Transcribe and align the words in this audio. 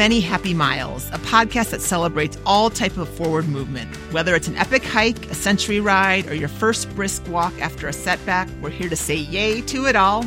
Many 0.00 0.20
Happy 0.20 0.54
Miles, 0.54 1.10
a 1.10 1.18
podcast 1.18 1.72
that 1.72 1.82
celebrates 1.82 2.38
all 2.46 2.70
type 2.70 2.96
of 2.96 3.06
forward 3.06 3.46
movement. 3.46 3.94
Whether 4.14 4.34
it's 4.34 4.48
an 4.48 4.56
epic 4.56 4.82
hike, 4.82 5.30
a 5.30 5.34
century 5.34 5.78
ride, 5.78 6.26
or 6.26 6.34
your 6.34 6.48
first 6.48 6.88
brisk 6.96 7.22
walk 7.28 7.52
after 7.60 7.86
a 7.86 7.92
setback, 7.92 8.48
we're 8.62 8.70
here 8.70 8.88
to 8.88 8.96
say 8.96 9.16
yay 9.16 9.60
to 9.60 9.84
it 9.84 9.96
all 9.96 10.24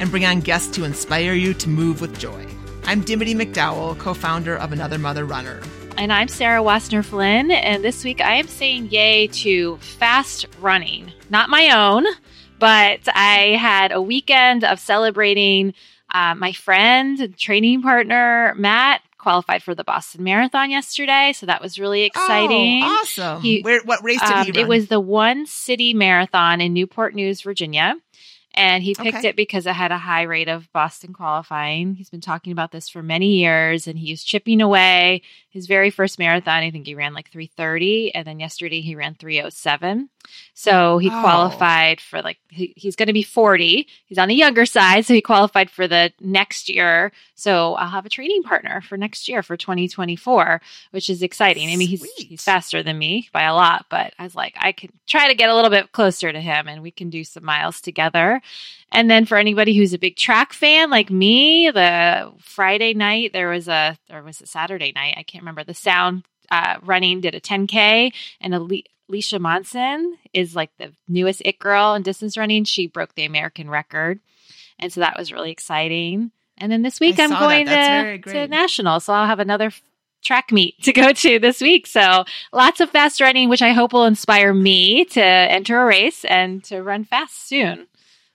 and 0.00 0.10
bring 0.10 0.24
on 0.24 0.40
guests 0.40 0.74
to 0.74 0.82
inspire 0.82 1.32
you 1.32 1.54
to 1.54 1.68
move 1.68 2.00
with 2.00 2.18
joy. 2.18 2.44
I'm 2.86 3.02
Dimity 3.02 3.36
McDowell, 3.36 3.96
co-founder 4.00 4.56
of 4.56 4.72
Another 4.72 4.98
Mother 4.98 5.24
Runner. 5.24 5.62
And 5.96 6.12
I'm 6.12 6.26
Sarah 6.26 6.64
Wassner 6.64 7.04
Flynn, 7.04 7.52
and 7.52 7.84
this 7.84 8.02
week 8.02 8.20
I 8.20 8.34
am 8.34 8.48
saying 8.48 8.90
yay 8.90 9.28
to 9.28 9.76
fast 9.76 10.48
running. 10.60 11.12
Not 11.30 11.50
my 11.50 11.70
own, 11.70 12.04
but 12.58 12.98
I 13.14 13.56
had 13.60 13.92
a 13.92 14.02
weekend 14.02 14.64
of 14.64 14.80
celebrating 14.80 15.72
uh, 16.14 16.34
my 16.34 16.52
friend, 16.52 17.20
and 17.20 17.36
training 17.36 17.82
partner, 17.82 18.54
Matt, 18.56 19.02
qualified 19.18 19.62
for 19.62 19.74
the 19.74 19.84
Boston 19.84 20.24
Marathon 20.24 20.70
yesterday, 20.70 21.32
so 21.34 21.46
that 21.46 21.60
was 21.60 21.78
really 21.78 22.04
exciting. 22.04 22.82
Oh, 22.82 23.00
awesome! 23.02 23.42
He, 23.42 23.60
Where, 23.60 23.82
what 23.82 24.02
race 24.02 24.20
did 24.20 24.30
um, 24.30 24.44
he 24.46 24.52
run? 24.52 24.60
It 24.60 24.68
was 24.68 24.86
the 24.86 25.00
One 25.00 25.44
City 25.46 25.92
Marathon 25.92 26.60
in 26.60 26.72
Newport 26.72 27.14
News, 27.14 27.42
Virginia. 27.42 27.96
And 28.56 28.84
he 28.84 28.94
picked 28.94 29.18
okay. 29.18 29.28
it 29.30 29.36
because 29.36 29.66
it 29.66 29.72
had 29.72 29.90
a 29.90 29.98
high 29.98 30.22
rate 30.22 30.48
of 30.48 30.72
Boston 30.72 31.12
qualifying. 31.12 31.94
He's 31.94 32.08
been 32.08 32.20
talking 32.20 32.52
about 32.52 32.70
this 32.70 32.88
for 32.88 33.02
many 33.02 33.38
years 33.38 33.88
and 33.88 33.98
he's 33.98 34.22
chipping 34.22 34.60
away. 34.60 35.22
His 35.54 35.68
very 35.68 35.90
first 35.90 36.18
marathon, 36.18 36.64
I 36.64 36.72
think 36.72 36.84
he 36.84 36.96
ran 36.96 37.14
like 37.14 37.30
330. 37.30 38.12
And 38.12 38.26
then 38.26 38.40
yesterday 38.40 38.80
he 38.80 38.96
ran 38.96 39.14
307. 39.14 40.08
So 40.52 40.98
he 40.98 41.08
oh. 41.08 41.20
qualified 41.20 42.00
for 42.00 42.20
like, 42.22 42.38
he, 42.48 42.74
he's 42.76 42.96
going 42.96 43.06
to 43.06 43.12
be 43.12 43.22
40. 43.22 43.86
He's 44.06 44.18
on 44.18 44.26
the 44.26 44.34
younger 44.34 44.66
side. 44.66 45.06
So 45.06 45.14
he 45.14 45.20
qualified 45.20 45.70
for 45.70 45.86
the 45.86 46.12
next 46.20 46.68
year. 46.68 47.12
So 47.36 47.74
I'll 47.74 47.88
have 47.88 48.04
a 48.04 48.08
training 48.08 48.42
partner 48.42 48.80
for 48.80 48.96
next 48.96 49.28
year 49.28 49.44
for 49.44 49.56
2024, 49.56 50.60
which 50.90 51.08
is 51.08 51.22
exciting. 51.22 51.70
I 51.70 51.76
mean, 51.76 51.86
he's, 51.86 52.02
he's 52.14 52.42
faster 52.42 52.82
than 52.82 52.98
me 52.98 53.28
by 53.32 53.44
a 53.44 53.54
lot, 53.54 53.86
but 53.88 54.12
I 54.18 54.24
was 54.24 54.34
like, 54.34 54.56
I 54.58 54.72
can 54.72 54.90
try 55.06 55.28
to 55.28 55.36
get 55.36 55.50
a 55.50 55.54
little 55.54 55.70
bit 55.70 55.92
closer 55.92 56.32
to 56.32 56.40
him 56.40 56.66
and 56.66 56.82
we 56.82 56.90
can 56.90 57.10
do 57.10 57.22
some 57.22 57.44
miles 57.44 57.80
together. 57.80 58.42
And 58.94 59.10
then 59.10 59.24
for 59.24 59.36
anybody 59.36 59.76
who's 59.76 59.92
a 59.92 59.98
big 59.98 60.16
track 60.16 60.52
fan 60.52 60.88
like 60.88 61.10
me, 61.10 61.70
the 61.70 62.32
Friday 62.38 62.94
night 62.94 63.32
there 63.32 63.50
was 63.50 63.66
a 63.66 63.98
or 64.10 64.22
was 64.22 64.40
it 64.40 64.48
Saturday 64.48 64.92
night? 64.94 65.14
I 65.16 65.24
can't 65.24 65.42
remember. 65.44 65.64
The 65.64 65.74
Sound 65.74 66.24
uh, 66.50 66.76
running 66.82 67.20
did 67.20 67.34
a 67.34 67.40
10k, 67.40 68.12
and 68.40 68.54
Alicia 69.08 69.38
Monson 69.38 70.16
is 70.32 70.54
like 70.56 70.70
the 70.78 70.92
newest 71.08 71.42
it 71.44 71.58
girl 71.58 71.94
in 71.94 72.02
distance 72.02 72.36
running. 72.36 72.64
She 72.64 72.86
broke 72.86 73.14
the 73.14 73.24
American 73.24 73.70
record, 73.70 74.20
and 74.78 74.92
so 74.92 75.00
that 75.00 75.18
was 75.18 75.32
really 75.32 75.50
exciting. 75.50 76.30
And 76.58 76.70
then 76.70 76.82
this 76.82 77.00
week 77.00 77.18
I 77.18 77.24
am 77.24 77.30
going 77.30 77.66
to, 77.66 78.18
to 78.18 78.48
national, 78.48 79.00
so 79.00 79.12
I'll 79.12 79.26
have 79.26 79.40
another 79.40 79.72
track 80.22 80.50
meet 80.50 80.82
to 80.82 80.92
go 80.92 81.12
to 81.12 81.38
this 81.38 81.60
week. 81.60 81.86
So 81.86 82.24
lots 82.52 82.80
of 82.80 82.90
fast 82.90 83.20
running, 83.20 83.48
which 83.48 83.62
I 83.62 83.72
hope 83.72 83.92
will 83.92 84.06
inspire 84.06 84.54
me 84.54 85.04
to 85.06 85.22
enter 85.22 85.80
a 85.80 85.84
race 85.84 86.24
and 86.24 86.64
to 86.64 86.82
run 86.82 87.04
fast 87.04 87.46
soon. 87.48 87.86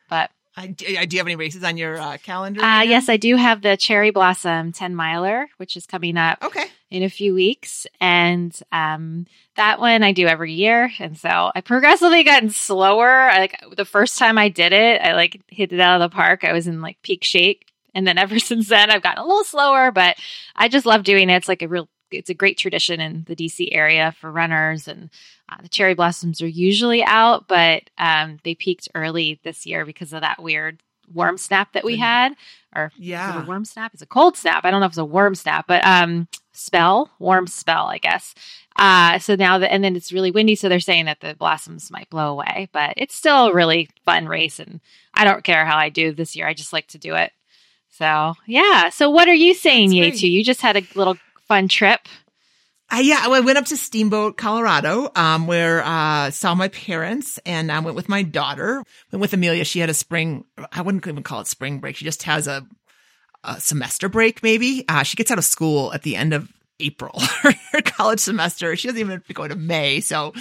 But 0.09 0.31
I, 0.59 0.67
do 0.67 0.85
you 0.85 1.19
have 1.19 1.27
any 1.27 1.37
races 1.37 1.63
on 1.63 1.77
your 1.77 1.97
uh, 1.97 2.17
calendar? 2.17 2.61
Uh, 2.61 2.81
yes, 2.81 3.07
I 3.07 3.15
do 3.15 3.37
have 3.37 3.61
the 3.61 3.77
Cherry 3.77 4.11
Blossom 4.11 4.73
10 4.73 4.93
miler, 4.93 5.47
which 5.55 5.77
is 5.77 5.85
coming 5.85 6.17
up 6.17 6.43
okay. 6.43 6.65
in 6.91 7.01
a 7.01 7.09
few 7.09 7.33
weeks. 7.33 7.87
And 8.01 8.57
um, 8.73 9.25
that 9.55 9.79
one 9.79 10.03
I 10.03 10.11
do 10.11 10.27
every 10.27 10.51
year. 10.51 10.91
And 10.99 11.17
so 11.17 11.49
I 11.55 11.61
progressively 11.61 12.25
gotten 12.25 12.49
slower. 12.49 13.27
like 13.29 13.63
the 13.77 13.85
first 13.85 14.17
time 14.17 14.37
I 14.37 14.49
did 14.49 14.73
it, 14.73 15.01
I 15.01 15.13
like 15.13 15.41
hit 15.47 15.71
it 15.71 15.79
out 15.79 16.01
of 16.01 16.11
the 16.11 16.13
park. 16.13 16.43
I 16.43 16.51
was 16.51 16.67
in 16.67 16.81
like 16.81 17.01
peak 17.03 17.23
shape. 17.23 17.63
And 17.95 18.05
then 18.05 18.17
ever 18.17 18.37
since 18.39 18.67
then, 18.67 18.91
I've 18.91 19.01
gotten 19.01 19.23
a 19.23 19.27
little 19.27 19.45
slower, 19.45 19.91
but 19.91 20.17
I 20.57 20.67
just 20.67 20.85
love 20.85 21.03
doing 21.03 21.29
it. 21.29 21.37
It's 21.37 21.47
like 21.47 21.61
a 21.61 21.69
real 21.69 21.87
it's 22.11 22.29
a 22.29 22.35
great 22.35 22.57
tradition 22.57 22.99
in 22.99 23.25
the 23.27 23.35
DC 23.35 23.69
area 23.71 24.13
for 24.19 24.31
runners, 24.31 24.87
and 24.87 25.09
uh, 25.49 25.57
the 25.61 25.69
cherry 25.69 25.93
blossoms 25.93 26.41
are 26.41 26.47
usually 26.47 27.03
out, 27.03 27.47
but 27.47 27.89
um, 27.97 28.39
they 28.43 28.55
peaked 28.55 28.89
early 28.95 29.39
this 29.43 29.65
year 29.65 29.85
because 29.85 30.13
of 30.13 30.21
that 30.21 30.41
weird 30.41 30.81
warm 31.13 31.37
snap 31.37 31.73
that 31.73 31.83
we 31.83 31.97
had. 31.97 32.35
Or 32.75 32.91
yeah, 32.97 33.43
a 33.43 33.45
warm 33.45 33.65
snap. 33.65 33.93
It's 33.93 34.03
a 34.03 34.07
cold 34.07 34.37
snap. 34.37 34.63
I 34.63 34.71
don't 34.71 34.79
know 34.79 34.85
if 34.85 34.91
it's 34.91 34.97
a 34.97 35.05
warm 35.05 35.33
snap, 35.35 35.65
but 35.67 35.83
um, 35.85 36.27
spell, 36.51 37.09
warm 37.17 37.47
spell, 37.47 37.87
I 37.87 37.97
guess. 37.97 38.35
Uh, 38.75 39.17
so 39.19 39.35
now 39.35 39.57
that, 39.57 39.71
and 39.71 39.83
then 39.83 39.95
it's 39.95 40.13
really 40.13 40.31
windy, 40.31 40.55
so 40.55 40.69
they're 40.69 40.79
saying 40.79 41.05
that 41.05 41.19
the 41.19 41.35
blossoms 41.35 41.89
might 41.91 42.09
blow 42.09 42.31
away, 42.31 42.69
but 42.71 42.93
it's 42.95 43.15
still 43.15 43.47
a 43.47 43.53
really 43.53 43.89
fun 44.05 44.27
race, 44.27 44.59
and 44.59 44.79
I 45.13 45.23
don't 45.25 45.43
care 45.43 45.65
how 45.65 45.77
I 45.77 45.89
do 45.89 46.13
this 46.13 46.35
year. 46.35 46.47
I 46.47 46.53
just 46.53 46.73
like 46.73 46.87
to 46.89 46.97
do 46.97 47.15
it. 47.15 47.31
So 47.89 48.35
yeah. 48.45 48.89
So 48.89 49.09
what 49.09 49.27
are 49.27 49.33
you 49.33 49.53
saying, 49.53 49.91
Yay? 49.91 50.11
To 50.11 50.27
you 50.27 50.43
just 50.43 50.61
had 50.61 50.77
a 50.77 50.83
little 50.95 51.17
fun 51.49 51.67
trip? 51.67 51.99
Uh, 52.91 53.01
yeah, 53.01 53.19
I 53.21 53.39
went 53.41 53.57
up 53.57 53.65
to 53.65 53.77
Steamboat, 53.77 54.37
Colorado, 54.37 55.11
um, 55.15 55.45
where 55.45 55.83
uh, 55.83 56.31
saw 56.31 56.55
my 56.55 56.69
parents, 56.69 57.39
and 57.45 57.71
I 57.71 57.79
went 57.79 57.95
with 57.95 58.09
my 58.09 58.23
daughter. 58.23 58.83
Went 59.11 59.21
with 59.21 59.33
Amelia. 59.33 59.63
She 59.65 59.79
had 59.79 59.89
a 59.89 59.93
spring. 59.93 60.45
I 60.71 60.81
wouldn't 60.81 61.05
even 61.05 61.21
call 61.21 61.41
it 61.41 61.47
spring 61.47 61.79
break. 61.79 61.97
She 61.97 62.05
just 62.05 62.23
has 62.23 62.47
a, 62.47 62.65
a 63.43 63.59
semester 63.59 64.09
break. 64.09 64.41
Maybe 64.41 64.85
uh, 64.87 65.03
she 65.03 65.17
gets 65.17 65.29
out 65.29 65.37
of 65.37 65.43
school 65.43 65.93
at 65.93 66.01
the 66.01 66.15
end 66.15 66.33
of 66.33 66.51
April, 66.79 67.19
her 67.73 67.81
college 67.83 68.19
semester. 68.19 68.75
She 68.75 68.87
doesn't 68.87 68.99
even 68.99 69.11
have 69.11 69.27
to 69.27 69.33
go 69.33 69.47
to 69.47 69.55
May. 69.55 69.99
So 69.99 70.33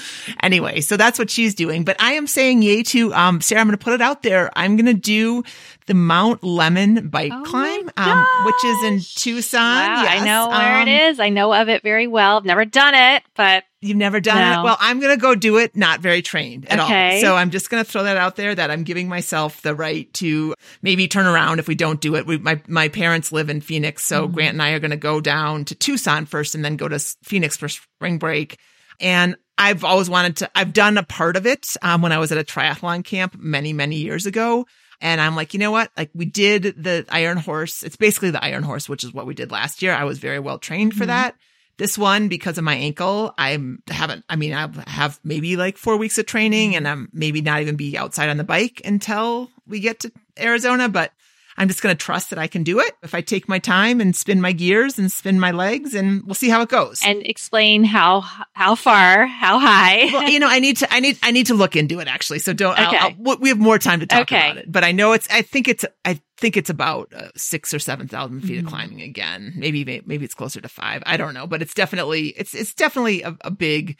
anyway, 0.43 0.81
so 0.81 0.97
that's 0.97 1.19
what 1.19 1.31
she's 1.31 1.55
doing. 1.55 1.85
But 1.85 2.01
I 2.01 2.13
am 2.13 2.27
saying 2.27 2.63
yay 2.63 2.83
to 2.85 3.13
um, 3.13 3.41
Sarah. 3.41 3.61
I'm 3.61 3.67
going 3.67 3.77
to 3.77 3.85
put 3.85 3.95
it 3.95 4.01
out 4.01 4.23
there. 4.23 4.51
I'm 4.57 4.77
going 4.77 4.87
to 4.87 4.95
do 4.95 5.43
the 5.89 5.95
Mount 5.95 6.43
Lemmon 6.43 7.11
bike 7.11 7.33
oh 7.35 7.43
climb, 7.45 7.91
um, 7.97 8.27
which 8.45 8.65
is 8.65 8.85
in 8.85 9.01
Tucson. 9.01 9.61
Wow, 9.61 10.03
yes. 10.03 10.21
I 10.21 10.25
know 10.25 10.49
where 10.49 10.83
um, 10.83 10.89
it 10.89 11.09
is. 11.09 11.19
I 11.19 11.31
know 11.31 11.53
of 11.53 11.69
it 11.69 11.83
very 11.83 12.07
well. 12.07 12.37
I've 12.37 12.45
never 12.45 12.65
done 12.65 12.95
it, 12.95 13.23
but 13.35 13.65
You've 13.81 13.97
never 13.97 14.19
done 14.19 14.39
no. 14.39 14.61
it? 14.61 14.65
Well, 14.65 14.77
I'm 14.81 14.99
going 14.99 15.17
to 15.17 15.21
go 15.21 15.37
do 15.37 15.57
it 15.59 15.77
not 15.77 16.01
very 16.01 16.21
trained 16.21 16.67
at 16.69 16.81
okay. 16.81 17.17
all. 17.17 17.21
So 17.21 17.37
I'm 17.37 17.51
just 17.51 17.71
going 17.71 17.83
to 17.83 17.89
throw 17.89 18.03
that 18.03 18.17
out 18.17 18.35
there 18.35 18.53
that 18.53 18.73
I'm 18.73 18.83
giving 18.83 19.09
myself 19.09 19.63
the 19.63 19.75
right 19.75 20.13
to 20.15 20.55
maybe 20.83 21.07
turn 21.07 21.27
around 21.27 21.61
if 21.61 21.69
we 21.69 21.77
don't 21.77 22.01
do 22.01 22.17
it. 22.17 22.27
We, 22.27 22.39
my, 22.39 22.61
my 22.67 22.89
parents 22.89 23.31
live 23.31 23.49
in 23.49 23.61
Phoenix. 23.61 24.05
So 24.05 24.25
mm-hmm. 24.25 24.35
Grant 24.35 24.53
and 24.55 24.63
I 24.63 24.73
are 24.73 24.81
going 24.81 24.91
to 24.91 24.97
go 24.97 25.21
down 25.21 25.65
to 25.67 25.77
Tucson 25.77 26.27
first 26.27 26.57
and 26.57 26.65
then 26.65 26.77
go 26.77 26.89
to 26.89 26.99
Phoenix 27.23 27.57
for 27.57 27.69
spring 27.69 28.19
break. 28.19 28.59
And 28.99 29.37
I've 29.57 29.85
always 29.85 30.11
wanted 30.11 30.37
to, 30.39 30.51
I've 30.57 30.73
done 30.73 30.99
a 30.99 31.05
part 31.05 31.37
of 31.37 31.47
it 31.47 31.77
um, 31.81 32.03
when 32.03 32.11
I 32.11 32.19
was 32.19 32.33
at 32.33 32.39
a 32.39 32.45
triathlon 32.45 33.05
camp 33.05 33.37
many, 33.39 33.73
many 33.73 33.97
years 33.97 34.27
ago. 34.27 34.67
And 35.01 35.21
I'm 35.21 35.37
like, 35.37 35.55
you 35.55 35.61
know 35.61 35.71
what? 35.71 35.91
Like 35.97 36.11
we 36.15 36.25
did 36.25 36.63
the 36.63 37.05
Iron 37.09 37.37
Horse. 37.37 37.83
It's 37.83 37.97
basically 37.97 38.31
the 38.31 38.43
Iron 38.43 38.63
Horse, 38.63 38.89
which 38.89 39.05
is 39.05 39.13
what 39.13 39.27
we 39.27 39.35
did 39.35 39.51
last 39.51 39.83
year. 39.83 39.93
I 39.93 40.05
was 40.05 40.19
very 40.19 40.41
well 40.41 40.59
trained 40.59 40.95
for 40.95 41.01
mm-hmm. 41.01 41.09
that. 41.09 41.37
This 41.77 41.97
one, 41.97 42.27
because 42.27 42.59
of 42.59 42.65
my 42.65 42.75
ankle, 42.75 43.33
I 43.39 43.51
haven't, 43.87 44.25
I 44.29 44.35
mean, 44.35 44.53
I 44.53 44.69
have 44.89 45.21
maybe 45.23 45.57
like 45.57 45.79
four 45.79 45.97
weeks 45.97 46.19
of 46.19 46.27
training 46.27 46.75
and 46.75 46.89
I'm 46.89 47.09
maybe 47.13 47.41
not 47.41 47.61
even 47.61 47.77
be 47.77 47.97
outside 47.97 48.31
on 48.31 48.37
the 48.37 48.43
bike 48.43 48.83
until 48.85 49.49
we 49.65 49.79
get 49.79 50.01
to 50.01 50.13
Arizona, 50.37 50.89
but 50.89 51.13
I'm 51.59 51.67
just 51.67 51.83
going 51.83 51.95
to 51.95 51.99
trust 52.03 52.31
that 52.31 52.39
I 52.39 52.47
can 52.47 52.63
do 52.63 52.79
it 52.79 52.93
if 53.03 53.15
I 53.15 53.21
take 53.21 53.49
my 53.49 53.59
time 53.59 54.01
and 54.01 54.15
spin 54.15 54.41
my 54.41 54.53
gears 54.53 54.97
and 54.97 55.11
spin 55.11 55.41
my 55.41 55.51
legs 55.51 55.93
and 55.93 56.23
we'll 56.25 56.35
see 56.35 56.49
how 56.49 56.63
it 56.63 56.69
goes. 56.69 57.03
And 57.05 57.27
explain 57.27 57.83
how 57.83 58.21
how 58.53 58.77
far, 58.77 59.27
how 59.27 59.59
high. 59.59 60.05
well, 60.13 60.29
you 60.29 60.39
know, 60.39 60.49
I 60.49 60.61
need 60.61 60.79
to 60.79 60.93
I 60.93 61.01
need 61.01 61.19
I 61.23 61.33
need 61.33 61.47
to 61.47 61.55
look 61.55 61.75
into 61.75 61.99
it 61.99 62.07
actually. 62.07 62.39
So 62.39 62.53
don't 62.53 62.79
okay. 62.79 62.97
I'll, 62.97 63.15
I'll, 63.27 63.39
we 63.39 63.49
have 63.49 63.59
more 63.59 63.79
time 63.79 64.01
to 64.01 64.07
talk 64.07 64.23
okay. 64.23 64.51
about 64.51 64.57
it. 64.59 64.71
But 64.71 64.85
I 64.85 64.93
know 64.93 65.13
it's 65.13 65.29
I 65.31 65.43
think 65.43 65.67
it's 65.67 65.85
I 66.05 66.21
think 66.37 66.57
it's 66.57 66.71
about 66.71 67.13
uh, 67.13 67.31
6 67.35 67.75
or 67.75 67.81
7,000 67.81 68.41
feet 68.41 68.51
mm-hmm. 68.51 68.67
of 68.67 68.73
climbing 68.73 69.03
again. 69.03 69.53
Maybe 69.57 69.85
maybe 69.85 70.25
it's 70.25 70.35
closer 70.35 70.61
to 70.61 70.69
5. 70.69 71.03
I 71.05 71.17
don't 71.17 71.35
know, 71.35 71.49
but 71.49 71.61
it's 71.61 71.75
definitely 71.75 72.29
it's 72.29 72.55
it's 72.55 72.73
definitely 72.73 73.23
a, 73.23 73.37
a 73.41 73.51
big 73.51 73.99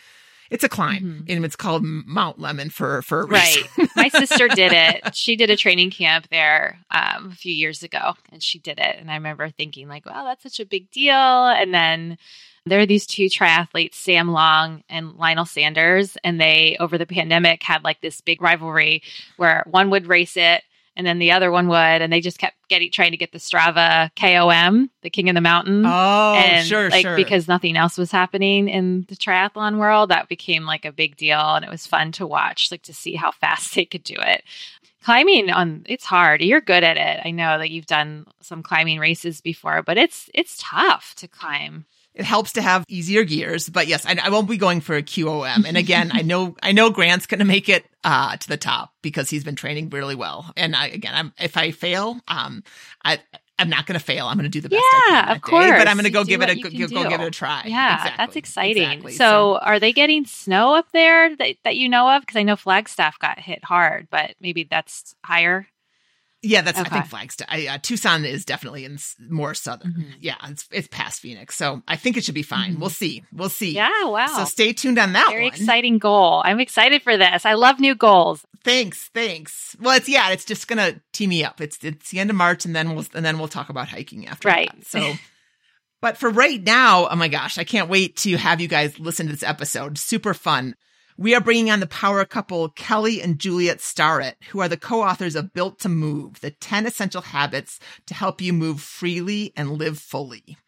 it's 0.51 0.65
a 0.65 0.69
climb 0.69 1.03
mm-hmm. 1.03 1.25
and 1.29 1.45
it's 1.45 1.57
called 1.57 1.83
Mount 1.85 2.39
Lemmon 2.39 2.71
for 2.71 3.03
for 3.03 3.27
right. 3.27 3.63
My 3.97 4.09
sister 4.09 4.49
did 4.49 4.73
it. 4.73 5.03
She 5.19 5.37
did 5.37 5.51
a 5.51 5.57
training 5.57 5.91
camp 5.91 6.29
there 6.31 6.79
um, 6.91 7.31
a 7.33 7.35
few 7.35 7.53
years 7.53 7.83
ago, 7.83 8.15
and 8.31 8.43
she 8.43 8.59
did 8.59 8.79
it. 8.79 8.97
And 8.99 9.11
I 9.11 9.15
remember 9.15 9.51
thinking 9.51 9.89
like, 9.89 10.07
"Wow, 10.07 10.25
that's 10.25 10.43
such 10.43 10.61
a 10.61 10.67
big 10.67 10.91
deal." 10.91 11.15
And 11.15 11.75
then 11.75 12.19
there 12.67 12.81
are 12.81 12.87
these 12.87 13.07
two 13.07 13.27
triathletes, 13.27 13.95
Sam 13.95 14.31
Long 14.31 14.85
and 14.89 15.15
Lionel 15.15 15.45
Sanders, 15.45 16.17
and 16.23 16.41
they 16.41 16.77
over 16.79 16.99
the 16.99 17.07
pandemic 17.07 17.63
had 17.63 17.85
like 17.85 18.01
this 18.01 18.21
big 18.21 18.41
rivalry 18.41 19.03
where 19.37 19.65
one 19.67 19.91
would 19.91 20.07
race 20.07 20.37
it 20.37 20.63
and 20.99 21.07
then 21.07 21.21
the 21.21 21.31
other 21.31 21.53
one 21.53 21.69
would, 21.69 21.77
and 21.77 22.13
they 22.13 22.21
just 22.21 22.39
kept 22.39 22.57
getting 22.69 22.91
trying 22.91 23.13
to 23.13 23.17
get 23.17 23.31
the 23.31 23.39
Strava 23.39 24.11
KOM, 24.17 24.91
the 25.03 25.09
King 25.09 25.29
of 25.29 25.37
the 25.37 25.41
Mountain. 25.41 25.87
Oh, 25.87 26.35
and, 26.35 26.67
sure, 26.67 26.91
like, 26.91 27.03
sure. 27.03 27.15
Because 27.15 27.47
nothing 27.47 27.77
else 27.77 27.97
was 27.97 28.11
happening 28.11 28.69
in 28.69 29.07
the 29.09 29.15
triathlon 29.15 29.79
world, 29.79 30.11
that 30.11 30.29
became 30.29 30.67
like 30.67 30.85
a 30.85 30.91
big 30.91 31.17
deal, 31.17 31.39
and 31.39 31.65
it 31.65 31.71
was 31.71 31.87
fun 31.87 32.11
to 32.13 32.27
watch, 32.27 32.73
like 32.73 32.83
to 32.83 32.93
see 32.93 33.15
how 33.15 33.31
fast 33.41 33.77
they 33.77 33.85
could 33.85 34.03
do 34.03 34.17
it. 34.19 34.43
Climbing 35.05 35.51
on 35.51 35.85
it's 35.87 36.05
hard. 36.05 36.43
You're 36.43 36.61
good 36.61 36.83
at 36.83 36.97
it. 36.97 37.25
I 37.25 37.31
know 37.31 37.59
that 37.59 37.71
you've 37.71 37.87
done 37.87 38.27
some 38.41 38.65
climbing 38.65 38.99
races 38.99 39.41
before, 39.41 39.83
but 39.83 39.97
it's 39.97 40.29
it's 40.35 40.59
tough 40.61 41.15
to 41.19 41.29
climb 41.29 41.87
it 42.19 42.25
helps 42.25 42.53
to 42.55 42.63
have 42.63 42.85
easier 42.89 43.25
gears. 43.25 43.69
But 43.69 43.87
yes, 43.87 44.05
I, 44.05 44.19
I 44.23 44.31
won't 44.31 44.49
be 44.49 44.57
going 44.57 44.81
for 44.81 44.97
a 44.97 45.03
QOM. 45.03 45.65
And 45.67 45.77
again, 45.77 46.11
I 46.13 46.23
know 46.23 46.57
I 46.63 46.73
know 46.73 46.91
Grant's 46.91 47.27
going 47.27 47.39
to 47.39 47.45
make 47.45 47.69
it 47.69 47.87
uh, 48.05 48.37
to 48.37 48.49
the 48.49 48.57
top 48.57 48.93
because 49.03 49.31
he's 49.31 49.45
been 49.45 49.57
training 49.57 49.91
really 49.91 50.17
well. 50.17 50.53
And 50.57 50.75
I, 50.75 50.89
again, 50.89 51.15
I'm, 51.15 51.33
if 51.39 51.57
I 51.57 51.71
fail, 51.71 52.21
um, 52.27 52.65
I 53.05 53.21
I'm 53.59 53.69
not 53.69 53.87
going 53.87 53.99
to 53.99 54.05
fail. 54.05 54.27
I'm 54.27 54.37
going 54.37 54.45
to 54.45 54.51
do 54.51 54.61
the 54.61 54.69
best. 54.69 54.85
Yeah, 55.09 55.33
of 55.33 55.43
course. 55.43 55.65
Day, 55.65 55.79
but 55.79 55.89
I'm 55.89 55.97
going 55.97 56.05
to 56.05 56.11
go 56.11 56.25
give 56.25 56.43
it 56.43 56.51
a 56.51 56.55
go, 56.55 56.71
go, 56.71 57.09
give 57.09 57.21
it 57.21 57.27
a 57.27 57.31
try. 57.31 57.63
Yeah, 57.67 57.95
exactly. 57.95 58.15
that's 58.17 58.37
exciting. 58.37 58.83
Exactly. 58.83 59.13
So, 59.13 59.19
so, 59.19 59.59
are 59.59 59.81
they 59.81 59.93
getting 59.93 60.27
snow 60.27 60.75
up 60.75 60.87
there 60.93 61.35
that, 61.37 61.57
that 61.65 61.77
you 61.77 61.89
know 61.89 62.09
of? 62.09 62.23
Because 62.23 62.37
I 62.37 62.43
know 62.45 62.57
Flagstaff 62.57 63.19
got 63.19 63.39
hit 63.39 63.65
hard, 63.65 64.09
but 64.11 64.35
maybe 64.41 64.65
that's 64.65 65.15
higher. 65.25 65.67
Yeah, 66.43 66.63
that's 66.63 66.79
okay. 66.79 66.89
I 66.89 66.93
think 66.93 67.07
Flagstaff. 67.07 67.49
I, 67.51 67.67
uh, 67.67 67.79
Tucson 67.83 68.25
is 68.25 68.45
definitely 68.45 68.85
in 68.85 68.99
more 69.29 69.55
southern. 69.55 69.93
Mm-hmm. 69.93 70.11
Yeah, 70.21 70.37
it's 70.45 70.69
it's 70.71 70.89
past 70.89 71.21
Phoenix, 71.21 71.57
so 71.57 71.83
I 71.89 71.97
think 71.97 72.17
it 72.17 72.25
should 72.25 72.35
be 72.35 72.45
fine. 72.45 72.73
Mm-hmm. 72.73 72.81
We'll 72.81 72.91
see. 72.91 73.25
We'll 73.33 73.49
see. 73.49 73.75
Yeah, 73.75 74.05
wow. 74.05 74.29
So 74.29 74.45
stay 74.45 74.73
tuned 74.73 74.99
on 74.99 75.15
that. 75.15 75.27
One. 75.27 75.35
Very 75.35 75.45
one. 75.47 75.55
exciting 75.55 75.99
goal. 75.99 76.43
I'm 76.45 76.61
excited 76.61 77.03
for 77.03 77.17
this. 77.17 77.45
I 77.45 77.55
love 77.55 77.81
new 77.81 77.97
goals. 77.97 78.45
Thanks, 78.65 79.11
thanks. 79.13 79.77
Well, 79.81 79.97
it's 79.97 80.09
yeah, 80.09 80.31
it's 80.31 80.45
just 80.45 80.69
gonna 80.69 81.01
tee 81.13 81.27
me 81.27 81.43
up. 81.45 81.61
It's 81.61 81.83
it's 81.83 82.11
the 82.11 82.21
end 82.21 82.31
of 82.31 82.37
March, 82.37 82.65
and 82.65 82.75
then 82.75 82.95
we'll 82.95 83.07
and 83.15 83.25
then 83.25 83.39
we'll 83.39 83.49
talk 83.49 83.69
about 83.69 83.89
hiking 83.89 84.27
after. 84.27 84.49
Right. 84.49 84.71
That. 84.73 84.87
So. 84.87 85.15
But 86.01 86.17
for 86.17 86.31
right 86.31 86.63
now, 86.63 87.09
oh 87.09 87.17
my 87.17 87.27
gosh, 87.27 87.59
I 87.59 87.65
can't 87.65 87.89
wait 87.89 88.17
to 88.19 88.37
have 88.37 88.61
you 88.61 88.69
guys 88.69 89.01
listen 89.01 89.27
to 89.27 89.33
this 89.33 89.43
episode. 89.43 89.99
Super 89.99 90.33
fun. 90.33 90.77
We 91.21 91.35
are 91.35 91.41
bringing 91.41 91.69
on 91.69 91.81
the 91.81 91.89
power 91.89 92.25
couple 92.25 92.69
Kelly 92.69 93.21
and 93.21 93.41
Juliet 93.41 93.81
Starrett, 93.81 94.37
who 94.51 94.61
are 94.61 94.69
the 94.69 94.77
co-authors 94.77 95.35
of 95.35 95.53
Built 95.53 95.81
to 95.81 95.89
Move, 95.89 96.41
the 96.41 96.53
10 96.53 96.87
essential 96.87 97.23
habits 97.23 97.81
to 98.07 98.15
help 98.15 98.41
you 98.41 98.53
move 98.53 98.81
freely 98.81 99.53
and 99.57 99.73
live 99.73 99.99
fully. 99.99 100.59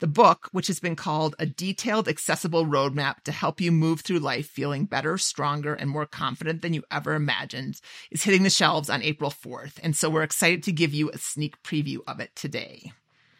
The 0.00 0.08
book, 0.08 0.48
which 0.50 0.66
has 0.66 0.80
been 0.80 0.96
called 0.96 1.36
a 1.38 1.46
detailed, 1.46 2.08
accessible 2.08 2.66
roadmap 2.66 3.22
to 3.22 3.30
help 3.30 3.60
you 3.60 3.70
move 3.70 4.00
through 4.00 4.18
life 4.18 4.48
feeling 4.48 4.84
better, 4.84 5.16
stronger, 5.16 5.74
and 5.74 5.88
more 5.88 6.06
confident 6.06 6.62
than 6.62 6.74
you 6.74 6.82
ever 6.90 7.14
imagined, 7.14 7.80
is 8.10 8.24
hitting 8.24 8.42
the 8.42 8.50
shelves 8.50 8.90
on 8.90 9.04
April 9.04 9.30
4th. 9.30 9.78
And 9.80 9.94
so 9.94 10.10
we're 10.10 10.24
excited 10.24 10.64
to 10.64 10.72
give 10.72 10.92
you 10.92 11.10
a 11.10 11.18
sneak 11.18 11.62
preview 11.62 11.98
of 12.08 12.18
it 12.18 12.34
today. 12.34 12.90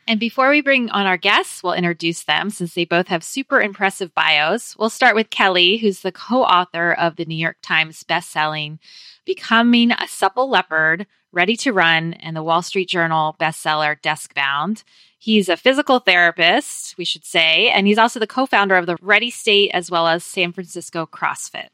And 0.08 0.18
before 0.18 0.50
we 0.50 0.60
bring 0.60 0.90
on 0.90 1.06
our 1.06 1.16
guests, 1.16 1.62
we'll 1.62 1.74
introduce 1.74 2.24
them 2.24 2.50
since 2.50 2.74
they 2.74 2.84
both 2.84 3.08
have 3.08 3.22
super 3.22 3.60
impressive 3.60 4.12
bios. 4.14 4.76
We'll 4.76 4.90
start 4.90 5.14
with 5.14 5.30
Kelly, 5.30 5.76
who's 5.76 6.00
the 6.00 6.12
co 6.12 6.42
author 6.42 6.92
of 6.92 7.16
the 7.16 7.24
New 7.24 7.36
York 7.36 7.58
Times 7.62 8.02
bestselling 8.02 8.78
Becoming 9.24 9.92
a 9.92 10.08
Supple 10.08 10.48
Leopard, 10.48 11.06
Ready 11.30 11.56
to 11.58 11.72
Run, 11.72 12.14
and 12.14 12.34
the 12.34 12.42
Wall 12.42 12.62
Street 12.62 12.88
Journal 12.88 13.36
bestseller 13.38 14.00
Desk 14.02 14.34
Bound. 14.34 14.82
He's 15.18 15.48
a 15.48 15.56
physical 15.56 16.00
therapist, 16.00 16.96
we 16.96 17.04
should 17.04 17.24
say, 17.24 17.68
and 17.68 17.86
he's 17.86 17.98
also 17.98 18.18
the 18.18 18.26
co 18.26 18.46
founder 18.46 18.76
of 18.76 18.86
the 18.86 18.96
Ready 19.00 19.30
State 19.30 19.70
as 19.72 19.90
well 19.90 20.08
as 20.08 20.24
San 20.24 20.52
Francisco 20.52 21.06
CrossFit. 21.06 21.68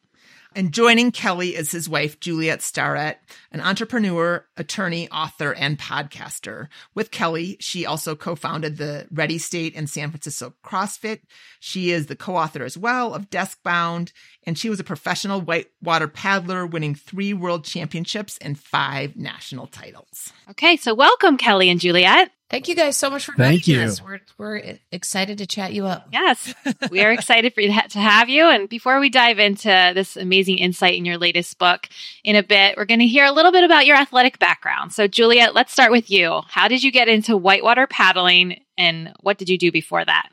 And 0.57 0.73
joining 0.73 1.13
Kelly 1.13 1.55
is 1.55 1.71
his 1.71 1.87
wife, 1.87 2.19
Juliet 2.19 2.63
Starrett, 2.63 3.19
an 3.53 3.61
entrepreneur, 3.61 4.47
attorney, 4.57 5.07
author, 5.11 5.53
and 5.53 5.79
podcaster. 5.79 6.69
With 6.95 7.11
Kelly, 7.11 7.59
she 7.61 7.85
also 7.85 8.17
co-founded 8.17 8.79
the 8.79 9.07
Ready 9.13 9.37
State 9.37 9.75
and 9.77 9.89
San 9.91 10.09
Francisco 10.09 10.55
CrossFit. 10.65 11.21
She 11.61 11.91
is 11.91 12.07
the 12.07 12.17
co-author 12.17 12.65
as 12.65 12.79
well 12.79 13.13
of 13.13 13.29
Desk 13.29 13.63
Bound, 13.63 14.15
and 14.47 14.59
she 14.59 14.71
was 14.71 14.81
a 14.81 14.85
professional 14.85 15.43
whitewater 15.43 16.09
paddler, 16.09 16.65
winning 16.67 16.95
three 16.95 17.35
world 17.35 17.65
championships 17.65 18.39
and 18.39 18.59
five 18.59 19.15
national 19.15 19.67
titles. 19.67 20.33
Okay, 20.49 20.79
so 20.79 20.95
welcome, 20.95 21.37
Kelly 21.37 21.69
and 21.69 21.81
Juliet. 21.81 22.31
Thank 22.49 22.69
you 22.69 22.77
guys 22.77 22.97
so 22.97 23.11
much 23.11 23.25
for 23.25 23.33
Thank 23.33 23.67
you. 23.67 23.81
Us. 23.81 24.01
We're 24.01 24.21
we're 24.39 24.77
excited 24.93 25.39
to 25.39 25.47
chat 25.47 25.73
you 25.73 25.87
up. 25.87 26.09
Yes, 26.13 26.55
we 26.91 27.01
are 27.01 27.11
excited 27.11 27.53
for 27.55 27.61
you 27.61 27.69
to 27.69 27.99
have 27.99 28.29
you. 28.29 28.49
And 28.49 28.69
before 28.69 29.01
we 29.01 29.11
dive 29.11 29.41
into 29.41 29.93
this 29.95 30.17
amazing 30.17 30.59
insight 30.59 30.95
in 30.95 31.05
your 31.05 31.19
latest 31.19 31.59
book, 31.59 31.89
in 32.23 32.37
a 32.37 32.45
bit, 32.45 32.77
we're 32.77 32.85
going 32.85 33.01
to 33.01 33.07
hear 33.07 33.25
a 33.25 33.33
little 33.33 33.51
bit 33.51 33.65
about 33.65 33.85
your 33.85 33.97
athletic 33.97 34.39
background. 34.39 34.93
So, 34.93 35.09
Juliet, 35.09 35.55
let's 35.55 35.73
start 35.73 35.91
with 35.91 36.09
you. 36.09 36.43
How 36.47 36.69
did 36.69 36.85
you 36.85 36.93
get 36.93 37.09
into 37.09 37.37
whitewater 37.37 37.89
paddling, 37.89 38.61
and 38.79 39.13
what 39.21 39.39
did 39.39 39.49
you 39.49 39.59
do 39.59 39.73
before 39.73 40.05
that? 40.05 40.29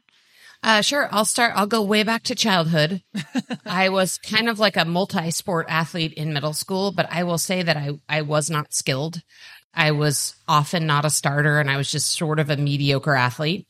Uh, 0.62 0.81
sure. 0.81 1.09
I'll 1.12 1.25
start. 1.25 1.51
I'll 1.56 1.68
go 1.68 1.81
way 1.81 2.04
back 2.04 2.24
to 2.24 2.36
childhood. 2.36 3.01
I 3.66 3.89
was 3.89 4.18
kind 4.18 4.48
of 4.48 4.59
like 4.59 4.77
a 4.77 4.86
multi 4.86 5.30
sport 5.30 5.66
athlete 5.68 6.13
in 6.13 6.31
middle 6.31 6.54
school, 6.54 6.94
but 6.94 7.07
I 7.12 7.24
will 7.24 7.38
say 7.38 7.63
that 7.63 7.75
I, 7.75 8.00
I 8.07 8.21
was 8.21 8.50
not 8.50 8.74
skilled. 8.74 9.21
I 9.73 9.91
was 9.91 10.35
often 10.47 10.85
not 10.85 11.05
a 11.05 11.09
starter 11.09 11.59
and 11.59 11.69
I 11.69 11.77
was 11.77 11.91
just 11.91 12.11
sort 12.11 12.39
of 12.39 12.49
a 12.49 12.57
mediocre 12.57 13.15
athlete. 13.15 13.67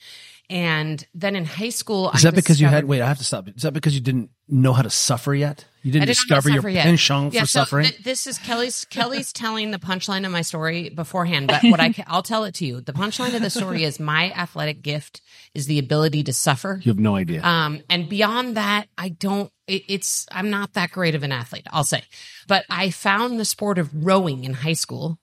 And 0.49 1.05
then 1.13 1.35
in 1.35 1.45
high 1.45 1.69
school, 1.69 2.11
is 2.11 2.25
I 2.25 2.29
that 2.29 2.35
because 2.35 2.59
you 2.59 2.67
had? 2.67 2.83
Wait, 2.85 3.01
I 3.01 3.07
have 3.07 3.17
to 3.17 3.23
stop. 3.23 3.47
Is 3.47 3.63
that 3.63 3.73
because 3.73 3.95
you 3.95 4.01
didn't 4.01 4.29
know 4.47 4.73
how 4.73 4.81
to 4.81 4.89
suffer 4.89 5.33
yet? 5.33 5.65
You 5.83 5.91
didn't, 5.91 6.07
didn't 6.07 6.15
discover 6.15 6.49
your 6.49 6.67
yet. 6.67 6.83
penchant 6.83 7.33
yeah, 7.33 7.41
for 7.41 7.47
so 7.47 7.59
suffering. 7.61 7.87
Th- 7.87 8.03
this 8.03 8.27
is 8.27 8.37
Kelly's. 8.39 8.85
Kelly's 8.89 9.31
telling 9.31 9.71
the 9.71 9.79
punchline 9.79 10.25
of 10.25 10.31
my 10.31 10.41
story 10.41 10.89
beforehand, 10.89 11.47
but 11.47 11.63
what 11.63 11.79
I 11.79 11.93
I'll 12.07 12.23
tell 12.23 12.43
it 12.43 12.55
to 12.55 12.65
you. 12.65 12.81
The 12.81 12.93
punchline 12.93 13.33
of 13.35 13.41
the 13.41 13.49
story 13.49 13.83
is 13.83 13.99
my 14.01 14.31
athletic 14.31 14.81
gift 14.81 15.21
is 15.55 15.65
the 15.65 15.79
ability 15.79 16.23
to 16.23 16.33
suffer. 16.33 16.79
You 16.83 16.91
have 16.91 16.99
no 16.99 17.15
idea. 17.15 17.41
Um, 17.41 17.81
and 17.89 18.09
beyond 18.09 18.57
that, 18.57 18.87
I 18.97 19.09
don't. 19.09 19.49
It, 19.65 19.83
it's 19.87 20.27
I'm 20.29 20.49
not 20.49 20.73
that 20.73 20.91
great 20.91 21.15
of 21.15 21.23
an 21.23 21.31
athlete. 21.31 21.67
I'll 21.71 21.85
say, 21.85 22.03
but 22.47 22.65
I 22.69 22.89
found 22.89 23.39
the 23.39 23.45
sport 23.45 23.79
of 23.79 24.05
rowing 24.05 24.43
in 24.43 24.53
high 24.53 24.73
school 24.73 25.19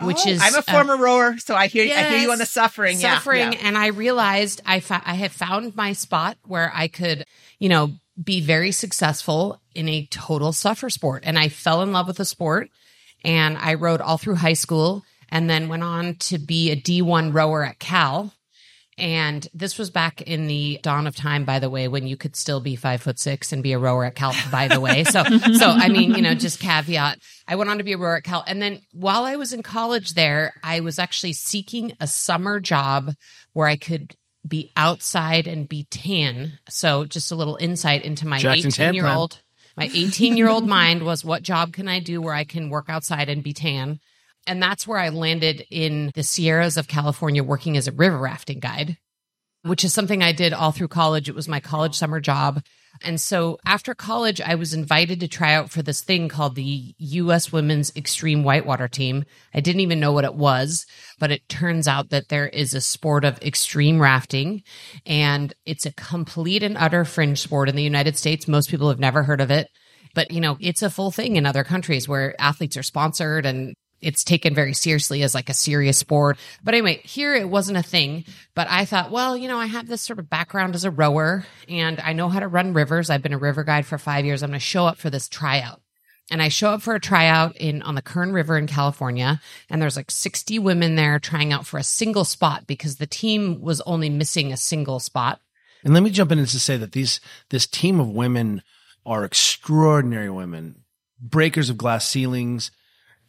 which 0.00 0.26
oh, 0.26 0.30
is 0.30 0.42
I'm 0.42 0.54
a 0.54 0.62
former 0.62 0.94
uh, 0.94 0.98
rower, 0.98 1.38
so 1.38 1.54
I 1.54 1.68
hear 1.68 1.84
yes, 1.84 1.98
I 1.98 2.10
hear 2.10 2.18
you 2.18 2.32
on 2.32 2.38
the 2.38 2.46
suffering, 2.46 2.98
suffering, 2.98 3.40
yeah, 3.40 3.52
yeah. 3.52 3.68
and 3.68 3.78
I 3.78 3.88
realized 3.88 4.60
I 4.66 4.80
fa- 4.80 5.02
I 5.04 5.14
had 5.14 5.32
found 5.32 5.74
my 5.74 5.92
spot 5.94 6.36
where 6.44 6.70
I 6.74 6.88
could, 6.88 7.24
you 7.58 7.68
know, 7.68 7.92
be 8.22 8.40
very 8.40 8.72
successful 8.72 9.60
in 9.74 9.88
a 9.88 10.06
total 10.06 10.52
suffer 10.52 10.90
sport, 10.90 11.22
and 11.26 11.38
I 11.38 11.48
fell 11.48 11.82
in 11.82 11.92
love 11.92 12.06
with 12.06 12.18
the 12.18 12.24
sport, 12.24 12.68
and 13.24 13.56
I 13.56 13.74
rowed 13.74 14.00
all 14.00 14.18
through 14.18 14.36
high 14.36 14.52
school, 14.52 15.02
and 15.30 15.48
then 15.48 15.68
went 15.68 15.82
on 15.82 16.16
to 16.16 16.38
be 16.38 16.70
a 16.70 16.76
D1 16.76 17.34
rower 17.34 17.64
at 17.64 17.78
Cal, 17.78 18.32
and 18.98 19.46
this 19.52 19.78
was 19.78 19.90
back 19.90 20.22
in 20.22 20.46
the 20.46 20.80
dawn 20.82 21.06
of 21.06 21.14
time, 21.14 21.44
by 21.44 21.58
the 21.58 21.68
way, 21.68 21.86
when 21.86 22.06
you 22.06 22.16
could 22.16 22.34
still 22.34 22.60
be 22.60 22.76
five 22.76 23.02
foot 23.02 23.18
six 23.18 23.52
and 23.52 23.62
be 23.62 23.72
a 23.72 23.78
rower 23.78 24.06
at 24.06 24.14
Cal, 24.14 24.34
by 24.50 24.68
the 24.68 24.80
way. 24.80 25.04
So, 25.04 25.22
so 25.58 25.68
I 25.68 25.88
mean, 25.88 26.14
you 26.14 26.22
know, 26.22 26.34
just 26.34 26.60
caveat. 26.60 27.18
I 27.46 27.56
went 27.56 27.68
on 27.68 27.78
to 27.78 27.84
be 27.84 27.92
a 27.92 27.98
rower 27.98 28.16
at 28.16 28.24
Cal. 28.24 28.42
And 28.46 28.62
then 28.62 28.80
while 28.92 29.24
I 29.24 29.36
was 29.36 29.52
in 29.52 29.62
college 29.62 30.14
there, 30.14 30.54
I 30.62 30.80
was 30.80 30.98
actually 30.98 31.34
seeking 31.34 31.92
a 32.00 32.06
summer 32.06 32.58
job 32.58 33.12
where 33.52 33.68
I 33.68 33.76
could 33.76 34.16
be 34.46 34.72
outside 34.76 35.46
and 35.46 35.68
be 35.68 35.84
tan. 35.90 36.58
So 36.68 37.04
just 37.04 37.32
a 37.32 37.36
little 37.36 37.56
insight 37.56 38.02
into 38.02 38.26
my 38.26 38.38
18 38.38 38.94
year 38.94 39.06
old, 39.06 39.42
my 39.76 39.90
18 39.92 40.38
year 40.38 40.48
old 40.48 40.66
mind 40.66 41.02
was 41.02 41.22
what 41.22 41.42
job 41.42 41.74
can 41.74 41.86
I 41.86 42.00
do 42.00 42.22
where 42.22 42.34
I 42.34 42.44
can 42.44 42.70
work 42.70 42.86
outside 42.88 43.28
and 43.28 43.42
be 43.42 43.52
tan? 43.52 44.00
And 44.46 44.62
that's 44.62 44.86
where 44.86 44.98
I 44.98 45.08
landed 45.08 45.64
in 45.70 46.10
the 46.14 46.22
Sierras 46.22 46.76
of 46.76 46.88
California 46.88 47.42
working 47.42 47.76
as 47.76 47.88
a 47.88 47.92
river 47.92 48.18
rafting 48.18 48.60
guide, 48.60 48.96
which 49.62 49.84
is 49.84 49.92
something 49.92 50.22
I 50.22 50.32
did 50.32 50.52
all 50.52 50.72
through 50.72 50.88
college. 50.88 51.28
It 51.28 51.34
was 51.34 51.48
my 51.48 51.60
college 51.60 51.94
summer 51.94 52.20
job. 52.20 52.62
And 53.02 53.20
so 53.20 53.58
after 53.66 53.94
college, 53.94 54.40
I 54.40 54.54
was 54.54 54.72
invited 54.72 55.20
to 55.20 55.28
try 55.28 55.54
out 55.54 55.70
for 55.70 55.82
this 55.82 56.00
thing 56.00 56.28
called 56.28 56.54
the 56.54 56.94
U.S. 56.96 57.52
Women's 57.52 57.94
Extreme 57.94 58.42
Whitewater 58.42 58.88
Team. 58.88 59.24
I 59.52 59.60
didn't 59.60 59.80
even 59.80 60.00
know 60.00 60.12
what 60.12 60.24
it 60.24 60.34
was, 60.34 60.86
but 61.18 61.30
it 61.30 61.48
turns 61.48 61.86
out 61.86 62.10
that 62.10 62.28
there 62.28 62.48
is 62.48 62.72
a 62.72 62.80
sport 62.80 63.24
of 63.24 63.42
extreme 63.42 64.00
rafting 64.00 64.62
and 65.04 65.52
it's 65.66 65.84
a 65.86 65.92
complete 65.92 66.62
and 66.62 66.76
utter 66.78 67.04
fringe 67.04 67.40
sport 67.40 67.68
in 67.68 67.76
the 67.76 67.82
United 67.82 68.16
States. 68.16 68.48
Most 68.48 68.70
people 68.70 68.88
have 68.88 69.00
never 69.00 69.24
heard 69.24 69.40
of 69.40 69.50
it. 69.50 69.68
But, 70.14 70.30
you 70.30 70.40
know, 70.40 70.56
it's 70.60 70.82
a 70.82 70.88
full 70.88 71.10
thing 71.10 71.36
in 71.36 71.44
other 71.44 71.64
countries 71.64 72.08
where 72.08 72.34
athletes 72.40 72.78
are 72.78 72.82
sponsored 72.82 73.44
and 73.44 73.74
it's 74.00 74.24
taken 74.24 74.54
very 74.54 74.74
seriously 74.74 75.22
as 75.22 75.34
like 75.34 75.48
a 75.48 75.54
serious 75.54 75.98
sport. 75.98 76.38
But 76.62 76.74
anyway, 76.74 77.00
here 77.04 77.34
it 77.34 77.48
wasn't 77.48 77.78
a 77.78 77.82
thing. 77.82 78.24
But 78.54 78.68
I 78.70 78.84
thought, 78.84 79.10
well, 79.10 79.36
you 79.36 79.48
know, 79.48 79.58
I 79.58 79.66
have 79.66 79.88
this 79.88 80.02
sort 80.02 80.18
of 80.18 80.30
background 80.30 80.74
as 80.74 80.84
a 80.84 80.90
rower 80.90 81.44
and 81.68 82.00
I 82.00 82.12
know 82.12 82.28
how 82.28 82.40
to 82.40 82.48
run 82.48 82.72
rivers. 82.72 83.10
I've 83.10 83.22
been 83.22 83.32
a 83.32 83.38
river 83.38 83.64
guide 83.64 83.86
for 83.86 83.98
five 83.98 84.24
years. 84.24 84.42
I'm 84.42 84.50
going 84.50 84.60
to 84.60 84.64
show 84.64 84.86
up 84.86 84.98
for 84.98 85.10
this 85.10 85.28
tryout. 85.28 85.80
And 86.30 86.42
I 86.42 86.48
show 86.48 86.70
up 86.70 86.82
for 86.82 86.94
a 86.94 87.00
tryout 87.00 87.56
in 87.56 87.82
on 87.82 87.94
the 87.94 88.02
Kern 88.02 88.32
River 88.32 88.58
in 88.58 88.66
California, 88.66 89.40
and 89.70 89.80
there's 89.80 89.96
like 89.96 90.10
60 90.10 90.58
women 90.58 90.96
there 90.96 91.20
trying 91.20 91.52
out 91.52 91.66
for 91.66 91.78
a 91.78 91.84
single 91.84 92.24
spot 92.24 92.66
because 92.66 92.96
the 92.96 93.06
team 93.06 93.60
was 93.60 93.80
only 93.82 94.10
missing 94.10 94.52
a 94.52 94.56
single 94.56 94.98
spot. 94.98 95.40
And 95.84 95.94
let 95.94 96.02
me 96.02 96.10
jump 96.10 96.32
in 96.32 96.40
and 96.40 96.48
to 96.48 96.58
say 96.58 96.76
that 96.78 96.90
these 96.92 97.20
this 97.50 97.68
team 97.68 98.00
of 98.00 98.08
women 98.08 98.62
are 99.04 99.24
extraordinary 99.24 100.28
women, 100.28 100.82
breakers 101.20 101.70
of 101.70 101.78
glass 101.78 102.08
ceilings, 102.08 102.72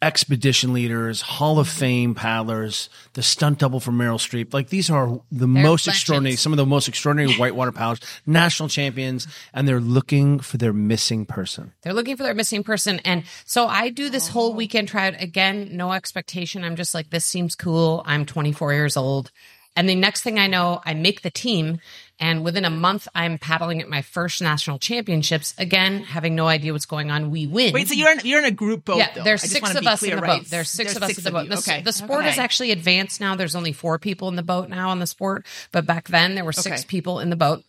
expedition 0.00 0.72
leaders, 0.72 1.20
Hall 1.20 1.58
of 1.58 1.68
Fame 1.68 2.14
paddlers, 2.14 2.88
the 3.14 3.22
stunt 3.22 3.58
double 3.58 3.80
for 3.80 3.90
Meryl 3.90 4.18
Streep. 4.18 4.54
Like 4.54 4.68
these 4.68 4.90
are 4.90 5.08
the 5.08 5.20
they're 5.30 5.46
most 5.46 5.86
legends. 5.86 5.88
extraordinary, 5.88 6.36
some 6.36 6.52
of 6.52 6.56
the 6.56 6.66
most 6.66 6.88
extraordinary 6.88 7.34
whitewater 7.38 7.72
paddlers, 7.72 8.00
national 8.26 8.68
champions, 8.68 9.26
and 9.52 9.66
they're 9.66 9.80
looking 9.80 10.38
for 10.38 10.56
their 10.56 10.72
missing 10.72 11.26
person. 11.26 11.72
They're 11.82 11.94
looking 11.94 12.16
for 12.16 12.22
their 12.22 12.34
missing 12.34 12.62
person. 12.62 13.00
And 13.00 13.24
so 13.44 13.66
I 13.66 13.88
do 13.88 14.08
this 14.10 14.28
whole 14.28 14.54
weekend 14.54 14.88
tryout 14.88 15.20
again, 15.20 15.70
no 15.72 15.92
expectation. 15.92 16.64
I'm 16.64 16.76
just 16.76 16.94
like, 16.94 17.10
this 17.10 17.24
seems 17.24 17.54
cool. 17.54 18.02
I'm 18.06 18.24
24 18.24 18.72
years 18.72 18.96
old. 18.96 19.32
And 19.78 19.88
the 19.88 19.94
next 19.94 20.22
thing 20.22 20.40
I 20.40 20.48
know, 20.48 20.80
I 20.84 20.94
make 20.94 21.22
the 21.22 21.30
team. 21.30 21.78
And 22.18 22.42
within 22.42 22.64
a 22.64 22.70
month, 22.70 23.06
I'm 23.14 23.38
paddling 23.38 23.80
at 23.80 23.88
my 23.88 24.02
first 24.02 24.42
national 24.42 24.80
championships. 24.80 25.54
Again, 25.56 26.02
having 26.02 26.34
no 26.34 26.48
idea 26.48 26.72
what's 26.72 26.84
going 26.84 27.12
on. 27.12 27.30
We 27.30 27.46
win. 27.46 27.72
Wait, 27.72 27.86
so 27.86 27.94
you're 27.94 28.10
in, 28.10 28.18
you're 28.24 28.40
in 28.40 28.44
a 28.44 28.50
group 28.50 28.84
boat? 28.84 28.96
Yeah, 28.96 29.14
though. 29.14 29.22
there's 29.22 29.42
six 29.42 29.72
of 29.76 29.86
us 29.86 30.00
clear, 30.00 30.14
in 30.14 30.16
the 30.16 30.22
right? 30.22 30.40
boat. 30.40 30.50
There's 30.50 30.68
six 30.68 30.94
there's 30.94 30.96
of 30.96 31.02
us 31.04 31.10
six 31.10 31.18
in 31.18 31.24
the 31.26 31.30
boat. 31.30 31.48
The, 31.48 31.58
okay. 31.58 31.82
the 31.82 31.92
sport 31.92 32.22
okay. 32.22 32.30
is 32.30 32.38
actually 32.38 32.72
advanced 32.72 33.20
now. 33.20 33.36
There's 33.36 33.54
only 33.54 33.72
four 33.72 34.00
people 34.00 34.26
in 34.26 34.34
the 34.34 34.42
boat 34.42 34.68
now 34.68 34.88
on 34.88 34.98
the 34.98 35.06
sport, 35.06 35.46
but 35.70 35.86
back 35.86 36.08
then 36.08 36.34
there 36.34 36.44
were 36.44 36.52
six 36.52 36.80
okay. 36.80 36.88
people 36.88 37.20
in 37.20 37.30
the 37.30 37.36
boat. 37.36 37.62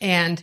And 0.00 0.42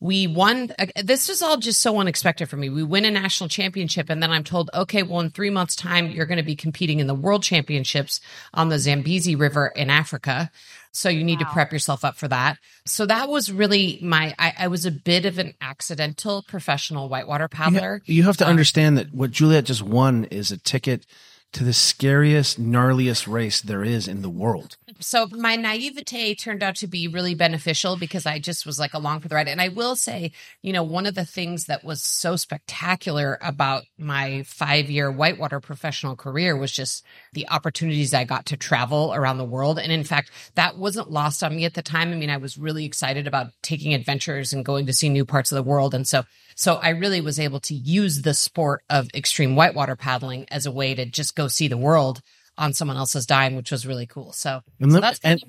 we 0.00 0.26
won. 0.26 0.72
This 1.02 1.28
is 1.28 1.42
all 1.42 1.58
just 1.58 1.80
so 1.80 1.98
unexpected 1.98 2.48
for 2.48 2.56
me. 2.56 2.70
We 2.70 2.82
win 2.82 3.04
a 3.04 3.10
national 3.10 3.48
championship, 3.48 4.08
and 4.08 4.22
then 4.22 4.30
I'm 4.30 4.44
told, 4.44 4.70
okay, 4.72 5.02
well, 5.02 5.20
in 5.20 5.30
three 5.30 5.50
months' 5.50 5.76
time, 5.76 6.10
you're 6.10 6.26
going 6.26 6.38
to 6.38 6.42
be 6.42 6.56
competing 6.56 7.00
in 7.00 7.06
the 7.06 7.14
world 7.14 7.42
championships 7.42 8.20
on 8.54 8.70
the 8.70 8.78
Zambezi 8.78 9.36
River 9.36 9.66
in 9.66 9.90
Africa. 9.90 10.50
So 10.92 11.08
you 11.08 11.22
need 11.22 11.40
wow. 11.40 11.48
to 11.48 11.52
prep 11.52 11.72
yourself 11.72 12.04
up 12.04 12.16
for 12.16 12.28
that. 12.28 12.58
So 12.84 13.06
that 13.06 13.28
was 13.28 13.52
really 13.52 14.00
my, 14.02 14.34
I, 14.38 14.54
I 14.60 14.68
was 14.68 14.86
a 14.86 14.90
bit 14.90 15.24
of 15.24 15.38
an 15.38 15.54
accidental 15.60 16.42
professional 16.42 17.08
whitewater 17.08 17.46
paddler. 17.46 18.02
You, 18.06 18.16
you 18.16 18.22
have 18.24 18.38
to 18.38 18.44
um, 18.44 18.50
understand 18.50 18.96
that 18.98 19.14
what 19.14 19.30
Juliet 19.30 19.66
just 19.66 19.82
won 19.82 20.24
is 20.24 20.50
a 20.50 20.56
ticket 20.56 21.06
to 21.52 21.64
the 21.64 21.72
scariest, 21.72 22.60
gnarliest 22.60 23.26
race 23.30 23.60
there 23.60 23.82
is 23.82 24.06
in 24.06 24.22
the 24.22 24.30
world. 24.30 24.76
So 25.00 25.26
my 25.32 25.56
naivete 25.56 26.34
turned 26.34 26.62
out 26.62 26.76
to 26.76 26.86
be 26.86 27.08
really 27.08 27.34
beneficial 27.34 27.96
because 27.96 28.26
I 28.26 28.38
just 28.38 28.66
was 28.66 28.78
like 28.78 28.94
along 28.94 29.20
for 29.20 29.28
the 29.28 29.34
ride. 29.34 29.48
And 29.48 29.60
I 29.60 29.68
will 29.68 29.96
say, 29.96 30.32
you 30.62 30.72
know, 30.72 30.82
one 30.82 31.06
of 31.06 31.14
the 31.14 31.24
things 31.24 31.64
that 31.64 31.82
was 31.82 32.02
so 32.02 32.36
spectacular 32.36 33.38
about 33.42 33.84
my 33.98 34.42
five 34.44 34.90
year 34.90 35.10
whitewater 35.10 35.60
professional 35.60 36.16
career 36.16 36.56
was 36.56 36.70
just 36.70 37.04
the 37.32 37.48
opportunities 37.48 38.12
I 38.12 38.24
got 38.24 38.46
to 38.46 38.56
travel 38.56 39.12
around 39.14 39.38
the 39.38 39.44
world. 39.44 39.78
And 39.78 39.92
in 39.92 40.04
fact, 40.04 40.30
that 40.54 40.76
wasn't 40.76 41.10
lost 41.10 41.42
on 41.42 41.54
me 41.54 41.64
at 41.64 41.74
the 41.74 41.82
time. 41.82 42.12
I 42.12 42.16
mean, 42.16 42.30
I 42.30 42.38
was 42.38 42.58
really 42.58 42.84
excited 42.84 43.26
about 43.26 43.52
taking 43.62 43.94
adventures 43.94 44.52
and 44.52 44.64
going 44.64 44.86
to 44.86 44.92
see 44.92 45.08
new 45.08 45.24
parts 45.24 45.52
of 45.52 45.56
the 45.56 45.62
world. 45.62 45.94
And 45.94 46.06
so 46.06 46.24
so 46.60 46.74
I 46.74 46.90
really 46.90 47.22
was 47.22 47.40
able 47.40 47.60
to 47.60 47.74
use 47.74 48.20
the 48.20 48.34
sport 48.34 48.82
of 48.90 49.08
extreme 49.14 49.56
whitewater 49.56 49.96
paddling 49.96 50.44
as 50.50 50.66
a 50.66 50.70
way 50.70 50.94
to 50.94 51.06
just 51.06 51.34
go 51.34 51.48
see 51.48 51.68
the 51.68 51.78
world 51.78 52.20
on 52.58 52.74
someone 52.74 52.98
else's 52.98 53.24
dime, 53.24 53.56
which 53.56 53.70
was 53.70 53.86
really 53.86 54.04
cool. 54.04 54.32
So, 54.32 54.60
and 54.78 54.92
so 54.92 54.98
let, 54.98 55.18
and, 55.24 55.42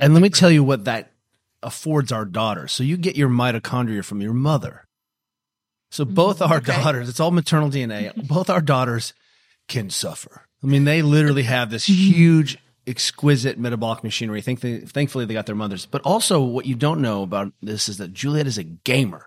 and 0.00 0.12
let 0.12 0.20
me 0.20 0.28
tell 0.28 0.50
you 0.50 0.64
what 0.64 0.86
that 0.86 1.12
affords 1.62 2.10
our 2.10 2.24
daughter. 2.24 2.66
So 2.66 2.82
you 2.82 2.96
get 2.96 3.14
your 3.14 3.28
mitochondria 3.28 4.04
from 4.04 4.20
your 4.20 4.32
mother. 4.32 4.88
So 5.92 6.04
mm-hmm. 6.04 6.14
both 6.14 6.42
our 6.42 6.56
okay. 6.56 6.72
daughters, 6.82 7.08
it's 7.08 7.20
all 7.20 7.30
maternal 7.30 7.70
DNA. 7.70 8.26
both 8.26 8.50
our 8.50 8.60
daughters 8.60 9.14
can 9.68 9.88
suffer. 9.88 10.45
I 10.62 10.66
mean, 10.66 10.84
they 10.84 11.02
literally 11.02 11.44
have 11.44 11.70
this 11.70 11.88
mm-hmm. 11.88 12.12
huge, 12.12 12.58
exquisite 12.86 13.58
metabolic 13.58 14.02
machinery. 14.02 14.40
Think 14.40 14.60
they, 14.60 14.78
thankfully 14.78 15.24
they 15.24 15.34
got 15.34 15.46
their 15.46 15.54
mothers. 15.54 15.86
But 15.86 16.02
also, 16.02 16.42
what 16.42 16.66
you 16.66 16.74
don't 16.74 17.00
know 17.00 17.22
about 17.22 17.52
this 17.60 17.88
is 17.88 17.98
that 17.98 18.12
Juliet 18.12 18.46
is 18.46 18.58
a 18.58 18.64
gamer 18.64 19.26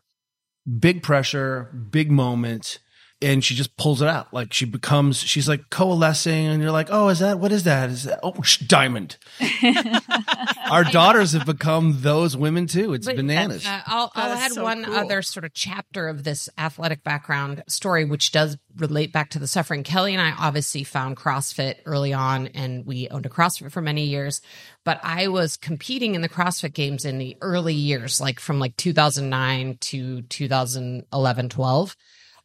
big 0.79 1.01
pressure, 1.01 1.63
big 1.89 2.11
moment, 2.11 2.79
and 3.21 3.43
she 3.43 3.53
just 3.53 3.75
pulls 3.75 4.01
it 4.01 4.07
out. 4.07 4.33
Like 4.33 4.53
she 4.53 4.65
becomes, 4.65 5.17
she's 5.17 5.49
like 5.49 5.69
coalescing, 5.69 6.47
and 6.47 6.61
you're 6.61 6.71
like, 6.71 6.87
oh, 6.89 7.09
is 7.09 7.19
that 7.19 7.39
what 7.39 7.51
is 7.51 7.63
that? 7.63 7.89
Is 7.89 8.03
that 8.03 8.19
oh, 8.23 8.33
diamond? 8.65 9.17
Our 10.71 10.83
daughters 10.85 11.33
have 11.33 11.45
become 11.45 11.97
those 11.99 12.37
women 12.37 12.67
too. 12.67 12.93
It's 12.93 13.05
but, 13.05 13.17
bananas. 13.17 13.65
Uh, 13.65 13.81
I'll, 13.87 14.11
I'll 14.15 14.31
add 14.31 14.51
so 14.53 14.63
one 14.63 14.85
cool. 14.85 14.95
other 14.95 15.21
sort 15.21 15.43
of 15.43 15.53
chapter 15.53 16.07
of 16.07 16.23
this 16.23 16.49
athletic 16.57 17.03
background 17.03 17.63
story, 17.67 18.05
which 18.05 18.31
does 18.31 18.57
relate 18.77 19.11
back 19.11 19.31
to 19.31 19.39
the 19.39 19.47
suffering. 19.47 19.83
Kelly 19.83 20.13
and 20.13 20.21
I 20.21 20.33
obviously 20.39 20.83
found 20.83 21.17
CrossFit 21.17 21.75
early 21.85 22.13
on, 22.13 22.47
and 22.47 22.85
we 22.85 23.09
owned 23.09 23.25
a 23.25 23.29
CrossFit 23.29 23.71
for 23.71 23.81
many 23.81 24.05
years. 24.05 24.41
But 24.85 24.99
I 25.03 25.27
was 25.27 25.57
competing 25.57 26.15
in 26.15 26.21
the 26.21 26.29
CrossFit 26.29 26.73
Games 26.73 27.03
in 27.03 27.17
the 27.17 27.35
early 27.41 27.73
years, 27.73 28.21
like 28.21 28.39
from 28.39 28.59
like 28.59 28.77
2009 28.77 29.77
to 29.81 30.21
2011, 30.21 31.49
12 31.49 31.95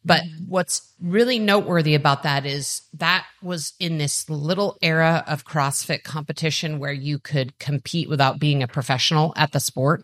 but 0.05 0.21
mm-hmm. 0.21 0.45
what's 0.47 0.93
really 1.01 1.39
noteworthy 1.39 1.95
about 1.95 2.23
that 2.23 2.45
is 2.45 2.83
that 2.93 3.25
was 3.41 3.73
in 3.79 3.97
this 3.97 4.29
little 4.29 4.77
era 4.81 5.23
of 5.27 5.45
CrossFit 5.45 6.03
competition 6.03 6.77
where 6.77 6.93
you 6.93 7.17
could 7.17 7.57
compete 7.57 8.07
without 8.07 8.39
being 8.39 8.61
a 8.61 8.67
professional 8.67 9.33
at 9.35 9.51
the 9.51 9.59
sport. 9.59 10.03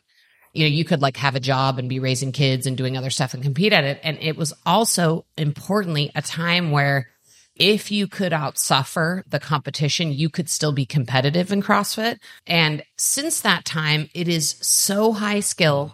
You 0.54 0.66
know, 0.66 0.76
you 0.76 0.84
could 0.84 1.02
like 1.02 1.18
have 1.18 1.36
a 1.36 1.40
job 1.40 1.78
and 1.78 1.88
be 1.88 2.00
raising 2.00 2.32
kids 2.32 2.66
and 2.66 2.76
doing 2.76 2.98
other 2.98 3.12
stuff 3.12 3.34
and 3.34 3.44
compete 3.44 3.72
at 3.72 3.86
it. 3.86 4.00
And 4.04 4.18
it 4.20 4.36
was 4.36 4.54
also 4.66 5.26
importantly 5.38 6.12
a 6.16 6.22
time 6.22 6.72
where 6.72 7.08
if 7.56 7.92
you 7.92 8.08
could 8.08 8.32
outsuffer 8.32 9.24
the 9.30 9.40
competition, 9.40 10.12
you 10.12 10.30
could 10.30 10.50
still 10.50 10.72
be 10.72 10.86
competitive 10.86 11.52
in 11.52 11.62
CrossFit. 11.62 12.18
And 12.48 12.84
since 12.98 13.42
that 13.42 13.66
time, 13.66 14.10
it 14.16 14.28
is 14.28 14.56
so 14.62 15.14
high 15.14 15.42
skill 15.42 15.94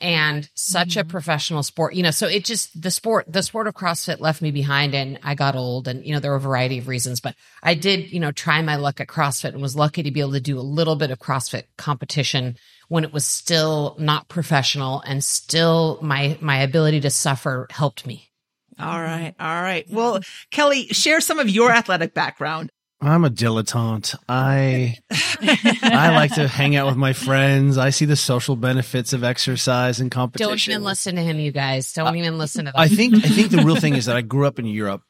and 0.00 0.48
such 0.54 0.90
mm-hmm. 0.90 1.00
a 1.00 1.04
professional 1.04 1.62
sport. 1.62 1.94
You 1.94 2.02
know, 2.02 2.10
so 2.10 2.26
it 2.26 2.44
just 2.44 2.80
the 2.80 2.90
sport 2.90 3.30
the 3.30 3.42
sport 3.42 3.66
of 3.66 3.74
CrossFit 3.74 4.20
left 4.20 4.42
me 4.42 4.50
behind 4.50 4.94
and 4.94 5.18
I 5.22 5.34
got 5.34 5.56
old 5.56 5.88
and 5.88 6.04
you 6.04 6.12
know 6.12 6.20
there 6.20 6.30
were 6.30 6.36
a 6.36 6.40
variety 6.40 6.78
of 6.78 6.88
reasons, 6.88 7.20
but 7.20 7.34
I 7.62 7.74
did, 7.74 8.12
you 8.12 8.20
know, 8.20 8.32
try 8.32 8.62
my 8.62 8.76
luck 8.76 9.00
at 9.00 9.08
CrossFit 9.08 9.52
and 9.52 9.62
was 9.62 9.76
lucky 9.76 10.02
to 10.02 10.10
be 10.10 10.20
able 10.20 10.32
to 10.32 10.40
do 10.40 10.58
a 10.58 10.62
little 10.62 10.96
bit 10.96 11.10
of 11.10 11.18
CrossFit 11.18 11.64
competition 11.76 12.56
when 12.88 13.04
it 13.04 13.12
was 13.12 13.26
still 13.26 13.96
not 13.98 14.28
professional 14.28 15.00
and 15.00 15.22
still 15.22 15.98
my 16.02 16.38
my 16.40 16.58
ability 16.58 17.00
to 17.00 17.10
suffer 17.10 17.66
helped 17.70 18.06
me. 18.06 18.30
All 18.78 19.00
right. 19.00 19.34
All 19.38 19.62
right. 19.62 19.86
Well, 19.90 20.20
Kelly, 20.50 20.86
share 20.86 21.20
some 21.20 21.38
of 21.38 21.50
your 21.50 21.70
athletic 21.70 22.14
background. 22.14 22.70
I'm 23.02 23.24
a 23.24 23.30
dilettante. 23.30 24.14
I 24.28 24.98
I 25.10 26.14
like 26.14 26.34
to 26.34 26.46
hang 26.46 26.76
out 26.76 26.86
with 26.86 26.96
my 26.96 27.14
friends. 27.14 27.78
I 27.78 27.90
see 27.90 28.04
the 28.04 28.16
social 28.16 28.56
benefits 28.56 29.14
of 29.14 29.24
exercise 29.24 30.00
and 30.00 30.10
competition. 30.10 30.50
Don't 30.50 30.68
even 30.68 30.84
listen 30.84 31.16
to 31.16 31.22
him, 31.22 31.38
you 31.38 31.50
guys. 31.50 31.92
Don't 31.94 32.08
uh, 32.08 32.14
even 32.14 32.36
listen 32.36 32.66
to 32.66 32.72
them. 32.72 32.80
I 32.80 32.88
think 32.88 33.14
I 33.14 33.28
think 33.28 33.50
the 33.50 33.62
real 33.62 33.76
thing 33.76 33.96
is 33.96 34.04
that 34.04 34.16
I 34.16 34.20
grew 34.22 34.46
up 34.46 34.58
in 34.58 34.66
Europe 34.66 35.02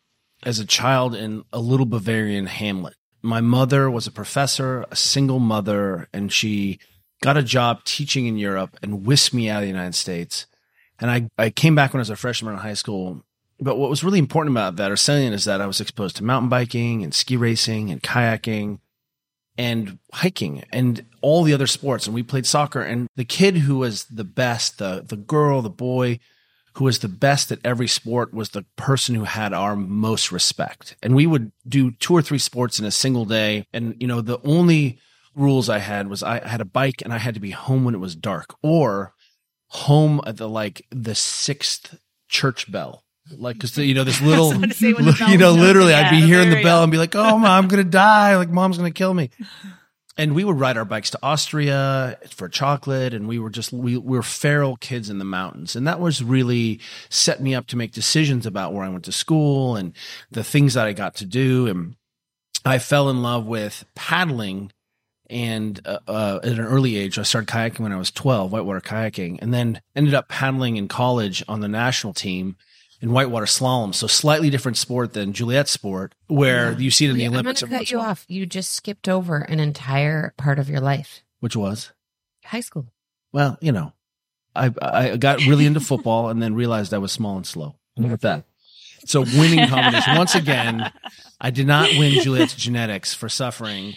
as 0.44 0.60
a 0.60 0.66
child 0.66 1.16
in 1.16 1.44
a 1.52 1.58
little 1.58 1.86
Bavarian 1.86 2.46
hamlet. 2.46 2.94
My 3.22 3.40
mother 3.40 3.90
was 3.90 4.06
a 4.06 4.12
professor, 4.12 4.86
a 4.90 4.96
single 4.96 5.40
mother, 5.40 6.08
and 6.12 6.32
she 6.32 6.78
got 7.22 7.36
a 7.36 7.42
job 7.42 7.84
teaching 7.84 8.26
in 8.26 8.38
Europe 8.38 8.78
and 8.82 9.04
whisked 9.04 9.34
me 9.34 9.50
out 9.50 9.58
of 9.58 9.62
the 9.62 9.68
United 9.68 9.94
States. 9.94 10.46
And 10.98 11.10
I, 11.10 11.28
I 11.36 11.50
came 11.50 11.74
back 11.74 11.92
when 11.92 11.98
I 11.98 12.02
was 12.02 12.10
a 12.10 12.16
freshman 12.16 12.54
in 12.54 12.60
high 12.60 12.74
school 12.74 13.24
but 13.60 13.76
what 13.76 13.90
was 13.90 14.02
really 14.02 14.18
important 14.18 14.54
about 14.54 14.76
that 14.76 14.90
or 14.90 14.96
salient 14.96 15.34
is 15.34 15.44
that 15.44 15.60
I 15.60 15.66
was 15.66 15.80
exposed 15.80 16.16
to 16.16 16.24
mountain 16.24 16.48
biking 16.48 17.02
and 17.02 17.14
ski 17.14 17.36
racing 17.36 17.90
and 17.90 18.02
kayaking 18.02 18.78
and 19.58 19.98
hiking 20.12 20.64
and 20.72 21.04
all 21.20 21.42
the 21.42 21.52
other 21.52 21.66
sports. 21.66 22.06
And 22.06 22.14
we 22.14 22.22
played 22.22 22.46
soccer. 22.46 22.80
And 22.80 23.08
the 23.16 23.24
kid 23.24 23.58
who 23.58 23.76
was 23.78 24.04
the 24.04 24.24
best, 24.24 24.78
the, 24.78 25.04
the 25.06 25.16
girl, 25.16 25.60
the 25.60 25.70
boy 25.70 26.18
who 26.74 26.84
was 26.84 27.00
the 27.00 27.08
best 27.08 27.52
at 27.52 27.58
every 27.64 27.88
sport 27.88 28.32
was 28.32 28.50
the 28.50 28.64
person 28.76 29.14
who 29.14 29.24
had 29.24 29.52
our 29.52 29.76
most 29.76 30.32
respect. 30.32 30.96
And 31.02 31.14
we 31.14 31.26
would 31.26 31.52
do 31.68 31.90
two 31.90 32.14
or 32.14 32.22
three 32.22 32.38
sports 32.38 32.78
in 32.78 32.86
a 32.86 32.90
single 32.90 33.24
day. 33.24 33.66
And, 33.72 33.96
you 34.00 34.06
know, 34.06 34.20
the 34.20 34.40
only 34.44 34.98
rules 35.34 35.68
I 35.68 35.78
had 35.78 36.08
was 36.08 36.22
I 36.22 36.46
had 36.46 36.60
a 36.60 36.64
bike 36.64 37.02
and 37.02 37.12
I 37.12 37.18
had 37.18 37.34
to 37.34 37.40
be 37.40 37.50
home 37.50 37.84
when 37.84 37.94
it 37.94 38.00
was 38.00 38.14
dark 38.14 38.54
or 38.62 39.14
home 39.66 40.20
at 40.26 40.36
the 40.36 40.48
like 40.48 40.86
the 40.90 41.14
sixth 41.14 41.98
church 42.28 42.70
bell 42.70 43.04
like 43.36 43.56
because 43.56 43.76
you 43.78 43.94
know 43.94 44.04
this 44.04 44.20
little 44.22 44.52
you 44.54 45.38
know 45.38 45.52
literally 45.52 45.90
yeah, 45.90 46.08
i'd 46.08 46.10
be 46.10 46.20
hearing 46.20 46.50
the 46.50 46.62
bell 46.62 46.82
and 46.82 46.92
be 46.92 46.98
like 46.98 47.14
oh 47.14 47.38
mom 47.38 47.44
i'm 47.44 47.68
gonna 47.68 47.84
die. 47.84 48.36
Like 48.36 48.50
mom's 48.50 48.76
gonna 48.76 48.90
kill 48.90 49.14
me. 49.14 49.30
And 50.16 50.34
we 50.34 50.44
would 50.44 50.60
ride 50.60 50.76
our 50.76 50.84
bikes 50.84 51.10
to 51.10 51.18
austria 51.22 52.18
for 52.30 52.48
chocolate 52.48 53.14
and 53.14 53.26
we 53.26 53.38
were 53.38 53.50
just 53.50 53.72
we, 53.72 53.96
we 53.96 54.16
were 54.16 54.22
feral 54.22 54.76
kids 54.76 55.08
in 55.08 55.18
the 55.18 55.24
mountains. 55.24 55.76
And 55.76 55.86
that 55.86 56.00
was 56.00 56.22
really 56.22 56.80
set 57.08 57.40
me 57.40 57.54
up 57.54 57.66
to 57.68 57.76
make 57.76 57.92
decisions 57.92 58.46
about 58.46 58.72
where 58.72 58.84
i 58.84 58.88
went 58.88 59.04
to 59.04 59.12
school 59.12 59.76
and 59.76 59.94
the 60.30 60.44
things 60.44 60.74
that 60.74 60.86
i 60.86 60.92
got 60.92 61.14
to 61.16 61.26
do. 61.26 61.66
And 61.66 61.96
i 62.64 62.78
fell 62.78 63.08
in 63.08 63.22
love 63.22 63.46
with 63.46 63.84
paddling 63.94 64.72
and 65.30 65.80
uh, 65.84 66.00
uh, 66.08 66.40
at 66.42 66.50
an 66.50 66.60
early 66.60 66.96
age, 66.96 67.16
I 67.16 67.22
started 67.22 67.48
kayaking 67.48 67.80
when 67.80 67.92
I 67.92 67.96
was 67.96 68.10
12, 68.10 68.50
whitewater 68.50 68.80
kayaking, 68.80 69.38
and 69.40 69.54
then 69.54 69.80
ended 69.94 70.12
up 70.12 70.28
paddling 70.28 70.76
in 70.76 70.88
college 70.88 71.44
on 71.46 71.60
the 71.60 71.68
national 71.68 72.14
team 72.14 72.56
in 73.00 73.12
whitewater 73.12 73.46
slalom. 73.46 73.94
So 73.94 74.06
slightly 74.06 74.50
different 74.50 74.76
sport 74.76 75.12
than 75.12 75.32
Juliet's 75.32 75.70
sport, 75.70 76.14
where 76.28 76.72
yeah. 76.72 76.78
you 76.78 76.90
see 76.90 77.06
it 77.06 77.10
in 77.10 77.16
the 77.16 77.26
Olympics. 77.26 77.62
I'm 77.62 77.68
going 77.68 77.78
to 77.80 77.84
cut 77.84 77.90
you 77.90 78.00
off. 78.00 78.24
You 78.28 78.46
just 78.46 78.72
skipped 78.72 79.08
over 79.08 79.38
an 79.38 79.60
entire 79.60 80.34
part 80.36 80.58
of 80.58 80.68
your 80.68 80.80
life, 80.80 81.22
which 81.40 81.56
was 81.56 81.92
high 82.44 82.60
school. 82.60 82.86
Well, 83.32 83.58
you 83.60 83.72
know, 83.72 83.92
I 84.54 84.72
I 84.82 85.16
got 85.16 85.40
really 85.46 85.66
into 85.66 85.80
football 85.80 86.28
and 86.28 86.42
then 86.42 86.54
realized 86.54 86.92
I 86.92 86.98
was 86.98 87.12
small 87.12 87.36
and 87.36 87.46
slow. 87.46 87.76
Look 87.96 88.12
at 88.12 88.20
that. 88.22 88.44
So 89.06 89.22
winning 89.22 89.66
competition 89.68 90.16
once 90.16 90.34
again. 90.34 90.92
I 91.40 91.50
did 91.50 91.66
not 91.66 91.88
win 91.96 92.20
Juliet's 92.22 92.54
genetics 92.54 93.14
for 93.14 93.28
suffering. 93.30 93.94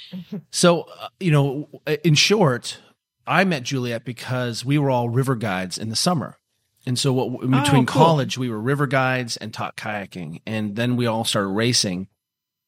So 0.52 0.84
uh, 0.84 1.10
you 1.20 1.32
know, 1.32 1.70
in 2.04 2.16
short, 2.16 2.80
I 3.28 3.44
met 3.44 3.64
Juliet 3.64 4.06
because 4.06 4.64
we 4.64 4.78
were 4.78 4.90
all 4.90 5.10
river 5.10 5.36
guides 5.36 5.78
in 5.78 5.90
the 5.90 5.96
summer. 5.96 6.38
And 6.86 7.00
so 7.00 7.14
what 7.14 7.44
in 7.44 7.52
between 7.52 7.84
oh, 7.84 7.86
cool. 7.86 8.04
college, 8.04 8.38
we 8.38 8.50
were 8.50 8.60
river 8.60 8.88
guides 8.88 9.38
and 9.38 9.54
taught 9.54 9.78
kayaking. 9.78 10.42
And 10.46 10.76
then 10.76 10.98
we 10.98 11.06
all 11.06 11.24
started 11.24 11.50
racing. 11.50 12.08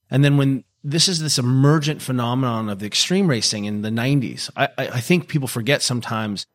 And 0.09 0.23
then 0.23 0.37
when 0.37 0.63
this 0.85 1.07
is 1.07 1.19
this 1.19 1.39
emergent 1.39 2.01
phenomenon 2.01 2.69
of 2.69 2.77
the 2.77 2.85
extreme 2.85 3.27
racing 3.27 3.65
in 3.65 3.81
the 3.81 3.89
90s. 3.89 4.51
I, 4.55 4.69
I, 4.77 4.99
think 5.01 5.27
people 5.27 5.47
forget 5.47 5.81
sometimes. 5.81 6.45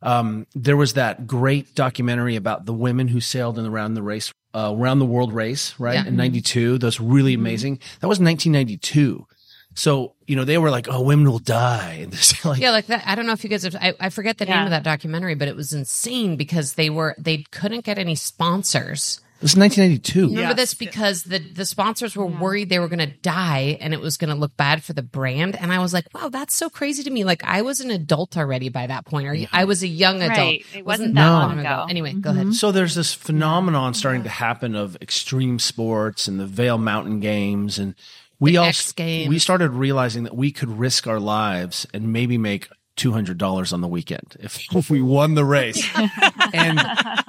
Um, 0.00 0.46
there 0.54 0.78
was 0.78 0.94
that 0.94 1.26
great 1.26 1.74
documentary 1.74 2.36
about 2.36 2.64
the 2.64 2.72
women 2.72 3.08
who 3.08 3.20
sailed 3.20 3.58
in 3.58 3.66
around 3.66 3.92
the 3.92 4.02
race, 4.02 4.32
uh, 4.54 4.72
around 4.74 4.98
the 4.98 5.06
world 5.06 5.32
race, 5.32 5.78
right? 5.78 5.94
Yeah. 5.94 6.06
In 6.06 6.16
92. 6.16 6.78
That 6.78 6.86
was 6.86 7.00
really 7.00 7.34
mm-hmm. 7.34 7.42
amazing. 7.42 7.78
That 8.00 8.08
was 8.08 8.18
1992. 8.18 9.26
So, 9.76 10.14
you 10.26 10.36
know, 10.36 10.44
they 10.44 10.56
were 10.56 10.70
like, 10.70 10.88
oh, 10.88 11.02
women 11.02 11.30
will 11.30 11.38
die. 11.38 12.08
like, 12.44 12.60
yeah, 12.60 12.70
like 12.70 12.86
that. 12.86 13.04
I 13.06 13.14
don't 13.14 13.26
know 13.26 13.34
if 13.34 13.44
you 13.44 13.50
guys 13.50 13.62
have, 13.62 13.76
I, 13.76 13.92
I 14.00 14.08
forget 14.08 14.38
the 14.38 14.46
yeah. 14.46 14.56
name 14.56 14.64
of 14.64 14.70
that 14.70 14.82
documentary, 14.82 15.34
but 15.34 15.48
it 15.48 15.54
was 15.54 15.74
insane 15.74 16.36
because 16.36 16.74
they 16.74 16.88
were, 16.88 17.14
they 17.18 17.44
couldn't 17.50 17.84
get 17.84 17.98
any 17.98 18.14
sponsors 18.14 19.20
It 19.36 19.42
was 19.42 19.54
1992. 19.54 20.28
Remember 20.28 20.40
yes. 20.40 20.56
this 20.56 20.72
because 20.72 21.24
the, 21.24 21.40
the 21.40 21.66
sponsors 21.66 22.16
were 22.16 22.26
yeah. 22.26 22.40
worried 22.40 22.70
they 22.70 22.78
were 22.78 22.88
going 22.88 23.06
to 23.06 23.14
die 23.18 23.76
and 23.78 23.92
it 23.92 24.00
was 24.00 24.16
going 24.16 24.30
to 24.30 24.34
look 24.34 24.56
bad 24.56 24.82
for 24.82 24.94
the 24.94 25.02
brand. 25.02 25.56
And 25.56 25.70
I 25.70 25.78
was 25.80 25.92
like, 25.92 26.06
wow, 26.14 26.30
that's 26.30 26.54
so 26.54 26.70
crazy 26.70 27.02
to 27.02 27.10
me. 27.10 27.24
Like 27.24 27.44
I 27.44 27.60
was 27.60 27.80
an 27.80 27.90
adult 27.90 28.38
already 28.38 28.70
by 28.70 28.86
that 28.86 29.04
point. 29.04 29.28
Or 29.28 29.34
yeah. 29.34 29.48
I 29.52 29.66
was 29.66 29.82
a 29.82 29.88
young 29.88 30.22
adult. 30.22 30.38
Right. 30.38 30.64
It 30.74 30.86
wasn't, 30.86 30.86
wasn't 30.86 31.14
that 31.16 31.26
no. 31.26 31.32
long 31.32 31.58
ago. 31.58 31.68
ago. 31.68 31.86
Anyway, 31.90 32.12
mm-hmm. 32.12 32.20
go 32.20 32.30
ahead. 32.30 32.54
So 32.54 32.72
there's 32.72 32.94
this 32.94 33.12
phenomenon 33.12 33.92
starting 33.92 34.22
to 34.22 34.30
happen 34.30 34.74
of 34.74 34.96
extreme 35.02 35.58
sports 35.58 36.28
and 36.28 36.40
the 36.40 36.46
Vail 36.46 36.78
Mountain 36.78 37.20
Games 37.20 37.78
and 37.78 37.94
we 38.38 38.56
all 38.56 38.70
we 38.96 39.38
started 39.38 39.70
realizing 39.70 40.24
that 40.24 40.36
we 40.36 40.52
could 40.52 40.68
risk 40.68 41.06
our 41.06 41.20
lives 41.20 41.86
and 41.94 42.12
maybe 42.12 42.38
make 42.38 42.68
$200 42.96 43.72
on 43.72 43.80
the 43.80 43.88
weekend 43.88 44.36
if, 44.40 44.58
if 44.74 44.90
we 44.90 45.00
won 45.00 45.34
the 45.34 45.44
race. 45.44 45.86
and 46.52 46.80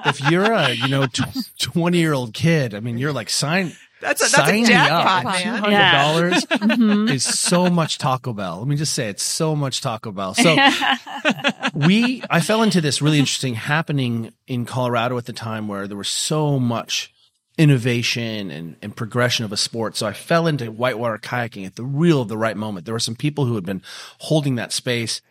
if 0.05 0.21
you're 0.29 0.51
a, 0.51 0.71
you 0.71 0.87
know, 0.87 1.07
20 1.59 1.97
year 1.97 2.13
old 2.13 2.33
kid, 2.33 2.73
I 2.73 2.79
mean, 2.79 2.97
you're 2.97 3.13
like, 3.13 3.29
sign, 3.29 3.73
that's 3.99 4.21
a, 4.21 4.35
that's 4.35 4.49
a 4.49 4.65
jackpot, 4.65 5.23
man. 5.25 5.63
$200 5.63 5.71
yeah. 5.71 6.57
mm-hmm. 6.57 7.07
is 7.09 7.23
so 7.23 7.69
much 7.69 7.97
Taco 7.97 8.31
Bell. 8.33 8.59
Let 8.59 8.67
me 8.67 8.75
just 8.75 8.93
say 8.93 9.09
it's 9.09 9.23
so 9.23 9.55
much 9.55 9.81
Taco 9.81 10.11
Bell. 10.11 10.33
So 10.35 10.55
we, 11.73 12.23
I 12.29 12.39
fell 12.41 12.63
into 12.63 12.79
this 12.79 13.01
really 13.01 13.19
interesting 13.19 13.55
happening 13.55 14.33
in 14.45 14.65
Colorado 14.65 15.17
at 15.17 15.25
the 15.25 15.33
time 15.33 15.67
where 15.67 15.87
there 15.87 15.97
was 15.97 16.09
so 16.09 16.59
much 16.59 17.11
innovation 17.57 18.51
and, 18.51 18.75
and 18.81 18.95
progression 18.95 19.45
of 19.45 19.51
a 19.51 19.57
sport. 19.57 19.97
So 19.97 20.05
I 20.05 20.13
fell 20.13 20.47
into 20.47 20.71
whitewater 20.71 21.17
kayaking 21.17 21.65
at 21.65 21.75
the 21.75 21.83
real, 21.83 22.23
the 22.25 22.37
right 22.37 22.55
moment. 22.55 22.85
There 22.85 22.93
were 22.93 22.99
some 22.99 23.15
people 23.15 23.45
who 23.45 23.55
had 23.55 23.65
been 23.65 23.81
holding 24.19 24.55
that 24.55 24.71
space 24.71 25.21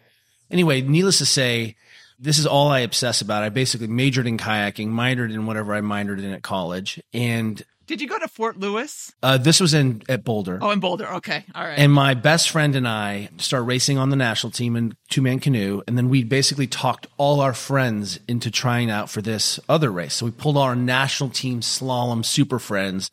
Anyway, 0.50 0.80
needless 0.80 1.18
to 1.18 1.26
say, 1.26 1.76
this 2.18 2.38
is 2.38 2.47
all 2.47 2.68
I 2.68 2.80
obsess 2.80 3.21
about. 3.21 3.42
I 3.42 3.49
basically 3.49 3.88
majored 3.88 4.26
in 4.26 4.38
kayaking, 4.38 4.88
minored 4.88 5.33
in 5.33 5.47
whatever 5.47 5.75
I 5.75 5.80
minored 5.80 6.18
in 6.18 6.33
at 6.33 6.42
college, 6.42 7.02
and 7.12 7.62
did 7.87 8.00
you 8.00 8.09
go 8.09 8.19
to 8.19 8.28
Fort 8.28 8.59
Lewis? 8.59 9.12
Uh, 9.23 9.38
this 9.38 9.61
was 9.61 9.75
in 9.75 10.02
at 10.09 10.25
Boulder. 10.25 10.59
Oh, 10.61 10.71
in 10.71 10.81
Boulder. 10.81 11.07
Okay, 11.14 11.45
all 11.55 11.64
right. 11.64 11.78
And 11.78 11.93
my 11.93 12.14
best 12.14 12.50
friend 12.50 12.75
and 12.75 12.87
I 12.87 13.31
started 13.38 13.64
racing 13.64 13.99
on 13.99 14.11
the 14.11 14.16
national 14.16 14.50
team 14.50 14.76
in 14.76 14.97
two 15.09 15.23
man 15.23 15.40
canoe, 15.40 15.83
and 15.87 15.97
then 15.97 16.09
we 16.09 16.25
basically 16.25 16.66
talked 16.66 17.07
all 17.16 17.40
our 17.40 17.55
friends 17.55 18.19
into 18.28 18.50
trying 18.50 18.90
out 18.90 19.11
for 19.11 19.23
this 19.23 19.61
other 19.69 19.90
race. 19.90 20.14
So 20.14 20.26
we 20.26 20.33
pulled 20.33 20.57
our 20.57 20.75
national 20.75 21.31
team 21.31 21.61
slalom 21.61 22.25
super 22.25 22.59
friends, 22.59 23.11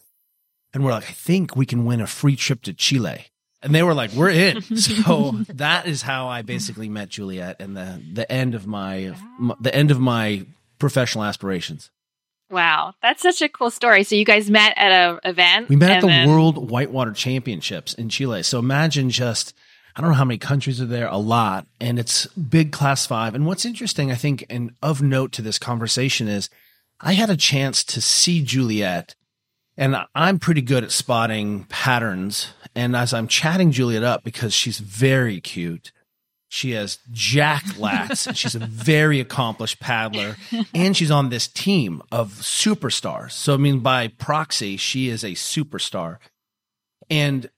and 0.74 0.84
we're 0.84 0.92
like, 0.92 1.10
I 1.10 1.14
think 1.14 1.56
we 1.56 1.66
can 1.66 1.86
win 1.86 2.02
a 2.02 2.08
free 2.08 2.36
trip 2.36 2.62
to 2.64 2.74
Chile 2.74 3.28
and 3.64 3.74
they 3.74 3.82
were 3.82 3.94
like, 3.94 4.12
"We're 4.12 4.30
in." 4.30 4.62
So 4.76 5.32
that 5.50 5.88
is 5.88 6.02
how 6.02 6.28
I 6.28 6.42
basically 6.42 6.90
met 6.90 7.10
Juliet, 7.10 7.58
and 7.60 7.76
the 7.76 8.02
the 8.12 8.30
end 8.32 8.54
of 8.54 8.68
my, 8.68 9.16
my 9.40 9.56
the 9.60 9.74
end 9.74 9.90
of 9.90 10.00
my 10.00 10.46
professional 10.78 11.24
aspirations. 11.24 11.90
Wow, 12.54 12.94
that's 13.02 13.22
such 13.22 13.42
a 13.42 13.50
cool 13.50 13.72
story. 13.72 14.04
So 14.04 14.16
you 14.16 14.26
guys 14.26 14.50
met 14.50 14.74
at 14.78 14.92
a 14.92 15.20
event. 15.28 15.70
We 15.70 15.76
met 15.76 15.92
at 15.92 16.02
the 16.02 16.08
then... 16.08 16.30
World 16.30 16.70
Whitewater 16.70 17.12
Championships 17.12 17.94
in 17.94 18.10
Chile. 18.10 18.44
So 18.44 18.60
imagine 18.60 19.10
just 19.10 19.54
I 19.96 20.02
don't 20.02 20.12
know 20.12 20.18
how 20.18 20.26
many 20.26 20.40
countries 20.40 20.82
are 20.82 20.86
there, 20.86 21.08
a 21.08 21.18
lot, 21.18 21.68
and 21.80 22.00
it's 22.00 22.26
big 22.28 22.72
class 22.72 23.06
5. 23.06 23.36
And 23.36 23.46
what's 23.46 23.66
interesting 23.66 24.12
I 24.12 24.16
think 24.16 24.46
and 24.50 24.72
of 24.82 25.02
note 25.02 25.32
to 25.34 25.42
this 25.42 25.60
conversation 25.60 26.28
is 26.28 26.50
I 27.00 27.14
had 27.14 27.30
a 27.30 27.38
chance 27.38 27.84
to 27.86 28.02
see 28.02 28.44
Juliet 28.44 29.16
and 29.78 29.98
I'm 30.14 30.40
pretty 30.40 30.62
good 30.62 30.84
at 30.84 30.92
spotting 30.92 31.66
patterns. 31.66 32.54
And 32.76 32.96
as 32.96 33.14
I'm 33.14 33.28
chatting 33.28 33.72
Juliet 33.72 34.04
up 34.04 34.24
because 34.24 34.54
she's 34.54 34.80
very 34.80 35.42
cute, 35.42 35.92
she 36.54 36.72
has 36.72 37.00
jack 37.12 37.64
lats. 37.78 38.28
And 38.28 38.38
she's 38.38 38.54
a 38.54 38.60
very 38.60 39.20
accomplished 39.20 39.80
paddler, 39.80 40.38
and 40.74 40.96
she's 40.96 41.10
on 41.10 41.30
this 41.30 41.48
team 41.48 42.04
of 42.12 42.32
superstars. 42.34 43.32
So 43.32 43.56
I 43.56 43.58
mean, 43.58 43.80
by 43.80 44.10
proxy, 44.10 44.78
she 44.78 45.10
is 45.10 45.24
a 45.24 45.32
superstar. 45.32 46.20
And 47.10 47.50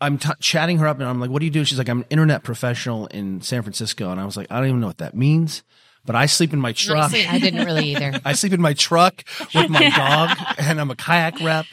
I'm 0.00 0.18
t- 0.18 0.32
chatting 0.40 0.78
her 0.78 0.88
up, 0.88 0.98
and 0.98 1.08
I'm 1.08 1.20
like, 1.20 1.30
"What 1.30 1.38
do 1.38 1.44
you 1.46 1.52
do?" 1.52 1.64
She's 1.64 1.78
like, 1.78 1.88
"I'm 1.88 2.00
an 2.00 2.06
internet 2.10 2.42
professional 2.42 3.06
in 3.06 3.40
San 3.42 3.62
Francisco," 3.62 4.10
and 4.10 4.20
I 4.20 4.24
was 4.24 4.36
like, 4.36 4.48
"I 4.50 4.58
don't 4.58 4.68
even 4.68 4.80
know 4.80 4.88
what 4.88 4.98
that 4.98 5.14
means." 5.14 5.62
but 6.04 6.16
I 6.16 6.26
sleep 6.26 6.52
in 6.52 6.58
my 6.58 6.72
truck. 6.72 6.98
Honestly, 6.98 7.26
I 7.28 7.38
didn't 7.38 7.64
really 7.64 7.94
either. 7.94 8.18
I 8.24 8.32
sleep 8.32 8.52
in 8.52 8.60
my 8.60 8.74
truck 8.74 9.22
with 9.54 9.70
my 9.70 9.88
dog, 9.90 10.36
and 10.58 10.80
I'm 10.80 10.90
a 10.90 10.96
kayak 10.96 11.38
rep. 11.40 11.64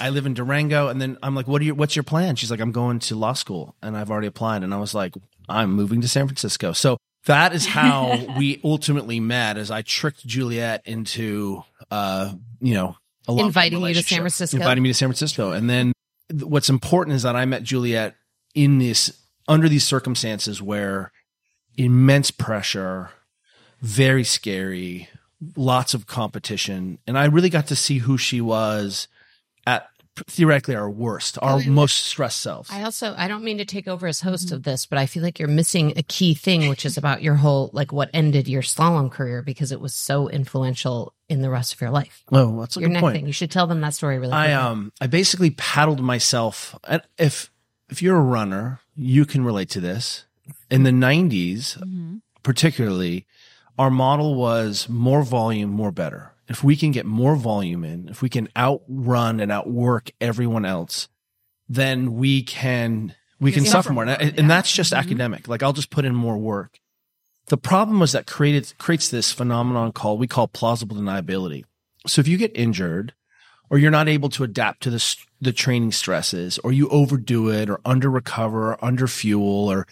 I 0.00 0.10
live 0.10 0.26
in 0.26 0.34
Durango, 0.34 0.88
and 0.88 1.00
then 1.00 1.16
I'm 1.22 1.36
like, 1.36 1.46
"What 1.46 1.62
are 1.62 1.64
your 1.64 1.76
What's 1.76 1.94
your 1.94 2.02
plan?" 2.02 2.34
She's 2.34 2.50
like, 2.50 2.58
"I'm 2.58 2.72
going 2.72 2.98
to 2.98 3.14
law 3.14 3.34
school, 3.34 3.76
and 3.80 3.96
I've 3.96 4.10
already 4.10 4.26
applied." 4.26 4.64
And 4.64 4.74
I 4.74 4.78
was 4.78 4.94
like, 4.94 5.14
"I'm 5.48 5.72
moving 5.72 6.00
to 6.02 6.08
San 6.08 6.26
Francisco." 6.26 6.72
So 6.72 6.98
that 7.26 7.52
is 7.52 7.66
how 7.66 8.34
we 8.38 8.60
ultimately 8.64 9.20
met. 9.20 9.56
As 9.56 9.70
I 9.70 9.82
tricked 9.82 10.26
Juliet 10.26 10.82
into, 10.84 11.62
uh, 11.90 12.32
you 12.60 12.74
know, 12.74 12.96
inviting 13.28 13.80
you 13.80 13.94
to 13.94 14.02
San 14.02 14.20
Francisco, 14.20 14.56
inviting 14.56 14.82
me 14.82 14.90
to 14.90 14.94
San 14.94 15.08
Francisco, 15.08 15.52
and 15.52 15.68
then 15.68 15.92
what's 16.32 16.68
important 16.68 17.16
is 17.16 17.22
that 17.22 17.36
I 17.36 17.44
met 17.44 17.62
Juliet 17.62 18.14
in 18.54 18.78
this 18.78 19.22
under 19.46 19.68
these 19.68 19.84
circumstances 19.84 20.60
where 20.60 21.12
immense 21.76 22.30
pressure 22.30 23.10
very 23.80 24.24
scary, 24.24 25.08
lots 25.56 25.94
of 25.94 26.06
competition. 26.06 26.98
And 27.06 27.18
I 27.18 27.26
really 27.26 27.50
got 27.50 27.68
to 27.68 27.76
see 27.76 27.98
who 27.98 28.18
she 28.18 28.40
was 28.40 29.08
at 29.66 29.88
theoretically 30.26 30.74
our 30.74 30.90
worst, 30.90 31.38
our 31.40 31.60
most 31.60 32.04
stressed 32.04 32.40
selves. 32.40 32.70
I 32.70 32.82
also 32.82 33.14
I 33.16 33.28
don't 33.28 33.44
mean 33.44 33.58
to 33.58 33.64
take 33.64 33.88
over 33.88 34.06
as 34.06 34.20
host 34.20 34.52
of 34.52 34.62
this, 34.62 34.86
but 34.86 34.98
I 34.98 35.06
feel 35.06 35.22
like 35.22 35.38
you're 35.38 35.48
missing 35.48 35.92
a 35.96 36.02
key 36.02 36.34
thing, 36.34 36.68
which 36.68 36.84
is 36.84 36.96
about 36.96 37.22
your 37.22 37.36
whole 37.36 37.70
like 37.72 37.92
what 37.92 38.10
ended 38.12 38.48
your 38.48 38.62
slalom 38.62 39.10
career 39.10 39.42
because 39.42 39.72
it 39.72 39.80
was 39.80 39.94
so 39.94 40.28
influential 40.28 41.14
in 41.28 41.42
the 41.42 41.50
rest 41.50 41.74
of 41.74 41.80
your 41.80 41.90
life. 41.90 42.24
Oh, 42.32 42.60
that's 42.60 42.76
a 42.76 42.80
your 42.80 42.90
good 42.90 43.00
point. 43.00 43.16
Thing. 43.16 43.26
You 43.26 43.32
should 43.32 43.50
tell 43.50 43.66
them 43.66 43.80
that 43.80 43.94
story 43.94 44.18
really. 44.18 44.32
I 44.32 44.52
um 44.52 44.92
I 45.00 45.06
basically 45.06 45.50
paddled 45.50 46.00
myself. 46.00 46.78
And 46.84 47.02
if 47.18 47.50
if 47.88 48.02
you're 48.02 48.16
a 48.16 48.20
runner, 48.20 48.80
you 48.94 49.24
can 49.24 49.44
relate 49.44 49.70
to 49.70 49.80
this. 49.80 50.24
In 50.70 50.82
the 50.82 50.90
90s, 50.90 51.78
mm-hmm. 51.78 52.16
particularly, 52.42 53.26
our 53.78 53.90
model 53.90 54.34
was 54.34 54.88
more 54.88 55.22
volume, 55.22 55.70
more 55.70 55.92
better. 55.92 56.32
If 56.48 56.64
we 56.64 56.76
can 56.76 56.90
get 56.92 57.04
more 57.04 57.36
volume 57.36 57.84
in, 57.84 58.08
if 58.08 58.22
we 58.22 58.28
can 58.28 58.48
outrun 58.56 59.40
and 59.40 59.52
outwork 59.52 60.10
everyone 60.20 60.64
else, 60.64 61.08
then 61.68 62.14
we 62.14 62.42
can 62.42 63.14
we 63.40 63.52
can 63.52 63.64
suffer 63.64 63.92
more. 63.92 64.04
And, 64.04 64.38
and 64.38 64.50
that's 64.50 64.72
just 64.72 64.92
mm-hmm. 64.92 65.06
academic. 65.06 65.48
Like 65.48 65.62
I'll 65.62 65.72
just 65.72 65.90
put 65.90 66.04
in 66.04 66.14
more 66.14 66.38
work. 66.38 66.80
The 67.46 67.56
problem 67.56 67.98
was 67.98 68.12
that 68.12 68.26
created 68.26 68.72
creates 68.78 69.08
this 69.08 69.32
phenomenon 69.32 69.92
called 69.92 70.20
we 70.20 70.26
call 70.26 70.48
plausible 70.48 70.96
deniability. 70.96 71.64
So 72.06 72.20
if 72.20 72.28
you 72.28 72.36
get 72.36 72.52
injured 72.54 73.14
or 73.70 73.78
you're 73.78 73.90
not 73.90 74.08
able 74.08 74.28
to 74.30 74.44
adapt 74.44 74.82
to 74.84 74.90
the 74.90 75.16
the 75.40 75.52
training 75.52 75.92
stresses 75.92 76.58
or 76.58 76.72
you 76.72 76.88
overdo 76.88 77.50
it 77.50 77.68
or 77.70 77.80
under 77.84 78.10
recover 78.10 78.72
or 78.72 78.84
under 78.84 79.06
fuel 79.06 79.70
or 79.70 79.86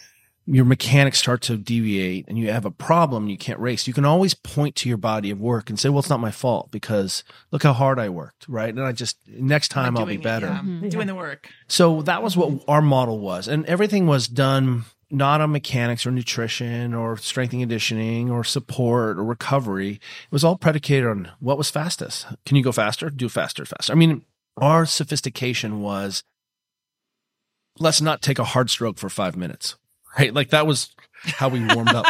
your 0.47 0.63
mechanics 0.63 1.19
start 1.19 1.41
to 1.41 1.57
deviate 1.57 2.25
and 2.29 2.37
you 2.37 2.49
have 2.49 2.63
a 2.63 2.71
problem, 2.71 3.27
you 3.27 3.37
can't 3.37 3.59
race, 3.59 3.85
you 3.85 3.93
can 3.93 4.05
always 4.05 4.33
point 4.33 4.75
to 4.77 4.87
your 4.87 4.97
body 4.97 5.29
of 5.29 5.41
work 5.41 5.69
and 5.69 5.77
say, 5.77 5.89
well, 5.89 5.99
it's 5.99 6.09
not 6.09 6.21
my 6.21 6.31
fault 6.31 6.71
because 6.71 7.25
look 7.51 7.63
how 7.63 7.73
hard 7.73 7.99
I 7.99 8.07
worked, 8.07 8.47
right? 8.47 8.73
And 8.73 8.81
I 8.81 8.93
just, 8.93 9.17
next 9.27 9.67
time 9.69 9.97
I'll 9.97 10.05
be 10.05 10.15
better. 10.15 10.47
It, 10.47 10.51
yeah. 10.51 10.59
mm-hmm. 10.59 10.89
Doing 10.89 11.07
the 11.07 11.15
work. 11.15 11.49
So 11.67 12.01
that 12.03 12.23
was 12.23 12.37
what 12.37 12.63
our 12.67 12.81
model 12.81 13.19
was. 13.19 13.49
And 13.49 13.65
everything 13.65 14.07
was 14.07 14.29
done 14.29 14.85
not 15.09 15.41
on 15.41 15.51
mechanics 15.51 16.05
or 16.05 16.11
nutrition 16.11 16.93
or 16.93 17.17
strength 17.17 17.51
and 17.51 17.61
conditioning 17.61 18.29
or 18.29 18.43
support 18.45 19.17
or 19.17 19.23
recovery. 19.25 19.93
It 19.93 20.31
was 20.31 20.45
all 20.45 20.57
predicated 20.57 21.07
on 21.07 21.31
what 21.39 21.57
was 21.57 21.69
fastest. 21.69 22.25
Can 22.45 22.55
you 22.55 22.63
go 22.63 22.71
faster? 22.71 23.09
Do 23.09 23.27
faster, 23.27 23.65
faster. 23.65 23.91
I 23.91 23.95
mean, 23.95 24.23
our 24.55 24.85
sophistication 24.85 25.81
was 25.81 26.23
let's 27.79 28.01
not 28.01 28.21
take 28.21 28.39
a 28.39 28.43
hard 28.43 28.69
stroke 28.69 28.97
for 28.97 29.09
five 29.09 29.35
minutes 29.35 29.75
right? 30.17 30.33
Like 30.33 30.49
that 30.49 30.67
was 30.67 30.95
how 31.23 31.49
we 31.49 31.63
warmed 31.65 31.89
up. 31.89 32.05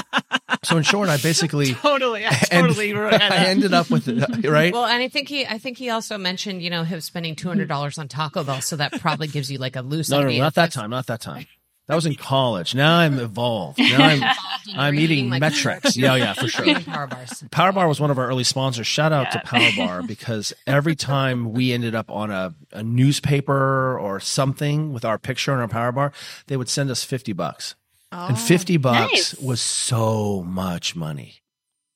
so 0.64 0.78
in 0.78 0.84
short, 0.84 1.10
I 1.10 1.18
basically 1.18 1.74
totally, 1.74 2.26
I 2.26 2.32
totally, 2.32 2.94
I 2.96 3.46
ended 3.46 3.74
up 3.74 3.90
with 3.90 4.08
it, 4.08 4.24
uh, 4.24 4.50
right? 4.50 4.74
Well, 4.74 4.86
and 4.86 5.02
I 5.02 5.08
think 5.08 5.30
he, 5.30 5.46
I 5.46 5.58
think 5.58 5.78
he 5.78 5.90
also 5.90 6.18
mentioned, 6.18 6.62
you 6.62 6.70
know, 6.70 6.84
him 6.84 7.02
spending 7.02 7.36
two 7.36 7.48
hundred 7.48 7.68
dollars 7.68 7.98
on 7.98 8.08
Taco 8.08 8.44
Bell, 8.44 8.62
so 8.62 8.76
that 8.76 9.00
probably 9.00 9.28
gives 9.28 9.52
you 9.52 9.58
like 9.58 9.76
a 9.76 9.82
loose. 9.82 10.10
No, 10.10 10.22
no, 10.22 10.30
not 10.38 10.56
that 10.56 10.72
time, 10.72 10.90
not 10.90 11.08
that 11.08 11.22
time. 11.22 11.46
That 11.88 11.96
was 11.96 12.06
in 12.06 12.16
college. 12.16 12.76
Now 12.76 12.98
I'm 12.98 13.18
evolved. 13.18 13.80
Now 13.80 14.06
I'm 14.06 14.22
I'm 14.76 15.00
eating 15.00 15.30
like 15.30 15.40
Met-Rx. 15.40 15.96
yeah, 15.96 16.16
yeah, 16.16 16.34
for 16.34 16.50
sure. 16.50 16.82
Power 16.82 17.08
bars. 17.08 17.44
Power 17.50 17.72
Bar 17.72 17.88
was 17.88 18.02
one 18.02 18.12
of 18.12 18.20
our 18.20 18.28
early 18.28 18.44
sponsors. 18.44 18.86
Shout 18.86 19.14
out 19.14 19.28
yeah. 19.28 19.40
to 19.40 19.48
Power 19.48 19.70
Bar 19.78 20.04
because 20.04 20.54
every 20.66 20.98
time 20.98 21.54
we 21.54 21.72
ended 21.72 21.96
up 21.96 22.12
on 22.12 22.30
a, 22.30 22.54
a 22.74 22.84
newspaper 22.84 23.98
or 23.98 24.20
something 24.20 24.92
with 24.92 25.06
our 25.06 25.18
picture 25.18 25.54
on 25.54 25.60
our 25.60 25.70
Power 25.70 25.94
Bar, 25.94 26.12
they 26.48 26.58
would 26.58 26.68
send 26.68 26.92
us 26.92 27.06
fifty 27.06 27.32
bucks. 27.32 27.76
Oh, 28.12 28.28
and 28.28 28.40
50 28.40 28.78
bucks 28.78 29.12
nice. 29.12 29.36
was 29.36 29.62
so 29.62 30.44
much 30.44 30.96
money. 30.96 31.42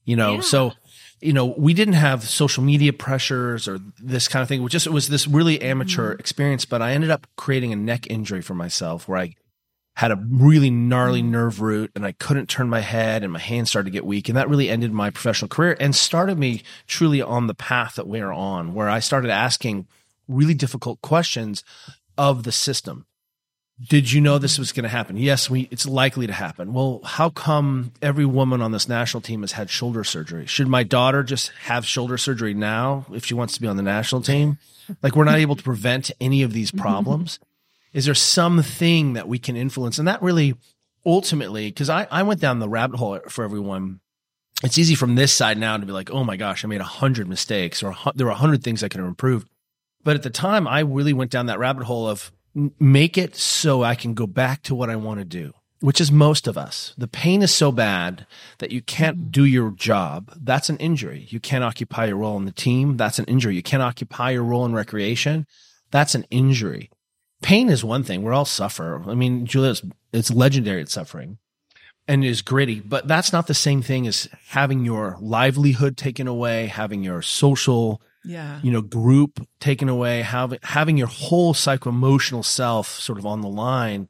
You 0.04 0.16
know, 0.16 0.36
yeah. 0.36 0.42
so 0.42 0.74
you 1.22 1.34
know, 1.34 1.46
we 1.46 1.74
didn't 1.74 1.94
have 1.94 2.24
social 2.24 2.64
media 2.64 2.92
pressures 2.92 3.68
or 3.68 3.80
this 4.00 4.28
kind 4.28 4.42
of 4.42 4.50
thing. 4.50 4.62
It 4.62 4.64
was 4.64 4.72
just 4.72 4.88
it 4.88 4.92
was 4.92 5.08
this 5.08 5.28
really 5.28 5.62
amateur 5.62 6.12
mm-hmm. 6.12 6.20
experience, 6.20 6.66
but 6.66 6.82
I 6.82 6.94
ended 6.94 7.12
up 7.12 7.28
creating 7.38 7.72
a 7.72 7.76
neck 7.76 8.08
injury 8.08 8.42
for 8.42 8.56
myself 8.56 9.08
where 9.08 9.20
I 9.20 9.36
had 9.96 10.12
a 10.12 10.16
really 10.16 10.72
gnarly 10.72 11.22
mm-hmm. 11.22 11.32
nerve 11.32 11.62
root 11.62 11.92
and 11.96 12.06
I 12.06 12.14
couldn't 12.14 12.50
turn 12.50 12.70
my 12.70 12.80
head 12.80 13.24
and 13.24 13.32
my 13.32 13.40
hands 13.40 13.70
started 13.70 13.92
to 13.92 13.94
get 13.94 14.06
weak. 14.06 14.30
And 14.30 14.38
that 14.38 14.50
really 14.50 14.70
ended 14.70 14.92
my 14.92 15.12
professional 15.12 15.50
career 15.50 15.78
and 15.80 15.96
started 15.96 16.40
me 16.40 16.64
truly 16.88 17.22
on 17.22 17.48
the 17.48 17.54
path 17.54 17.96
that 17.96 18.08
we're 18.08 18.32
on, 18.32 18.74
where 18.74 18.90
I 18.90 19.00
started 19.00 19.30
asking 19.30 19.88
really 20.28 20.56
difficult 20.56 21.02
questions 21.02 21.64
of 22.18 22.44
the 22.44 22.52
system. 22.52 23.06
Did 23.90 24.12
you 24.12 24.22
know 24.22 24.38
this 24.38 24.60
was 24.60 24.72
going 24.74 24.84
to 24.84 24.90
happen? 24.90 25.18
Yes, 25.18 25.50
we, 25.50 25.68
it's 25.72 25.86
likely 25.86 26.28
to 26.28 26.34
happen. 26.34 26.74
Well, 26.74 27.02
how 27.04 27.30
come 27.30 27.94
every 28.02 28.26
woman 28.26 28.62
on 28.62 28.72
this 28.72 28.88
national 28.88 29.22
team 29.22 29.42
has 29.42 29.54
had 29.54 29.70
shoulder 29.70 30.04
surgery? 30.04 30.46
Should 30.46 30.68
my 30.68 30.84
daughter 30.84 31.24
just 31.24 31.52
have 31.64 31.86
shoulder 31.86 32.18
surgery 32.18 32.54
now 32.54 33.06
if 33.12 33.26
she 33.26 33.34
wants 33.34 33.56
to 33.56 33.62
be 33.62 33.68
on 33.68 33.78
the 33.78 33.84
national 33.84 34.22
team? 34.22 34.60
Like 35.02 35.16
we're 35.16 35.24
not 35.24 35.40
able 35.40 35.56
to 35.56 35.64
prevent 35.64 36.12
any 36.20 36.44
of 36.44 36.54
these 36.54 36.72
problems. 36.72 37.40
Is 37.94 38.06
there 38.06 38.14
something 38.14 39.14
that 39.14 39.28
we 39.28 39.40
can 39.40 39.56
influence? 39.56 39.98
And 39.98 40.08
that 40.08 40.22
really 40.22 40.56
ultimately, 41.06 41.70
because 41.70 41.90
I, 41.90 42.08
I 42.12 42.24
went 42.24 42.42
down 42.42 42.60
the 42.60 42.70
rabbit 42.70 42.98
hole 42.98 43.20
for 43.30 43.44
everyone. 43.44 44.00
It's 44.64 44.78
easy 44.78 44.96
from 44.96 45.16
this 45.16 45.34
side 45.34 45.58
now 45.58 45.76
to 45.78 45.86
be 45.86 45.92
like, 45.92 46.12
oh 46.12 46.24
my 46.24 46.38
gosh, 46.38 46.64
I 46.64 46.68
made 46.68 46.82
a 46.82 46.86
hundred 46.86 47.28
mistakes 47.28 47.82
or 47.82 47.96
there 48.14 48.28
were 48.28 48.32
a 48.32 48.36
hundred 48.36 48.64
things 48.64 48.84
I 48.84 48.90
could 48.90 49.00
have 49.00 49.08
improved. 49.08 49.50
But 50.04 50.16
at 50.16 50.24
the 50.24 50.30
time, 50.30 50.68
I 50.68 50.82
really 50.82 51.14
went 51.14 51.32
down 51.32 51.48
that 51.48 51.60
rabbit 51.60 51.84
hole 51.84 52.08
of 52.08 52.32
make 52.54 53.18
it 53.18 53.36
so 53.36 53.84
I 53.84 53.96
can 53.96 54.14
go 54.14 54.28
back 54.28 54.64
to 54.64 54.76
what 54.76 54.90
I 54.90 54.96
want 54.96 55.20
to 55.20 55.26
do, 55.26 55.54
which 55.80 56.02
is 56.02 56.12
most 56.12 56.48
of 56.48 56.58
us. 56.58 56.94
The 56.98 57.08
pain 57.08 57.42
is 57.42 57.54
so 57.54 57.72
bad 57.72 58.26
that 58.60 58.72
you 58.72 58.82
can't 58.82 59.18
mm-hmm. 59.18 59.32
do 59.32 59.46
your 59.46 59.72
job. 59.72 60.34
That's 60.36 60.70
an 60.70 60.78
injury. 60.78 61.28
You 61.30 61.40
can't 61.40 61.64
occupy 61.64 62.06
your 62.06 62.18
role 62.18 62.38
in 62.38 62.46
the 62.46 62.52
team. 62.52 62.98
That's 62.98 63.20
an 63.20 63.26
injury. 63.26 63.56
You 63.56 63.64
can't 63.64 63.84
occupy 63.84 64.32
your 64.32 64.44
role 64.44 64.66
in 64.66 64.74
recreation. 64.74 65.46
That's 65.92 66.16
an 66.16 66.26
injury 66.32 66.90
pain 67.42 67.70
is 67.70 67.84
one 67.84 68.04
thing. 68.04 68.22
We're 68.22 68.34
all 68.34 68.46
suffer. 68.46 69.04
I 69.08 69.16
mean, 69.16 69.46
Julia, 69.46 69.76
it's 70.14 70.32
legendary 70.32 70.82
at 70.82 70.90
suffering 70.90 71.38
and 72.08 72.24
is 72.24 72.42
gritty, 72.42 72.80
but 72.80 73.08
that's 73.08 73.34
not 73.34 73.48
the 73.48 73.54
same 73.54 73.82
thing 73.82 74.08
as 74.08 74.30
having 74.50 74.86
your 74.86 75.18
livelihood 75.20 75.98
taken 75.98 76.28
away, 76.28 76.68
having 76.68 77.04
your 77.04 77.22
social, 77.22 78.02
yeah. 78.24 78.60
you 78.62 78.72
know, 78.72 78.82
group 78.82 79.46
taken 79.60 79.90
away, 79.90 80.22
having, 80.22 80.60
having 80.64 80.98
your 80.98 81.08
whole 81.08 81.54
psycho 81.54 81.90
emotional 81.90 82.44
self 82.44 82.88
sort 82.88 83.20
of 83.20 83.26
on 83.26 83.42
the 83.42 83.50
line. 83.50 84.08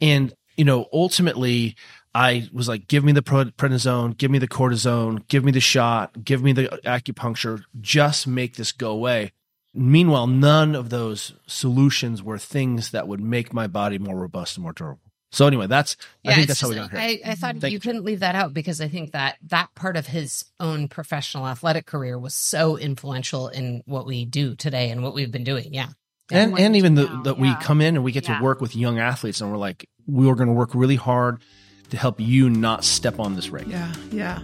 And, 0.00 0.34
you 0.56 0.64
know, 0.64 0.86
ultimately, 0.92 1.76
I 2.14 2.48
was 2.52 2.68
like, 2.68 2.88
give 2.88 3.04
me 3.04 3.12
the 3.12 3.22
prednisone, 3.22 4.16
give 4.16 4.30
me 4.30 4.38
the 4.38 4.48
cortisone, 4.48 5.26
give 5.28 5.44
me 5.44 5.52
the 5.52 5.60
shot, 5.60 6.24
give 6.24 6.42
me 6.42 6.52
the 6.52 6.68
acupuncture, 6.84 7.62
just 7.80 8.26
make 8.26 8.56
this 8.56 8.72
go 8.72 8.90
away. 8.90 9.32
Meanwhile, 9.74 10.26
none 10.26 10.74
of 10.74 10.90
those 10.90 11.32
solutions 11.46 12.22
were 12.22 12.38
things 12.38 12.90
that 12.90 13.08
would 13.08 13.20
make 13.20 13.54
my 13.54 13.66
body 13.66 13.98
more 13.98 14.18
robust 14.18 14.56
and 14.56 14.62
more 14.62 14.74
durable. 14.74 15.11
So 15.32 15.46
anyway, 15.46 15.66
that's 15.66 15.96
yeah, 16.22 16.32
I 16.32 16.34
think 16.34 16.48
that's 16.48 16.60
how 16.60 16.68
we 16.68 16.74
got 16.74 16.90
here. 16.90 17.00
I, 17.00 17.20
I 17.24 17.34
thought 17.34 17.56
Thank 17.56 17.72
you 17.72 17.80
couldn't 17.80 18.04
leave 18.04 18.20
that 18.20 18.34
out 18.34 18.52
because 18.52 18.82
I 18.82 18.88
think 18.88 19.12
that 19.12 19.38
that 19.48 19.74
part 19.74 19.96
of 19.96 20.06
his 20.06 20.44
own 20.60 20.88
professional 20.88 21.48
athletic 21.48 21.86
career 21.86 22.18
was 22.18 22.34
so 22.34 22.76
influential 22.76 23.48
in 23.48 23.82
what 23.86 24.04
we 24.04 24.26
do 24.26 24.54
today 24.54 24.90
and 24.90 25.02
what 25.02 25.14
we've 25.14 25.32
been 25.32 25.44
doing. 25.44 25.72
Yeah. 25.72 25.88
And 26.30 26.58
and 26.58 26.76
even 26.76 26.94
that 26.96 27.24
yeah. 27.24 27.32
we 27.32 27.54
come 27.56 27.80
in 27.80 27.96
and 27.96 28.04
we 28.04 28.12
get 28.12 28.28
yeah. 28.28 28.38
to 28.38 28.44
work 28.44 28.60
with 28.60 28.76
young 28.76 28.98
athletes 28.98 29.40
and 29.40 29.50
we're 29.50 29.56
like, 29.56 29.88
we 30.06 30.28
are 30.28 30.34
going 30.34 30.48
to 30.48 30.54
work 30.54 30.74
really 30.74 30.96
hard 30.96 31.42
to 31.90 31.96
help 31.96 32.20
you 32.20 32.50
not 32.50 32.84
step 32.84 33.18
on 33.18 33.34
this 33.34 33.48
rake. 33.48 33.66
Yeah, 33.66 33.92
yeah. 34.10 34.42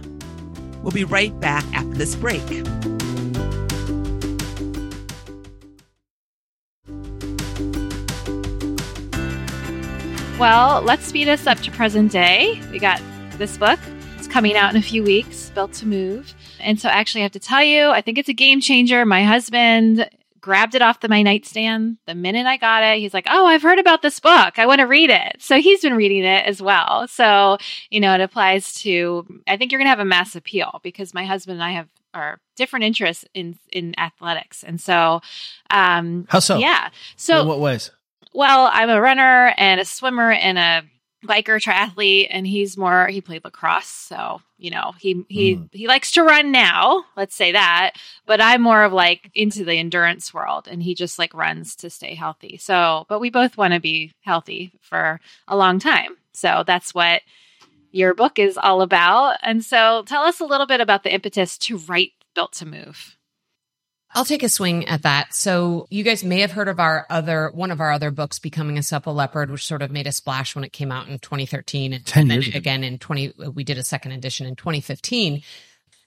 We'll 0.81 0.91
be 0.91 1.03
right 1.03 1.37
back 1.39 1.65
after 1.73 1.93
this 1.93 2.15
break. 2.15 2.41
Well, 10.39 10.81
let's 10.83 11.05
speed 11.05 11.27
us 11.27 11.45
up 11.47 11.57
to 11.59 11.71
present 11.71 12.13
day. 12.13 12.61
We 12.71 12.79
got 12.79 13.01
this 13.31 13.57
book. 13.57 13.77
It's 14.17 14.25
coming 14.25 14.55
out 14.55 14.71
in 14.73 14.77
a 14.77 14.81
few 14.81 15.03
weeks, 15.03 15.49
Built 15.49 15.73
to 15.73 15.85
Move. 15.85 16.33
And 16.61 16.79
so, 16.79 16.87
actually, 16.87 17.21
I 17.21 17.23
have 17.23 17.33
to 17.33 17.41
tell 17.41 17.61
you, 17.61 17.89
I 17.89 17.99
think 17.99 18.17
it's 18.17 18.29
a 18.29 18.33
game 18.33 18.61
changer. 18.61 19.05
My 19.05 19.25
husband 19.25 20.09
grabbed 20.39 20.75
it 20.75 20.81
off 20.81 21.01
the, 21.01 21.09
my 21.09 21.23
nightstand 21.23 21.97
the 22.05 22.15
minute 22.15 22.45
I 22.47 22.55
got 22.55 22.83
it. 22.83 22.99
He's 22.99 23.13
like, 23.13 23.27
Oh, 23.29 23.47
I've 23.47 23.61
heard 23.61 23.79
about 23.79 24.01
this 24.01 24.21
book. 24.21 24.57
I 24.57 24.65
want 24.65 24.79
to 24.79 24.87
read 24.87 25.09
it. 25.09 25.35
So 25.39 25.59
he's 25.59 25.81
been 25.81 25.95
reading 25.95 26.23
it 26.23 26.45
as 26.45 26.61
well. 26.61 27.09
So, 27.09 27.57
you 27.89 27.99
know, 27.99 28.13
it 28.13 28.21
applies 28.21 28.73
to, 28.75 29.27
I 29.45 29.57
think 29.57 29.73
you're 29.73 29.79
going 29.79 29.87
to 29.87 29.89
have 29.89 29.99
a 29.99 30.05
mass 30.05 30.37
appeal 30.37 30.79
because 30.83 31.13
my 31.13 31.25
husband 31.25 31.55
and 31.55 31.63
I 31.65 31.71
have 31.71 31.89
are 32.13 32.39
different 32.55 32.85
interests 32.85 33.25
in 33.33 33.59
in 33.73 33.93
athletics. 33.99 34.63
And 34.63 34.79
so, 34.79 35.19
um, 35.69 36.27
how 36.29 36.39
so? 36.39 36.57
Yeah. 36.57 36.91
So, 37.17 37.41
in 37.41 37.47
what 37.47 37.59
ways? 37.59 37.91
Well, 38.33 38.69
I'm 38.71 38.89
a 38.89 39.01
runner 39.01 39.53
and 39.57 39.79
a 39.79 39.85
swimmer 39.85 40.31
and 40.31 40.57
a 40.57 40.83
biker 41.25 41.61
triathlete 41.61 42.27
and 42.29 42.47
he's 42.47 42.77
more 42.77 43.07
he 43.07 43.19
played 43.19 43.43
lacrosse 43.43 43.85
so 43.85 44.41
you 44.57 44.71
know 44.71 44.93
he 44.97 45.25
he 45.27 45.57
mm. 45.57 45.67
he 45.73 45.85
likes 45.85 46.11
to 46.11 46.23
run 46.23 46.49
now 46.49 47.03
let's 47.17 47.35
say 47.35 47.51
that 47.51 47.91
but 48.25 48.39
i'm 48.39 48.61
more 48.61 48.85
of 48.85 48.93
like 48.93 49.29
into 49.35 49.65
the 49.65 49.73
endurance 49.73 50.33
world 50.33 50.65
and 50.69 50.81
he 50.81 50.95
just 50.95 51.19
like 51.19 51.33
runs 51.33 51.75
to 51.77 51.89
stay 51.89 52.15
healthy. 52.15 52.57
So 52.57 53.05
but 53.09 53.19
we 53.19 53.29
both 53.29 53.57
want 53.57 53.73
to 53.73 53.79
be 53.79 54.13
healthy 54.21 54.71
for 54.81 55.19
a 55.47 55.57
long 55.57 55.79
time. 55.79 56.15
So 56.33 56.63
that's 56.65 56.93
what 56.93 57.21
your 57.91 58.13
book 58.13 58.39
is 58.39 58.57
all 58.57 58.81
about. 58.81 59.37
And 59.41 59.63
so 59.63 60.03
tell 60.05 60.23
us 60.23 60.39
a 60.39 60.45
little 60.45 60.67
bit 60.67 60.81
about 60.81 61.03
the 61.03 61.13
impetus 61.13 61.57
to 61.59 61.77
write 61.77 62.13
built 62.35 62.53
to 62.53 62.65
move 62.65 63.17
I'll 64.13 64.25
take 64.25 64.43
a 64.43 64.49
swing 64.49 64.87
at 64.87 65.03
that. 65.03 65.33
So 65.33 65.85
you 65.89 66.03
guys 66.03 66.23
may 66.23 66.39
have 66.39 66.51
heard 66.51 66.67
of 66.67 66.79
our 66.79 67.05
other 67.09 67.51
one 67.53 67.71
of 67.71 67.79
our 67.79 67.91
other 67.91 68.11
books, 68.11 68.39
Becoming 68.39 68.77
a 68.77 68.83
Supple 68.83 69.13
Leopard, 69.13 69.51
which 69.51 69.65
sort 69.65 69.81
of 69.81 69.91
made 69.91 70.07
a 70.07 70.11
splash 70.11 70.55
when 70.55 70.63
it 70.63 70.73
came 70.73 70.91
out 70.91 71.07
in 71.07 71.19
2013, 71.19 71.93
and, 71.93 72.11
and 72.15 72.31
then 72.31 72.43
again 72.55 72.83
in 72.83 72.97
20 72.97 73.33
we 73.53 73.63
did 73.63 73.77
a 73.77 73.83
second 73.83 74.13
edition 74.13 74.47
in 74.47 74.55
2015. 74.55 75.43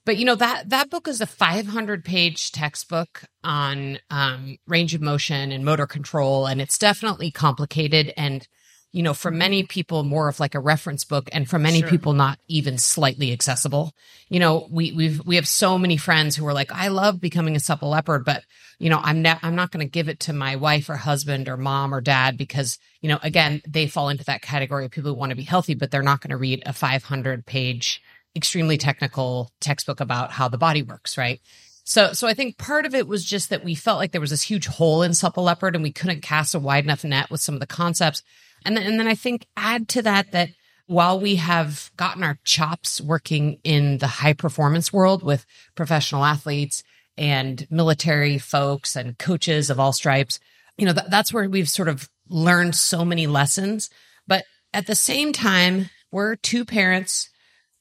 But 0.05 0.17
you 0.17 0.25
know 0.25 0.35
that 0.35 0.71
that 0.71 0.91
book 0.91 1.07
is 1.07 1.21
a 1.21 1.27
500 1.27 2.05
page 2.05 2.51
textbook 2.51 3.23
on 3.45 4.01
um, 4.11 4.59
range 4.67 4.95
of 4.95 5.01
motion 5.01 5.53
and 5.53 5.65
motor 5.65 5.87
control, 5.87 6.47
and 6.47 6.61
it's 6.61 6.79
definitely 6.79 7.31
complicated 7.31 8.13
and 8.17 8.49
you 8.93 9.03
know, 9.03 9.15
for 9.15 9.31
many 9.31 9.63
mm-hmm. 9.63 9.69
people, 9.69 10.05
more 10.05 10.29
of 10.29 10.39
like 10.39 10.55
a 10.55 10.61
reference 10.61 11.05
book, 11.05 11.29
and 11.33 11.49
for 11.49 11.59
many 11.59 11.81
sure. 11.81 11.89
people, 11.89 12.13
not 12.13 12.39
even 12.47 12.77
slightly 12.77 13.33
accessible. 13.33 13.93
You 14.29 14.39
know, 14.39 14.69
we 14.71 14.93
we've 14.93 15.25
we 15.25 15.37
have 15.37 15.49
so 15.49 15.79
many 15.79 15.97
friends 15.97 16.37
who 16.37 16.47
are 16.47 16.53
like, 16.53 16.71
I 16.71 16.89
love 16.89 17.21
becoming 17.21 17.57
a 17.57 17.61
supple 17.61 17.89
leopard, 17.89 18.25
but 18.25 18.45
you 18.79 18.91
know, 18.91 19.01
I'm 19.03 19.23
not 19.23 19.39
I'm 19.43 19.57
not 19.57 19.71
going 19.71 19.85
to 19.85 19.91
give 19.91 20.09
it 20.09 20.21
to 20.21 20.33
my 20.33 20.57
wife 20.57 20.91
or 20.91 20.97
husband 20.97 21.49
or 21.49 21.57
mom 21.57 21.95
or 21.95 22.03
dad 22.03 22.37
because 22.37 22.79
you 23.01 23.09
know, 23.09 23.19
again, 23.23 23.63
they 23.67 23.87
fall 23.87 24.11
into 24.11 24.25
that 24.25 24.43
category 24.43 24.85
of 24.85 24.91
people 24.91 25.11
who 25.11 25.19
want 25.19 25.31
to 25.31 25.37
be 25.37 25.43
healthy, 25.43 25.75
but 25.75 25.91
they're 25.91 26.03
not 26.03 26.21
going 26.21 26.31
to 26.31 26.37
read 26.37 26.63
a 26.67 26.73
500 26.75 27.47
page, 27.47 28.03
extremely 28.37 28.77
technical 28.77 29.51
textbook 29.61 30.01
about 30.01 30.31
how 30.31 30.49
the 30.49 30.59
body 30.59 30.83
works, 30.83 31.17
right? 31.17 31.41
So, 31.85 32.13
so 32.13 32.29
I 32.29 32.35
think 32.35 32.59
part 32.59 32.87
of 32.87 32.95
it 32.95 33.09
was 33.09 33.25
just 33.25 33.51
that 33.51 33.65
we 33.65 33.75
felt 33.75 33.99
like 33.99 34.13
there 34.13 34.21
was 34.21 34.31
this 34.31 34.43
huge 34.43 34.67
hole 34.67 35.03
in 35.03 35.15
supple 35.15 35.43
leopard 35.45 35.75
and 35.75 35.83
we 35.83 35.93
couldn't 35.93 36.23
cast 36.23 36.55
a 36.55 36.59
wide 36.59 36.85
enough 36.85 37.05
net 37.05 37.31
with 37.31 37.41
some 37.41 37.55
of 37.55 37.61
the 37.61 37.67
concepts. 37.67 38.23
And 38.65 38.77
then, 38.77 38.87
and 38.87 38.99
then 38.99 39.09
I 39.09 39.15
think 39.15 39.47
add 39.57 39.89
to 39.91 40.03
that 40.03 40.33
that 40.33 40.51
while 40.87 41.19
we 41.21 41.37
have 41.37 41.91
gotten 41.97 42.23
our 42.23 42.39
chops 42.45 43.01
working 43.01 43.59
in 43.65 43.99
the 43.99 44.07
high 44.07 44.33
performance 44.33 44.93
world 44.93 45.23
with 45.23 45.47
professional 45.75 46.25
athletes 46.25 46.83
and 47.17 47.67
military 47.71 48.39
folks 48.39 48.97
and 48.97 49.19
coaches 49.19 49.71
of 49.71 49.79
all 49.79 49.93
stripes, 49.93 50.39
you 50.77 50.87
know, 50.87 50.93
th- 50.93 51.07
that's 51.09 51.33
where 51.33 51.49
we've 51.49 51.69
sort 51.69 51.89
of 51.89 52.09
learned 52.29 52.75
so 52.75 53.05
many 53.05 53.27
lessons. 53.27 53.91
But 54.27 54.45
at 54.73 54.87
the 54.87 54.95
same 54.95 55.33
time, 55.33 55.91
we're 56.11 56.37
two 56.37 56.65
parents 56.65 57.31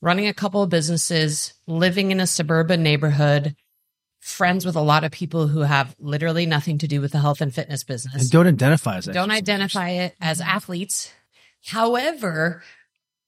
running 0.01 0.27
a 0.27 0.33
couple 0.33 0.63
of 0.63 0.69
businesses, 0.69 1.53
living 1.67 2.11
in 2.11 2.19
a 2.19 2.27
suburban 2.27 2.81
neighborhood, 2.83 3.55
friends 4.21 4.65
with 4.65 4.75
a 4.75 4.81
lot 4.81 5.03
of 5.03 5.11
people 5.11 5.47
who 5.47 5.61
have 5.61 5.95
literally 5.99 6.45
nothing 6.45 6.77
to 6.77 6.87
do 6.87 7.01
with 7.01 7.11
the 7.11 7.19
health 7.19 7.41
and 7.41 7.53
fitness 7.53 7.83
business. 7.83 8.21
And 8.21 8.29
don't 8.29 8.47
identify 8.47 8.97
as 8.97 9.05
Don't 9.05 9.31
identify 9.31 9.89
it 9.89 10.15
as 10.21 10.39
mm-hmm. 10.39 10.49
athletes. 10.49 11.11
However, 11.65 12.63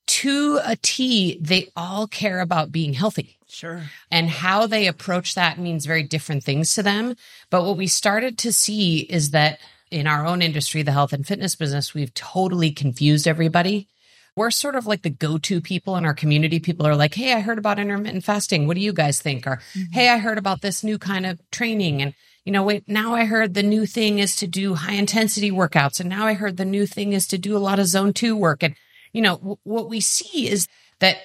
to 0.05 0.59
a 0.63 0.75
T, 0.77 1.39
they 1.41 1.69
all 1.75 2.07
care 2.07 2.39
about 2.39 2.71
being 2.71 2.93
healthy. 2.93 3.37
Sure. 3.47 3.83
And 4.11 4.29
how 4.29 4.67
they 4.67 4.87
approach 4.87 5.35
that 5.35 5.59
means 5.59 5.85
very 5.85 6.03
different 6.03 6.43
things 6.43 6.73
to 6.75 6.83
them. 6.83 7.15
But 7.49 7.63
what 7.63 7.77
we 7.77 7.87
started 7.87 8.37
to 8.39 8.53
see 8.53 8.99
is 8.99 9.31
that 9.31 9.59
in 9.91 10.07
our 10.07 10.25
own 10.25 10.41
industry, 10.41 10.81
the 10.81 10.91
health 10.91 11.13
and 11.13 11.25
fitness 11.25 11.55
business, 11.55 11.93
we've 11.93 12.13
totally 12.13 12.71
confused 12.71 13.27
everybody. 13.27 13.87
We're 14.35 14.51
sort 14.51 14.75
of 14.75 14.87
like 14.87 15.03
the 15.03 15.09
go 15.09 15.37
to 15.39 15.61
people 15.61 15.95
in 15.95 16.05
our 16.05 16.13
community. 16.13 16.59
People 16.59 16.87
are 16.87 16.95
like, 16.95 17.13
Hey, 17.13 17.33
I 17.33 17.39
heard 17.39 17.57
about 17.57 17.79
intermittent 17.79 18.23
fasting. 18.23 18.67
What 18.67 18.75
do 18.75 18.81
you 18.81 18.93
guys 18.93 19.19
think? 19.19 19.45
Or, 19.45 19.57
mm-hmm. 19.57 19.91
Hey, 19.91 20.09
I 20.09 20.17
heard 20.17 20.37
about 20.37 20.61
this 20.61 20.83
new 20.83 20.97
kind 20.97 21.25
of 21.25 21.39
training. 21.51 22.01
And, 22.01 22.13
you 22.45 22.51
know, 22.51 22.63
wait, 22.63 22.87
now 22.87 23.13
I 23.13 23.25
heard 23.25 23.53
the 23.53 23.63
new 23.63 23.85
thing 23.85 24.19
is 24.19 24.35
to 24.37 24.47
do 24.47 24.73
high 24.73 24.93
intensity 24.93 25.51
workouts. 25.51 25.99
And 25.99 26.09
now 26.09 26.25
I 26.25 26.33
heard 26.33 26.57
the 26.57 26.65
new 26.65 26.85
thing 26.85 27.13
is 27.13 27.27
to 27.27 27.37
do 27.37 27.55
a 27.55 27.59
lot 27.59 27.79
of 27.79 27.87
zone 27.87 28.13
two 28.13 28.35
work. 28.35 28.63
And, 28.63 28.75
you 29.13 29.21
know, 29.21 29.37
w- 29.37 29.57
what 29.63 29.89
we 29.89 30.01
see 30.01 30.49
is 30.49 30.67
that 30.99 31.17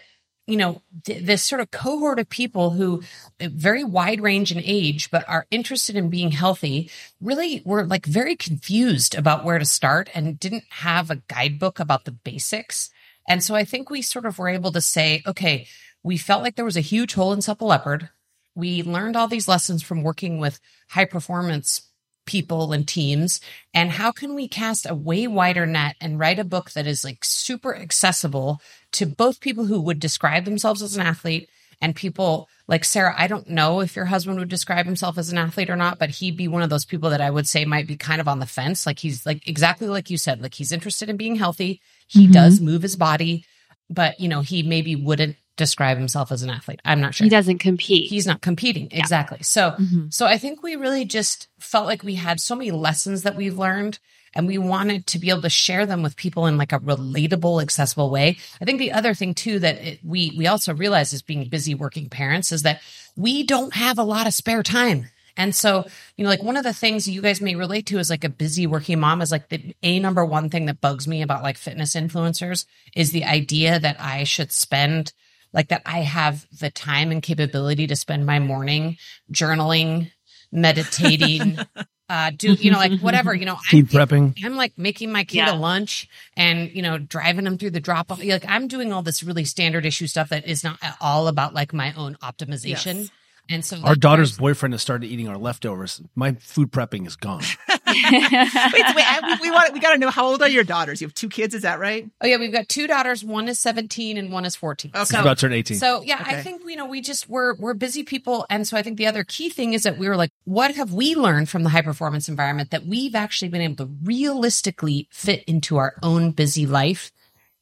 you 0.49 0.57
know, 0.57 0.81
th- 1.05 1.25
this 1.25 1.43
sort 1.43 1.61
of 1.61 1.71
cohort 1.71 2.19
of 2.19 2.29
people 2.31 2.71
who 2.71 3.03
uh, 3.39 3.49
very 3.53 3.85
wide 3.85 4.23
range 4.23 4.51
in 4.51 4.63
age, 4.65 5.11
but 5.11 5.29
are 5.29 5.47
interested 5.51 5.95
in 5.95 6.09
being 6.09 6.31
healthy, 6.31 6.91
really 7.21 7.61
were 7.67 7.85
like 7.85 8.07
very 8.07 8.35
confused 8.35 9.15
about 9.15 9.45
where 9.45 9.59
to 9.59 9.67
start 9.67 10.09
and 10.15 10.41
didn't 10.41 10.65
have 10.71 11.11
a 11.11 11.17
guidebook 11.29 11.79
about 11.79 12.07
the 12.07 12.13
basics. 12.13 12.91
And 13.29 13.45
so 13.45 13.55
I 13.55 13.65
think 13.65 13.91
we 13.91 14.03
sort 14.03 14.27
of 14.27 14.39
were 14.39 14.49
able 14.49 14.73
to 14.73 14.81
say, 14.81 15.23
okay, 15.27 15.69
we 16.03 16.17
felt 16.17 16.43
like 16.43 16.57
there 16.57 16.65
was 16.65 16.77
a 16.77 16.81
huge 16.81 17.15
hole 17.15 17.33
in 17.33 17.43
Supple 17.43 17.69
Leopard. 17.69 18.09
We 18.55 18.83
learned 18.83 19.15
all 19.17 19.29
these 19.29 19.47
lessons 19.47 19.83
from 19.83 20.03
working 20.03 20.39
with 20.39 20.59
high 20.89 21.05
performance 21.05 21.83
people 22.27 22.75
and 22.75 22.87
teams 22.87 23.41
and 23.73 23.91
how 23.91 24.13
can 24.13 24.35
we 24.35 24.47
cast 24.47 24.89
a 24.89 24.95
way 24.95 25.27
wider 25.27 25.65
net 25.65 25.97
and 25.99 26.19
write 26.19 26.39
a 26.39 26.45
book 26.45 26.71
that 26.73 26.87
is 26.87 27.03
like 27.03 27.25
super 27.25 27.75
accessible 27.75 28.61
to 28.93 29.07
both 29.07 29.41
people 29.41 29.65
who 29.65 29.81
would 29.81 29.99
describe 29.99 30.45
themselves 30.45 30.83
as 30.83 30.95
an 30.95 31.07
athlete 31.07 31.49
and 31.81 31.97
people 31.97 32.49
like 32.67 32.85
Sarah, 32.85 33.15
I 33.17 33.29
don't 33.29 33.49
know 33.49 33.81
if 33.81 33.97
your 33.97 34.05
husband 34.05 34.39
would 34.39 34.51
describe 34.51 34.85
himself 34.85 35.17
as 35.17 35.33
an 35.33 35.39
athlete 35.39 35.71
or 35.71 35.77
not, 35.77 35.99
but 35.99 36.11
he'd 36.11 36.37
be 36.37 36.49
one 36.49 36.63
of 36.63 36.69
those 36.69 36.85
people 36.85 37.09
that 37.11 37.23
I 37.23 37.31
would 37.31 37.49
say 37.49 37.65
might 37.65 37.87
be 37.87 37.97
kind 37.97 38.21
of 38.21 38.29
on 38.29 38.41
the 38.41 38.47
fence. 38.47 38.85
Like 38.85 38.99
he's 38.99 39.25
like 39.25 39.49
exactly 39.49 39.89
like 39.89 40.11
you 40.11 40.19
said, 40.19 40.43
like 40.43 40.55
he's 40.55 40.73
interested 40.73 41.09
in 41.09 41.17
being 41.17 41.37
healthy. 41.37 41.81
He 42.09 42.25
mm-hmm. 42.25 42.33
does 42.33 42.61
move 42.61 42.83
his 42.83 42.97
body, 42.97 43.45
but 43.89 44.19
you 44.19 44.29
know, 44.29 44.41
he 44.41 44.63
maybe 44.63 44.97
wouldn't 44.97 45.37
describe 45.57 45.99
himself 45.99 46.33
as 46.33 46.43
an 46.43 46.51
athlete. 46.51 46.81
I'm 46.85 47.01
not 47.01 47.15
sure. 47.15 47.25
He 47.25 47.29
doesn't 47.29 47.59
compete. 47.59 48.09
He's 48.09 48.27
not 48.27 48.41
competing. 48.41 48.91
Yeah. 48.91 49.01
Exactly. 49.01 49.43
So, 49.43 49.73
mm-hmm. 49.73 50.07
so 50.09 50.25
I 50.25 50.39
think 50.39 50.63
we 50.63 50.77
really 50.77 51.05
just 51.05 51.49
felt 51.59 51.87
like 51.87 52.03
we 52.03 52.15
had 52.15 52.41
so 52.41 52.55
many 52.55 52.71
lessons 52.71 53.25
that 53.25 53.37
we've 53.37 53.59
learned 53.59 53.99
and 54.35 54.47
we 54.47 54.57
wanted 54.57 55.07
to 55.09 55.19
be 55.19 55.31
able 55.31 55.43
to 55.43 55.51
share 55.51 55.85
them 55.85 56.03
with 56.03 56.17
people 56.17 56.47
in 56.47 56.57
like 56.57 56.73
a 56.73 56.79
relatable, 56.79 57.61
accessible 57.61 58.11
way. 58.11 58.39
I 58.61 58.65
think 58.65 58.79
the 58.79 58.93
other 58.93 59.15
thing 59.15 59.35
too 59.35 59.59
that 59.59 59.77
it, 59.77 60.01
we, 60.05 60.33
we 60.37 60.47
also 60.47 60.75
realize 60.75 61.13
as 61.13 61.23
being 61.23 61.49
busy 61.49 61.75
working 61.75 62.09
parents 62.09 62.53
is 62.53 62.63
that 62.63 62.81
we 63.17 63.43
don't 63.43 63.75
have 63.75 63.99
a 63.99 64.05
lot 64.05 64.27
of 64.27 64.35
spare 64.35 64.63
time. 64.63 65.11
And 65.39 65.55
so, 65.55 65.87
you 66.17 66.25
know, 66.25 66.31
like 66.31 66.43
one 66.43 66.57
of 66.57 66.65
the 66.65 66.75
things 66.75 67.09
you 67.09 67.23
guys 67.23 67.41
may 67.41 67.55
relate 67.55 67.87
to 67.87 67.99
is 67.99 68.11
like 68.11 68.25
a 68.25 68.29
busy 68.29 68.67
working 68.67 68.99
mom 68.99 69.23
is 69.23 69.31
like 69.31 69.49
the 69.49 69.75
a 69.85 70.01
number 70.01 70.25
one 70.25 70.51
thing 70.51 70.67
that 70.67 70.81
bugs 70.81 71.07
me 71.07 71.23
about 71.23 71.45
like 71.45 71.57
fitness 71.57 71.95
influencers 71.95 72.67
is 72.95 73.13
the 73.13 73.25
idea 73.25 73.79
that 73.79 74.01
I 74.01 74.25
should 74.25 74.51
spend 74.51 75.13
like 75.53 75.69
that 75.69 75.83
I 75.87 76.01
have 76.01 76.47
the 76.59 76.71
time 76.71 77.13
and 77.13 77.23
capability 77.23 77.87
to 77.87 77.97
spend 77.97 78.27
my 78.27 78.41
morning 78.41 78.99
journaling, 79.33 80.11
meditating, 80.51 81.59
uh, 82.09 82.31
do, 82.37 82.55
you 82.55 82.71
know, 82.71 82.79
like 82.79 83.01
whatever, 83.01 83.33
you 83.33 83.47
know, 83.47 83.57
food 83.71 83.95
I'm, 83.95 84.09
prepping. 84.09 84.45
I'm 84.45 84.57
like 84.57 84.77
making 84.77 85.13
my 85.13 85.25
kid 85.25 85.39
yeah. 85.39 85.55
a 85.55 85.57
lunch 85.57 86.09
and, 86.37 86.71
you 86.73 86.83
know, 86.83 86.99
driving 86.99 87.45
them 87.45 87.59
through 87.59 87.71
the 87.71 87.81
drop 87.81 88.11
off. 88.11 88.23
Like 88.23 88.45
I'm 88.49 88.67
doing 88.67 88.93
all 88.93 89.03
this 89.03 89.23
really 89.23 89.45
standard 89.45 89.87
issue 89.87 90.09
stuff 90.09 90.31
that 90.31 90.47
is 90.47 90.65
not 90.65 90.79
at 90.83 90.97
all 91.01 91.29
about 91.29 91.55
like 91.55 91.73
my 91.73 91.93
own 91.95 92.17
optimization. 92.17 92.97
Yes. 92.97 93.11
And 93.49 93.65
so 93.65 93.79
our 93.83 93.95
daughter's 93.95 94.37
boyfriend 94.37 94.75
has 94.75 94.83
started 94.83 95.07
eating 95.07 95.29
our 95.29 95.39
leftovers. 95.39 96.03
My 96.15 96.33
food 96.35 96.71
prepping 96.71 97.07
is 97.07 97.17
gone. 97.17 97.43
wait, 97.69 97.79
wait, 97.87 99.05
I, 99.07 99.39
we, 99.41 99.49
we 99.49 99.51
want 99.51 99.73
we 99.73 99.81
got 99.81 99.93
to 99.93 99.99
know 99.99 100.11
how 100.11 100.27
old 100.27 100.43
are 100.43 100.49
your 100.49 100.65
daughters? 100.65 101.01
You 101.01 101.07
have 101.07 101.15
two 101.15 101.29
kids, 101.29 101.55
is 101.55 101.63
that 101.63 101.79
right? 101.79 102.09
Oh 102.21 102.27
yeah, 102.27 102.37
we've 102.37 102.53
got 102.53 102.69
two 102.69 102.87
daughters. 102.87 103.25
One 103.25 103.49
is 103.49 103.59
seventeen 103.59 104.19
and 104.19 104.31
one 104.31 104.45
is 104.45 104.55
fourteen. 104.55 104.93
Okay, 104.95 105.05
so, 105.05 105.21
about 105.21 105.39
to 105.39 105.47
turn 105.47 105.53
eighteen. 105.53 105.79
So 105.79 106.03
yeah, 106.03 106.21
okay. 106.21 106.37
I 106.37 106.43
think 106.43 106.63
you 106.67 106.77
know 106.77 106.87
we 106.87 107.01
just 107.01 107.29
we're 107.29 107.55
we're 107.57 107.75
busy 107.75 108.03
people, 108.03 108.47
and 108.51 108.67
so 108.67 108.77
I 108.77 108.83
think 108.83 108.99
the 108.99 109.07
other 109.07 109.25
key 109.25 109.49
thing 109.49 109.73
is 109.73 109.83
that 109.85 109.99
we 109.99 110.09
were 110.09 110.17
like, 110.17 110.31
what 110.45 110.75
have 110.75 110.93
we 110.93 111.15
learned 111.15 111.49
from 111.49 111.63
the 111.63 111.71
high 111.71 111.83
performance 111.83 112.29
environment 112.29 112.71
that 112.71 112.87
we've 112.87 113.15
actually 113.15 113.49
been 113.49 113.63
able 113.63 113.77
to 113.77 113.91
realistically 114.03 115.09
fit 115.11 115.43
into 115.45 115.77
our 115.77 115.95
own 116.03 116.33
busy 116.33 116.67
life 116.67 117.11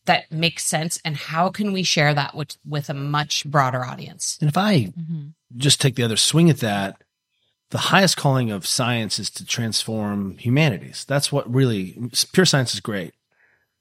that 0.06 0.30
makes 0.32 0.64
sense 0.64 0.98
and 1.04 1.16
how 1.16 1.48
can 1.48 1.72
we 1.72 1.82
share 1.82 2.14
that 2.14 2.34
with 2.34 2.56
with 2.66 2.88
a 2.90 2.94
much 2.94 3.44
broader 3.44 3.84
audience? 3.84 4.38
And 4.40 4.48
if 4.48 4.56
i 4.56 4.84
mm-hmm. 4.84 5.28
just 5.56 5.80
take 5.80 5.94
the 5.94 6.02
other 6.02 6.16
swing 6.16 6.50
at 6.50 6.58
that 6.58 7.02
the 7.70 7.78
highest 7.78 8.16
calling 8.16 8.50
of 8.50 8.66
science 8.66 9.18
is 9.18 9.30
to 9.30 9.44
transform 9.44 10.38
humanities. 10.38 11.04
That's 11.08 11.32
what 11.32 11.52
really 11.52 11.98
pure 12.32 12.46
science 12.46 12.74
is 12.74 12.80
great. 12.80 13.14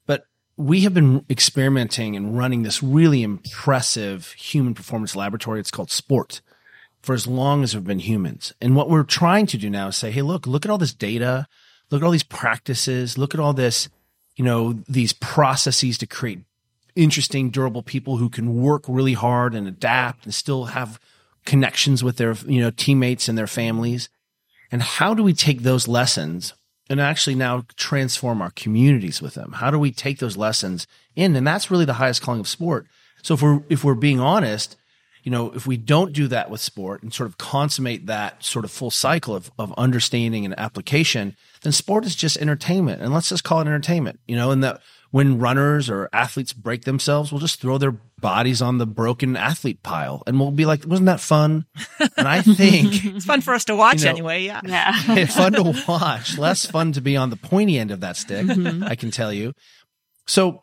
But 0.06 0.24
we 0.56 0.80
have 0.80 0.94
been 0.94 1.24
experimenting 1.30 2.16
and 2.16 2.36
running 2.36 2.62
this 2.62 2.82
really 2.82 3.22
impressive 3.22 4.32
human 4.32 4.74
performance 4.74 5.14
laboratory. 5.14 5.60
It's 5.60 5.70
called 5.70 5.90
sport 5.90 6.40
for 7.02 7.14
as 7.14 7.26
long 7.26 7.62
as 7.62 7.74
we've 7.74 7.84
been 7.84 8.00
humans. 8.00 8.52
And 8.60 8.74
what 8.74 8.90
we're 8.90 9.04
trying 9.04 9.46
to 9.46 9.58
do 9.58 9.70
now 9.70 9.88
is 9.88 9.96
say 9.96 10.10
hey 10.10 10.22
look 10.22 10.46
look 10.46 10.64
at 10.64 10.70
all 10.70 10.78
this 10.78 10.94
data. 10.94 11.46
Look 11.90 12.02
at 12.02 12.04
all 12.04 12.10
these 12.10 12.24
practices. 12.24 13.16
Look 13.16 13.34
at 13.34 13.40
all 13.40 13.52
this 13.52 13.88
you 14.36 14.44
know, 14.44 14.74
these 14.88 15.12
processes 15.12 15.98
to 15.98 16.06
create 16.06 16.40
interesting, 16.94 17.50
durable 17.50 17.82
people 17.82 18.16
who 18.18 18.30
can 18.30 18.60
work 18.60 18.84
really 18.88 19.14
hard 19.14 19.54
and 19.54 19.66
adapt 19.66 20.24
and 20.24 20.34
still 20.34 20.66
have 20.66 21.00
connections 21.44 22.02
with 22.02 22.16
their, 22.16 22.34
you 22.46 22.60
know, 22.60 22.70
teammates 22.70 23.28
and 23.28 23.36
their 23.36 23.46
families. 23.46 24.08
And 24.70 24.82
how 24.82 25.14
do 25.14 25.22
we 25.22 25.32
take 25.32 25.62
those 25.62 25.86
lessons 25.88 26.54
and 26.88 27.00
actually 27.00 27.34
now 27.34 27.64
transform 27.76 28.42
our 28.42 28.50
communities 28.50 29.20
with 29.22 29.34
them? 29.34 29.52
How 29.52 29.70
do 29.70 29.78
we 29.78 29.90
take 29.90 30.18
those 30.18 30.36
lessons 30.36 30.86
in? 31.14 31.36
And 31.36 31.46
that's 31.46 31.70
really 31.70 31.84
the 31.84 31.94
highest 31.94 32.22
calling 32.22 32.40
of 32.40 32.48
sport. 32.48 32.86
So 33.22 33.34
if 33.34 33.42
we're, 33.42 33.62
if 33.68 33.84
we're 33.84 33.94
being 33.94 34.20
honest, 34.20 34.76
you 35.26 35.32
know, 35.32 35.50
if 35.50 35.66
we 35.66 35.76
don't 35.76 36.12
do 36.12 36.28
that 36.28 36.50
with 36.50 36.60
sport 36.60 37.02
and 37.02 37.12
sort 37.12 37.28
of 37.28 37.36
consummate 37.36 38.06
that 38.06 38.44
sort 38.44 38.64
of 38.64 38.70
full 38.70 38.92
cycle 38.92 39.34
of, 39.34 39.50
of 39.58 39.74
understanding 39.76 40.44
and 40.44 40.56
application, 40.56 41.36
then 41.62 41.72
sport 41.72 42.06
is 42.06 42.14
just 42.14 42.36
entertainment. 42.36 43.02
And 43.02 43.12
let's 43.12 43.30
just 43.30 43.42
call 43.42 43.58
it 43.58 43.66
entertainment, 43.66 44.20
you 44.28 44.36
know, 44.36 44.52
and 44.52 44.62
that 44.62 44.80
when 45.10 45.40
runners 45.40 45.90
or 45.90 46.08
athletes 46.12 46.52
break 46.52 46.84
themselves, 46.84 47.32
we'll 47.32 47.40
just 47.40 47.60
throw 47.60 47.76
their 47.76 47.96
bodies 48.20 48.62
on 48.62 48.78
the 48.78 48.86
broken 48.86 49.36
athlete 49.36 49.82
pile 49.82 50.22
and 50.28 50.38
we'll 50.38 50.52
be 50.52 50.64
like, 50.64 50.86
wasn't 50.86 51.06
that 51.06 51.18
fun? 51.18 51.66
And 52.16 52.28
I 52.28 52.42
think 52.42 53.04
it's 53.04 53.24
fun 53.24 53.40
for 53.40 53.52
us 53.52 53.64
to 53.64 53.74
watch 53.74 53.98
you 53.98 54.04
know, 54.04 54.10
anyway. 54.10 54.44
Yeah. 54.44 54.60
yeah. 54.64 55.24
fun 55.26 55.54
to 55.54 55.74
watch, 55.88 56.38
less 56.38 56.64
fun 56.64 56.92
to 56.92 57.00
be 57.00 57.16
on 57.16 57.30
the 57.30 57.36
pointy 57.36 57.80
end 57.80 57.90
of 57.90 57.98
that 57.98 58.16
stick. 58.16 58.46
Mm-hmm. 58.46 58.84
I 58.84 58.94
can 58.94 59.10
tell 59.10 59.32
you. 59.32 59.54
So 60.28 60.62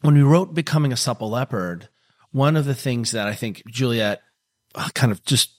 when 0.00 0.14
we 0.14 0.22
wrote 0.22 0.54
Becoming 0.54 0.90
a 0.90 0.96
Supple 0.96 1.28
Leopard, 1.28 1.90
one 2.32 2.56
of 2.56 2.64
the 2.64 2.74
things 2.74 3.10
that 3.12 3.26
I 3.26 3.34
think 3.34 3.62
Juliet 3.66 4.20
uh, 4.74 4.88
kind 4.94 5.12
of 5.12 5.24
just 5.24 5.50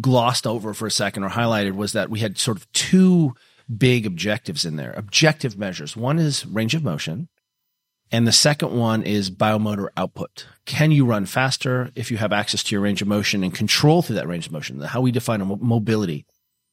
glossed 0.00 0.46
over 0.46 0.74
for 0.74 0.86
a 0.86 0.90
second 0.90 1.24
or 1.24 1.30
highlighted 1.30 1.74
was 1.74 1.92
that 1.92 2.10
we 2.10 2.20
had 2.20 2.38
sort 2.38 2.56
of 2.56 2.70
two 2.72 3.34
big 3.76 4.06
objectives 4.06 4.64
in 4.64 4.76
there 4.76 4.92
objective 4.92 5.56
measures. 5.58 5.96
One 5.96 6.18
is 6.18 6.46
range 6.46 6.74
of 6.74 6.84
motion, 6.84 7.28
and 8.10 8.26
the 8.26 8.32
second 8.32 8.76
one 8.76 9.02
is 9.02 9.30
biomotor 9.30 9.88
output. 9.96 10.46
Can 10.66 10.90
you 10.90 11.04
run 11.04 11.26
faster 11.26 11.90
if 11.94 12.10
you 12.10 12.16
have 12.16 12.32
access 12.32 12.62
to 12.64 12.74
your 12.74 12.82
range 12.82 13.02
of 13.02 13.08
motion 13.08 13.44
and 13.44 13.54
control 13.54 14.02
through 14.02 14.16
that 14.16 14.28
range 14.28 14.46
of 14.46 14.52
motion? 14.52 14.80
How 14.80 15.00
we 15.00 15.12
define 15.12 15.46
mobility. 15.60 16.26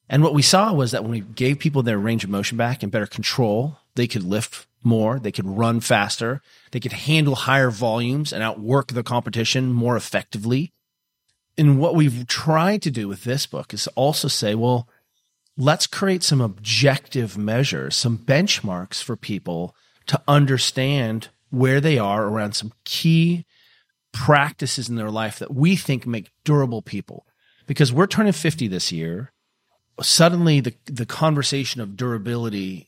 And 0.09 0.23
what 0.23 0.33
we 0.33 0.41
saw 0.41 0.73
was 0.73 0.91
that 0.91 1.03
when 1.03 1.11
we 1.11 1.19
gave 1.19 1.59
people 1.59 1.83
their 1.83 1.97
range 1.97 2.23
of 2.23 2.29
motion 2.29 2.57
back 2.57 2.81
and 2.81 2.91
better 2.91 3.05
control, 3.05 3.77
they 3.97 4.07
could 4.07 4.23
lift 4.23 4.67
more, 4.83 5.19
they 5.19 5.31
could 5.31 5.45
run 5.45 5.81
faster, 5.81 6.41
they 6.71 6.79
could 6.79 6.93
handle 6.93 7.35
higher 7.35 7.69
volumes 7.69 8.31
and 8.31 8.41
outwork 8.41 8.93
the 8.93 9.03
competition 9.03 9.73
more 9.73 9.97
effectively. 9.97 10.71
And 11.57 11.79
what 11.79 11.95
we've 11.95 12.27
tried 12.27 12.81
to 12.83 12.91
do 12.91 13.07
with 13.07 13.23
this 13.23 13.47
book 13.47 13.73
is 13.73 13.87
also 13.89 14.27
say, 14.27 14.55
well, 14.55 14.87
let's 15.57 15.87
create 15.87 16.23
some 16.23 16.39
objective 16.39 17.37
measures, 17.37 17.95
some 17.95 18.19
benchmarks 18.19 19.01
for 19.01 19.15
people 19.15 19.75
to 20.05 20.21
understand 20.27 21.29
where 21.49 21.81
they 21.81 21.97
are 21.97 22.27
around 22.27 22.53
some 22.53 22.71
key 22.85 23.45
practices 24.13 24.87
in 24.87 24.95
their 24.95 25.11
life 25.11 25.39
that 25.39 25.53
we 25.53 25.75
think 25.75 26.05
make 26.05 26.29
durable 26.43 26.83
people. 26.83 27.25
Because 27.65 27.91
we're 27.91 28.07
turning 28.07 28.33
50 28.33 28.67
this 28.67 28.91
year. 28.91 29.33
Suddenly 29.99 30.59
the, 30.59 30.73
the 30.85 31.05
conversation 31.07 31.81
of 31.81 31.97
durability 31.97 32.87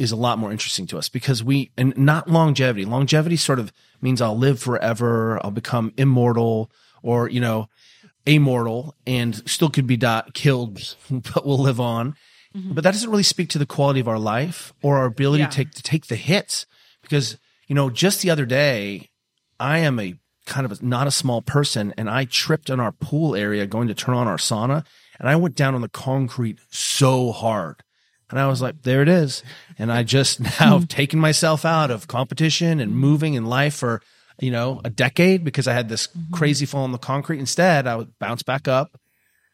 is 0.00 0.12
a 0.12 0.16
lot 0.16 0.38
more 0.38 0.50
interesting 0.50 0.86
to 0.88 0.98
us 0.98 1.08
because 1.08 1.44
we, 1.44 1.70
and 1.76 1.96
not 1.96 2.28
longevity. 2.28 2.84
Longevity 2.84 3.36
sort 3.36 3.58
of 3.58 3.72
means 4.00 4.20
I'll 4.20 4.36
live 4.36 4.58
forever. 4.58 5.38
I'll 5.44 5.50
become 5.50 5.92
immortal 5.96 6.70
or, 7.02 7.28
you 7.28 7.40
know, 7.40 7.68
immortal 8.24 8.96
and 9.06 9.48
still 9.48 9.68
could 9.68 9.86
be 9.86 9.96
di- 9.96 10.24
killed, 10.32 10.96
but 11.10 11.44
will 11.44 11.58
live 11.58 11.80
on. 11.80 12.14
Mm-hmm. 12.56 12.72
But 12.72 12.84
that 12.84 12.92
doesn't 12.92 13.10
really 13.10 13.22
speak 13.22 13.50
to 13.50 13.58
the 13.58 13.66
quality 13.66 14.00
of 14.00 14.08
our 14.08 14.18
life 14.18 14.72
or 14.82 14.96
our 14.96 15.04
ability 15.04 15.42
yeah. 15.42 15.48
to 15.50 15.56
take, 15.56 15.70
to 15.72 15.82
take 15.82 16.06
the 16.06 16.16
hits 16.16 16.66
because, 17.02 17.36
you 17.68 17.74
know, 17.74 17.90
just 17.90 18.22
the 18.22 18.30
other 18.30 18.46
day, 18.46 19.10
I 19.60 19.78
am 19.78 20.00
a 20.00 20.14
kind 20.46 20.64
of 20.64 20.80
a, 20.80 20.84
not 20.84 21.06
a 21.06 21.12
small 21.12 21.42
person 21.42 21.92
and 21.96 22.08
I 22.08 22.24
tripped 22.24 22.70
in 22.70 22.80
our 22.80 22.90
pool 22.90 23.36
area 23.36 23.66
going 23.66 23.88
to 23.88 23.94
turn 23.94 24.14
on 24.14 24.26
our 24.26 24.38
sauna 24.38 24.84
and 25.18 25.28
I 25.28 25.36
went 25.36 25.54
down 25.54 25.74
on 25.74 25.82
the 25.82 25.88
concrete 25.88 26.58
so 26.70 27.30
hard 27.30 27.84
And 28.30 28.38
I 28.38 28.46
was 28.46 28.62
like, 28.62 28.82
there 28.82 29.02
it 29.02 29.08
is. 29.08 29.42
And 29.78 29.92
I 29.92 30.02
just 30.02 30.40
now 30.60 30.78
have 30.78 30.88
taken 30.88 31.18
myself 31.18 31.64
out 31.64 31.90
of 31.90 32.08
competition 32.08 32.80
and 32.80 32.94
moving 32.94 33.34
in 33.34 33.46
life 33.46 33.74
for, 33.74 34.00
you 34.40 34.50
know, 34.50 34.80
a 34.84 34.90
decade 34.90 35.44
because 35.44 35.68
I 35.68 35.72
had 35.72 35.88
this 35.88 36.08
crazy 36.32 36.66
fall 36.66 36.84
on 36.84 36.92
the 36.92 36.98
concrete. 36.98 37.40
Instead, 37.40 37.86
I 37.86 37.96
would 37.96 38.18
bounce 38.18 38.42
back 38.42 38.68
up 38.68 38.98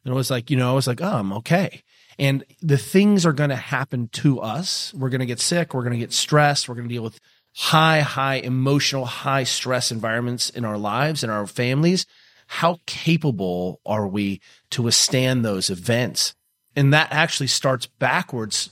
and 0.07 0.13
it 0.13 0.17
was 0.17 0.31
like, 0.31 0.53
you 0.53 0.57
know, 0.57 0.71
I 0.71 0.75
was 0.75 0.87
like, 0.87 1.03
oh, 1.03 1.17
I'm 1.17 1.33
okay. 1.33 1.83
And 2.17 2.45
the 2.63 2.79
things 2.79 3.27
are 3.27 3.33
going 3.33 3.51
to 3.51 3.57
happen 3.57 4.09
to 4.13 4.41
us. 4.41 4.95
We're 4.95 5.09
going 5.09 5.21
to 5.21 5.27
get 5.27 5.41
sick. 5.41 5.75
We're 5.75 5.83
going 5.83 5.95
to 5.95 5.99
get 5.99 6.13
stressed. 6.13 6.69
We're 6.69 6.77
going 6.77 6.89
to 6.89 6.95
deal 6.95 7.03
with 7.03 7.19
high, 7.57 8.03
high 8.03 8.37
emotional, 8.37 9.05
high 9.05 9.43
stress 9.43 9.91
environments 9.91 10.49
in 10.49 10.65
our 10.65 10.79
lives 10.79 11.25
and 11.25 11.33
our 11.33 11.49
families. 11.49 12.07
How 12.47 12.79
capable 12.87 13.81
are 13.85 14.07
we 14.07 14.41
to 14.71 14.83
withstand 14.83 15.45
those 15.45 15.71
events? 15.71 16.36
And 16.77 16.93
that 16.93 17.09
actually 17.11 17.47
starts 17.49 17.87
backwards 17.87 18.71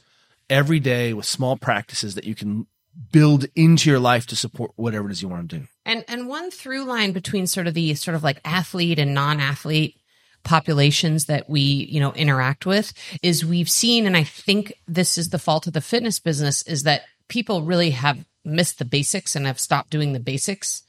every 0.50 0.78
day 0.78 1.14
with 1.14 1.24
small 1.24 1.56
practices 1.56 2.14
that 2.14 2.24
you 2.24 2.34
can 2.34 2.66
build 3.10 3.46
into 3.56 3.90
your 3.90 3.98
life 3.98 4.26
to 4.28 4.36
support 4.36 4.72
whatever 4.76 5.08
it 5.08 5.12
is 5.12 5.22
you 5.22 5.28
want 5.28 5.48
to 5.50 5.58
do. 5.58 5.66
And 5.84 6.04
and 6.06 6.28
one 6.28 6.50
through 6.50 6.84
line 6.84 7.12
between 7.12 7.46
sort 7.46 7.66
of 7.66 7.74
the 7.74 7.94
sort 7.94 8.14
of 8.14 8.22
like 8.22 8.40
athlete 8.44 8.98
and 8.98 9.14
non-athlete 9.14 9.96
populations 10.44 11.24
that 11.26 11.48
we, 11.48 11.60
you 11.60 11.98
know, 12.00 12.12
interact 12.12 12.66
with 12.66 12.92
is 13.22 13.44
we've 13.44 13.70
seen 13.70 14.06
and 14.06 14.16
I 14.16 14.24
think 14.24 14.74
this 14.86 15.18
is 15.18 15.30
the 15.30 15.38
fault 15.38 15.66
of 15.66 15.72
the 15.72 15.80
fitness 15.80 16.20
business 16.20 16.62
is 16.62 16.84
that 16.84 17.02
people 17.28 17.62
really 17.62 17.90
have 17.90 18.24
missed 18.44 18.78
the 18.78 18.84
basics 18.84 19.34
and 19.34 19.46
have 19.46 19.58
stopped 19.58 19.90
doing 19.90 20.12
the 20.12 20.20
basics. 20.20 20.82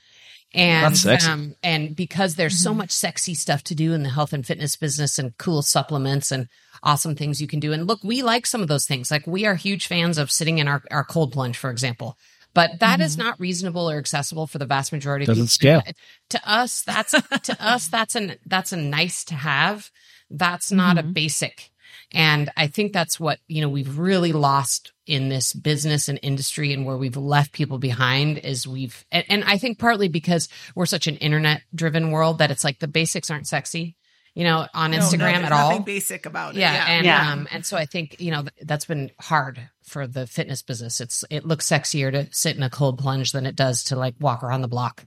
And 0.54 0.96
um, 1.28 1.56
and 1.64 1.96
because 1.96 2.36
there's 2.36 2.58
so 2.58 2.70
mm-hmm. 2.70 2.80
much 2.80 2.92
sexy 2.92 3.34
stuff 3.34 3.64
to 3.64 3.76
do 3.76 3.94
in 3.94 4.04
the 4.04 4.10
health 4.10 4.32
and 4.32 4.46
fitness 4.46 4.78
business 4.78 5.20
and 5.20 5.38
cool 5.38 5.62
supplements 5.62 6.32
and 6.32 6.48
awesome 6.86 7.16
things 7.16 7.42
you 7.42 7.48
can 7.48 7.60
do. 7.60 7.74
And 7.74 7.88
look, 7.88 8.04
we 8.04 8.22
like 8.22 8.46
some 8.46 8.62
of 8.62 8.68
those 8.68 8.86
things. 8.86 9.12
Like 9.12 9.28
we 9.28 9.46
are 9.46 9.56
huge 9.56 9.88
fans 9.88 10.18
of 10.18 10.32
sitting 10.32 10.60
in 10.60 10.68
our, 10.68 10.84
our 10.92 11.04
cold 11.04 11.34
plunge, 11.34 11.58
for 11.58 11.70
example. 11.70 12.18
But 12.54 12.80
that 12.80 12.96
mm-hmm. 12.96 13.02
is 13.02 13.18
not 13.18 13.40
reasonable 13.40 13.90
or 13.90 13.98
accessible 13.98 14.48
for 14.48 14.60
the 14.60 14.66
vast 14.66 14.94
majority 14.94 15.26
Doesn't 15.26 15.44
of 15.44 15.60
people. 15.60 15.82
scale. 15.82 15.94
To 16.30 16.50
us, 16.50 16.84
that's 16.84 17.12
to 17.12 17.58
us, 17.60 17.90
that's 17.90 18.16
an 18.16 18.36
that's 18.46 18.72
a 18.72 18.78
nice 18.78 19.26
to 19.26 19.36
have. 19.36 19.92
That's 20.30 20.72
not 20.72 20.96
mm-hmm. 20.96 21.10
a 21.10 21.12
basic. 21.12 21.72
And 22.14 22.50
I 22.56 22.68
think 22.68 22.94
that's 22.94 23.20
what, 23.20 23.40
you 23.48 23.62
know, 23.62 23.70
we've 23.70 23.98
really 23.98 24.32
lost 24.32 24.94
in 25.06 25.30
this 25.30 25.54
business 25.54 26.08
and 26.08 26.20
industry 26.22 26.72
and 26.72 26.86
where 26.86 26.98
we've 26.98 27.18
left 27.18 27.52
people 27.52 27.78
behind 27.78 28.38
is 28.38 28.68
we've, 28.68 29.06
and, 29.12 29.26
and 29.28 29.44
I 29.44 29.58
think 29.58 29.80
partly 29.80 30.08
because 30.08 30.48
we're 30.76 30.86
such 30.86 31.08
an 31.08 31.18
internet 31.18 31.62
driven 31.74 32.12
world 32.12 32.40
that 32.40 32.52
it's 32.52 32.64
like 32.64 32.80
the 32.80 32.88
basics 32.88 33.30
aren't 33.30 33.48
sexy 33.48 33.96
you 34.36 34.44
know, 34.44 34.68
on 34.74 34.92
no, 34.92 35.00
Instagram 35.00 35.40
no, 35.40 35.46
at 35.46 35.52
all. 35.52 35.80
basic 35.80 36.26
about 36.26 36.56
it. 36.56 36.60
Yeah, 36.60 36.74
yeah. 36.74 36.86
and 36.88 37.06
yeah. 37.06 37.32
um, 37.32 37.48
and 37.52 37.66
so 37.66 37.78
I 37.78 37.86
think 37.86 38.20
you 38.20 38.32
know 38.32 38.44
that's 38.62 38.86
been 38.86 39.10
hard 39.20 39.70
for 39.84 40.06
the 40.06 40.28
fitness 40.28 40.62
business. 40.62 41.02
It's 41.02 41.24
it 41.30 41.46
looks 41.46 41.68
sexier 41.68 42.12
to 42.12 42.28
sit 42.32 42.58
in 42.58 42.62
a 42.62 42.70
cold 42.70 43.00
plunge 43.00 43.32
than 43.32 43.46
it 43.46 43.56
does 43.56 43.86
to 43.86 43.96
like 43.96 44.16
walk 44.20 44.44
around 44.44 44.62
the 44.62 44.68
block. 44.68 45.06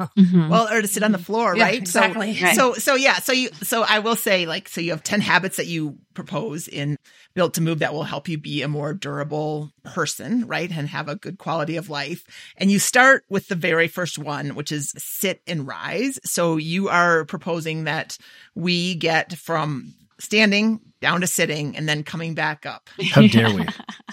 Mm-hmm. 0.00 0.48
Well, 0.48 0.68
or 0.68 0.80
to 0.80 0.88
sit 0.88 1.02
on 1.02 1.12
the 1.12 1.18
floor, 1.18 1.56
yeah, 1.56 1.64
right? 1.64 1.78
Exactly. 1.78 2.34
So, 2.34 2.44
right. 2.44 2.56
so, 2.56 2.72
so 2.74 2.94
yeah. 2.94 3.14
So 3.14 3.32
you, 3.32 3.50
so 3.62 3.82
I 3.82 3.98
will 3.98 4.16
say, 4.16 4.46
like, 4.46 4.68
so 4.68 4.80
you 4.80 4.90
have 4.92 5.02
ten 5.02 5.20
habits 5.20 5.56
that 5.56 5.66
you 5.66 5.98
propose 6.14 6.68
in 6.68 6.96
Built 7.34 7.54
to 7.54 7.60
Move 7.60 7.78
that 7.78 7.92
will 7.92 8.04
help 8.04 8.28
you 8.28 8.38
be 8.38 8.62
a 8.62 8.68
more 8.68 8.92
durable 8.94 9.72
person, 9.84 10.46
right, 10.46 10.70
and 10.70 10.88
have 10.88 11.08
a 11.08 11.16
good 11.16 11.38
quality 11.38 11.76
of 11.76 11.90
life. 11.90 12.24
And 12.56 12.70
you 12.70 12.78
start 12.78 13.24
with 13.28 13.48
the 13.48 13.54
very 13.54 13.88
first 13.88 14.18
one, 14.18 14.54
which 14.54 14.72
is 14.72 14.92
sit 14.96 15.42
and 15.46 15.66
rise. 15.66 16.18
So 16.24 16.56
you 16.56 16.88
are 16.88 17.24
proposing 17.24 17.84
that 17.84 18.18
we 18.54 18.94
get 18.94 19.34
from 19.34 19.94
standing 20.20 20.80
down 21.00 21.22
to 21.22 21.26
sitting 21.26 21.76
and 21.76 21.88
then 21.88 22.04
coming 22.04 22.34
back 22.34 22.66
up. 22.66 22.90
How 23.10 23.26
dare 23.26 23.52
we? 23.54 23.66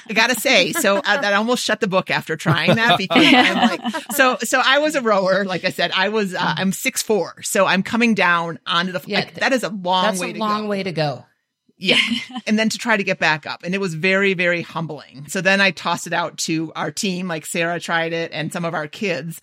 I 0.10 0.14
gotta 0.14 0.40
say, 0.40 0.72
so 0.74 0.98
uh, 0.98 1.22
that 1.22 1.34
almost 1.34 1.64
shut 1.64 1.82
the 1.82 1.88
book 1.88 2.10
after 2.10 2.36
trying 2.36 2.76
that 2.76 2.98
because 2.98 3.26
I'm 3.34 3.70
like, 3.70 3.82
so, 4.14 4.38
so 4.42 4.62
I 4.64 4.80
was 4.80 4.96
a 4.96 5.02
rower. 5.02 5.44
Like 5.46 5.66
I 5.66 5.70
said, 5.70 5.92
I 5.92 6.10
was, 6.10 6.34
uh, 6.34 6.40
I'm 6.40 6.72
six 6.72 7.02
four, 7.04 7.42
so 7.42 7.66
I'm 7.66 7.84
coming 7.84 8.14
down 8.16 8.60
onto 8.66 8.92
the. 8.92 9.04
Yeah, 9.06 9.20
like, 9.20 9.36
that 9.36 9.54
is 9.54 9.64
a 9.64 9.70
long 9.70 10.06
that's 10.06 10.20
way. 10.20 10.32
a 10.32 10.36
long 10.36 10.64
go. 10.64 10.70
way 10.70 10.84
to 10.84 10.92
go. 10.92 11.26
Yeah. 11.78 12.00
and 12.48 12.58
then 12.58 12.70
to 12.70 12.78
try 12.78 12.98
to 12.98 13.04
get 13.04 13.20
back 13.20 13.46
up. 13.46 13.64
And 13.64 13.74
it 13.76 13.80
was 13.80 13.94
very, 13.94 14.34
very 14.34 14.62
humbling. 14.62 15.26
So 15.28 15.42
then 15.42 15.62
I 15.62 15.72
tossed 15.72 16.08
it 16.08 16.14
out 16.14 16.38
to 16.40 16.72
our 16.76 16.92
team, 16.92 17.28
like 17.28 17.46
Sarah 17.46 17.80
tried 17.80 18.14
it 18.14 18.32
and 18.34 18.52
some 18.52 18.66
of 18.66 18.74
our 18.74 18.88
kids 18.88 19.40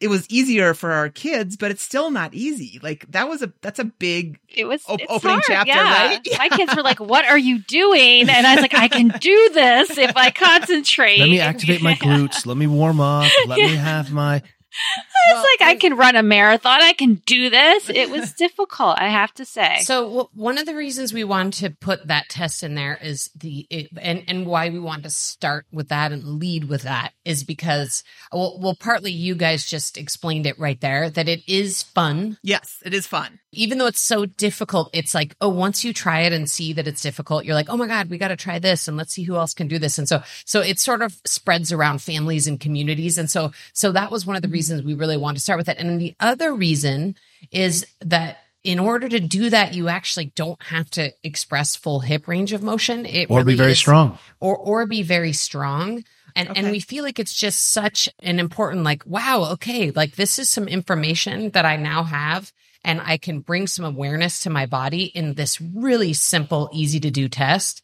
it 0.00 0.08
was 0.08 0.28
easier 0.28 0.74
for 0.74 0.92
our 0.92 1.08
kids, 1.08 1.56
but 1.56 1.70
it's 1.70 1.82
still 1.82 2.10
not 2.10 2.34
easy. 2.34 2.80
Like 2.82 3.06
that 3.10 3.28
was 3.28 3.42
a 3.42 3.52
that's 3.60 3.78
a 3.78 3.84
big 3.84 4.38
it 4.48 4.66
was 4.66 4.82
op- 4.86 5.00
opening 5.08 5.36
hard, 5.36 5.42
chapter, 5.46 5.68
yeah. 5.68 6.06
right? 6.06 6.20
Yeah. 6.24 6.38
My 6.48 6.48
kids 6.48 6.74
were 6.74 6.82
like, 6.82 7.00
"What 7.00 7.24
are 7.24 7.38
you 7.38 7.60
doing?" 7.60 8.28
And 8.28 8.46
I 8.46 8.54
was 8.54 8.62
like, 8.62 8.74
"I 8.74 8.88
can 8.88 9.08
do 9.08 9.50
this 9.54 9.96
if 9.96 10.16
I 10.16 10.30
concentrate." 10.34 11.20
Let 11.20 11.28
me 11.28 11.40
activate 11.40 11.82
my 11.82 11.94
glutes. 11.94 12.44
Let 12.44 12.56
me 12.56 12.66
warm 12.66 13.00
up. 13.00 13.30
Let 13.46 13.58
yeah. 13.58 13.66
me 13.66 13.76
have 13.76 14.12
my 14.12 14.42
I 14.74 15.32
was 15.32 15.42
well, 15.42 15.46
like, 15.60 15.68
I 15.68 15.74
can 15.76 15.96
run 15.96 16.16
a 16.16 16.22
marathon. 16.22 16.82
I 16.82 16.92
can 16.92 17.14
do 17.26 17.50
this. 17.50 17.88
It 17.88 18.10
was 18.10 18.32
difficult, 18.38 18.98
I 18.98 19.08
have 19.08 19.32
to 19.34 19.44
say. 19.44 19.78
So, 19.82 20.04
w- 20.04 20.28
one 20.34 20.58
of 20.58 20.66
the 20.66 20.74
reasons 20.74 21.12
we 21.12 21.24
want 21.24 21.54
to 21.54 21.70
put 21.70 22.08
that 22.08 22.28
test 22.28 22.62
in 22.62 22.74
there 22.74 22.98
is 23.00 23.30
the, 23.34 23.66
it, 23.70 23.88
and, 24.00 24.24
and 24.26 24.46
why 24.46 24.70
we 24.70 24.78
want 24.78 25.04
to 25.04 25.10
start 25.10 25.66
with 25.72 25.88
that 25.88 26.12
and 26.12 26.40
lead 26.40 26.68
with 26.68 26.82
that 26.82 27.12
is 27.24 27.44
because, 27.44 28.02
well, 28.32 28.58
well, 28.60 28.76
partly 28.78 29.12
you 29.12 29.34
guys 29.34 29.64
just 29.64 29.96
explained 29.96 30.46
it 30.46 30.58
right 30.58 30.80
there 30.80 31.10
that 31.10 31.28
it 31.28 31.42
is 31.48 31.82
fun. 31.82 32.38
Yes, 32.42 32.82
it 32.84 32.94
is 32.94 33.06
fun. 33.06 33.40
Even 33.54 33.78
though 33.78 33.86
it's 33.86 34.00
so 34.00 34.26
difficult, 34.26 34.90
it's 34.92 35.14
like, 35.14 35.34
oh, 35.40 35.48
once 35.48 35.84
you 35.84 35.92
try 35.92 36.20
it 36.20 36.32
and 36.32 36.50
see 36.50 36.72
that 36.72 36.88
it's 36.88 37.02
difficult, 37.02 37.44
you're 37.44 37.54
like, 37.54 37.70
oh 37.70 37.76
my 37.76 37.86
God, 37.86 38.10
we 38.10 38.18
got 38.18 38.28
to 38.28 38.36
try 38.36 38.58
this 38.58 38.88
and 38.88 38.96
let's 38.96 39.12
see 39.12 39.22
who 39.22 39.36
else 39.36 39.54
can 39.54 39.68
do 39.68 39.78
this. 39.78 39.98
And 39.98 40.08
so, 40.08 40.22
so 40.44 40.60
it 40.60 40.78
sort 40.78 41.00
of 41.00 41.16
spreads 41.24 41.72
around 41.72 42.02
families 42.02 42.46
and 42.46 42.60
communities. 42.60 43.18
And 43.18 43.30
so, 43.30 43.52
so 43.72 43.92
that 43.92 44.10
was 44.10 44.26
one 44.26 44.36
of 44.36 44.42
the 44.42 44.48
reasons 44.48 44.64
reasons 44.64 44.86
we 44.86 44.94
really 44.94 45.16
want 45.16 45.36
to 45.36 45.42
start 45.42 45.58
with 45.58 45.68
it. 45.68 45.78
And 45.78 46.00
the 46.00 46.14
other 46.20 46.54
reason 46.54 47.16
is 47.50 47.86
that 48.00 48.38
in 48.62 48.78
order 48.78 49.08
to 49.08 49.20
do 49.20 49.50
that, 49.50 49.74
you 49.74 49.88
actually 49.88 50.32
don't 50.34 50.62
have 50.62 50.88
to 50.90 51.12
express 51.22 51.76
full 51.76 52.00
hip 52.00 52.26
range 52.26 52.52
of 52.52 52.62
motion. 52.62 53.04
It 53.04 53.30
or 53.30 53.38
really 53.38 53.52
be 53.52 53.58
very 53.58 53.72
is, 53.72 53.78
strong. 53.78 54.18
Or 54.40 54.56
or 54.56 54.86
be 54.86 55.02
very 55.02 55.32
strong. 55.32 56.02
And 56.36 56.48
okay. 56.48 56.60
and 56.60 56.70
we 56.70 56.80
feel 56.80 57.04
like 57.04 57.18
it's 57.18 57.34
just 57.34 57.72
such 57.72 58.08
an 58.20 58.40
important 58.40 58.82
like, 58.82 59.04
wow, 59.06 59.50
okay, 59.52 59.90
like 59.90 60.16
this 60.16 60.38
is 60.38 60.48
some 60.48 60.66
information 60.66 61.50
that 61.50 61.64
I 61.64 61.76
now 61.76 62.04
have 62.04 62.52
and 62.84 63.00
I 63.00 63.16
can 63.16 63.40
bring 63.40 63.66
some 63.66 63.84
awareness 63.84 64.40
to 64.40 64.50
my 64.50 64.66
body 64.66 65.04
in 65.04 65.34
this 65.34 65.60
really 65.60 66.12
simple, 66.12 66.70
easy 66.72 67.00
to 67.00 67.10
do 67.10 67.28
test. 67.28 67.82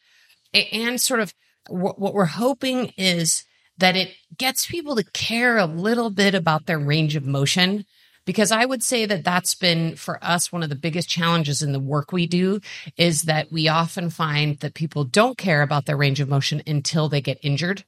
And 0.53 1.01
sort 1.01 1.21
of 1.21 1.35
what 1.69 2.15
we're 2.15 2.25
hoping 2.25 2.93
is 2.97 3.45
that 3.79 3.97
it 3.97 4.15
gets 4.37 4.67
people 4.67 4.97
to 4.97 5.05
care 5.05 5.57
a 5.57 5.67
little 5.67 6.11
bit 6.11 6.35
about 6.35 6.67
their 6.67 6.79
range 6.79 7.17
of 7.17 7.25
motion. 7.25 7.87
Because 8.27 8.53
I 8.53 8.65
would 8.65 8.83
say 8.83 9.07
that 9.07 9.25
that's 9.25 9.55
been 9.55 9.97
for 9.97 10.23
us 10.23 10.53
one 10.53 10.63
of 10.63 10.69
the 10.69 10.77
biggest 10.77 11.09
challenges 11.09 11.63
in 11.63 11.73
the 11.73 11.81
work 11.81 12.13
we 12.13 12.27
do 12.27 12.61
is 12.97 13.23
that 13.23 13.51
we 13.51 13.67
often 13.67 14.11
find 14.11 14.59
that 14.59 14.75
people 14.75 15.05
don't 15.05 15.39
care 15.39 15.63
about 15.63 15.87
their 15.87 15.97
range 15.97 16.21
of 16.21 16.29
motion 16.29 16.63
until 16.67 17.09
they 17.09 17.23
get 17.23 17.39
injured 17.43 17.85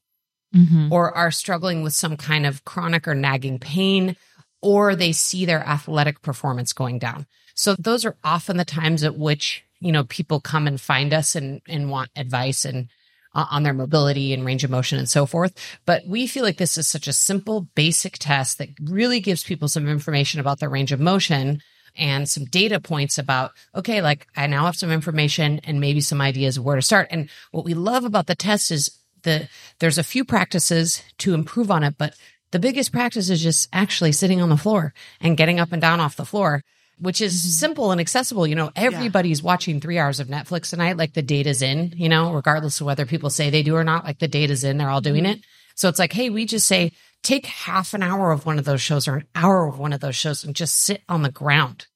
mm-hmm. 0.55 0.93
or 0.93 1.13
are 1.13 1.31
struggling 1.31 1.83
with 1.83 1.93
some 1.93 2.17
kind 2.17 2.47
of 2.47 2.65
chronic 2.65 3.07
or 3.07 3.15
nagging 3.15 3.59
pain 3.59 4.17
or 4.63 4.97
they 4.97 5.13
see 5.13 5.45
their 5.45 5.61
athletic 5.67 6.23
performance 6.23 6.73
going 6.73 6.99
down. 6.99 7.27
So 7.55 7.75
those 7.79 8.05
are 8.05 8.17
often 8.25 8.57
the 8.57 8.65
times 8.65 9.05
at 9.05 9.19
which, 9.19 9.65
you 9.81 9.93
know, 9.93 10.05
people 10.05 10.41
come 10.41 10.67
and 10.67 10.81
find 10.81 11.13
us 11.13 11.35
and, 11.35 11.61
and 11.69 11.91
want 11.91 12.11
advice 12.17 12.65
and 12.65 12.89
uh, 13.35 13.47
on 13.51 13.63
their 13.63 13.75
mobility 13.75 14.33
and 14.33 14.45
range 14.45 14.65
of 14.65 14.71
motion 14.71 14.99
and 14.99 15.09
so 15.09 15.27
forth. 15.27 15.55
But 15.87 16.07
we 16.07 16.27
feel 16.27 16.45
like 16.45 16.59
this 16.59 16.79
is 16.79 16.87
such 16.87 17.09
a 17.09 17.13
simple, 17.13 17.63
basic 17.75 18.19
test 18.19 18.59
that 18.59 18.69
really 18.83 19.21
gives 19.21 19.45
people 19.45 19.69
some 19.69 19.89
information 19.89 20.41
about 20.41 20.61
their 20.61 20.69
range 20.69 20.93
of 20.93 21.01
motion 21.01 21.63
and 21.97 22.29
some 22.29 22.45
data 22.47 22.81
points 22.81 23.19
about, 23.19 23.53
okay, 23.75 24.01
like 24.01 24.27
I 24.37 24.47
now 24.47 24.67
have 24.67 24.77
some 24.77 24.91
information 24.91 25.61
and 25.65 25.81
maybe 25.81 26.01
some 26.01 26.21
ideas 26.21 26.57
of 26.57 26.65
where 26.65 26.77
to 26.77 26.83
start. 26.83 27.09
And 27.11 27.29
what 27.51 27.65
we 27.65 27.75
love 27.75 28.05
about 28.05 28.27
the 28.27 28.35
test 28.35 28.71
is 28.71 28.99
the, 29.23 29.49
there's 29.79 29.99
a 29.99 30.05
few 30.05 30.25
practices 30.25 31.03
to 31.19 31.35
improve 31.35 31.71
on 31.71 31.85
it, 31.85 31.97
but 31.99 32.15
the 32.53 32.59
biggest 32.59 32.93
practice 32.93 33.29
is 33.29 33.43
just 33.43 33.69
actually 33.73 34.13
sitting 34.13 34.41
on 34.41 34.49
the 34.49 34.57
floor 34.57 34.95
and 35.21 35.37
getting 35.37 35.59
up 35.59 35.73
and 35.73 35.83
down 35.83 36.01
off 36.01 36.17
the 36.17 36.25
floor 36.25 36.63
which 37.03 37.21
is 37.21 37.35
mm-hmm. 37.35 37.49
simple 37.49 37.91
and 37.91 38.01
accessible. 38.01 38.47
You 38.47 38.55
know, 38.55 38.71
everybody's 38.77 39.41
yeah. 39.41 39.47
watching 39.47 39.81
three 39.81 39.99
hours 39.99 40.21
of 40.21 40.29
Netflix 40.29 40.71
tonight. 40.71 40.97
Like 40.97 41.15
the 41.15 41.23
data's 41.23 41.61
in, 41.61 41.93
you 41.97 42.09
know, 42.09 42.33
regardless 42.33 42.81
of 42.81 42.87
whether 42.87 43.07
people 43.07 43.29
say 43.29 43.51
they 43.51 43.65
do 43.65 43.75
or 43.75 43.83
not, 43.83 44.05
like 44.05 44.21
the 44.21 44.29
data's 44.29 44.63
in, 44.63 44.79
they're 44.79 44.89
all 44.89 45.01
doing 45.01 45.25
mm-hmm. 45.25 45.33
it. 45.33 45.45
So 45.75 45.89
it's 45.89 45.99
like, 45.99 46.13
hey, 46.13 46.31
we 46.31 46.47
just 46.47 46.69
say, 46.69 46.93
take 47.23 47.47
half 47.47 47.93
an 47.93 48.05
hour 48.05 48.31
of 48.31 48.47
one 48.47 48.59
of 48.59 48.65
those 48.65 48.81
shows 48.81 49.09
or 49.09 49.17
an 49.17 49.27
hour 49.35 49.67
of 49.67 49.81
one 49.81 49.93
of 49.93 50.01
those 50.01 50.15
shows 50.15 50.45
and 50.45 50.55
just 50.55 50.79
sit 50.79 51.03
on 51.09 51.23
the 51.23 51.31
ground. 51.31 51.87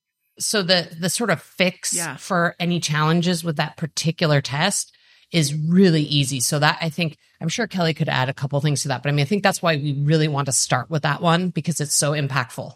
So 0.40 0.62
the, 0.62 0.88
the 0.98 1.10
sort 1.10 1.30
of 1.30 1.40
fix 1.40 1.94
yeah. 1.94 2.16
for 2.16 2.56
any 2.58 2.80
challenges 2.80 3.44
with 3.44 3.56
that 3.56 3.76
particular 3.76 4.40
test 4.40 4.95
is 5.32 5.54
really 5.54 6.02
easy. 6.02 6.40
So 6.40 6.58
that 6.58 6.78
I 6.80 6.88
think, 6.88 7.16
I'm 7.40 7.48
sure 7.48 7.66
Kelly 7.66 7.94
could 7.94 8.08
add 8.08 8.28
a 8.28 8.34
couple 8.34 8.60
things 8.60 8.82
to 8.82 8.88
that, 8.88 9.02
but 9.02 9.08
I 9.08 9.12
mean, 9.12 9.22
I 9.22 9.26
think 9.26 9.42
that's 9.42 9.62
why 9.62 9.76
we 9.76 9.92
really 9.92 10.28
want 10.28 10.46
to 10.46 10.52
start 10.52 10.90
with 10.90 11.02
that 11.02 11.20
one 11.20 11.50
because 11.50 11.80
it's 11.80 11.94
so 11.94 12.12
impactful. 12.12 12.74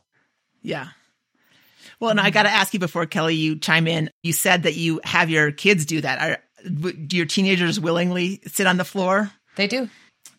Yeah. 0.63 0.89
Well, 2.01 2.11
and 2.11 2.21
I 2.21 2.31
got 2.31 2.45
to 2.45 2.51
ask 2.51 2.73
you 2.73 2.81
before 2.81 3.07
Kelly, 3.07 3.35
you 3.35 3.57
chime 3.59 3.87
in. 3.87 4.11
You 4.23 4.33
said 4.33 4.63
that 4.63 4.75
you 4.75 5.01
have 5.05 5.31
your 5.31 5.53
kids 5.53 5.85
do 5.85 6.01
that. 6.01 6.21
Are 6.21 6.39
do 6.69 7.17
your 7.17 7.27
teenagers 7.27 7.81
willingly 7.81 8.41
sit 8.47 8.67
on 8.67 8.77
the 8.77 8.85
floor? 8.85 9.31
They 9.57 9.67
do. 9.67 9.89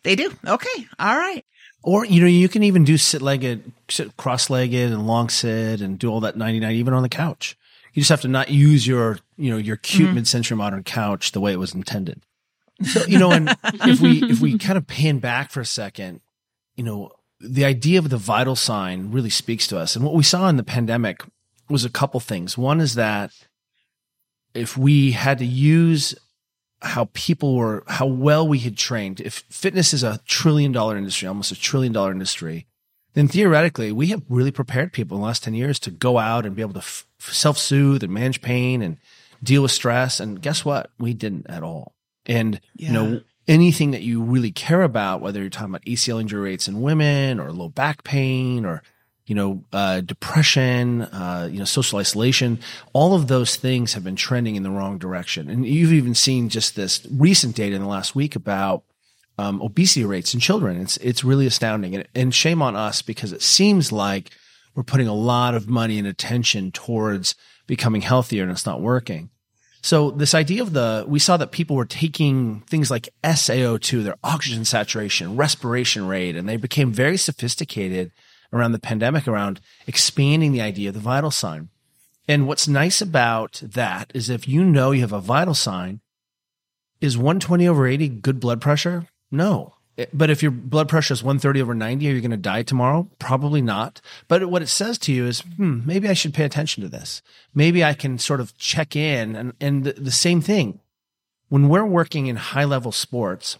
They 0.02 0.14
do. 0.16 0.32
Okay. 0.46 0.86
All 0.98 1.16
right. 1.16 1.44
Or, 1.82 2.04
you 2.04 2.20
know, 2.20 2.28
you 2.28 2.48
can 2.48 2.62
even 2.62 2.84
do 2.84 2.96
sit 2.96 3.22
legged, 3.22 3.72
sit 3.88 4.16
cross 4.16 4.50
legged 4.50 4.92
and 4.92 5.06
long 5.06 5.28
sit 5.28 5.80
and 5.80 5.98
do 5.98 6.08
all 6.08 6.20
that 6.20 6.36
99 6.36 6.72
even 6.74 6.94
on 6.94 7.02
the 7.02 7.08
couch. 7.08 7.56
You 7.92 8.00
just 8.00 8.10
have 8.10 8.22
to 8.22 8.28
not 8.28 8.50
use 8.50 8.86
your, 8.86 9.18
you 9.36 9.50
know, 9.50 9.58
your 9.58 9.76
cute 9.76 10.08
mm-hmm. 10.08 10.16
mid-century 10.16 10.56
modern 10.56 10.82
couch 10.82 11.32
the 11.32 11.40
way 11.40 11.52
it 11.52 11.58
was 11.58 11.74
intended. 11.74 12.22
So, 12.84 13.04
you 13.06 13.18
know, 13.18 13.30
and 13.30 13.54
if 13.64 14.00
we, 14.00 14.22
if 14.24 14.40
we 14.40 14.58
kind 14.58 14.78
of 14.78 14.86
pan 14.86 15.18
back 15.18 15.50
for 15.50 15.60
a 15.60 15.66
second, 15.66 16.20
you 16.74 16.84
know, 16.84 17.10
the 17.38 17.64
idea 17.64 17.98
of 17.98 18.08
the 18.08 18.16
vital 18.16 18.56
sign 18.56 19.10
really 19.10 19.30
speaks 19.30 19.66
to 19.68 19.78
us. 19.78 19.94
And 19.94 20.04
what 20.04 20.14
we 20.14 20.22
saw 20.22 20.48
in 20.48 20.56
the 20.56 20.62
pandemic 20.62 21.22
was 21.68 21.84
a 21.84 21.90
couple 21.90 22.18
things. 22.20 22.56
One 22.56 22.80
is 22.80 22.94
that 22.94 23.32
if 24.54 24.76
we 24.76 25.12
had 25.12 25.38
to 25.38 25.46
use 25.46 26.14
how 26.80 27.08
people 27.12 27.54
were, 27.56 27.84
how 27.86 28.06
well 28.06 28.46
we 28.46 28.58
had 28.58 28.76
trained, 28.76 29.20
if 29.20 29.44
fitness 29.50 29.92
is 29.92 30.02
a 30.02 30.20
trillion 30.26 30.72
dollar 30.72 30.96
industry, 30.96 31.28
almost 31.28 31.52
a 31.52 31.60
trillion 31.60 31.92
dollar 31.92 32.10
industry, 32.10 32.66
then 33.14 33.28
theoretically 33.28 33.92
we 33.92 34.08
have 34.08 34.22
really 34.28 34.50
prepared 34.50 34.92
people 34.92 35.16
in 35.16 35.20
the 35.20 35.26
last 35.26 35.44
10 35.44 35.54
years 35.54 35.78
to 35.80 35.90
go 35.90 36.18
out 36.18 36.46
and 36.46 36.56
be 36.56 36.62
able 36.62 36.74
to 36.74 36.78
f- 36.78 37.06
self 37.18 37.58
soothe 37.58 38.02
and 38.02 38.12
manage 38.12 38.42
pain 38.42 38.82
and 38.82 38.96
deal 39.42 39.62
with 39.62 39.70
stress. 39.70 40.20
And 40.20 40.40
guess 40.40 40.64
what? 40.64 40.90
We 40.98 41.14
didn't 41.14 41.48
at 41.48 41.62
all. 41.62 41.94
And, 42.26 42.60
yeah. 42.76 42.86
you 42.86 42.92
know, 42.92 43.20
anything 43.48 43.90
that 43.90 44.02
you 44.02 44.22
really 44.22 44.52
care 44.52 44.82
about, 44.82 45.20
whether 45.20 45.40
you're 45.40 45.50
talking 45.50 45.70
about 45.70 45.84
ACL 45.84 46.20
injury 46.20 46.40
rates 46.40 46.68
in 46.68 46.80
women 46.80 47.40
or 47.40 47.52
low 47.52 47.68
back 47.68 48.04
pain 48.04 48.64
or 48.64 48.82
you 49.26 49.36
know, 49.36 49.64
uh, 49.72 50.00
depression, 50.00 51.02
uh, 51.02 51.48
you 51.50 51.58
know, 51.58 51.64
social 51.64 51.98
isolation, 51.98 52.58
all 52.92 53.14
of 53.14 53.28
those 53.28 53.56
things 53.56 53.94
have 53.94 54.02
been 54.02 54.16
trending 54.16 54.56
in 54.56 54.62
the 54.62 54.70
wrong 54.70 54.98
direction. 54.98 55.48
And 55.48 55.64
you've 55.64 55.92
even 55.92 56.14
seen 56.14 56.48
just 56.48 56.74
this 56.74 57.06
recent 57.10 57.54
data 57.54 57.76
in 57.76 57.82
the 57.82 57.88
last 57.88 58.14
week 58.14 58.34
about 58.34 58.82
um, 59.42 59.60
obesity 59.60 60.04
rates 60.04 60.34
in 60.34 60.40
children. 60.40 60.80
It's 60.80 60.96
it's 60.98 61.24
really 61.24 61.46
astounding, 61.46 61.94
and, 61.94 62.08
and 62.14 62.34
shame 62.34 62.62
on 62.62 62.76
us 62.76 63.02
because 63.02 63.32
it 63.32 63.42
seems 63.42 63.90
like 63.90 64.30
we're 64.74 64.82
putting 64.82 65.08
a 65.08 65.14
lot 65.14 65.54
of 65.54 65.68
money 65.68 65.98
and 65.98 66.06
attention 66.06 66.70
towards 66.72 67.34
becoming 67.66 68.02
healthier, 68.02 68.42
and 68.42 68.52
it's 68.52 68.66
not 68.66 68.80
working. 68.80 69.30
So 69.82 70.12
this 70.12 70.32
idea 70.32 70.62
of 70.62 70.72
the, 70.74 71.04
we 71.08 71.18
saw 71.18 71.36
that 71.36 71.50
people 71.50 71.74
were 71.74 71.84
taking 71.84 72.60
things 72.68 72.88
like 72.88 73.08
SaO2, 73.24 74.04
their 74.04 74.16
oxygen 74.22 74.64
saturation, 74.64 75.36
respiration 75.36 76.06
rate, 76.06 76.36
and 76.36 76.48
they 76.48 76.56
became 76.56 76.92
very 76.92 77.16
sophisticated 77.16 78.12
around 78.52 78.72
the 78.72 78.78
pandemic 78.78 79.26
around 79.26 79.60
expanding 79.88 80.52
the 80.52 80.60
idea 80.60 80.90
of 80.90 80.94
the 80.94 81.00
vital 81.00 81.32
sign. 81.32 81.68
And 82.28 82.46
what's 82.46 82.68
nice 82.68 83.00
about 83.00 83.60
that 83.64 84.12
is 84.14 84.30
if 84.30 84.46
you 84.46 84.62
know 84.64 84.92
you 84.92 85.00
have 85.00 85.12
a 85.12 85.20
vital 85.20 85.54
sign, 85.54 86.00
is 87.00 87.18
120 87.18 87.66
over 87.66 87.86
80 87.86 88.08
good 88.08 88.38
blood 88.38 88.60
pressure? 88.60 89.08
No. 89.32 89.74
But 90.12 90.30
if 90.30 90.42
your 90.42 90.52
blood 90.52 90.88
pressure 90.88 91.12
is 91.12 91.22
130 91.22 91.60
over 91.60 91.74
90, 91.74 92.08
are 92.08 92.12
you 92.12 92.20
going 92.20 92.30
to 92.30 92.36
die 92.36 92.62
tomorrow? 92.62 93.08
Probably 93.18 93.60
not. 93.60 94.00
But 94.28 94.48
what 94.48 94.62
it 94.62 94.68
says 94.68 94.96
to 94.98 95.12
you 95.12 95.26
is, 95.26 95.40
hmm, 95.40 95.80
maybe 95.84 96.08
I 96.08 96.14
should 96.14 96.32
pay 96.32 96.44
attention 96.44 96.82
to 96.82 96.88
this. 96.88 97.20
Maybe 97.54 97.84
I 97.84 97.92
can 97.94 98.18
sort 98.18 98.40
of 98.40 98.56
check 98.56 98.94
in 98.96 99.34
and, 99.34 99.52
and 99.60 99.84
the, 99.84 99.92
the 99.94 100.10
same 100.12 100.40
thing. 100.40 100.80
When 101.48 101.68
we're 101.68 101.84
working 101.84 102.26
in 102.26 102.36
high 102.36 102.64
level 102.64 102.92
sports, 102.92 103.58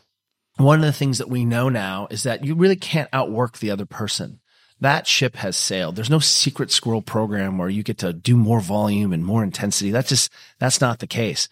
one 0.57 0.79
of 0.79 0.87
the 0.87 0.93
things 0.93 1.19
that 1.19 1.29
we 1.29 1.45
know 1.45 1.69
now 1.69 2.07
is 2.11 2.23
that 2.23 2.45
you 2.45 2.55
really 2.55 2.77
can't 2.77 3.11
outwork 3.13 3.59
the 3.59 3.71
other 3.71 3.87
person 3.87 4.41
that 4.83 5.07
ship 5.07 5.37
has 5.37 5.57
sailed. 5.57 5.95
There's 5.95 6.11
no 6.11 6.19
secret 6.19 6.73
squirrel 6.73 7.03
program 7.03 7.57
where 7.57 7.69
you 7.69 7.85
get 7.85 7.99
to 7.99 8.13
do 8.13 8.37
more 8.37 8.61
volume 8.61 9.13
and 9.13 9.25
more 9.25 9.45
intensity. 9.45 9.93
That's 9.93 10.09
just, 10.09 10.33
that's 10.59 10.81
not 10.81 10.99
the 10.99 11.07
case. 11.07 11.49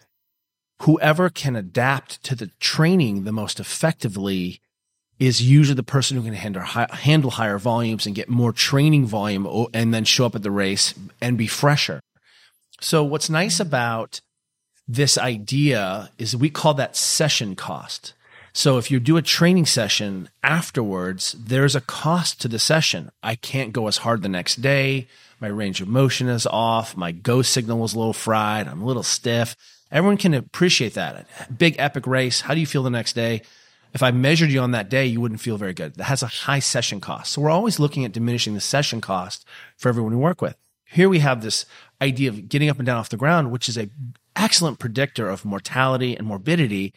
Whoever 0.81 1.29
can 1.29 1.55
adapt 1.55 2.23
to 2.23 2.35
the 2.35 2.49
training 2.59 3.23
the 3.23 3.31
most 3.31 3.59
effectively 3.59 4.61
is 5.19 5.39
usually 5.39 5.75
the 5.75 5.83
person 5.83 6.17
who 6.17 6.23
can 6.23 6.33
handle, 6.33 6.63
handle 6.63 7.29
higher 7.29 7.59
volumes 7.59 8.07
and 8.07 8.15
get 8.15 8.29
more 8.29 8.51
training 8.51 9.05
volume 9.05 9.67
and 9.75 9.93
then 9.93 10.05
show 10.05 10.25
up 10.25 10.33
at 10.33 10.41
the 10.41 10.49
race 10.49 10.95
and 11.21 11.37
be 11.37 11.45
fresher. 11.45 12.01
So 12.79 13.03
what's 13.03 13.29
nice 13.29 13.59
about 13.59 14.21
this 14.87 15.19
idea 15.19 16.09
is 16.17 16.35
we 16.35 16.49
call 16.49 16.73
that 16.73 16.95
session 16.95 17.55
cost. 17.55 18.15
So 18.51 18.79
if 18.79 18.89
you 18.89 18.99
do 18.99 19.17
a 19.17 19.21
training 19.21 19.67
session 19.67 20.29
afterwards, 20.43 21.35
there's 21.39 21.75
a 21.75 21.81
cost 21.81 22.41
to 22.41 22.47
the 22.47 22.57
session. 22.57 23.11
I 23.21 23.35
can't 23.35 23.71
go 23.71 23.87
as 23.87 23.97
hard 23.97 24.23
the 24.23 24.29
next 24.29 24.63
day. 24.63 25.07
My 25.39 25.47
range 25.47 25.79
of 25.79 25.87
motion 25.87 26.27
is 26.27 26.47
off. 26.47 26.97
My 26.97 27.11
go 27.11 27.43
signal 27.43 27.77
was 27.77 27.93
a 27.93 27.99
little 27.99 28.13
fried. 28.13 28.67
I'm 28.67 28.81
a 28.81 28.85
little 28.85 29.03
stiff. 29.03 29.55
Everyone 29.91 30.17
can 30.17 30.33
appreciate 30.33 30.93
that. 30.93 31.27
Big 31.55 31.75
epic 31.77 32.07
race. 32.07 32.41
How 32.41 32.53
do 32.53 32.59
you 32.59 32.65
feel 32.65 32.83
the 32.83 32.89
next 32.89 33.13
day? 33.13 33.41
If 33.93 34.01
I 34.01 34.11
measured 34.11 34.49
you 34.49 34.61
on 34.61 34.71
that 34.71 34.89
day, 34.89 35.05
you 35.05 35.19
wouldn't 35.19 35.41
feel 35.41 35.57
very 35.57 35.73
good. 35.73 35.95
That 35.95 36.05
has 36.05 36.23
a 36.23 36.27
high 36.27 36.59
session 36.59 37.01
cost. 37.01 37.33
So 37.33 37.41
we're 37.41 37.49
always 37.49 37.79
looking 37.79 38.05
at 38.05 38.13
diminishing 38.13 38.53
the 38.53 38.61
session 38.61 39.01
cost 39.01 39.45
for 39.75 39.89
everyone 39.89 40.13
we 40.13 40.21
work 40.21 40.41
with. 40.41 40.55
Here 40.85 41.09
we 41.09 41.19
have 41.19 41.41
this 41.41 41.65
idea 42.01 42.29
of 42.29 42.47
getting 42.47 42.69
up 42.69 42.77
and 42.77 42.85
down 42.85 42.97
off 42.97 43.09
the 43.09 43.17
ground, 43.17 43.51
which 43.51 43.67
is 43.67 43.77
a 43.77 43.89
excellent 44.35 44.79
predictor 44.79 45.29
of 45.29 45.43
mortality 45.43 46.15
and 46.15 46.25
morbidity 46.25 46.93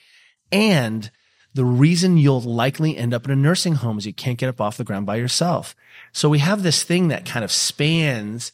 and 0.53 1.11
the 1.55 1.65
reason 1.65 2.17
you'll 2.17 2.41
likely 2.41 2.97
end 2.97 3.15
up 3.15 3.25
in 3.25 3.31
a 3.31 3.37
nursing 3.37 3.75
home 3.77 3.99
is 3.99 4.07
you 4.07 4.13
can't 4.13 4.39
get 4.39 4.49
up 4.49 4.61
off 4.61 4.77
the 4.77 4.85
ground 4.85 5.07
by 5.07 5.17
yourself. 5.17 5.77
So 6.13 6.29
we 6.29 6.41
have 6.41 6.63
this 6.63 6.83
thing 6.83 7.09
that 7.09 7.25
kind 7.25 7.45
of 7.45 7.53
spans 7.53 8.51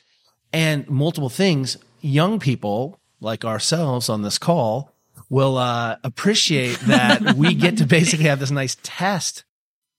and 0.53 0.89
multiple 0.89 1.31
things. 1.31 1.79
Young 2.03 2.39
people 2.39 3.00
like 3.21 3.45
ourselves 3.45 4.09
on 4.09 4.23
this 4.23 4.39
call 4.39 4.93
will 5.29 5.57
uh, 5.57 5.97
appreciate 6.03 6.79
that 6.81 7.35
we 7.37 7.55
get 7.55 7.77
to 7.79 7.87
basically 7.87 8.27
have 8.27 8.41
this 8.41 8.51
nice 8.51 8.77
test, 8.83 9.45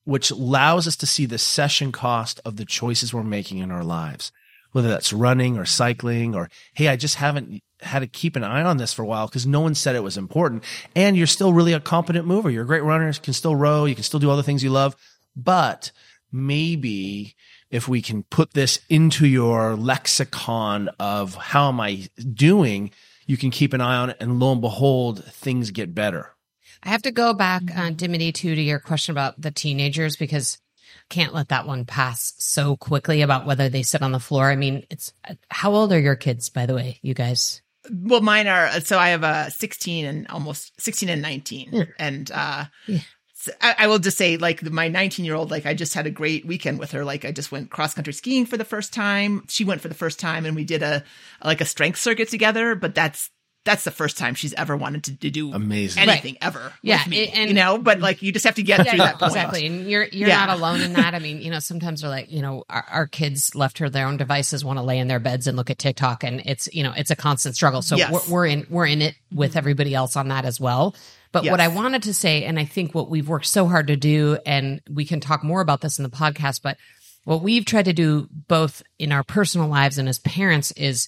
which 0.04 0.32
allows 0.32 0.88
us 0.88 0.96
to 0.98 1.08
see 1.08 1.26
the 1.26 1.38
session 1.38 1.92
cost 1.92 2.40
of 2.44 2.58
the 2.58 2.66
choices 2.66 3.14
we're 3.14 3.24
making 3.24 3.60
in 3.60 3.72
our 3.72 3.84
lives, 3.84 4.32
whether 4.72 4.90
that's 4.90 5.14
running 5.14 5.58
or 5.58 5.66
cycling 5.66 6.36
or, 6.36 6.50
hey, 6.74 6.88
I 6.88 6.96
just 6.96 7.16
haven't 7.16 7.62
had 7.82 8.00
to 8.00 8.08
keep 8.08 8.36
an 8.36 8.44
eye 8.44 8.64
on 8.64 8.78
this 8.78 8.94
for 8.94 9.04
a 9.04 9.08
while 9.08 9.28
because 9.28 9.48
no 9.48 9.62
one 9.62 9.76
said 9.76 9.96
it 9.96 10.04
was 10.04 10.18
important. 10.18 10.64
And 10.96 11.16
you're 11.18 11.28
still 11.28 11.54
really 11.54 11.74
a 11.74 11.80
competent 11.80 12.28
mover. 12.28 12.50
You're 12.50 12.64
a 12.64 12.68
great 12.68 12.84
runner. 12.84 13.08
You 13.08 13.14
can 13.14 13.34
still 13.34 13.56
row. 13.56 13.86
You 13.86 13.96
can 13.96 14.04
still 14.04 14.20
do 14.20 14.30
all 14.30 14.38
the 14.38 14.44
things 14.44 14.64
you 14.64 14.70
love. 14.70 14.96
But 15.36 15.92
maybe 16.32 17.36
if 17.70 17.88
we 17.88 18.02
can 18.02 18.24
put 18.24 18.54
this 18.54 18.82
into 18.90 19.26
your 19.26 19.76
lexicon 19.76 20.90
of 21.00 21.36
how 21.36 21.70
am 21.70 21.80
I 21.80 22.10
doing, 22.34 22.92
you 23.32 23.38
can 23.38 23.50
keep 23.50 23.72
an 23.72 23.80
eye 23.80 23.96
on 23.96 24.10
it. 24.10 24.18
And 24.20 24.42
lo 24.42 24.52
and 24.52 24.60
behold, 24.60 25.24
things 25.24 25.72
get 25.72 25.96
better. 25.96 26.36
I 26.84 26.90
have 26.90 27.04
to 27.04 27.12
go 27.12 27.34
back, 27.34 27.64
uh, 27.74 27.92
Dimity, 27.92 28.34
too, 28.34 28.56
to 28.56 28.62
your 28.62 28.80
question 28.80 29.14
about 29.14 29.40
the 29.40 29.52
teenagers 29.52 30.18
because 30.18 30.60
can't 31.08 31.34
let 31.34 31.48
that 31.48 31.66
one 31.66 31.86
pass 31.86 32.34
so 32.40 32.76
quickly 32.76 33.22
about 33.22 33.46
whether 33.46 33.70
they 33.70 33.84
sit 33.84 34.02
on 34.02 34.12
the 34.12 34.20
floor. 34.20 34.52
I 34.52 34.58
mean, 34.58 34.86
it's 34.90 35.14
how 35.50 35.72
old 35.74 35.94
are 35.94 36.00
your 36.00 36.18
kids, 36.18 36.50
by 36.50 36.66
the 36.66 36.76
way, 36.76 37.00
you 37.02 37.14
guys? 37.14 37.62
Well, 37.90 38.20
mine 38.20 38.48
are 38.48 38.82
so 38.82 39.00
I 39.00 39.10
have 39.10 39.24
a 39.24 39.50
16 39.50 40.06
and 40.06 40.28
almost 40.28 40.80
16 40.82 41.08
and 41.08 41.22
19. 41.22 41.70
Yeah. 41.72 41.84
And 41.98 42.30
uh 42.32 42.66
yeah. 42.86 43.00
So 43.42 43.52
I, 43.60 43.76
I, 43.80 43.88
will 43.88 43.98
just 43.98 44.20
say 44.20 44.38
like 44.38 44.62
my 44.62 44.88
19 44.88 45.26
year 45.26 45.34
old, 45.34 45.50
like 45.50 45.66
I 45.66 45.74
just 45.74 45.96
had 45.96 46.06
a 46.06 46.12
great 46.12 46.46
weekend 46.46 46.78
with 46.78 46.92
her. 46.92 47.04
Like 47.04 47.26
I 47.26 47.32
just 47.32 47.52
went 47.52 47.72
cross 47.72 47.96
country 47.96 48.14
skiing 48.14 48.46
for 48.46 48.56
the 48.56 48.64
first 48.64 48.94
time. 48.94 49.44
She 49.48 49.64
went 49.64 49.82
for 49.82 49.88
the 49.88 49.96
first 49.96 50.20
time 50.20 50.46
and 50.46 50.56
we 50.56 50.64
did 50.64 50.84
a 50.84 51.04
like 51.44 51.60
a 51.60 51.66
strength 51.66 51.98
circuit 51.98 52.30
together, 52.30 52.76
but 52.76 52.94
that's 52.94 53.32
that's 53.64 53.84
the 53.84 53.92
first 53.92 54.18
time 54.18 54.36
she's 54.36 54.54
ever 54.54 54.78
wanted 54.78 55.04
to, 55.06 55.16
to 55.18 55.32
do 55.32 55.54
amazing 55.54 56.04
anything 56.04 56.34
right. 56.34 56.48
ever. 56.48 56.72
Yeah, 56.84 57.04
me, 57.08 57.30
and 57.30 57.50
you 57.50 57.56
know, 57.56 57.80
but 57.80 58.00
like 58.00 58.22
you 58.22 58.32
just 58.32 58.46
have 58.46 58.56
to 58.56 58.64
get 58.64 58.86
yeah, 58.86 58.92
through 58.92 58.98
that 59.00 59.18
point. 59.20 59.32
exactly. 59.32 59.66
And 59.66 59.90
you're 59.90 60.04
you're 60.04 60.30
yeah. 60.30 60.46
not 60.46 60.58
alone 60.58 60.82
in 60.82 60.94
that. 60.94 61.16
I 61.16 61.20
mean, 61.20 61.42
you 61.42 61.50
know, 61.50 61.60
sometimes 61.60 62.04
we're 62.04 62.10
like, 62.10 62.32
you 62.32 62.44
know, 62.44 62.64
our, 62.70 62.86
our 62.90 63.08
kids 63.08 63.56
left 63.56 63.80
her 63.80 63.90
their 63.90 64.08
own 64.08 64.18
devices, 64.18 64.64
want 64.64 64.78
to 64.78 64.84
lay 64.84 65.00
in 65.00 65.08
their 65.08 65.20
beds 65.20 65.48
and 65.48 65.58
look 65.58 65.72
at 65.72 65.80
TikTok, 65.80 66.24
and 66.24 66.44
it's 66.46 66.70
you 66.74 66.84
know, 66.84 66.94
it's 66.96 67.10
a 67.10 67.16
constant 67.16 67.56
struggle. 67.56 67.82
So 67.82 67.96
yes. 67.98 68.12
we're, 68.12 68.34
we're 68.34 68.46
in 68.46 68.68
we're 68.70 68.88
in 68.88 69.02
it 69.02 69.16
with 69.32 69.56
everybody 69.56 69.96
else 69.96 70.16
on 70.16 70.28
that 70.28 70.46
as 70.46 70.60
well. 70.60 70.96
But 71.32 71.46
yes. 71.46 71.52
what 71.52 71.62
I 71.62 71.70
wanted 71.70 72.04
to 72.04 72.14
say, 72.14 72.44
and 72.44 72.60
I 72.60 72.66
think 72.66 72.94
what 72.94 73.10
we've 73.10 73.28
worked 73.28 73.48
so 73.48 73.68
hard 73.68 73.88
to 73.88 73.96
do, 73.96 74.38
and 74.46 74.82
we 74.90 75.06
can 75.06 75.20
talk 75.20 75.44
more 75.44 75.62
about 75.62 75.82
this 75.82 75.98
in 75.98 76.04
the 76.04 76.10
podcast, 76.10 76.62
but 76.62 76.78
what 77.24 77.42
we've 77.42 77.66
tried 77.66 77.86
to 77.86 77.94
do 77.94 78.28
both 78.32 78.84
in 79.00 79.12
our 79.12 79.24
personal 79.24 79.68
lives 79.68 79.98
and 79.98 80.10
as 80.10 80.20
parents 80.20 80.72
is 80.72 81.08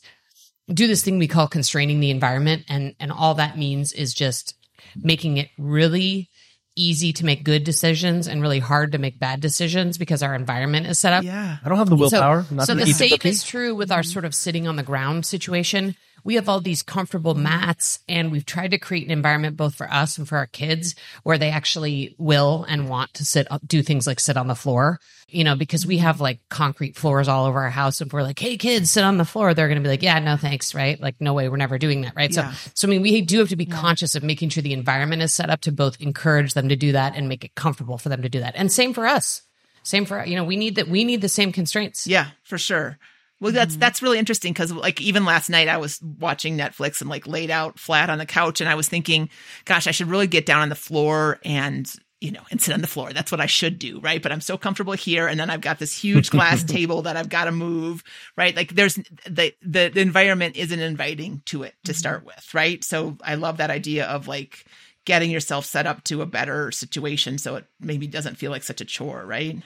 do 0.72 0.88
this 0.88 1.04
thing 1.04 1.18
we 1.18 1.28
call 1.28 1.48
constraining 1.48 2.00
the 2.00 2.10
environment 2.10 2.64
and 2.70 2.96
and 3.00 3.12
all 3.12 3.36
that 3.36 3.58
means 3.58 3.92
is 3.92 4.14
just 4.14 4.56
making 4.96 5.38
it 5.38 5.50
really 5.58 6.30
easy 6.76 7.14
to 7.14 7.26
make 7.26 7.44
good 7.44 7.64
decisions 7.64 8.28
and 8.28 8.42
really 8.42 8.60
hard 8.60 8.94
to 8.94 8.98
make 8.98 9.20
bad 9.20 9.40
decisions 9.40 9.98
because 9.98 10.24
our 10.24 10.34
environment 10.34 10.88
is 10.88 10.98
set 10.98 11.14
up. 11.14 11.24
Yeah. 11.24 11.58
I 11.64 11.70
don't 11.70 11.78
have 11.78 11.90
the 11.90 11.96
willpower. 11.96 12.44
So, 12.44 12.60
so 12.66 12.76
the 12.76 12.88
same 12.88 13.18
is 13.24 13.44
true 13.44 13.76
with 13.76 13.92
our 13.92 14.00
mm-hmm. 14.00 14.12
sort 14.12 14.26
of 14.26 14.34
sitting 14.34 14.68
on 14.68 14.76
the 14.76 14.84
ground 14.84 15.26
situation. 15.26 15.96
We 16.24 16.36
have 16.36 16.50
all 16.50 16.62
these 16.62 16.84
comfortable 16.84 17.36
mats 17.36 18.00
and 18.08 18.32
we've 18.32 18.46
tried 18.46 18.72
to 18.72 18.78
create 18.78 19.06
an 19.06 19.12
environment 19.12 19.58
both 19.58 19.76
for 19.76 19.92
us 19.92 20.18
and 20.18 20.28
for 20.28 20.38
our 20.38 20.48
kids 20.48 20.96
where 21.24 21.38
they 21.38 21.50
actually 21.50 22.16
will 22.18 22.66
and 22.68 22.90
want 22.90 23.14
to 23.16 23.26
sit, 23.26 23.48
do 23.66 23.82
things 23.82 24.08
like 24.08 24.20
sit 24.20 24.38
on 24.38 24.48
the 24.48 24.56
floor, 24.56 25.00
you 25.28 25.44
know, 25.44 25.56
because 25.56 25.86
we 25.86 25.98
have 25.98 26.22
like 26.22 26.40
concrete 26.50 26.96
floors 26.96 27.28
all 27.28 27.46
over 27.46 27.62
our 27.62 27.70
house. 27.70 28.02
And 28.02 28.08
if 28.08 28.14
we're 28.14 28.24
like, 28.24 28.40
Hey 28.40 28.58
kids, 28.58 28.92
sit 28.92 29.04
on 29.04 29.18
the 29.18 29.26
floor, 29.26 29.54
they're 29.54 29.68
going 29.68 29.78
to 29.78 29.84
be 29.84 29.90
like, 29.90 30.04
yeah, 30.04 30.20
no 30.20 30.38
thanks. 30.38 30.74
Right. 30.74 31.00
Like, 31.00 31.16
no 31.20 31.34
way. 31.34 31.50
We're 31.50 31.58
never 31.58 31.78
doing 31.78 32.02
that. 32.02 32.14
Right. 32.16 32.32
Yeah. 32.32 32.52
So, 32.54 32.72
so 32.74 32.88
I 32.88 32.92
mean, 32.92 33.02
we 33.02 33.22
do 33.22 33.40
have 33.40 33.50
to 33.50 33.56
be 33.56 33.66
yeah. 33.66 33.76
conscious 33.76 34.16
of 34.16 34.24
making 34.24 34.50
sure 34.50 34.64
the 34.64 34.74
environment 34.74 35.22
is 35.22 35.34
set 35.34 35.50
up 35.50 35.62
to 35.62 35.72
both 35.72 36.00
encourage 36.02 36.54
them 36.54 36.70
to 36.70 36.76
do 36.76 36.94
that 36.94 37.16
and 37.16 37.28
make 37.28 37.44
it 37.44 37.56
comfortable 37.56 37.98
for 37.98 38.10
them 38.10 38.22
to 38.22 38.30
do 38.30 38.40
that. 38.40 38.56
And 38.56 38.72
same 38.72 38.94
for 38.94 39.06
us. 39.06 39.42
Same 39.84 40.06
for, 40.06 40.24
you 40.26 40.36
know, 40.36 40.46
we 40.46 40.56
need 40.56 40.76
that. 40.76 40.88
We 40.88 41.04
need 41.04 41.22
the 41.22 41.30
same 41.30 41.52
constraints. 41.52 42.08
Yeah, 42.08 42.28
for 42.44 42.58
sure. 42.58 42.98
Well, 43.44 43.52
that's 43.52 43.74
mm-hmm. 43.74 43.82
that's 43.82 44.02
really 44.02 44.20
interesting 44.20 44.54
because 44.54 44.72
like 44.72 45.02
even 45.02 45.26
last 45.26 45.50
night 45.50 45.68
I 45.68 45.76
was 45.76 46.02
watching 46.02 46.58
Netflix 46.58 47.02
and 47.02 47.10
like 47.10 47.28
laid 47.28 47.52
out 47.52 47.78
flat 47.78 48.10
on 48.10 48.18
the 48.18 48.26
couch 48.26 48.62
and 48.62 48.70
I 48.70 48.76
was 48.76 48.88
thinking, 48.88 49.30
gosh, 49.66 49.86
I 49.86 49.92
should 49.92 50.08
really 50.08 50.28
get 50.28 50.46
down 50.46 50.62
on 50.62 50.70
the 50.70 50.76
floor 50.76 51.42
and 51.44 51.94
you 52.22 52.32
know 52.32 52.40
and 52.52 52.62
sit 52.62 52.74
on 52.74 52.80
the 52.80 52.88
floor. 52.88 53.12
That's 53.12 53.34
what 53.34 53.42
I 53.42 53.46
should 53.46 53.80
do, 53.80 54.00
right? 54.00 54.24
But 54.24 54.32
I'm 54.32 54.40
so 54.40 54.58
comfortable 54.58 54.94
here, 54.94 55.28
and 55.28 55.38
then 55.38 55.50
I've 55.50 55.60
got 55.60 55.78
this 55.78 55.94
huge 55.94 56.30
glass 56.30 56.64
table 56.76 57.02
that 57.02 57.18
I've 57.18 57.28
got 57.28 57.44
to 57.46 57.52
move, 57.52 58.02
right? 58.38 58.56
Like 58.56 58.76
there's 58.76 58.96
the, 58.96 59.54
the 59.62 59.90
the 59.90 60.00
environment 60.00 60.56
isn't 60.56 60.80
inviting 60.80 61.42
to 61.48 61.64
it 61.64 61.76
to 61.84 61.92
mm-hmm. 61.92 62.00
start 62.00 62.26
with, 62.26 62.54
right? 62.54 62.82
So 62.82 63.18
I 63.22 63.36
love 63.36 63.58
that 63.58 63.70
idea 63.70 64.06
of 64.06 64.26
like 64.26 64.64
getting 65.04 65.30
yourself 65.30 65.66
set 65.66 65.86
up 65.86 66.02
to 66.06 66.22
a 66.22 66.26
better 66.26 66.72
situation 66.72 67.38
so 67.38 67.58
it 67.58 67.66
maybe 67.82 68.08
doesn't 68.08 68.38
feel 68.38 68.52
like 68.52 68.64
such 68.64 68.80
a 68.80 68.86
chore, 68.86 69.26
right? 69.26 69.62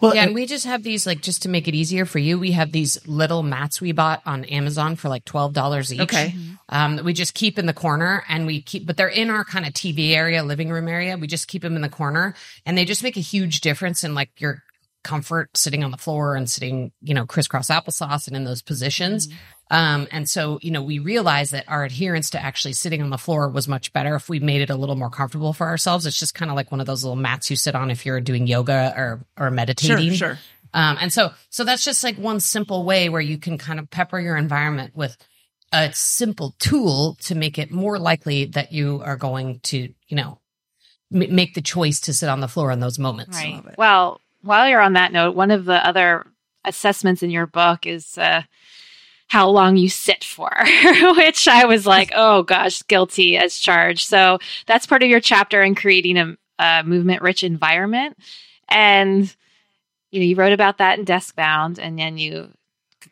Well, 0.00 0.14
yeah, 0.14 0.24
and 0.24 0.34
we 0.34 0.46
just 0.46 0.64
have 0.64 0.82
these 0.82 1.06
like 1.06 1.22
just 1.22 1.42
to 1.42 1.48
make 1.48 1.66
it 1.66 1.74
easier 1.74 2.04
for 2.04 2.18
you. 2.18 2.38
We 2.38 2.52
have 2.52 2.72
these 2.72 2.98
little 3.06 3.42
mats 3.42 3.80
we 3.80 3.92
bought 3.92 4.22
on 4.24 4.44
Amazon 4.44 4.96
for 4.96 5.08
like 5.08 5.24
twelve 5.24 5.52
dollars 5.52 5.92
each. 5.92 6.00
Okay, 6.00 6.34
um, 6.68 6.96
that 6.96 7.04
we 7.04 7.12
just 7.12 7.34
keep 7.34 7.58
in 7.58 7.66
the 7.66 7.72
corner, 7.72 8.24
and 8.28 8.46
we 8.46 8.62
keep, 8.62 8.86
but 8.86 8.96
they're 8.96 9.08
in 9.08 9.30
our 9.30 9.44
kind 9.44 9.66
of 9.66 9.72
TV 9.72 10.10
area, 10.12 10.44
living 10.44 10.70
room 10.70 10.88
area. 10.88 11.16
We 11.16 11.26
just 11.26 11.48
keep 11.48 11.62
them 11.62 11.76
in 11.76 11.82
the 11.82 11.88
corner, 11.88 12.34
and 12.64 12.78
they 12.78 12.84
just 12.84 13.02
make 13.02 13.16
a 13.16 13.20
huge 13.20 13.60
difference 13.60 14.04
in 14.04 14.14
like 14.14 14.30
your 14.40 14.62
comfort 15.04 15.56
sitting 15.56 15.84
on 15.84 15.90
the 15.90 15.96
floor 15.96 16.34
and 16.36 16.48
sitting, 16.48 16.92
you 17.00 17.14
know, 17.14 17.26
crisscross 17.26 17.68
applesauce 17.68 18.26
and 18.26 18.36
in 18.36 18.44
those 18.44 18.62
positions. 18.62 19.28
Mm-hmm. 19.28 19.36
Um, 19.70 20.08
and 20.10 20.28
so, 20.28 20.58
you 20.62 20.70
know, 20.70 20.82
we 20.82 20.98
realized 20.98 21.52
that 21.52 21.64
our 21.68 21.84
adherence 21.84 22.30
to 22.30 22.42
actually 22.42 22.72
sitting 22.72 23.02
on 23.02 23.10
the 23.10 23.18
floor 23.18 23.48
was 23.48 23.68
much 23.68 23.92
better 23.92 24.14
if 24.14 24.28
we 24.28 24.40
made 24.40 24.62
it 24.62 24.70
a 24.70 24.76
little 24.76 24.96
more 24.96 25.10
comfortable 25.10 25.52
for 25.52 25.66
ourselves. 25.66 26.06
It's 26.06 26.18
just 26.18 26.34
kind 26.34 26.50
of 26.50 26.56
like 26.56 26.70
one 26.70 26.80
of 26.80 26.86
those 26.86 27.04
little 27.04 27.16
mats 27.16 27.50
you 27.50 27.56
sit 27.56 27.74
on 27.74 27.90
if 27.90 28.06
you're 28.06 28.20
doing 28.20 28.46
yoga 28.46 28.94
or 28.96 29.26
or 29.36 29.50
meditating. 29.50 30.14
Sure, 30.14 30.36
sure. 30.36 30.38
Um, 30.74 30.98
and 31.00 31.12
so, 31.12 31.30
so 31.50 31.64
that's 31.64 31.84
just 31.84 32.04
like 32.04 32.16
one 32.16 32.40
simple 32.40 32.84
way 32.84 33.08
where 33.08 33.20
you 33.20 33.38
can 33.38 33.58
kind 33.58 33.78
of 33.78 33.90
pepper 33.90 34.18
your 34.20 34.36
environment 34.36 34.94
with 34.94 35.16
a 35.72 35.92
simple 35.92 36.54
tool 36.58 37.16
to 37.22 37.34
make 37.34 37.58
it 37.58 37.70
more 37.70 37.98
likely 37.98 38.46
that 38.46 38.72
you 38.72 39.02
are 39.04 39.16
going 39.16 39.60
to, 39.60 39.92
you 40.08 40.16
know, 40.16 40.40
m- 41.12 41.34
make 41.34 41.54
the 41.54 41.62
choice 41.62 42.00
to 42.00 42.14
sit 42.14 42.28
on 42.28 42.40
the 42.40 42.48
floor 42.48 42.70
in 42.70 42.80
those 42.80 42.98
moments. 42.98 43.36
Right. 43.36 43.62
Well, 43.76 44.20
while 44.48 44.66
you're 44.66 44.80
on 44.80 44.94
that 44.94 45.12
note, 45.12 45.36
one 45.36 45.50
of 45.50 45.66
the 45.66 45.86
other 45.86 46.26
assessments 46.64 47.22
in 47.22 47.30
your 47.30 47.46
book 47.46 47.86
is 47.86 48.16
uh, 48.16 48.42
how 49.28 49.48
long 49.50 49.76
you 49.76 49.90
sit 49.90 50.24
for, 50.24 50.50
which 51.16 51.46
I 51.46 51.66
was 51.66 51.86
like, 51.86 52.12
oh 52.16 52.42
gosh, 52.42 52.82
guilty 52.84 53.36
as 53.36 53.58
charged. 53.58 54.08
So 54.08 54.38
that's 54.66 54.86
part 54.86 55.02
of 55.02 55.10
your 55.10 55.20
chapter 55.20 55.62
in 55.62 55.74
creating 55.74 56.16
a, 56.16 56.36
a 56.58 56.82
movement 56.82 57.20
rich 57.20 57.44
environment. 57.44 58.16
And 58.70 59.34
you 60.10 60.20
know, 60.20 60.26
you 60.26 60.36
wrote 60.36 60.54
about 60.54 60.78
that 60.78 60.98
in 60.98 61.04
Deskbound, 61.04 61.78
and 61.78 61.98
then 61.98 62.16
you 62.16 62.50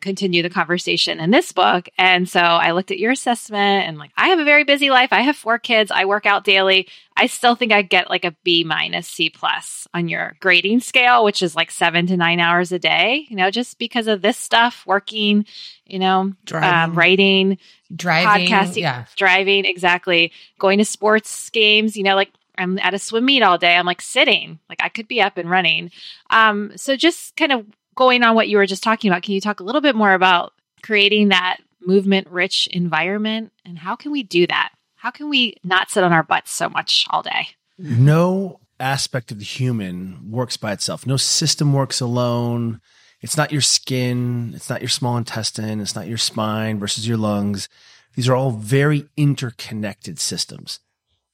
continue 0.01 0.41
the 0.41 0.49
conversation 0.49 1.19
in 1.19 1.31
this 1.31 1.51
book. 1.51 1.89
And 1.97 2.27
so 2.27 2.39
I 2.39 2.71
looked 2.71 2.91
at 2.91 2.99
your 2.99 3.11
assessment 3.11 3.87
and 3.87 3.97
like, 3.97 4.11
I 4.17 4.27
have 4.29 4.39
a 4.39 4.45
very 4.45 4.63
busy 4.63 4.89
life. 4.89 5.09
I 5.11 5.21
have 5.21 5.35
four 5.35 5.59
kids. 5.59 5.91
I 5.91 6.05
work 6.05 6.25
out 6.25 6.43
daily. 6.43 6.87
I 7.15 7.27
still 7.27 7.55
think 7.55 7.71
I 7.71 7.81
get 7.81 8.09
like 8.09 8.25
a 8.25 8.35
B 8.43 8.63
minus 8.63 9.07
C 9.07 9.29
plus 9.29 9.87
on 9.93 10.07
your 10.07 10.35
grading 10.39 10.81
scale, 10.81 11.23
which 11.23 11.41
is 11.41 11.55
like 11.55 11.71
seven 11.71 12.07
to 12.07 12.17
nine 12.17 12.39
hours 12.39 12.71
a 12.71 12.79
day, 12.79 13.25
you 13.29 13.35
know, 13.35 13.49
just 13.49 13.79
because 13.79 14.07
of 14.07 14.21
this 14.21 14.37
stuff, 14.37 14.83
working, 14.85 15.45
you 15.85 15.99
know, 15.99 16.33
um, 16.53 16.93
writing, 16.93 17.57
driving, 17.95 18.47
podcasting, 18.47 18.81
yeah. 18.81 19.05
driving, 19.15 19.65
exactly. 19.65 20.31
Going 20.59 20.77
to 20.77 20.85
sports 20.85 21.49
games, 21.49 21.97
you 21.97 22.03
know, 22.03 22.15
like 22.15 22.31
I'm 22.57 22.79
at 22.79 22.93
a 22.93 22.99
swim 22.99 23.25
meet 23.25 23.43
all 23.43 23.57
day. 23.57 23.75
I'm 23.75 23.85
like 23.85 24.01
sitting, 24.01 24.59
like 24.69 24.79
I 24.81 24.89
could 24.89 25.07
be 25.07 25.21
up 25.21 25.37
and 25.37 25.49
running. 25.49 25.91
Um, 26.29 26.71
so 26.75 26.95
just 26.95 27.35
kind 27.35 27.51
of 27.51 27.65
going 27.97 28.23
on 28.23 28.35
what 28.35 28.47
you 28.47 28.57
were 28.57 28.65
just 28.65 28.83
talking 28.83 29.11
about, 29.11 29.23
can 29.23 29.33
you 29.33 29.41
talk 29.41 29.59
a 29.59 29.63
little 29.63 29.81
bit 29.81 29.95
more 29.95 30.13
about 30.13 30.53
creating 30.81 31.29
that 31.29 31.57
movement 31.81 32.27
rich 32.29 32.67
environment 32.71 33.51
and 33.65 33.77
how 33.77 33.95
can 33.95 34.11
we 34.11 34.23
do 34.23 34.47
that? 34.47 34.71
How 34.95 35.11
can 35.11 35.29
we 35.29 35.55
not 35.63 35.89
sit 35.89 36.03
on 36.03 36.13
our 36.13 36.23
butts 36.23 36.51
so 36.51 36.69
much 36.69 37.05
all 37.09 37.21
day? 37.21 37.49
No 37.77 38.59
aspect 38.79 39.31
of 39.31 39.39
the 39.39 39.45
human 39.45 40.31
works 40.31 40.57
by 40.57 40.71
itself. 40.71 41.05
No 41.05 41.17
system 41.17 41.73
works 41.73 41.99
alone. 41.99 42.81
It's 43.21 43.37
not 43.37 43.51
your 43.51 43.61
skin. 43.61 44.53
It's 44.55 44.69
not 44.69 44.81
your 44.81 44.89
small 44.89 45.17
intestine. 45.17 45.81
It's 45.81 45.95
not 45.95 46.07
your 46.07 46.17
spine 46.17 46.79
versus 46.79 47.07
your 47.07 47.17
lungs. 47.17 47.67
These 48.15 48.29
are 48.29 48.35
all 48.35 48.51
very 48.51 49.05
interconnected 49.15 50.19
systems. 50.19 50.79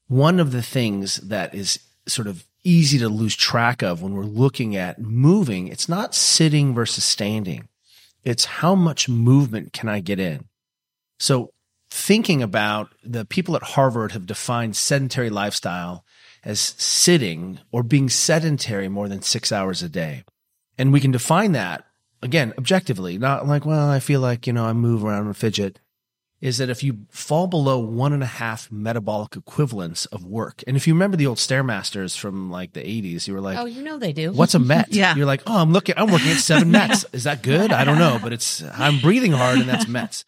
One 0.08 0.40
of 0.40 0.52
the 0.52 0.62
things 0.62 1.18
that 1.18 1.56
is 1.56 1.80
sort 2.08 2.28
of 2.28 2.46
easy 2.64 2.98
to 3.00 3.10
lose 3.10 3.36
track 3.36 3.82
of 3.82 4.02
when 4.02 4.14
we're 4.14 4.24
looking 4.24 4.76
at 4.76 5.00
moving. 5.00 5.68
It's 5.68 5.90
not 5.90 6.16
sitting 6.16 6.74
versus 6.74 7.04
standing. 7.04 7.68
It's 8.24 8.46
how 8.46 8.76
much 8.76 9.10
movement 9.10 9.74
can 9.74 9.90
I 9.90 10.00
get 10.00 10.20
in? 10.20 10.46
So 11.20 11.52
thinking 11.90 12.42
about 12.42 12.90
the 13.04 13.26
people 13.26 13.56
at 13.56 13.64
Harvard 13.64 14.14
have 14.14 14.26
defined 14.26 14.76
sedentary 14.76 15.30
lifestyle 15.30 16.06
as 16.44 16.60
sitting 16.60 17.60
or 17.72 17.84
being 17.84 18.10
sedentary 18.10 18.88
more 18.88 19.08
than 19.08 19.22
six 19.22 19.52
hours 19.52 19.84
a 19.84 19.90
day. 19.90 20.24
And 20.78 20.92
we 20.92 21.00
can 21.00 21.12
define 21.12 21.52
that 21.52 21.86
again, 22.24 22.54
objectively, 22.58 23.18
not 23.18 23.48
like, 23.48 23.66
well, 23.66 23.90
I 23.90 24.00
feel 24.00 24.22
like, 24.22 24.48
you 24.48 24.54
know, 24.54 24.66
I 24.66 24.74
move 24.74 25.04
around 25.04 25.28
and 25.28 25.38
fidget 25.38 25.80
is 26.44 26.58
that 26.58 26.70
if 26.70 26.84
you 26.84 26.98
fall 27.10 27.48
below 27.48 27.80
one 27.80 28.12
and 28.12 28.22
a 28.22 28.26
half 28.26 28.70
metabolic 28.70 29.38
equivalents 29.38 30.06
of 30.08 30.26
work, 30.26 30.62
and 30.68 30.76
if 30.76 30.86
you 30.86 30.94
remember 30.94 31.16
the 31.16 31.26
old 31.26 31.38
Stairmasters 31.38 32.18
from 32.18 32.52
like 32.52 32.74
the 32.74 32.82
80s, 32.82 33.30
you 33.30 33.34
were 33.34 33.40
like, 33.40 33.58
Oh, 33.58 33.64
you 33.64 33.82
know 33.82 33.98
they 33.98 34.12
do. 34.12 34.34
What's 34.34 34.54
a 34.54 34.60
Met? 34.60 34.88
yeah. 34.92 35.16
You're 35.16 35.26
like, 35.26 35.42
Oh, 35.48 35.58
I'm 35.58 35.72
looking, 35.72 35.96
I'm 35.98 36.12
working 36.12 36.32
at 36.32 36.40
seven 36.40 36.70
Mets. 36.72 37.06
Is 37.14 37.24
that 37.24 37.44
good? 37.44 37.72
I 37.72 37.86
don't 37.86 37.98
know, 37.98 38.20
but 38.22 38.34
it's, 38.34 38.62
I'm 38.62 39.00
breathing 39.00 39.32
hard 39.32 39.60
and 39.60 39.70
that's 39.70 39.88
Mets. 39.88 40.26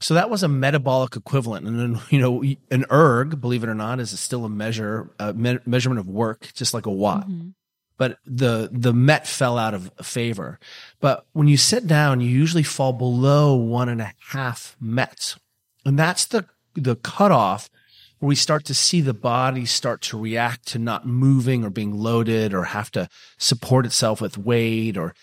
So 0.00 0.12
that 0.12 0.28
was 0.28 0.42
a 0.42 0.48
metabolic 0.48 1.16
equivalent. 1.16 1.66
And 1.66 1.80
then, 1.80 2.02
you 2.10 2.18
know, 2.18 2.44
an 2.70 2.84
erg, 2.90 3.40
believe 3.40 3.64
it 3.64 3.70
or 3.70 3.74
not, 3.74 4.00
is 4.00 4.20
still 4.20 4.44
a 4.44 4.50
measure, 4.50 5.14
a 5.18 5.32
me- 5.32 5.60
measurement 5.64 5.98
of 5.98 6.10
work, 6.10 6.50
just 6.52 6.74
like 6.74 6.84
a 6.84 6.92
watt. 6.92 7.26
Mm-hmm. 7.26 7.50
But 7.96 8.18
the, 8.26 8.68
the 8.70 8.92
Met 8.92 9.26
fell 9.26 9.56
out 9.56 9.72
of 9.72 9.90
favor. 10.02 10.58
But 11.00 11.24
when 11.32 11.48
you 11.48 11.56
sit 11.56 11.86
down, 11.86 12.20
you 12.20 12.28
usually 12.28 12.64
fall 12.64 12.92
below 12.92 13.54
one 13.54 13.88
and 13.88 14.02
a 14.02 14.12
half 14.28 14.76
Mets 14.78 15.38
and 15.84 15.98
that's 15.98 16.24
the, 16.26 16.46
the 16.74 16.96
cutoff 16.96 17.68
where 18.18 18.28
we 18.28 18.34
start 18.34 18.64
to 18.66 18.74
see 18.74 19.00
the 19.00 19.14
body 19.14 19.66
start 19.66 20.00
to 20.02 20.18
react 20.18 20.66
to 20.68 20.78
not 20.78 21.06
moving 21.06 21.64
or 21.64 21.70
being 21.70 21.96
loaded 21.96 22.54
or 22.54 22.64
have 22.64 22.90
to 22.92 23.08
support 23.38 23.86
itself 23.86 24.20
with 24.20 24.38
weight 24.38 24.96
or, 24.96 25.14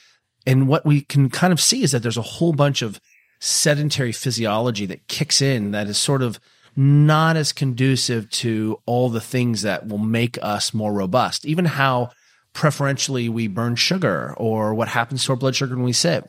and 0.45 0.67
what 0.67 0.85
we 0.85 1.01
can 1.01 1.29
kind 1.29 1.53
of 1.53 1.61
see 1.61 1.83
is 1.83 1.91
that 1.91 2.03
there's 2.03 2.17
a 2.17 2.21
whole 2.21 2.53
bunch 2.53 2.81
of 2.81 2.99
sedentary 3.39 4.11
physiology 4.11 4.85
that 4.85 5.07
kicks 5.07 5.41
in 5.41 5.71
that 5.71 5.87
is 5.87 5.97
sort 5.97 6.21
of 6.21 6.39
not 6.75 7.35
as 7.35 7.51
conducive 7.51 8.29
to 8.29 8.79
all 8.85 9.09
the 9.09 9.21
things 9.21 9.63
that 9.63 9.87
will 9.87 9.97
make 9.97 10.37
us 10.41 10.73
more 10.73 10.93
robust, 10.93 11.45
even 11.45 11.65
how 11.65 12.09
preferentially 12.53 13.29
we 13.29 13.47
burn 13.47 13.75
sugar 13.75 14.33
or 14.37 14.73
what 14.73 14.87
happens 14.87 15.23
to 15.25 15.31
our 15.31 15.35
blood 15.35 15.55
sugar 15.55 15.75
when 15.75 15.83
we 15.83 15.93
sit. 15.93 16.23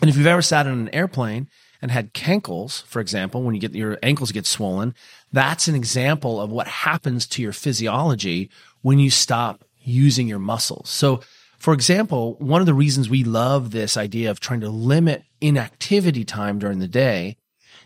And 0.00 0.08
if 0.08 0.16
you've 0.16 0.26
ever 0.26 0.42
sat 0.42 0.66
in 0.66 0.72
an 0.72 0.94
airplane 0.94 1.48
and 1.84 1.90
had 1.90 2.14
cankles, 2.14 2.82
for 2.84 2.98
example, 2.98 3.42
when 3.42 3.54
you 3.54 3.60
get 3.60 3.74
your 3.74 3.98
ankles 4.02 4.32
get 4.32 4.46
swollen, 4.46 4.94
that's 5.34 5.68
an 5.68 5.74
example 5.74 6.40
of 6.40 6.50
what 6.50 6.66
happens 6.66 7.26
to 7.26 7.42
your 7.42 7.52
physiology 7.52 8.48
when 8.80 8.98
you 8.98 9.10
stop 9.10 9.66
using 9.82 10.26
your 10.26 10.38
muscles. 10.38 10.88
So, 10.88 11.20
for 11.58 11.74
example, 11.74 12.36
one 12.38 12.62
of 12.62 12.66
the 12.66 12.72
reasons 12.72 13.10
we 13.10 13.22
love 13.22 13.70
this 13.70 13.98
idea 13.98 14.30
of 14.30 14.40
trying 14.40 14.62
to 14.62 14.70
limit 14.70 15.24
inactivity 15.42 16.24
time 16.24 16.58
during 16.58 16.78
the 16.78 16.88
day 16.88 17.36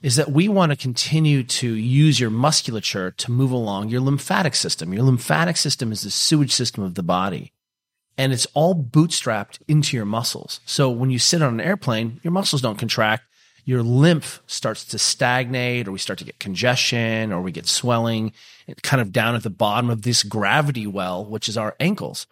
is 0.01 0.15
that 0.15 0.31
we 0.31 0.47
want 0.47 0.71
to 0.71 0.77
continue 0.77 1.43
to 1.43 1.69
use 1.69 2.21
your 2.21 2.31
musculature 2.31 3.11
to 3.11 3.33
move 3.33 3.51
along 3.51 3.89
your 3.89 4.01
lymphatic 4.01 4.55
system. 4.55 4.93
Your 4.93 5.03
lymphatic 5.03 5.57
system 5.57 5.91
is 5.91 6.03
the 6.03 6.11
sewage 6.13 6.53
system 6.53 6.85
of 6.85 6.95
the 6.95 7.03
body 7.03 7.53
and 8.17 8.33
it's 8.33 8.47
all 8.55 8.77
bootstrapped 8.77 9.59
into 9.67 9.97
your 9.97 10.07
muscles. 10.07 10.61
So 10.67 10.89
when 10.89 11.11
you 11.11 11.19
sit 11.19 11.43
on 11.43 11.55
an 11.55 11.61
airplane, 11.61 12.21
your 12.23 12.33
muscles 12.33 12.63
don't 12.63 12.79
contract 12.79 13.25
your 13.69 13.83
lymph 13.83 14.43
starts 14.47 14.83
to 14.83 14.99
stagnate 14.99 15.87
or 15.87 15.93
we 15.93 15.99
start 15.99 16.19
to 16.19 16.25
get 16.25 16.39
congestion 16.39 17.31
or 17.31 17.43
we 17.43 17.53
get 17.53 17.67
swelling 17.67 18.33
kind 18.83 18.99
of 18.99 19.13
down 19.13 19.35
at 19.35 19.43
the 19.43 19.51
bottom 19.51 19.91
of 19.91 20.01
this 20.01 20.23
gravity 20.23 20.87
well, 20.87 21.23
which 21.23 21.51
is 21.51 21.59
our 21.59 21.77
ankles. 21.79 22.27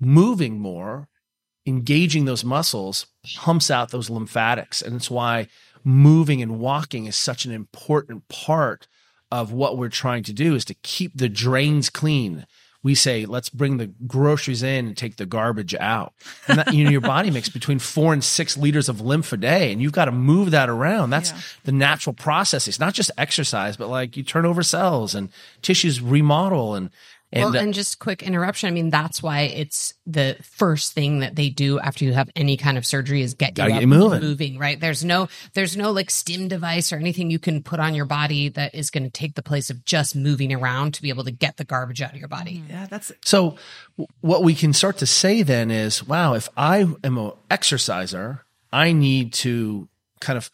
Moving 0.00 0.58
more, 0.58 1.06
engaging 1.64 2.24
those 2.24 2.42
muscles 2.42 3.06
pumps 3.36 3.70
out 3.70 3.90
those 3.90 4.10
lymphatics. 4.10 4.82
And 4.82 4.96
it's 4.96 5.08
why 5.08 5.46
moving 5.84 6.42
and 6.42 6.58
walking 6.58 7.06
is 7.06 7.14
such 7.14 7.44
an 7.44 7.52
important 7.52 8.26
part 8.26 8.88
of 9.30 9.52
what 9.52 9.78
we're 9.78 9.88
trying 9.88 10.24
to 10.24 10.32
do 10.32 10.56
is 10.56 10.64
to 10.64 10.74
keep 10.74 11.12
the 11.14 11.28
drains 11.28 11.88
clean. 11.88 12.46
We 12.84 12.94
say, 12.94 13.26
let's 13.26 13.48
bring 13.48 13.78
the 13.78 13.88
groceries 14.06 14.62
in 14.62 14.86
and 14.86 14.96
take 14.96 15.16
the 15.16 15.26
garbage 15.26 15.74
out. 15.74 16.12
And 16.46 16.58
that, 16.58 16.72
you 16.72 16.84
know, 16.84 16.90
your 16.90 17.00
body 17.00 17.30
makes 17.30 17.48
between 17.48 17.80
four 17.80 18.12
and 18.12 18.22
six 18.22 18.56
liters 18.56 18.88
of 18.88 19.00
lymph 19.00 19.32
a 19.32 19.36
day, 19.36 19.72
and 19.72 19.82
you've 19.82 19.92
got 19.92 20.04
to 20.04 20.12
move 20.12 20.52
that 20.52 20.68
around. 20.68 21.10
That's 21.10 21.32
yeah. 21.32 21.40
the 21.64 21.72
natural 21.72 22.14
process. 22.14 22.68
It's 22.68 22.78
not 22.78 22.94
just 22.94 23.10
exercise, 23.18 23.76
but 23.76 23.88
like 23.88 24.16
you 24.16 24.22
turn 24.22 24.46
over 24.46 24.62
cells 24.62 25.14
and 25.14 25.30
tissues 25.60 26.00
remodel 26.00 26.76
and 26.76 26.90
and, 27.30 27.44
well, 27.44 27.56
and 27.56 27.74
just 27.74 27.98
quick 27.98 28.22
interruption. 28.22 28.68
I 28.68 28.70
mean, 28.70 28.88
that's 28.88 29.22
why 29.22 29.42
it's 29.42 29.92
the 30.06 30.36
first 30.42 30.94
thing 30.94 31.20
that 31.20 31.36
they 31.36 31.50
do 31.50 31.78
after 31.78 32.04
you 32.04 32.14
have 32.14 32.30
any 32.34 32.56
kind 32.56 32.78
of 32.78 32.86
surgery 32.86 33.20
is 33.20 33.34
get 33.34 33.58
you, 33.58 33.68
get 33.68 33.86
moving. 33.86 34.20
moving. 34.20 34.58
Right? 34.58 34.80
There's 34.80 35.04
no, 35.04 35.28
there's 35.52 35.76
no 35.76 35.90
like 35.90 36.10
stim 36.10 36.48
device 36.48 36.90
or 36.90 36.96
anything 36.96 37.30
you 37.30 37.38
can 37.38 37.62
put 37.62 37.80
on 37.80 37.94
your 37.94 38.06
body 38.06 38.48
that 38.50 38.74
is 38.74 38.90
going 38.90 39.04
to 39.04 39.10
take 39.10 39.34
the 39.34 39.42
place 39.42 39.68
of 39.68 39.84
just 39.84 40.16
moving 40.16 40.54
around 40.54 40.94
to 40.94 41.02
be 41.02 41.10
able 41.10 41.24
to 41.24 41.30
get 41.30 41.58
the 41.58 41.64
garbage 41.64 42.00
out 42.00 42.12
of 42.12 42.18
your 42.18 42.28
body. 42.28 42.62
Yeah, 42.68 42.86
that's 42.88 43.12
so. 43.24 43.56
What 44.20 44.42
we 44.42 44.54
can 44.54 44.72
start 44.72 44.98
to 44.98 45.06
say 45.06 45.42
then 45.42 45.70
is, 45.70 46.06
wow, 46.06 46.34
if 46.34 46.48
I 46.56 46.78
am 46.78 47.18
an 47.18 47.32
exerciser, 47.50 48.44
I 48.72 48.92
need 48.92 49.32
to 49.34 49.88
kind 50.20 50.36
of, 50.36 50.50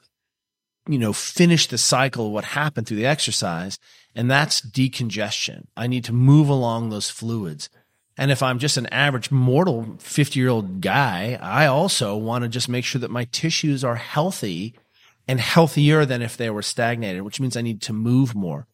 you 0.88 0.98
know, 0.98 1.12
finish 1.12 1.66
the 1.66 1.78
cycle 1.78 2.26
of 2.26 2.32
what 2.32 2.44
happened 2.44 2.86
through 2.86 2.96
the 2.96 3.06
exercise 3.06 3.78
and 4.14 4.30
that's 4.30 4.60
decongestion. 4.60 5.66
I 5.76 5.86
need 5.86 6.04
to 6.04 6.12
move 6.12 6.48
along 6.48 6.90
those 6.90 7.10
fluids. 7.10 7.68
And 8.16 8.30
if 8.30 8.42
I'm 8.42 8.58
just 8.58 8.76
an 8.76 8.86
average 8.86 9.30
mortal 9.30 9.96
50 9.98 10.38
year 10.38 10.48
old 10.48 10.80
guy, 10.80 11.38
I 11.40 11.66
also 11.66 12.16
want 12.16 12.42
to 12.42 12.48
just 12.48 12.68
make 12.68 12.84
sure 12.84 13.00
that 13.00 13.10
my 13.10 13.24
tissues 13.24 13.82
are 13.82 13.96
healthy 13.96 14.74
and 15.26 15.40
healthier 15.40 16.04
than 16.04 16.22
if 16.22 16.36
they 16.36 16.50
were 16.50 16.62
stagnated, 16.62 17.22
which 17.22 17.40
means 17.40 17.56
I 17.56 17.62
need 17.62 17.82
to 17.82 17.92
move 17.92 18.34
more. 18.34 18.66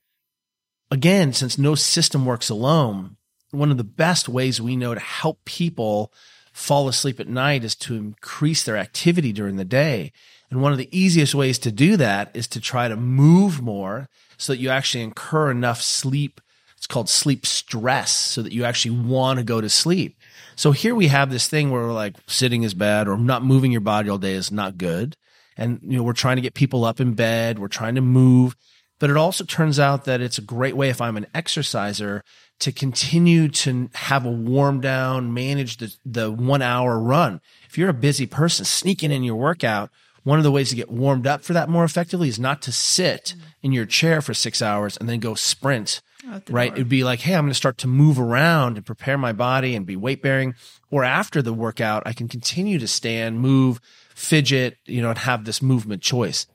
Again, 0.91 1.33
since 1.33 1.57
no 1.57 1.75
system 1.75 2.27
works 2.27 2.51
alone, 2.51 3.17
one 3.51 3.71
of 3.71 3.77
the 3.79 3.85
best 3.85 4.29
ways 4.29 4.61
we 4.61 4.77
know 4.77 4.95
to 4.95 5.01
help 5.01 5.45
people 5.45 6.13
fall 6.53 6.89
asleep 6.89 7.21
at 7.21 7.29
night 7.29 7.65
is 7.65 7.75
to 7.77 7.95
increase 7.95 8.65
their 8.65 8.77
activity 8.77 9.33
during 9.33 9.57
the 9.57 9.65
day. 9.65 10.13
And 10.51 10.61
one 10.61 10.73
of 10.73 10.79
the 10.79 10.89
easiest 10.97 11.35
ways 11.35 11.59
to 11.61 11.71
do 11.71 11.97
that 11.97 12.31
is 12.35 12.49
to 12.49 12.61
try 12.61 12.89
to 12.89 12.97
move 12.97 13.63
more 13.63 14.09
so 14.37 14.53
that 14.53 14.59
you 14.59 14.71
actually 14.71 15.05
incur 15.05 15.51
enough 15.51 15.81
sleep. 15.81 16.41
It's 16.77 16.87
called 16.87 17.09
sleep 17.09 17.47
stress 17.47 18.11
so 18.11 18.43
that 18.43 18.53
you 18.53 18.65
actually 18.65 18.97
want 18.97 19.39
to 19.39 19.45
go 19.45 19.61
to 19.61 19.69
sleep. 19.69 20.17
So 20.57 20.73
here 20.73 20.95
we 20.95 21.09
have 21.09 21.31
this 21.31 21.47
thing 21.47 21.71
where 21.71 21.83
we're 21.83 21.93
like 21.93 22.17
sitting 22.27 22.63
is 22.63 22.75
bad 22.75 23.07
or 23.07 23.17
not 23.17 23.45
moving 23.45 23.71
your 23.71 23.81
body 23.81 24.09
all 24.09 24.19
day 24.19 24.33
is 24.33 24.51
not 24.51 24.79
good. 24.79 25.17
And, 25.57 25.79
you 25.83 25.99
know, 25.99 26.03
we're 26.03 26.15
trying 26.15 26.37
to 26.37 26.43
get 26.43 26.55
people 26.55 26.85
up 26.85 27.01
in 27.01 27.15
bed. 27.15 27.59
We're 27.59 27.69
trying 27.69 27.95
to 27.97 28.01
move. 28.01 28.57
But 28.99 29.11
it 29.11 29.17
also 29.17 29.45
turns 29.45 29.79
out 29.79 30.05
that 30.05 30.21
it's 30.21 30.39
a 30.39 30.43
great 30.43 30.77
way 30.77 30.91
if 30.91 31.01
I'm 31.01 31.17
an 31.17 31.27
exerciser 31.35 32.23
to 32.61 32.73
continue 32.73 33.49
to 33.49 33.89
have 33.95 34.27
a 34.27 34.31
warm 34.31 34.81
down, 34.81 35.33
manage 35.33 35.79
the, 35.79 35.95
the 36.05 36.31
one 36.31 36.61
hour 36.61 36.99
run. 36.99 37.41
If 37.69 37.79
you're 37.79 37.89
a 37.89 37.95
busy 37.95 38.27
person 38.27 38.65
sneaking 38.65 39.11
in 39.11 39.23
your 39.23 39.37
workout, 39.37 39.91
one 40.23 40.39
of 40.39 40.45
the 40.45 40.51
ways 40.51 40.71
to 40.71 40.77
get 40.77 40.91
warmed 40.91 41.27
up 41.27 41.43
for 41.43 41.53
that 41.53 41.69
more 41.69 41.85
effectively 41.85 42.29
is 42.29 42.39
not 42.39 42.63
to 42.63 42.73
sit 42.73 43.35
mm. 43.37 43.43
in 43.63 43.73
your 43.73 43.87
chair 43.87 44.21
for 44.21 44.35
six 44.35 44.61
hours 44.61 44.97
and 44.97 45.09
then 45.09 45.21
go 45.21 45.35
sprint. 45.35 46.03
Right. 46.49 46.69
Door. 46.69 46.77
It'd 46.77 46.89
be 46.89 47.05
like, 47.05 47.21
Hey, 47.21 47.35
I'm 47.35 47.45
going 47.45 47.51
to 47.51 47.55
start 47.55 47.79
to 47.79 47.89
move 47.89 48.21
around 48.21 48.77
and 48.77 48.85
prepare 48.85 49.19
my 49.19 49.33
body 49.33 49.75
and 49.75 49.87
be 49.87 49.97
weight 49.97 50.23
bearing. 50.23 50.55
Or 50.91 51.05
after 51.05 51.41
the 51.41 51.55
workout, 51.55 52.03
I 52.05 52.13
can 52.13 52.29
continue 52.29 52.79
to 52.79 52.89
stand, 52.89 53.41
move, 53.41 53.81
fidget, 54.15 54.77
you 54.85 55.01
know, 55.01 55.11
and 55.11 55.19
have 55.19 55.45
this 55.45 55.63
movement 55.63 56.03
choice. 56.03 56.47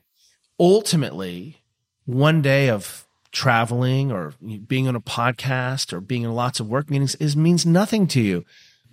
Ultimately, 0.60 1.62
one 2.04 2.42
day 2.42 2.70
of 2.70 3.06
traveling 3.32 4.10
or 4.10 4.32
being 4.66 4.88
on 4.88 4.96
a 4.96 5.00
podcast 5.00 5.92
or 5.92 6.00
being 6.00 6.22
in 6.22 6.32
lots 6.32 6.60
of 6.60 6.68
work 6.68 6.88
meetings 6.88 7.14
is 7.16 7.36
means 7.36 7.66
nothing 7.66 8.06
to 8.06 8.20
you. 8.20 8.44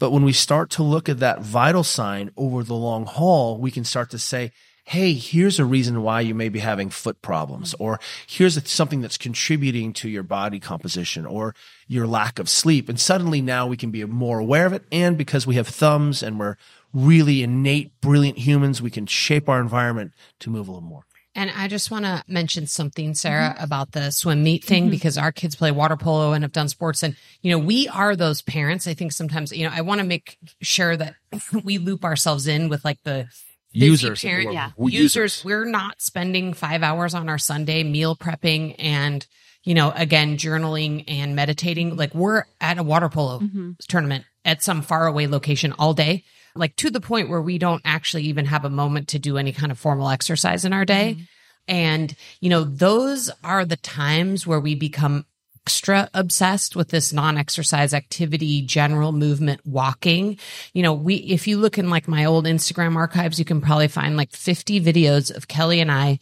But 0.04 0.12
when 0.12 0.26
we 0.26 0.34
start 0.34 0.70
to 0.72 0.84
look 0.84 1.08
at 1.08 1.20
that 1.20 1.39
vital 1.39 1.82
sign 1.82 2.32
over 2.36 2.62
the 2.62 2.74
long 2.74 3.06
haul, 3.06 3.58
we 3.58 3.72
can 3.72 3.86
start 3.86 4.10
to 4.10 4.20
say, 4.20 4.51
Hey, 4.84 5.14
here's 5.14 5.60
a 5.60 5.66
reason 5.66 6.04
why 6.04 6.20
you 6.20 6.36
may 6.36 6.49
be 6.49 6.60
having 6.60 6.89
foot 6.89 7.22
problems, 7.22 7.72
mm-hmm. 7.72 7.84
or 7.84 7.99
here's 8.28 8.70
something 8.70 8.99
that's 8.99 9.18
contributing 9.18 9.93
to 9.93 10.10
your 10.10 10.24
body 10.24 10.60
composition 10.60 11.26
or 11.26 11.56
your 11.88 12.06
lack 12.06 12.38
of 12.38 12.49
sleep. 12.49 12.89
And 12.89 12.99
suddenly 12.99 13.41
now 13.41 13.66
we 13.66 13.78
can 13.78 13.91
be 13.91 14.04
more 14.04 14.39
aware 14.39 14.66
of 14.66 14.74
it. 14.74 14.84
And 14.91 15.18
because 15.18 15.47
we 15.47 15.56
have 15.56 15.70
thumbs 15.70 16.22
and 16.22 16.38
we're 16.38 16.58
really 16.93 17.41
innate, 17.41 18.01
brilliant 18.01 18.39
humans, 18.39 18.82
we 18.82 18.91
can 18.91 19.06
shape 19.06 19.47
our 19.47 19.62
environment 19.62 20.12
to 20.39 20.49
move 20.49 20.68
a 20.68 20.72
little 20.72 20.86
more. 20.86 21.06
And 21.36 21.52
I 21.56 21.68
just 21.68 21.90
want 21.90 22.06
to 22.06 22.24
mention 22.28 22.68
something, 22.68 23.16
Sarah, 23.16 23.54
mm-hmm. 23.56 23.64
about 23.64 23.92
the 23.92 24.12
swim 24.12 24.44
meet 24.44 24.64
thing, 24.64 24.84
mm-hmm. 24.84 24.92
because 24.92 25.18
our 25.18 25.32
kids 25.32 25.56
play 25.56 25.72
water 25.72 25.98
polo 25.98 26.34
and 26.34 26.44
have 26.44 26.52
done 26.52 26.70
sports. 26.70 27.02
And, 27.02 27.16
you 27.42 27.52
know, 27.52 27.58
we 27.58 27.88
are 27.88 28.16
those 28.16 28.42
parents. 28.42 28.88
I 28.88 28.94
think 28.94 29.12
sometimes, 29.12 29.52
you 29.52 29.66
know, 29.66 29.74
I 29.74 29.82
want 29.82 30.00
to 30.00 30.06
make 30.06 30.38
sure 30.62 30.96
that 30.96 31.16
we 31.64 31.80
loop 31.80 32.06
ourselves 32.06 32.48
in 32.48 32.70
with 32.70 32.86
like 32.86 33.02
the 33.04 33.28
users. 33.72 34.22
Parent, 34.22 34.54
yeah. 34.54 34.72
Users. 34.78 34.94
users. 34.94 35.46
We're 35.46 35.66
not 35.66 36.02
spending 36.02 36.54
five 36.54 36.84
hours 36.84 37.16
on 37.16 37.30
our 37.30 37.40
Sunday 37.40 37.84
meal 37.84 38.16
prepping 38.16 38.76
and, 38.78 39.26
you 39.64 39.74
know, 39.74 39.92
again, 39.96 40.38
journaling 40.38 41.06
and 41.08 41.36
meditating. 41.36 41.96
Like 41.96 42.14
we're 42.14 42.44
at 42.62 42.78
a 42.78 42.84
water 42.84 43.10
polo 43.10 43.40
mm-hmm. 43.40 43.72
tournament 43.88 44.26
at 44.46 44.62
some 44.62 44.84
faraway 44.84 45.26
location 45.26 45.74
all 45.80 45.96
day 45.96 46.26
like 46.56 46.76
to 46.78 46.89
the 46.89 47.01
point 47.01 47.30
where 47.30 47.41
we 47.41 47.58
don't 47.58 47.82
actually 47.86 48.24
even 48.24 48.45
have 48.45 48.66
a 48.66 48.70
moment 48.70 49.10
to 49.10 49.20
do 49.20 49.38
any 49.38 49.51
kind 49.51 49.72
of 49.72 49.80
formal 49.80 50.10
exercise 50.10 50.66
in 50.66 50.74
our 50.74 50.86
day. 50.86 51.16
Mm-hmm. 51.16 51.24
And, 51.68 52.16
you 52.41 52.49
know, 52.49 52.64
those 52.64 53.32
are 53.43 53.66
the 53.66 53.78
times 53.78 54.45
where 54.45 54.60
we 54.60 54.76
become 54.76 55.26
extra 55.66 56.10
obsessed 56.14 56.76
with 56.76 56.89
this 56.89 57.14
non-exercise 57.14 57.93
activity, 57.93 58.62
general 58.62 59.14
movement, 59.14 59.62
walking. 59.66 60.38
You 60.74 60.84
know, 60.84 60.93
we, 60.93 61.16
if 61.16 61.47
you 61.47 61.58
look 61.58 61.78
in 61.78 61.89
like 61.89 62.08
my 62.08 62.26
old 62.26 62.45
Instagram 62.45 62.97
archives, 62.97 63.39
you 63.39 63.45
can 63.45 63.62
probably 63.62 63.88
find 63.88 64.18
like 64.18 64.32
50 64.32 64.82
videos 64.82 65.34
of 65.34 65.47
Kelly 65.47 65.80
and 65.80 65.91
I 65.91 66.20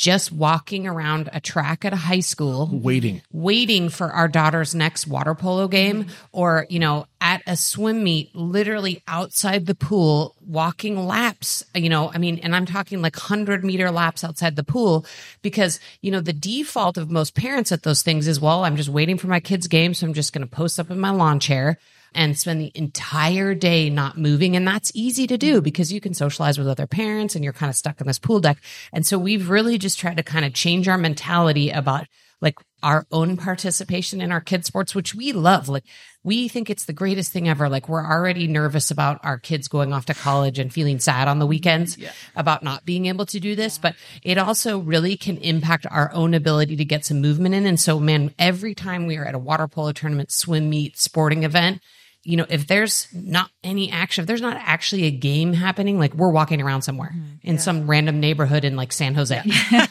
just 0.00 0.32
walking 0.32 0.86
around 0.86 1.28
a 1.30 1.40
track 1.40 1.84
at 1.84 1.92
a 1.92 1.96
high 1.96 2.20
school, 2.20 2.70
waiting, 2.72 3.20
waiting 3.34 3.90
for 3.90 4.10
our 4.10 4.28
daughter's 4.28 4.74
next 4.74 5.06
water 5.06 5.34
polo 5.34 5.68
game, 5.68 6.06
or, 6.32 6.66
you 6.70 6.78
know, 6.78 7.04
at 7.20 7.42
a 7.46 7.54
swim 7.54 8.02
meet, 8.02 8.34
literally 8.34 9.02
outside 9.06 9.66
the 9.66 9.74
pool, 9.74 10.34
walking 10.40 11.06
laps, 11.06 11.62
you 11.74 11.90
know, 11.90 12.10
I 12.14 12.16
mean, 12.16 12.38
and 12.38 12.56
I'm 12.56 12.64
talking 12.64 13.02
like 13.02 13.14
100 13.14 13.62
meter 13.62 13.90
laps 13.90 14.24
outside 14.24 14.56
the 14.56 14.64
pool 14.64 15.04
because, 15.42 15.78
you 16.00 16.10
know, 16.10 16.22
the 16.22 16.32
default 16.32 16.96
of 16.96 17.10
most 17.10 17.34
parents 17.34 17.70
at 17.70 17.82
those 17.82 18.02
things 18.02 18.26
is, 18.26 18.40
well, 18.40 18.64
I'm 18.64 18.76
just 18.76 18.88
waiting 18.88 19.18
for 19.18 19.26
my 19.26 19.40
kid's 19.40 19.68
game. 19.68 19.92
So 19.92 20.06
I'm 20.06 20.14
just 20.14 20.32
going 20.32 20.48
to 20.48 20.50
post 20.50 20.80
up 20.80 20.90
in 20.90 20.98
my 20.98 21.10
lawn 21.10 21.40
chair 21.40 21.76
and 22.14 22.38
spend 22.38 22.60
the 22.60 22.72
entire 22.74 23.54
day 23.54 23.90
not 23.90 24.18
moving. 24.18 24.56
And 24.56 24.66
that's 24.66 24.92
easy 24.94 25.26
to 25.26 25.38
do 25.38 25.60
because 25.60 25.92
you 25.92 26.00
can 26.00 26.14
socialize 26.14 26.58
with 26.58 26.68
other 26.68 26.86
parents 26.86 27.34
and 27.34 27.44
you're 27.44 27.52
kind 27.52 27.70
of 27.70 27.76
stuck 27.76 28.00
in 28.00 28.06
this 28.06 28.18
pool 28.18 28.40
deck. 28.40 28.58
And 28.92 29.06
so 29.06 29.18
we've 29.18 29.50
really 29.50 29.78
just 29.78 29.98
tried 29.98 30.16
to 30.16 30.22
kind 30.22 30.44
of 30.44 30.54
change 30.54 30.88
our 30.88 30.98
mentality 30.98 31.70
about 31.70 32.06
like 32.40 32.58
our 32.82 33.06
own 33.12 33.36
participation 33.36 34.20
in 34.20 34.32
our 34.32 34.40
kids 34.40 34.66
sports, 34.66 34.94
which 34.94 35.14
we 35.14 35.32
love. 35.32 35.68
Like 35.68 35.84
we 36.24 36.48
think 36.48 36.70
it's 36.70 36.86
the 36.86 36.92
greatest 36.92 37.32
thing 37.32 37.48
ever. 37.48 37.68
Like 37.68 37.88
we're 37.88 38.04
already 38.04 38.46
nervous 38.46 38.90
about 38.90 39.20
our 39.22 39.38
kids 39.38 39.68
going 39.68 39.92
off 39.92 40.06
to 40.06 40.14
college 40.14 40.58
and 40.58 40.72
feeling 40.72 40.98
sad 40.98 41.28
on 41.28 41.38
the 41.38 41.46
weekends 41.46 41.98
yeah. 41.98 42.12
about 42.34 42.62
not 42.62 42.86
being 42.86 43.06
able 43.06 43.26
to 43.26 43.40
do 43.40 43.54
this, 43.54 43.76
but 43.76 43.94
it 44.22 44.38
also 44.38 44.78
really 44.78 45.16
can 45.16 45.36
impact 45.38 45.86
our 45.90 46.10
own 46.14 46.32
ability 46.32 46.76
to 46.76 46.84
get 46.84 47.04
some 47.04 47.20
movement 47.20 47.54
in. 47.54 47.66
And 47.66 47.78
so, 47.78 48.00
man, 48.00 48.34
every 48.38 48.74
time 48.74 49.06
we 49.06 49.18
are 49.18 49.24
at 49.24 49.34
a 49.34 49.38
water 49.38 49.68
polo 49.68 49.92
tournament, 49.92 50.32
swim 50.32 50.70
meet, 50.70 50.98
sporting 50.98 51.44
event, 51.44 51.82
you 52.22 52.36
know, 52.36 52.46
if 52.50 52.66
there's 52.66 53.08
not 53.14 53.50
any 53.64 53.90
action, 53.90 54.22
if 54.22 54.26
there's 54.26 54.42
not 54.42 54.56
actually 54.58 55.04
a 55.04 55.10
game 55.10 55.54
happening, 55.54 55.98
like 55.98 56.14
we're 56.14 56.30
walking 56.30 56.60
around 56.60 56.82
somewhere 56.82 57.12
mm, 57.14 57.38
in 57.42 57.54
yeah. 57.54 57.60
some 57.60 57.88
random 57.88 58.20
neighborhood 58.20 58.64
in 58.64 58.76
like 58.76 58.92
San 58.92 59.14
Jose. 59.14 59.40
Yeah. 59.44 59.86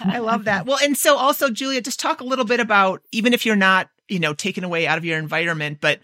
I 0.00 0.18
love 0.18 0.44
that. 0.44 0.66
Well, 0.66 0.78
and 0.82 0.96
so 0.96 1.16
also, 1.16 1.50
Juliet, 1.50 1.84
just 1.84 2.00
talk 2.00 2.20
a 2.20 2.24
little 2.24 2.44
bit 2.44 2.58
about 2.58 3.02
even 3.12 3.32
if 3.32 3.46
you're 3.46 3.54
not, 3.54 3.90
you 4.08 4.18
know, 4.18 4.34
taken 4.34 4.64
away 4.64 4.86
out 4.88 4.98
of 4.98 5.04
your 5.04 5.18
environment, 5.18 5.78
but 5.80 6.00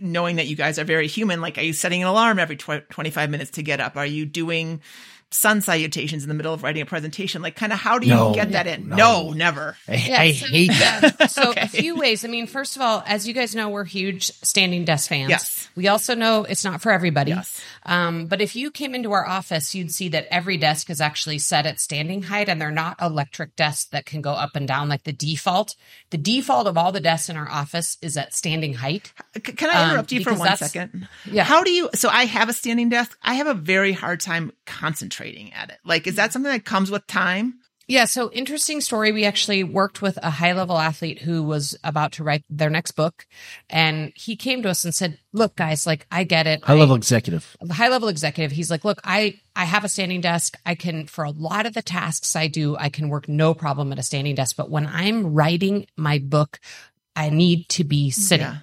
knowing 0.00 0.36
that 0.36 0.46
you 0.46 0.56
guys 0.56 0.78
are 0.78 0.84
very 0.84 1.06
human, 1.06 1.40
like, 1.40 1.56
are 1.58 1.62
you 1.62 1.72
setting 1.72 2.02
an 2.02 2.08
alarm 2.08 2.38
every 2.38 2.56
tw- 2.56 2.88
25 2.90 3.30
minutes 3.30 3.52
to 3.52 3.62
get 3.62 3.80
up? 3.80 3.96
Are 3.96 4.06
you 4.06 4.26
doing, 4.26 4.82
sun 5.30 5.60
salutations 5.60 6.22
in 6.22 6.28
the 6.28 6.34
middle 6.34 6.54
of 6.54 6.62
writing 6.62 6.82
a 6.82 6.86
presentation? 6.86 7.42
Like, 7.42 7.56
kind 7.56 7.72
of 7.72 7.78
how 7.78 7.98
do 7.98 8.06
you 8.06 8.14
no, 8.14 8.34
get 8.34 8.52
that 8.52 8.66
in? 8.66 8.88
No, 8.88 8.96
no 8.96 9.32
never. 9.32 9.76
I, 9.86 9.94
yeah, 9.94 10.20
I 10.20 10.32
so, 10.32 10.46
hate 10.46 10.70
that. 10.70 11.30
so, 11.30 11.50
okay. 11.50 11.60
a 11.62 11.68
few 11.68 11.96
ways. 11.96 12.24
I 12.24 12.28
mean, 12.28 12.46
first 12.46 12.76
of 12.76 12.82
all, 12.82 13.02
as 13.06 13.28
you 13.28 13.34
guys 13.34 13.54
know, 13.54 13.68
we're 13.68 13.84
huge 13.84 14.26
standing 14.26 14.84
desk 14.84 15.08
fans. 15.08 15.30
Yes. 15.30 15.68
We 15.74 15.88
also 15.88 16.14
know 16.14 16.44
it's 16.44 16.64
not 16.64 16.80
for 16.80 16.90
everybody. 16.90 17.32
Yes. 17.32 17.62
Um, 17.84 18.26
but 18.26 18.40
if 18.40 18.56
you 18.56 18.70
came 18.70 18.94
into 18.94 19.12
our 19.12 19.26
office, 19.26 19.74
you'd 19.74 19.92
see 19.92 20.08
that 20.10 20.26
every 20.30 20.56
desk 20.56 20.90
is 20.90 21.00
actually 21.00 21.38
set 21.38 21.66
at 21.66 21.80
standing 21.80 22.22
height 22.22 22.48
and 22.48 22.60
they're 22.60 22.70
not 22.70 23.00
electric 23.00 23.54
desks 23.56 23.90
that 23.90 24.06
can 24.06 24.22
go 24.22 24.32
up 24.32 24.56
and 24.56 24.66
down 24.66 24.88
like 24.88 25.04
the 25.04 25.12
default. 25.12 25.74
The 26.10 26.18
default 26.18 26.66
of 26.66 26.78
all 26.78 26.92
the 26.92 27.00
desks 27.00 27.28
in 27.28 27.36
our 27.36 27.48
office 27.48 27.98
is 28.00 28.16
at 28.16 28.34
standing 28.34 28.74
height. 28.74 29.12
Can 29.42 29.70
I 29.70 29.84
interrupt 29.90 30.12
um, 30.12 30.18
you 30.18 30.24
for 30.24 30.34
one 30.34 30.56
second? 30.56 31.08
Yeah. 31.30 31.44
How 31.44 31.62
do 31.62 31.70
you, 31.70 31.90
so 31.94 32.08
I 32.08 32.24
have 32.24 32.48
a 32.48 32.52
standing 32.52 32.88
desk. 32.88 33.16
I 33.22 33.34
have 33.34 33.46
a 33.46 33.54
very 33.54 33.92
hard 33.92 34.20
time 34.20 34.52
concentrating 34.66 35.17
concentrating 35.18 35.52
at 35.52 35.70
it? 35.70 35.78
Like, 35.84 36.06
is 36.06 36.14
hmm. 36.14 36.16
that 36.16 36.32
something 36.32 36.52
that 36.52 36.64
comes 36.64 36.90
with 36.90 37.06
time? 37.06 37.60
Yeah. 37.90 38.04
So 38.04 38.30
interesting 38.32 38.82
story. 38.82 39.12
We 39.12 39.24
actually 39.24 39.64
worked 39.64 40.02
with 40.02 40.18
a 40.22 40.28
high 40.28 40.52
level 40.52 40.76
athlete 40.76 41.20
who 41.20 41.42
was 41.42 41.74
about 41.82 42.12
to 42.12 42.24
write 42.24 42.44
their 42.50 42.68
next 42.68 42.90
book. 42.90 43.26
And 43.70 44.12
he 44.14 44.36
came 44.36 44.62
to 44.62 44.68
us 44.68 44.84
and 44.84 44.94
said, 44.94 45.18
look, 45.32 45.56
guys, 45.56 45.86
like 45.86 46.06
I 46.12 46.24
get 46.24 46.46
it. 46.46 46.62
High 46.62 46.74
level 46.74 46.96
executive. 46.96 47.56
High 47.70 47.88
level 47.88 48.08
executive. 48.08 48.52
He's 48.52 48.70
like, 48.70 48.84
look, 48.84 49.00
I, 49.04 49.40
I 49.56 49.64
have 49.64 49.84
a 49.84 49.88
standing 49.88 50.20
desk. 50.20 50.58
I 50.66 50.74
can, 50.74 51.06
for 51.06 51.24
a 51.24 51.30
lot 51.30 51.64
of 51.64 51.72
the 51.72 51.80
tasks 51.80 52.36
I 52.36 52.46
do, 52.46 52.76
I 52.76 52.90
can 52.90 53.08
work 53.08 53.26
no 53.26 53.54
problem 53.54 53.90
at 53.90 53.98
a 53.98 54.02
standing 54.02 54.34
desk. 54.34 54.54
But 54.56 54.68
when 54.68 54.86
I'm 54.86 55.32
writing 55.32 55.86
my 55.96 56.18
book, 56.18 56.60
I 57.16 57.30
need 57.30 57.70
to 57.70 57.84
be 57.84 58.10
sitting. 58.10 58.46
Yeah. 58.46 58.58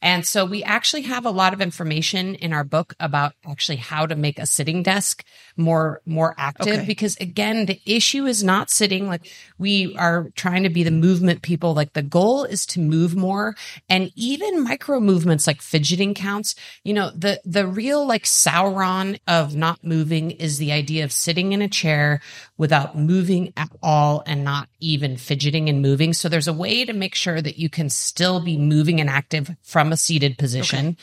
And 0.00 0.24
so 0.24 0.44
we 0.44 0.62
actually 0.62 1.02
have 1.02 1.26
a 1.26 1.30
lot 1.30 1.52
of 1.52 1.60
information 1.60 2.36
in 2.36 2.52
our 2.52 2.64
book 2.64 2.94
about 3.00 3.32
actually 3.44 3.76
how 3.76 4.06
to 4.06 4.14
make 4.14 4.38
a 4.38 4.46
sitting 4.46 4.82
desk 4.82 5.24
more, 5.56 6.00
more 6.06 6.34
active. 6.38 6.68
Okay. 6.68 6.86
Because 6.86 7.16
again, 7.16 7.66
the 7.66 7.80
issue 7.84 8.24
is 8.26 8.44
not 8.44 8.70
sitting. 8.70 9.08
Like 9.08 9.28
we 9.58 9.96
are 9.96 10.30
trying 10.36 10.62
to 10.62 10.68
be 10.68 10.84
the 10.84 10.92
movement 10.92 11.42
people. 11.42 11.74
Like 11.74 11.94
the 11.94 12.02
goal 12.02 12.44
is 12.44 12.64
to 12.66 12.80
move 12.80 13.16
more 13.16 13.56
and 13.88 14.12
even 14.14 14.62
micro 14.62 15.00
movements 15.00 15.46
like 15.46 15.60
fidgeting 15.60 16.14
counts. 16.14 16.54
You 16.84 16.94
know, 16.94 17.10
the, 17.10 17.40
the 17.44 17.66
real 17.66 18.06
like 18.06 18.24
Sauron 18.24 19.18
of 19.26 19.56
not 19.56 19.82
moving 19.82 20.30
is 20.30 20.58
the 20.58 20.70
idea 20.70 21.02
of 21.02 21.12
sitting 21.12 21.52
in 21.52 21.60
a 21.60 21.68
chair 21.68 22.20
without 22.56 22.96
moving 22.96 23.52
at 23.56 23.70
all 23.82 24.22
and 24.26 24.44
not 24.44 24.68
even 24.78 25.16
fidgeting 25.16 25.68
and 25.68 25.82
moving. 25.82 26.12
So 26.12 26.28
there's 26.28 26.48
a 26.48 26.52
way 26.52 26.84
to 26.84 26.92
make 26.92 27.16
sure 27.16 27.42
that 27.42 27.58
you 27.58 27.68
can 27.68 27.90
still 27.90 28.40
be 28.40 28.56
moving 28.56 29.00
and 29.00 29.10
active 29.10 29.50
from 29.62 29.87
a 29.92 29.96
seated 29.96 30.38
position. 30.38 30.86
Okay. 30.86 30.96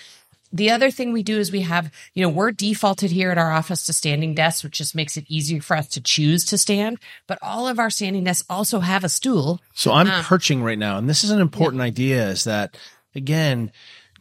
The 0.53 0.71
other 0.71 0.89
thing 0.89 1.11
we 1.11 1.23
do 1.23 1.37
is 1.37 1.51
we 1.51 1.61
have, 1.61 1.91
you 2.13 2.23
know, 2.23 2.29
we're 2.29 2.51
defaulted 2.51 3.11
here 3.11 3.29
at 3.29 3.37
our 3.37 3.51
office 3.51 3.85
to 3.87 3.93
standing 3.93 4.35
desks, 4.35 4.63
which 4.63 4.77
just 4.77 4.95
makes 4.95 5.17
it 5.17 5.25
easier 5.27 5.61
for 5.61 5.75
us 5.75 5.89
to 5.89 6.01
choose 6.01 6.45
to 6.45 6.57
stand. 6.57 6.97
But 7.27 7.39
all 7.41 7.67
of 7.67 7.77
our 7.77 7.89
standing 7.89 8.23
desks 8.23 8.47
also 8.49 8.79
have 8.79 9.03
a 9.03 9.09
stool. 9.09 9.59
So 9.73 9.91
I'm 9.91 10.07
uh, 10.07 10.23
perching 10.23 10.63
right 10.63 10.79
now. 10.79 10.97
And 10.97 11.09
this 11.09 11.25
is 11.25 11.31
an 11.31 11.41
important 11.41 11.81
yeah. 11.81 11.87
idea 11.87 12.29
is 12.29 12.45
that, 12.45 12.77
again, 13.15 13.71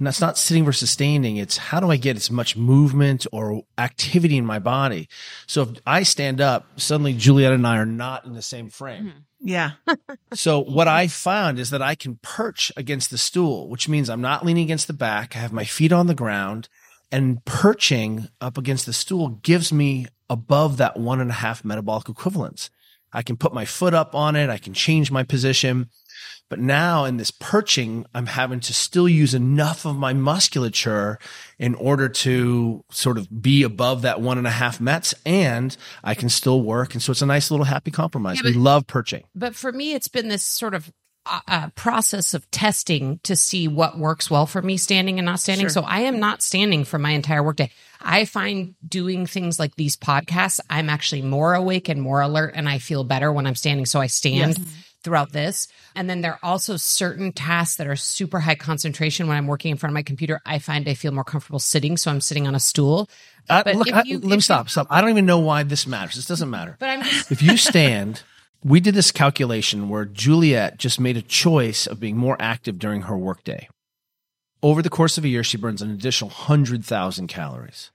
that's 0.01 0.21
not 0.21 0.37
sitting 0.37 0.65
versus 0.65 0.91
standing. 0.91 1.37
It's 1.37 1.57
how 1.57 1.79
do 1.79 1.89
I 1.91 1.97
get 1.97 2.17
as 2.17 2.31
much 2.31 2.57
movement 2.57 3.29
or 3.31 3.63
activity 3.79 4.37
in 4.37 4.45
my 4.45 4.59
body? 4.59 5.09
So 5.47 5.63
if 5.63 5.69
I 5.87 6.03
stand 6.03 6.41
up, 6.41 6.67
suddenly 6.81 7.13
Juliet 7.13 7.53
and 7.53 7.65
I 7.65 7.77
are 7.79 7.87
not 7.87 8.25
in 8.25 8.33
the 8.33 8.43
same 8.43 8.71
frame. 8.71 9.05
Mm-hmm. 9.05 9.19
Yeah. 9.45 9.73
so 10.33 10.59
what 10.59 10.89
I 10.89 11.07
found 11.07 11.59
is 11.59 11.69
that 11.71 11.83
I 11.83 11.95
can 11.95 12.19
perch 12.23 12.73
against 12.77 13.11
the 13.11 13.19
stool, 13.19 13.69
which 13.69 13.89
means 13.89 14.09
I'm 14.09 14.23
not 14.23 14.45
leaning 14.45 14.65
against 14.65 14.87
the 14.87 14.95
back. 14.95 15.37
I 15.37 15.41
have 15.41 15.53
my 15.53 15.65
feet 15.65 15.93
on 15.93 16.07
the 16.07 16.15
ground 16.15 16.69
and 17.13 17.45
perching 17.45 18.29
up 18.41 18.57
against 18.57 18.87
the 18.87 18.93
stool 18.95 19.29
gives 19.29 19.73
me 19.73 20.07
above 20.31 20.79
that 20.79 20.97
one 20.99 21.21
and 21.21 21.31
a 21.31 21.35
half 21.35 21.65
metabolic 21.65 22.09
equivalents. 22.09 22.71
I 23.13 23.23
can 23.23 23.37
put 23.37 23.55
my 23.55 23.67
foot 23.67 23.95
up 23.95 24.15
on 24.15 24.35
it. 24.35 24.51
I 24.51 24.59
can 24.59 24.73
change 24.73 25.11
my 25.11 25.23
position. 25.23 25.91
But 26.51 26.61
now 26.61 27.05
in 27.05 27.17
this 27.17 27.31
perching, 27.31 28.05
I'm 28.15 28.27
having 28.27 28.61
to 28.61 28.75
still 28.75 29.09
use 29.09 29.35
enough 29.35 29.85
of 29.85 29.97
my 29.97 30.13
musculature 30.13 31.19
in 31.59 31.75
order 31.75 32.09
to 32.09 32.85
sort 32.91 33.19
of 33.19 33.43
be 33.43 33.63
above 33.63 34.03
that 34.03 34.21
one 34.21 34.39
and 34.39 34.47
a 34.47 34.51
half 34.51 34.81
mets 34.81 35.15
and 35.25 35.77
I 36.03 36.15
can 36.15 36.29
still 36.29 36.63
work. 36.63 36.93
And 36.93 37.03
so 37.03 37.11
it's 37.13 37.23
a 37.23 37.27
nice 37.27 37.51
little 37.51 37.65
happy 37.65 37.91
compromise. 37.91 38.37
Yeah, 38.37 38.43
but, 38.45 38.55
we 38.55 38.59
love 38.59 38.87
perching. 38.87 39.25
But 39.35 39.55
for 39.55 39.73
me, 39.73 39.95
it's 39.95 40.09
been 40.09 40.29
this 40.29 40.43
sort 40.43 40.75
of 40.75 40.93
uh, 41.27 41.41
uh, 41.49 41.69
process 41.71 42.35
of 42.35 42.49
testing 42.51 43.19
to 43.23 43.35
see 43.35 43.67
what 43.67 43.99
works 43.99 44.31
well 44.31 44.47
for 44.47 44.61
me 44.61 44.77
standing 44.77 45.19
and 45.19 45.25
not 45.25 45.41
standing. 45.41 45.65
Sure. 45.65 45.71
So 45.71 45.83
I 45.83 46.01
am 46.01 46.21
not 46.21 46.43
standing 46.43 46.85
for 46.85 46.99
my 46.99 47.13
entire 47.13 47.43
workday. 47.43 47.71
I 48.03 48.27
find 48.27 48.75
doing 48.87 49.25
things 49.27 49.59
like 49.59 49.75
these 49.77 49.97
podcasts, 49.97 50.61
I'm 50.69 50.91
actually 50.91 51.23
more 51.23 51.55
awake 51.55 51.89
and 51.89 52.03
more 52.03 52.21
alert 52.21 52.53
and 52.55 52.69
I 52.69 52.79
feel 52.79 53.03
better 53.03 53.33
when 53.33 53.47
I'm 53.47 53.55
standing. 53.55 53.87
So 53.87 54.01
I 54.01 54.09
stand. 54.09 54.59
Yes 54.59 54.84
throughout 55.05 55.33
this. 55.33 55.69
And 55.95 56.11
then 56.11 56.23
there 56.23 56.33
are 56.33 56.41
also 56.43 56.77
certain 56.77 57.33
tasks 57.33 57.77
that 57.77 57.87
are 57.87 57.95
super 57.95 58.41
high 58.41 58.55
concentration. 58.57 59.29
When 59.29 59.37
I'm 59.37 59.47
working 59.47 59.71
in 59.71 59.77
front 59.77 59.93
of 59.93 59.95
my 59.95 60.03
computer, 60.03 60.41
I 60.45 60.59
find 60.59 60.89
I 60.89 60.95
feel 60.95 61.13
more 61.13 61.23
comfortable 61.25 61.59
sitting. 61.61 61.97
So 61.97 62.11
I'm 62.11 62.21
sitting 62.21 62.47
on 62.49 62.55
a 62.55 62.61
stool. 62.61 63.09
Uh, 63.49 63.63
look, 63.75 63.93
I, 63.93 64.03
you, 64.05 64.19
let 64.19 64.37
me 64.37 64.41
stop. 64.41 64.69
Stop. 64.71 64.89
I 64.91 65.01
don't 65.01 65.11
even 65.11 65.27
know 65.27 65.39
why 65.39 65.63
this 65.63 65.87
matters. 65.87 66.17
This 66.17 66.27
doesn't 66.27 66.51
matter. 66.51 66.77
But 66.81 66.89
I'm 66.89 67.03
just- 67.03 67.31
if 67.31 67.43
you 67.43 67.57
stand, 67.57 68.23
we 68.65 68.81
did 68.81 68.95
this 68.95 69.13
calculation 69.13 69.89
where 69.91 70.07
Juliet 70.07 70.79
just 70.79 70.99
made 70.99 71.17
a 71.19 71.23
choice 71.23 71.87
of 71.87 72.01
being 72.01 72.17
more 72.17 72.37
active 72.41 72.79
during 72.79 73.03
her 73.03 73.17
workday. 73.17 73.69
Over 74.63 74.81
the 74.81 74.91
course 74.91 75.19
of 75.19 75.25
a 75.25 75.29
year, 75.29 75.45
she 75.45 75.59
burns 75.59 75.83
an 75.83 75.91
additional 75.91 76.31
100,000 76.31 77.27
calories. 77.27 77.91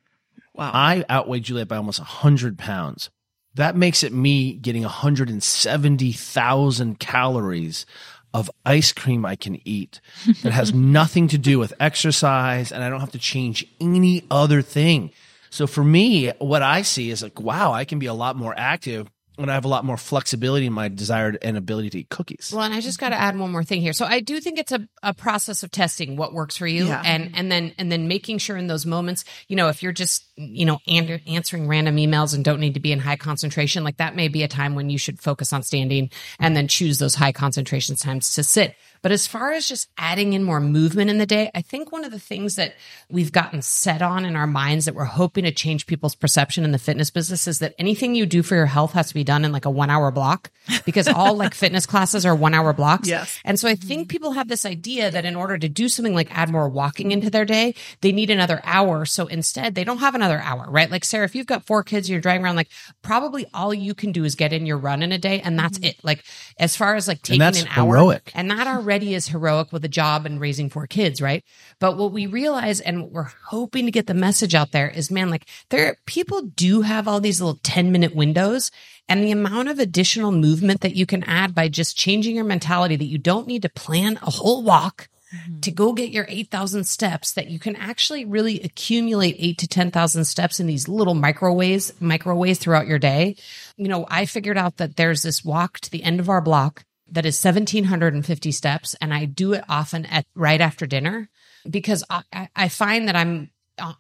Wow. 0.54 0.70
I 0.72 1.04
outweigh 1.10 1.40
Juliet 1.40 1.68
by 1.68 1.78
almost 1.78 2.00
100 2.00 2.60
pounds. 2.60 3.10
That 3.56 3.76
makes 3.76 4.04
it 4.04 4.14
me 4.14 4.54
getting 4.54 4.84
170,000 4.84 7.00
calories 7.00 7.88
of 8.34 8.50
ice 8.66 8.94
cream 8.94 9.26
I 9.26 9.36
can 9.36 9.60
eat 9.68 10.00
that 10.44 10.52
has 10.52 10.74
nothing 10.74 11.28
to 11.30 11.38
do 11.38 11.60
with 11.60 11.74
exercise 11.80 12.72
and 12.72 12.84
I 12.84 12.90
don't 12.90 13.00
have 13.00 13.14
to 13.14 13.20
change 13.20 13.66
any 13.82 14.26
other 14.30 14.62
thing. 14.62 15.12
So 15.50 15.66
for 15.66 15.84
me, 15.84 16.30
what 16.38 16.62
I 16.62 16.84
see 16.84 17.10
is 17.10 17.24
like, 17.24 17.40
wow, 17.40 17.74
I 17.74 17.86
can 17.86 17.98
be 17.98 18.06
a 18.06 18.14
lot 18.14 18.36
more 18.36 18.54
active 18.56 19.10
and 19.42 19.52
I 19.52 19.54
have 19.54 19.66
a 19.66 19.70
lot 19.70 19.86
more 19.86 19.98
flexibility 19.98 20.66
in 20.66 20.74
my 20.74 20.88
desired 20.88 21.38
and 21.42 21.58
ability 21.58 21.90
to 21.92 22.00
eat 22.00 22.10
cookies. 22.10 22.52
Well, 22.54 22.64
and 22.64 22.74
I 22.74 22.82
just 22.82 23.00
got 23.00 23.10
to 23.10 23.16
add 23.16 23.38
one 23.38 23.52
more 23.52 23.64
thing 23.64 23.82
here. 23.82 23.94
So 23.94 24.06
I 24.06 24.20
do 24.20 24.40
think 24.40 24.60
it's 24.60 24.72
a, 24.72 24.88
a 25.02 25.14
process 25.14 25.64
of 25.64 25.72
testing 25.72 26.18
what 26.18 26.34
works 26.34 26.58
for 26.58 26.68
you 26.68 26.88
yeah. 26.88 27.02
and, 27.06 27.32
and 27.36 27.52
then, 27.52 27.74
and 27.78 27.92
then 27.92 28.08
making 28.08 28.40
sure 28.40 28.58
in 28.58 28.68
those 28.68 28.86
moments, 28.86 29.26
you 29.48 29.56
know, 29.56 29.70
if 29.70 29.82
you're 29.82 29.92
just, 29.92 30.26
you 30.36 30.66
know, 30.66 30.80
an- 30.88 31.22
answering 31.28 31.68
random 31.68 31.96
emails 31.98 32.34
and 32.36 32.44
don't 32.44 32.60
need 32.60 32.74
to 32.74 32.80
be 32.80 32.92
in 32.92 33.00
high 33.00 33.16
concentration, 33.16 33.84
like 33.84 33.98
that 33.98 34.16
may 34.16 34.28
be 34.28 34.44
a 34.44 34.48
time 34.48 34.76
when 34.76 34.90
you 34.90 34.98
should 34.98 35.20
focus 35.22 35.54
on 35.54 35.64
standing 35.64 36.10
and 36.40 36.56
then 36.56 36.68
choose 36.68 37.00
those 37.00 37.16
high 37.16 37.32
concentration 37.32 37.96
times 37.96 38.36
to 38.36 38.44
sit. 38.44 38.76
But 39.02 39.12
as 39.12 39.28
far 39.28 39.52
as 39.54 39.68
just 39.68 39.90
adding 39.98 40.34
in 40.34 40.44
more 40.44 40.60
movement 40.60 41.10
in 41.10 41.18
the 41.18 41.26
day, 41.26 41.50
I 41.56 41.62
think 41.62 41.92
one 41.92 42.04
of 42.04 42.12
the 42.12 42.20
things 42.20 42.56
that 42.56 42.76
we've 43.10 43.32
gotten 43.32 43.62
set 43.62 44.02
on 44.02 44.26
in 44.26 44.36
our 44.36 44.48
minds 44.48 44.86
that 44.86 44.96
we're 44.96 45.06
hoping 45.06 45.46
to 45.46 45.52
change 45.52 45.88
people's 45.88 46.16
perception 46.16 46.64
in 46.64 46.72
the 46.72 46.78
fitness 46.78 47.10
business 47.10 47.48
is 47.48 47.60
that 47.60 47.76
anything 47.78 48.16
you 48.16 48.26
do 48.26 48.44
for 48.44 48.56
your 48.56 48.66
health 48.66 48.94
has 48.94 49.08
to 49.08 49.14
be 49.14 49.24
done 49.24 49.46
in 49.46 49.52
like 49.52 49.66
a 49.66 49.70
one 49.70 49.90
hour 49.90 50.12
block 50.12 50.52
because 50.86 51.08
all 51.08 51.36
like 51.36 51.54
fitness 51.54 51.86
classes 51.86 52.26
are 52.26 52.36
one 52.36 52.54
hour 52.54 52.74
blocks. 52.74 53.08
Yes. 53.08 53.40
And 53.46 53.60
so 53.60 53.68
I 53.68 53.76
think 53.76 54.10
people 54.10 54.34
have 54.34 54.48
this 54.48 54.66
idea 54.66 55.12
that 55.12 55.26
in 55.26 55.36
order 55.36 55.58
to 55.58 55.70
do 55.70 55.88
something 55.88 56.14
like 56.14 56.36
add 56.38 56.50
more 56.50 56.68
walking 56.68 57.12
into 57.12 57.30
their 57.30 57.46
day, 57.46 57.76
they 58.02 58.12
need 58.12 58.30
another 58.30 58.62
hour. 58.64 59.06
So 59.06 59.28
instead 59.28 59.76
they 59.76 59.84
don't 59.84 60.00
have 60.00 60.16
another 60.16 60.40
hour, 60.40 60.66
right? 60.70 60.90
Like 60.90 61.06
Sarah, 61.06 61.26
if 61.26 61.36
you've 61.36 61.48
got 61.48 61.66
four 61.66 61.84
kids, 61.84 62.10
you're 62.10 62.22
driving 62.22 62.44
around, 62.44 62.56
like 62.56 62.70
probably 63.02 63.46
all 63.54 63.74
you 63.74 63.94
can 63.94 64.12
do 64.12 64.24
is 64.24 64.36
get 64.36 64.54
in 64.54 64.66
your 64.66 64.78
run 64.78 65.02
in 65.04 65.12
a 65.12 65.18
day 65.18 65.42
and 65.42 65.58
that's 65.58 65.78
mm-hmm. 65.78 65.88
it. 65.88 66.04
Like 66.04 66.24
as 66.60 66.76
far 66.76 66.96
as 66.96 67.08
like 67.08 67.22
taking 67.22 67.42
an 67.42 67.68
hour 67.76 67.96
heroic. 67.96 68.32
and 68.36 68.52
that 68.52 68.68
our 68.68 68.82
already 68.90 69.14
is 69.14 69.28
heroic 69.28 69.72
with 69.72 69.86
a 69.86 69.88
job 69.88 70.26
and 70.26 70.42
raising 70.42 70.68
four 70.68 70.88
kids, 70.88 71.22
right? 71.22 71.44
But 71.80 71.96
what 71.96 72.12
we 72.12 72.26
realize 72.26 72.82
and 72.82 73.04
what 73.04 73.12
we're 73.12 73.32
hoping 73.46 73.86
to 73.86 73.92
get 73.92 74.08
the 74.08 74.16
message 74.16 74.56
out 74.56 74.72
there 74.72 74.90
is, 74.90 75.12
man, 75.12 75.30
like 75.30 75.46
there, 75.70 75.98
people 76.08 76.42
do 76.42 76.82
have 76.82 77.08
all 77.08 77.20
these 77.20 77.40
little 77.40 77.60
10 77.62 77.92
minute 77.92 78.16
windows 78.16 78.72
and 79.08 79.24
the 79.24 79.30
amount 79.30 79.70
of 79.70 79.78
additional 79.78 80.32
movement 80.32 80.82
that 80.82 80.96
you 80.96 81.06
can 81.06 81.24
add 81.26 81.54
by 81.54 81.68
just 81.68 81.98
changing 81.98 82.36
your 82.36 82.46
mentality 82.46 82.96
that 82.96 83.06
you 83.06 83.20
don't 83.20 83.46
need 83.46 83.62
to 83.62 83.70
plan 83.70 84.18
a 84.24 84.32
whole 84.32 84.64
walk 84.64 85.08
mm-hmm. 85.32 85.60
to 85.60 85.70
go 85.70 85.94
get 85.94 86.10
your 86.10 86.26
8,000 86.28 86.84
steps 86.86 87.34
that 87.34 87.48
you 87.48 87.60
can 87.60 87.76
actually 87.76 88.26
really 88.26 88.60
accumulate 88.62 89.36
eight 89.38 89.60
to 89.60 89.68
10,000 89.68 90.26
steps 90.26 90.60
in 90.60 90.66
these 90.66 90.88
little 90.88 91.14
microwaves, 91.14 91.94
microwaves 92.02 92.58
throughout 92.58 92.88
your 92.88 93.00
day. 93.00 93.36
You 93.78 93.88
know, 93.88 94.08
I 94.10 94.26
figured 94.26 94.58
out 94.58 94.78
that 94.78 94.96
there's 94.96 95.22
this 95.22 95.46
walk 95.46 95.80
to 95.82 95.92
the 95.92 96.02
end 96.02 96.20
of 96.20 96.28
our 96.28 96.42
block 96.42 96.86
that 97.12 97.26
is 97.26 97.44
1750 97.44 98.52
steps 98.52 98.96
and 99.02 99.14
I 99.14 99.26
do 99.26 99.54
it 99.54 99.64
often 99.70 100.06
at 100.06 100.26
right 100.36 100.62
after 100.62 100.86
dinner 100.86 101.30
because 101.70 102.04
I, 102.10 102.50
I 102.56 102.70
find 102.70 103.08
that 103.08 103.16
I'm 103.16 103.52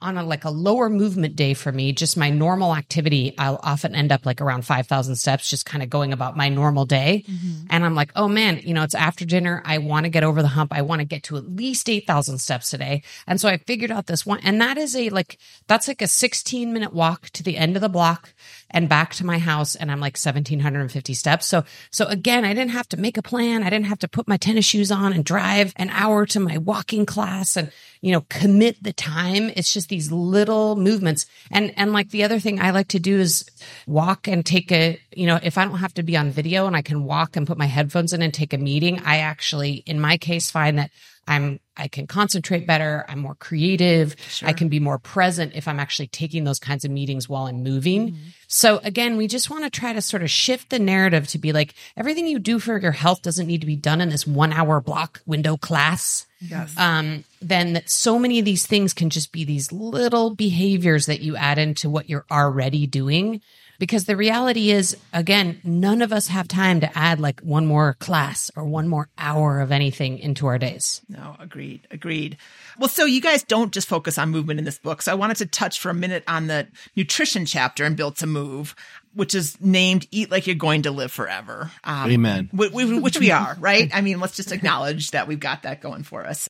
on 0.01 0.17
a 0.17 0.23
like 0.23 0.45
a 0.45 0.49
lower 0.49 0.89
movement 0.89 1.35
day 1.35 1.53
for 1.53 1.71
me, 1.71 1.91
just 1.93 2.17
my 2.17 2.29
normal 2.29 2.75
activity, 2.75 3.33
I'll 3.37 3.59
often 3.63 3.95
end 3.95 4.11
up 4.11 4.25
like 4.25 4.41
around 4.41 4.65
5,000 4.65 5.15
steps, 5.15 5.49
just 5.49 5.65
kind 5.65 5.83
of 5.83 5.89
going 5.89 6.13
about 6.13 6.37
my 6.37 6.49
normal 6.49 6.85
day. 6.85 7.23
Mm-hmm. 7.27 7.67
And 7.69 7.85
I'm 7.85 7.95
like, 7.95 8.11
oh 8.15 8.27
man, 8.27 8.61
you 8.63 8.73
know, 8.73 8.83
it's 8.83 8.95
after 8.95 9.25
dinner. 9.25 9.61
I 9.65 9.77
want 9.77 10.05
to 10.05 10.09
get 10.09 10.23
over 10.23 10.41
the 10.41 10.49
hump. 10.49 10.73
I 10.73 10.81
want 10.81 10.99
to 10.99 11.05
get 11.05 11.23
to 11.23 11.37
at 11.37 11.49
least 11.49 11.89
8,000 11.89 12.39
steps 12.39 12.69
today. 12.69 13.03
And 13.27 13.39
so 13.39 13.49
I 13.49 13.57
figured 13.57 13.91
out 13.91 14.07
this 14.07 14.25
one, 14.25 14.39
and 14.43 14.59
that 14.61 14.77
is 14.77 14.95
a 14.95 15.09
like, 15.09 15.37
that's 15.67 15.87
like 15.87 16.01
a 16.01 16.07
16 16.07 16.73
minute 16.73 16.93
walk 16.93 17.29
to 17.31 17.43
the 17.43 17.57
end 17.57 17.75
of 17.75 17.81
the 17.81 17.89
block 17.89 18.33
and 18.71 18.89
back 18.89 19.13
to 19.15 19.25
my 19.25 19.37
house. 19.39 19.75
And 19.75 19.91
I'm 19.91 19.99
like 19.99 20.17
1,750 20.17 21.13
steps. 21.13 21.45
So, 21.47 21.63
so 21.91 22.05
again, 22.05 22.45
I 22.45 22.53
didn't 22.53 22.71
have 22.71 22.89
to 22.89 22.97
make 22.97 23.17
a 23.17 23.21
plan. 23.21 23.63
I 23.63 23.69
didn't 23.69 23.87
have 23.87 23.99
to 23.99 24.07
put 24.07 24.27
my 24.27 24.37
tennis 24.37 24.65
shoes 24.65 24.91
on 24.91 25.13
and 25.13 25.23
drive 25.23 25.73
an 25.75 25.89
hour 25.89 26.25
to 26.27 26.39
my 26.39 26.57
walking 26.57 27.05
class 27.05 27.57
and, 27.57 27.71
you 28.01 28.11
know, 28.11 28.25
commit 28.29 28.81
the 28.83 28.93
time. 28.93 29.51
It's 29.55 29.73
just 29.73 29.89
these 29.89 30.11
little 30.11 30.75
movements. 30.75 31.25
And, 31.51 31.73
and 31.77 31.93
like 31.93 32.09
the 32.09 32.23
other 32.23 32.39
thing 32.39 32.59
I 32.59 32.71
like 32.71 32.89
to 32.89 32.99
do 32.99 33.19
is 33.19 33.49
walk 33.87 34.27
and 34.27 34.45
take 34.45 34.71
a, 34.71 34.99
you 35.15 35.27
know, 35.27 35.39
if 35.41 35.57
I 35.57 35.65
don't 35.65 35.79
have 35.79 35.93
to 35.95 36.03
be 36.03 36.17
on 36.17 36.31
video 36.31 36.67
and 36.67 36.75
I 36.75 36.81
can 36.81 37.03
walk 37.03 37.35
and 37.35 37.47
put 37.47 37.57
my 37.57 37.65
headphones 37.65 38.13
in 38.13 38.21
and 38.21 38.33
take 38.33 38.53
a 38.53 38.57
meeting, 38.57 38.99
I 39.05 39.17
actually, 39.17 39.83
in 39.85 39.99
my 39.99 40.17
case, 40.17 40.51
find 40.51 40.77
that 40.77 40.91
I'm 41.29 41.59
I 41.77 41.87
can 41.87 42.07
concentrate 42.07 42.67
better. 42.67 43.05
I'm 43.07 43.19
more 43.19 43.35
creative. 43.35 44.15
Sure. 44.27 44.49
I 44.49 44.53
can 44.53 44.67
be 44.67 44.81
more 44.81 44.97
present 44.97 45.53
if 45.55 45.67
I'm 45.67 45.79
actually 45.79 46.07
taking 46.07 46.43
those 46.43 46.59
kinds 46.59 46.83
of 46.83 46.91
meetings 46.91 47.29
while 47.29 47.45
I'm 47.45 47.63
moving. 47.63 48.09
Mm-hmm. 48.09 48.29
So 48.47 48.79
again, 48.83 49.15
we 49.15 49.27
just 49.27 49.49
want 49.49 49.63
to 49.63 49.69
try 49.69 49.93
to 49.93 50.01
sort 50.01 50.23
of 50.23 50.29
shift 50.29 50.71
the 50.71 50.79
narrative 50.79 51.27
to 51.27 51.37
be 51.37 51.53
like 51.53 51.75
everything 51.95 52.27
you 52.27 52.39
do 52.39 52.59
for 52.59 52.77
your 52.79 52.91
health 52.91 53.21
doesn't 53.21 53.47
need 53.47 53.61
to 53.61 53.67
be 53.67 53.77
done 53.77 54.01
in 54.01 54.09
this 54.09 54.27
one 54.27 54.51
hour 54.51 54.81
block 54.81 55.21
window 55.25 55.55
class. 55.55 56.25
Yes. 56.41 56.75
Um, 56.77 57.23
then 57.41 57.73
that 57.73 57.89
so 57.89 58.17
many 58.19 58.39
of 58.39 58.45
these 58.45 58.65
things 58.65 58.93
can 58.93 59.09
just 59.09 59.31
be 59.31 59.45
these 59.45 59.71
little 59.71 60.35
behaviors 60.35 61.05
that 61.05 61.21
you 61.21 61.37
add 61.37 61.59
into 61.59 61.89
what 61.89 62.09
you're 62.09 62.25
already 62.31 62.87
doing 62.87 63.41
because 63.79 64.05
the 64.05 64.17
reality 64.17 64.69
is, 64.69 64.95
again, 65.13 65.59
none 65.63 66.01
of 66.01 66.13
us 66.13 66.27
have 66.27 66.47
time 66.47 66.81
to 66.81 66.97
add 66.97 67.19
like 67.19 67.39
one 67.39 67.65
more 67.65 67.95
class 67.99 68.51
or 68.55 68.65
one 68.65 68.87
more 68.87 69.09
hour 69.17 69.61
of 69.61 69.71
anything 69.71 70.19
into 70.19 70.45
our 70.47 70.57
days. 70.57 71.01
No, 71.07 71.35
agreed, 71.39 71.87
agreed. 71.89 72.37
Well, 72.77 72.89
so 72.89 73.05
you 73.05 73.21
guys 73.21 73.43
don't 73.43 73.73
just 73.73 73.87
focus 73.87 74.17
on 74.17 74.29
movement 74.29 74.59
in 74.59 74.65
this 74.65 74.77
book. 74.77 75.01
So 75.01 75.11
I 75.11 75.15
wanted 75.15 75.37
to 75.37 75.45
touch 75.45 75.79
for 75.79 75.89
a 75.89 75.93
minute 75.93 76.23
on 76.27 76.47
the 76.47 76.67
nutrition 76.95 77.45
chapter 77.45 77.85
in 77.85 77.95
Built 77.95 78.17
to 78.17 78.27
Move, 78.27 78.75
which 79.13 79.33
is 79.33 79.59
named 79.61 80.07
Eat 80.11 80.29
Like 80.29 80.45
You're 80.45 80.55
Going 80.55 80.83
to 80.83 80.91
Live 80.91 81.11
Forever. 81.11 81.71
Um, 81.83 82.11
Amen. 82.11 82.49
Which 82.51 82.71
we, 82.71 82.99
which 82.99 83.19
we 83.19 83.31
are, 83.31 83.55
right? 83.59 83.89
I 83.93 84.01
mean, 84.01 84.19
let's 84.19 84.35
just 84.35 84.51
acknowledge 84.51 85.11
that 85.11 85.27
we've 85.27 85.39
got 85.39 85.63
that 85.63 85.81
going 85.81 86.03
for 86.03 86.25
us. 86.25 86.49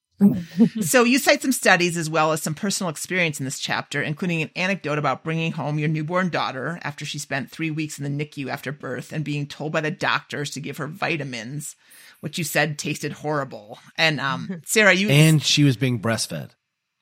So 0.81 1.03
you 1.03 1.17
cite 1.17 1.41
some 1.41 1.51
studies 1.51 1.97
as 1.97 2.09
well 2.09 2.31
as 2.31 2.41
some 2.41 2.53
personal 2.53 2.89
experience 2.89 3.39
in 3.39 3.45
this 3.45 3.59
chapter, 3.59 4.01
including 4.01 4.41
an 4.41 4.49
anecdote 4.55 4.97
about 4.97 5.23
bringing 5.23 5.51
home 5.51 5.79
your 5.79 5.87
newborn 5.87 6.29
daughter 6.29 6.79
after 6.83 7.05
she 7.05 7.19
spent 7.19 7.49
three 7.49 7.71
weeks 7.71 7.99
in 7.99 8.03
the 8.03 8.25
NICU 8.25 8.49
after 8.49 8.71
birth 8.71 9.13
and 9.13 9.23
being 9.23 9.47
told 9.47 9.71
by 9.71 9.81
the 9.81 9.91
doctors 9.91 10.49
to 10.51 10.59
give 10.59 10.77
her 10.77 10.87
vitamins, 10.87 11.75
which 12.19 12.37
you 12.37 12.43
said 12.43 12.77
tasted 12.77 13.13
horrible. 13.13 13.79
And 13.97 14.19
um, 14.19 14.61
Sarah, 14.65 14.93
you 14.93 15.09
and 15.09 15.41
she 15.41 15.63
was 15.63 15.77
being 15.77 15.99
breastfed. 15.99 16.51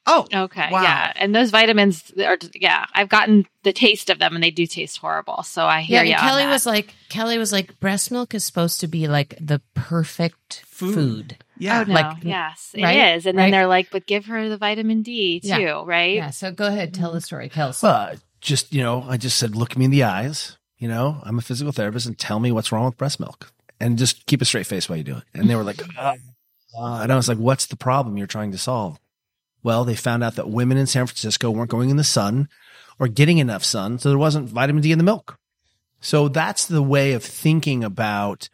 Oh, 0.10 0.26
okay. 0.34 0.70
Wow. 0.72 0.84
Yeah. 0.84 1.12
And 1.18 1.36
those 1.36 1.52
vitamins 1.52 2.14
are, 2.18 2.38
yeah, 2.56 2.86
I've 2.94 3.10
gotten 3.10 3.46
the 3.64 3.74
taste 3.74 4.10
of 4.10 4.20
them 4.20 4.36
and 4.36 4.44
they 4.44 4.52
do 4.52 4.66
taste 4.66 4.98
horrible. 4.98 5.44
So 5.44 5.66
I 5.66 5.82
hear 5.82 6.02
yeah, 6.02 6.22
you. 6.24 6.30
Kelly 6.30 6.48
was 6.48 6.66
like, 6.66 6.96
Kelly 7.10 7.38
was 7.38 7.52
like, 7.52 7.78
breast 7.82 8.10
milk 8.10 8.34
is 8.34 8.46
supposed 8.46 8.80
to 8.80 8.88
be 8.88 9.10
like 9.10 9.36
the 9.42 9.62
perfect 9.74 10.64
food. 10.66 10.94
food. 10.94 11.38
Yeah. 11.60 11.82
Oh, 11.82 11.84
no. 11.84 11.94
Like, 11.94 12.24
yes, 12.24 12.72
it 12.74 12.84
right? 12.84 13.16
is. 13.16 13.26
And 13.26 13.38
right? 13.38 13.46
then 13.46 13.52
they're 13.52 13.68
like, 13.68 13.90
but 13.92 14.06
give 14.06 14.26
her 14.28 14.50
the 14.50 14.58
vitamin 14.58 15.02
D 15.02 15.40
too, 15.40 15.48
yeah. 15.48 15.84
right? 15.86 16.16
Yeah. 16.16 16.30
So 16.30 16.52
go 16.52 16.68
ahead, 16.68 16.94
tell 16.94 17.12
the 17.12 17.22
story, 17.22 17.50
Kelsey. 17.50 17.86
Well, 17.88 18.14
just, 18.42 18.74
you 18.74 18.84
know, 18.84 19.04
I 19.08 19.18
just 19.18 19.38
said, 19.38 19.56
look 19.56 19.78
me 19.78 19.86
in 19.86 19.92
the 19.92 20.04
eyes. 20.04 20.58
You 20.78 20.88
know, 20.88 21.20
I'm 21.24 21.40
a 21.40 21.42
physical 21.42 21.72
therapist 21.72 22.06
and 22.06 22.18
tell 22.18 22.40
me 22.40 22.52
what's 22.52 22.72
wrong 22.72 22.86
with 22.86 22.98
breast 22.98 23.20
milk 23.20 23.52
and 23.80 23.98
just 23.98 24.26
keep 24.28 24.42
a 24.42 24.46
straight 24.46 24.68
face 24.68 24.88
while 24.88 24.98
you 24.98 25.04
do 25.04 25.18
it. 25.18 25.24
And 25.34 25.50
they 25.50 25.56
were 25.56 25.64
like, 25.64 25.82
uh, 25.98 26.16
and 26.76 27.12
I 27.12 27.16
was 27.16 27.28
like, 27.28 27.40
what's 27.40 27.66
the 27.66 27.76
problem 27.76 28.16
you're 28.16 28.28
trying 28.28 28.52
to 28.52 28.60
solve? 28.60 29.00
Well, 29.64 29.84
they 29.86 29.96
found 29.96 30.24
out 30.24 30.36
that 30.36 30.50
women 30.50 30.78
in 30.78 30.86
San 30.86 31.08
Francisco 31.08 31.50
weren't 31.50 31.72
going 31.72 31.90
in 31.90 31.98
the 31.98 32.04
sun 32.04 32.48
or 33.00 33.08
getting 33.08 33.40
enough 33.40 33.64
sun. 33.64 33.98
So 33.98 34.10
there 34.10 34.18
wasn't 34.20 34.50
vitamin 34.50 34.84
D 34.84 34.92
in 34.92 35.00
the 35.00 35.04
milk. 35.04 35.40
So 36.00 36.28
that's 36.28 36.68
the 36.68 36.84
way 36.84 37.14
of 37.14 37.24
thinking 37.24 37.84
about, 37.84 38.50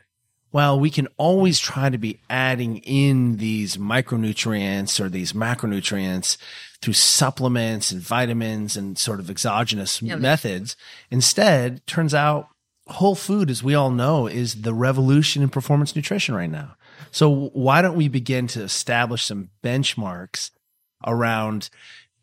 well, 0.53 0.79
we 0.79 0.91
can 0.91 1.07
always 1.17 1.59
try 1.59 1.89
to 1.89 1.97
be 1.97 2.19
adding 2.29 2.77
in 2.77 3.37
these 3.37 3.75
micronutrients 3.75 5.03
or 5.03 5.09
these 5.09 5.33
macronutrients 5.33 6.37
through 6.79 6.93
supplements 6.93 7.91
and 7.91 7.99
vitamins 7.99 8.77
and 8.77 8.97
sort 8.97 9.19
of 9.19 9.31
exogenous 9.31 10.01
yeah, 10.01 10.15
methods. 10.15 10.77
Instead, 11.09 11.85
turns 11.87 12.13
out 12.13 12.49
whole 12.87 13.15
food, 13.15 13.49
as 13.49 13.63
we 13.63 13.73
all 13.73 13.89
know, 13.89 14.27
is 14.27 14.61
the 14.61 14.75
revolution 14.75 15.41
in 15.41 15.49
performance 15.49 15.95
nutrition 15.95 16.35
right 16.35 16.51
now. 16.51 16.75
So 17.09 17.49
why 17.53 17.81
don't 17.81 17.97
we 17.97 18.07
begin 18.07 18.45
to 18.47 18.61
establish 18.61 19.23
some 19.23 19.49
benchmarks 19.63 20.51
around 21.05 21.71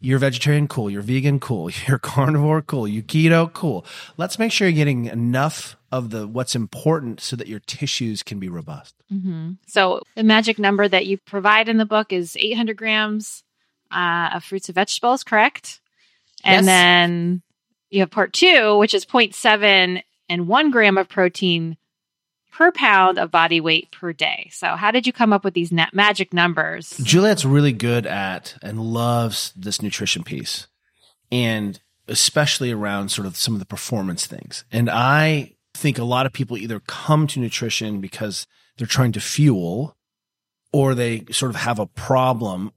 you're 0.01 0.19
vegetarian, 0.19 0.67
cool. 0.67 0.91
You're 0.91 1.03
vegan, 1.03 1.41
cool. 1.41 1.71
You're 1.87 1.99
carnivore, 1.99 2.63
cool. 2.63 2.89
You 2.89 3.03
keto, 3.03 3.53
cool. 3.53 3.85
Let's 4.17 4.39
make 4.39 4.51
sure 4.51 4.67
you're 4.67 4.77
getting 4.77 5.05
enough 5.07 5.77
of 5.93 6.11
the 6.11 6.27
what's 6.27 6.55
important 6.55 7.21
so 7.21 7.37
that 7.37 7.49
your 7.49 7.61
tissues 7.61 8.23
can 8.23 8.39
be 8.39 8.49
robust. 8.49 8.95
Mm-hmm. 9.13 9.53
So 9.67 10.03
the 10.15 10.23
magic 10.23 10.59
number 10.59 10.89
that 10.89 11.07
you 11.07 11.19
provide 11.19 11.69
in 11.69 11.77
the 11.77 11.85
book 11.85 12.13
is 12.13 12.37
800 12.39 12.77
grams 12.77 13.43
uh, 13.91 14.31
of 14.35 14.45
fruits 14.45 14.69
and 14.69 14.75
vegetables, 14.75 15.25
correct? 15.25 15.81
And 16.45 16.65
yes. 16.65 16.67
then 16.67 17.43
you 17.91 18.01
have 18.01 18.11
part 18.11 18.33
two, 18.33 18.79
which 18.79 18.95
is 18.95 19.05
0.7 19.05 20.03
and 20.29 20.49
one 20.49 20.71
gram 20.71 20.97
of 20.97 21.09
protein 21.09 21.77
per 22.51 22.73
pound 22.73 23.19
of 23.19 23.31
body 23.31 23.61
weight 23.61 23.91
per 23.91 24.13
day. 24.13 24.49
So, 24.53 24.77
how 24.77 24.91
did 24.91 25.07
you 25.07 25.13
come 25.13 25.33
up 25.33 25.45
with 25.45 25.55
these 25.55 25.73
magic 25.93 26.33
numbers? 26.33 26.97
Juliet's 27.03 27.45
really 27.45 27.73
good 27.73 28.07
at 28.07 28.57
and 28.63 28.81
loves 28.81 29.53
this 29.57 29.83
nutrition 29.83 30.23
piece, 30.23 30.67
and 31.31 31.81
especially 32.09 32.73
around 32.73 33.11
sort 33.11 33.27
of 33.27 33.37
some 33.37 33.55
of 33.55 33.61
the 33.61 33.67
performance 33.67 34.27
things. 34.27 34.65
And 34.73 34.91
I 34.91 35.55
think 35.75 35.99
a 35.99 36.05
lot 36.05 36.27
of 36.27 36.33
people 36.33 36.59
either 36.59 36.81
come 36.81 37.27
to 37.29 37.41
nutrition 37.41 38.01
because 38.01 38.47
they're 38.77 38.87
trying 38.87 39.13
to 39.13 39.21
fuel 39.21 39.97
or 40.73 40.95
they 40.95 41.25
sort 41.31 41.51
of 41.51 41.57
have 41.57 41.79
a 41.79 41.87
problem. 41.87 42.73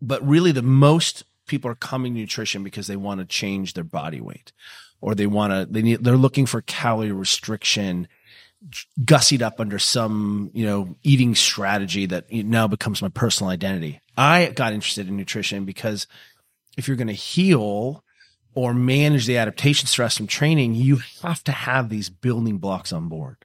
But 0.00 0.26
really, 0.26 0.52
the 0.52 0.62
most 0.62 1.24
people 1.46 1.70
are 1.70 1.76
coming 1.76 2.14
to 2.14 2.20
nutrition 2.20 2.62
because 2.62 2.86
they 2.86 2.96
want 2.96 3.20
to 3.20 3.26
change 3.26 3.74
their 3.74 3.84
body 3.84 4.20
weight 4.20 4.52
or 5.00 5.14
they 5.14 5.26
want 5.26 5.52
to, 5.52 5.66
they 5.70 5.82
need, 5.82 6.04
they're 6.04 6.16
looking 6.16 6.46
for 6.46 6.60
calorie 6.62 7.12
restriction 7.12 8.08
gussied 9.00 9.42
up 9.42 9.60
under 9.60 9.78
some, 9.78 10.50
you 10.52 10.66
know, 10.66 10.96
eating 11.02 11.34
strategy 11.34 12.06
that 12.06 12.32
now 12.32 12.66
becomes 12.66 13.00
my 13.00 13.08
personal 13.08 13.50
identity. 13.50 14.00
I 14.16 14.46
got 14.46 14.72
interested 14.72 15.08
in 15.08 15.16
nutrition 15.16 15.64
because 15.64 16.06
if 16.76 16.88
you're 16.88 16.96
going 16.96 17.06
to 17.08 17.12
heal 17.12 18.02
or 18.54 18.74
manage 18.74 19.26
the 19.26 19.38
adaptation 19.38 19.86
stress 19.86 20.16
from 20.16 20.26
training, 20.26 20.74
you 20.74 21.00
have 21.22 21.44
to 21.44 21.52
have 21.52 21.88
these 21.88 22.10
building 22.10 22.58
blocks 22.58 22.92
on 22.92 23.08
board. 23.08 23.36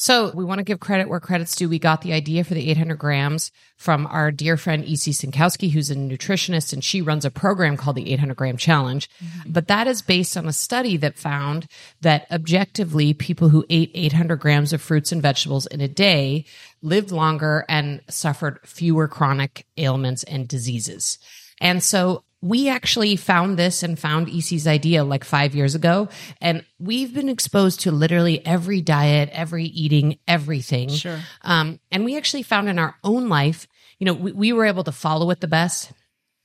So 0.00 0.30
we 0.32 0.44
want 0.44 0.60
to 0.60 0.64
give 0.64 0.78
credit 0.78 1.08
where 1.08 1.18
credit's 1.18 1.56
due. 1.56 1.68
We 1.68 1.80
got 1.80 2.02
the 2.02 2.12
idea 2.12 2.44
for 2.44 2.54
the 2.54 2.70
800 2.70 2.96
grams 3.00 3.50
from 3.76 4.06
our 4.06 4.30
dear 4.30 4.56
friend 4.56 4.84
EC 4.84 5.10
Synkowski, 5.10 5.72
who's 5.72 5.90
a 5.90 5.96
nutritionist, 5.96 6.72
and 6.72 6.84
she 6.84 7.02
runs 7.02 7.24
a 7.24 7.32
program 7.32 7.76
called 7.76 7.96
the 7.96 8.12
800 8.12 8.36
gram 8.36 8.56
challenge. 8.56 9.10
Mm-hmm. 9.20 9.50
But 9.50 9.66
that 9.66 9.88
is 9.88 10.00
based 10.00 10.36
on 10.36 10.46
a 10.46 10.52
study 10.52 10.96
that 10.98 11.18
found 11.18 11.66
that 12.00 12.28
objectively, 12.30 13.12
people 13.12 13.48
who 13.48 13.66
ate 13.68 13.90
800 13.92 14.36
grams 14.36 14.72
of 14.72 14.80
fruits 14.80 15.10
and 15.10 15.20
vegetables 15.20 15.66
in 15.66 15.80
a 15.80 15.88
day 15.88 16.44
lived 16.80 17.10
longer 17.10 17.64
and 17.68 18.00
suffered 18.08 18.60
fewer 18.62 19.08
chronic 19.08 19.66
ailments 19.76 20.22
and 20.22 20.46
diseases. 20.46 21.18
And 21.60 21.82
so 21.82 22.22
we 22.40 22.68
actually 22.68 23.16
found 23.16 23.58
this 23.58 23.82
and 23.82 23.98
found 23.98 24.28
EC's 24.28 24.66
idea 24.66 25.02
like 25.04 25.24
five 25.24 25.54
years 25.54 25.74
ago. 25.74 26.08
And 26.40 26.64
we've 26.78 27.12
been 27.12 27.28
exposed 27.28 27.80
to 27.80 27.90
literally 27.90 28.44
every 28.46 28.80
diet, 28.80 29.28
every 29.32 29.64
eating, 29.64 30.18
everything. 30.28 30.88
Sure. 30.88 31.18
Um, 31.42 31.80
and 31.90 32.04
we 32.04 32.16
actually 32.16 32.44
found 32.44 32.68
in 32.68 32.78
our 32.78 32.96
own 33.02 33.28
life, 33.28 33.66
you 33.98 34.04
know, 34.04 34.14
we, 34.14 34.32
we 34.32 34.52
were 34.52 34.64
able 34.64 34.84
to 34.84 34.92
follow 34.92 35.30
it 35.30 35.40
the 35.40 35.48
best 35.48 35.92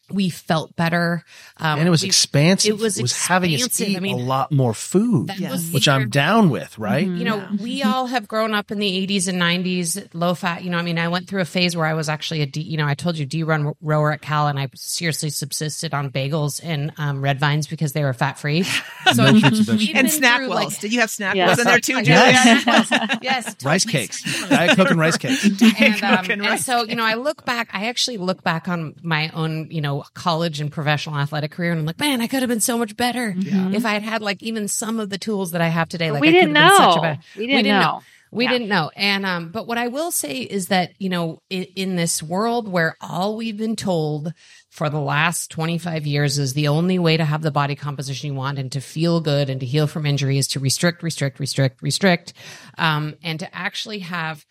we 0.09 0.29
felt 0.29 0.75
better. 0.75 1.23
Um, 1.57 1.79
and 1.79 1.87
it 1.87 1.91
was 1.91 2.01
we, 2.01 2.07
expansive. 2.07 2.79
It 2.79 2.81
was, 2.81 2.97
it 2.97 3.01
was 3.01 3.17
having 3.17 3.53
us 3.55 3.79
eat 3.81 3.97
I 3.97 3.99
mean, 3.99 4.19
a 4.19 4.23
lot 4.23 4.51
more 4.51 4.73
food, 4.73 5.31
which 5.71 5.87
I'm 5.87 6.09
down 6.09 6.49
with, 6.49 6.77
right? 6.77 7.07
Mm-hmm. 7.07 7.17
You 7.17 7.25
know, 7.25 7.37
yeah. 7.37 7.49
we 7.61 7.83
all 7.83 8.07
have 8.07 8.27
grown 8.27 8.53
up 8.53 8.71
in 8.71 8.79
the 8.79 9.07
80s 9.07 9.27
and 9.27 9.41
90s, 9.41 10.09
low 10.13 10.35
fat. 10.35 10.63
You 10.63 10.69
know, 10.69 10.77
I 10.77 10.81
mean, 10.81 10.99
I 10.99 11.07
went 11.07 11.27
through 11.27 11.41
a 11.41 11.45
phase 11.45 11.75
where 11.75 11.85
I 11.85 11.93
was 11.93 12.09
actually 12.09 12.41
a 12.41 12.45
D, 12.45 12.61
you 12.61 12.77
know, 12.77 12.87
I 12.87 12.95
told 12.95 13.17
you 13.17 13.25
D1 13.25 13.75
rower 13.81 14.11
at 14.11 14.21
Cal, 14.21 14.47
and 14.47 14.59
I 14.59 14.69
seriously 14.75 15.29
subsisted 15.29 15.93
on 15.93 16.11
bagels 16.11 16.59
and 16.63 16.91
um, 16.97 17.21
red 17.21 17.39
vines 17.39 17.67
because 17.67 17.93
they 17.93 18.03
were 18.03 18.13
fat 18.13 18.37
free. 18.39 18.65
So, 19.13 19.25
and 19.25 19.37
SnackWells. 19.43 20.49
Like, 20.49 20.79
Did 20.79 20.93
you 20.93 21.01
have 21.01 21.09
SnackWells 21.09 21.35
yes. 21.35 21.59
in 21.59 21.65
there 21.65 21.79
too, 21.79 22.01
Juliet? 22.03 22.33
yes. 22.33 23.19
yes 23.21 23.45
totally. 23.45 23.69
Rice 23.69 23.85
cakes. 23.85 24.49
Diet 24.49 24.77
Coke 24.77 24.91
and 24.91 24.99
rice 24.99 25.17
cakes. 25.17 25.43
and, 25.61 26.03
um, 26.03 26.31
and 26.31 26.59
so, 26.59 26.83
you 26.83 26.95
know, 26.95 27.03
I 27.03 27.15
look 27.15 27.43
back, 27.45 27.69
I 27.73 27.87
actually 27.87 28.17
look 28.17 28.43
back 28.43 28.69
on 28.69 28.95
my 29.03 29.29
own, 29.33 29.69
you 29.69 29.81
know, 29.81 29.92
college 30.13 30.59
and 30.59 30.71
professional 30.71 31.15
athletic 31.17 31.51
career. 31.51 31.71
And 31.71 31.79
I'm 31.79 31.85
like, 31.85 31.99
man, 31.99 32.21
I 32.21 32.27
could 32.27 32.41
have 32.41 32.49
been 32.49 32.59
so 32.59 32.77
much 32.77 32.97
better 32.97 33.33
yeah. 33.37 33.71
if 33.71 33.85
I 33.85 33.93
had 33.93 34.03
had 34.03 34.21
like 34.21 34.41
even 34.41 34.67
some 34.67 34.99
of 34.99 35.09
the 35.09 35.17
tools 35.17 35.51
that 35.51 35.61
I 35.61 35.67
have 35.67 35.89
today. 35.89 36.11
Like 36.11 36.21
we 36.21 36.29
I 36.29 36.31
didn't 36.31 36.53
know. 36.53 36.99
Better, 37.01 37.19
we, 37.37 37.47
didn't 37.47 37.57
we 37.57 37.63
didn't 37.63 37.79
know. 37.79 37.81
know. 37.81 38.01
We 38.33 38.45
yeah. 38.45 38.51
didn't 38.51 38.67
know. 38.69 38.89
And, 38.95 39.25
um, 39.27 39.49
but 39.49 39.67
what 39.67 39.77
I 39.77 39.89
will 39.89 40.09
say 40.09 40.37
is 40.37 40.67
that, 40.67 40.93
you 40.97 41.09
know, 41.09 41.39
in, 41.51 41.65
in 41.75 41.95
this 41.95 42.23
world 42.23 42.67
where 42.67 42.97
all 42.99 43.37
we've 43.37 43.57
been 43.57 43.75
told 43.75 44.33
for 44.71 44.89
the 44.89 44.99
last 44.99 45.51
25 45.51 46.07
years 46.07 46.39
is 46.39 46.55
the 46.55 46.69
only 46.69 46.97
way 46.97 47.15
to 47.15 47.23
have 47.23 47.43
the 47.43 47.51
body 47.51 47.75
composition 47.75 48.31
you 48.31 48.33
want 48.33 48.57
and 48.57 48.71
to 48.71 48.81
feel 48.81 49.21
good 49.21 49.51
and 49.51 49.59
to 49.59 49.67
heal 49.67 49.85
from 49.85 50.07
injury 50.07 50.39
is 50.39 50.47
to 50.49 50.59
restrict, 50.59 51.03
restrict, 51.03 51.39
restrict, 51.39 51.83
restrict, 51.83 52.33
um, 52.79 53.13
and 53.21 53.39
to 53.39 53.55
actually 53.55 53.99
have 53.99 54.43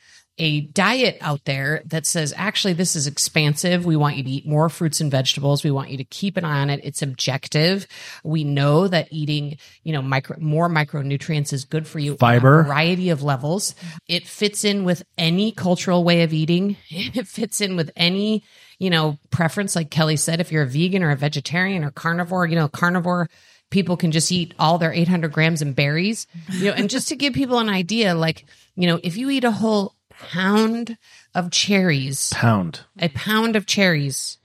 a 0.42 0.60
diet 0.60 1.16
out 1.20 1.44
there 1.44 1.82
that 1.84 2.04
says, 2.04 2.34
actually, 2.36 2.72
this 2.72 2.96
is 2.96 3.06
expansive. 3.06 3.86
We 3.86 3.94
want 3.94 4.16
you 4.16 4.24
to 4.24 4.28
eat 4.28 4.44
more 4.44 4.68
fruits 4.68 5.00
and 5.00 5.08
vegetables. 5.08 5.62
We 5.62 5.70
want 5.70 5.90
you 5.90 5.96
to 5.98 6.04
keep 6.04 6.36
an 6.36 6.44
eye 6.44 6.62
on 6.62 6.68
it. 6.68 6.80
It's 6.82 7.00
objective. 7.00 7.86
We 8.24 8.42
know 8.42 8.88
that 8.88 9.06
eating, 9.12 9.58
you 9.84 9.92
know, 9.92 10.02
micro, 10.02 10.36
more 10.40 10.68
micronutrients 10.68 11.52
is 11.52 11.64
good 11.64 11.86
for 11.86 12.00
you. 12.00 12.16
Fiber. 12.16 12.64
variety 12.64 13.10
of 13.10 13.22
levels. 13.22 13.76
It 14.08 14.26
fits 14.26 14.64
in 14.64 14.82
with 14.82 15.04
any 15.16 15.52
cultural 15.52 16.02
way 16.02 16.24
of 16.24 16.32
eating. 16.32 16.76
It 17.14 17.28
fits 17.28 17.60
in 17.60 17.76
with 17.76 17.90
any, 17.94 18.42
you 18.78 18.90
know, 18.90 19.18
preference. 19.30 19.76
Like 19.76 19.90
Kelly 19.90 20.16
said, 20.16 20.40
if 20.40 20.50
you're 20.50 20.64
a 20.64 20.66
vegan 20.66 21.04
or 21.04 21.10
a 21.10 21.16
vegetarian 21.16 21.84
or 21.84 21.92
carnivore, 21.92 22.46
you 22.46 22.56
know, 22.56 22.68
carnivore 22.68 23.28
people 23.70 23.96
can 23.96 24.10
just 24.12 24.30
eat 24.32 24.54
all 24.58 24.78
their 24.78 24.92
800 24.92 25.32
grams 25.32 25.62
in 25.62 25.72
berries, 25.72 26.26
you 26.50 26.66
know, 26.66 26.72
and 26.72 26.90
just 26.90 27.08
to 27.08 27.16
give 27.16 27.32
people 27.32 27.58
an 27.58 27.68
idea, 27.68 28.14
like, 28.14 28.44
you 28.76 28.86
know, 28.86 29.00
if 29.02 29.16
you 29.16 29.30
eat 29.30 29.44
a 29.44 29.50
whole 29.50 29.94
pound 30.18 30.96
of 31.34 31.50
cherries, 31.50 32.32
pound, 32.34 32.80
a 32.98 33.08
pound 33.08 33.56
of 33.56 33.66
cherries, 33.66 34.38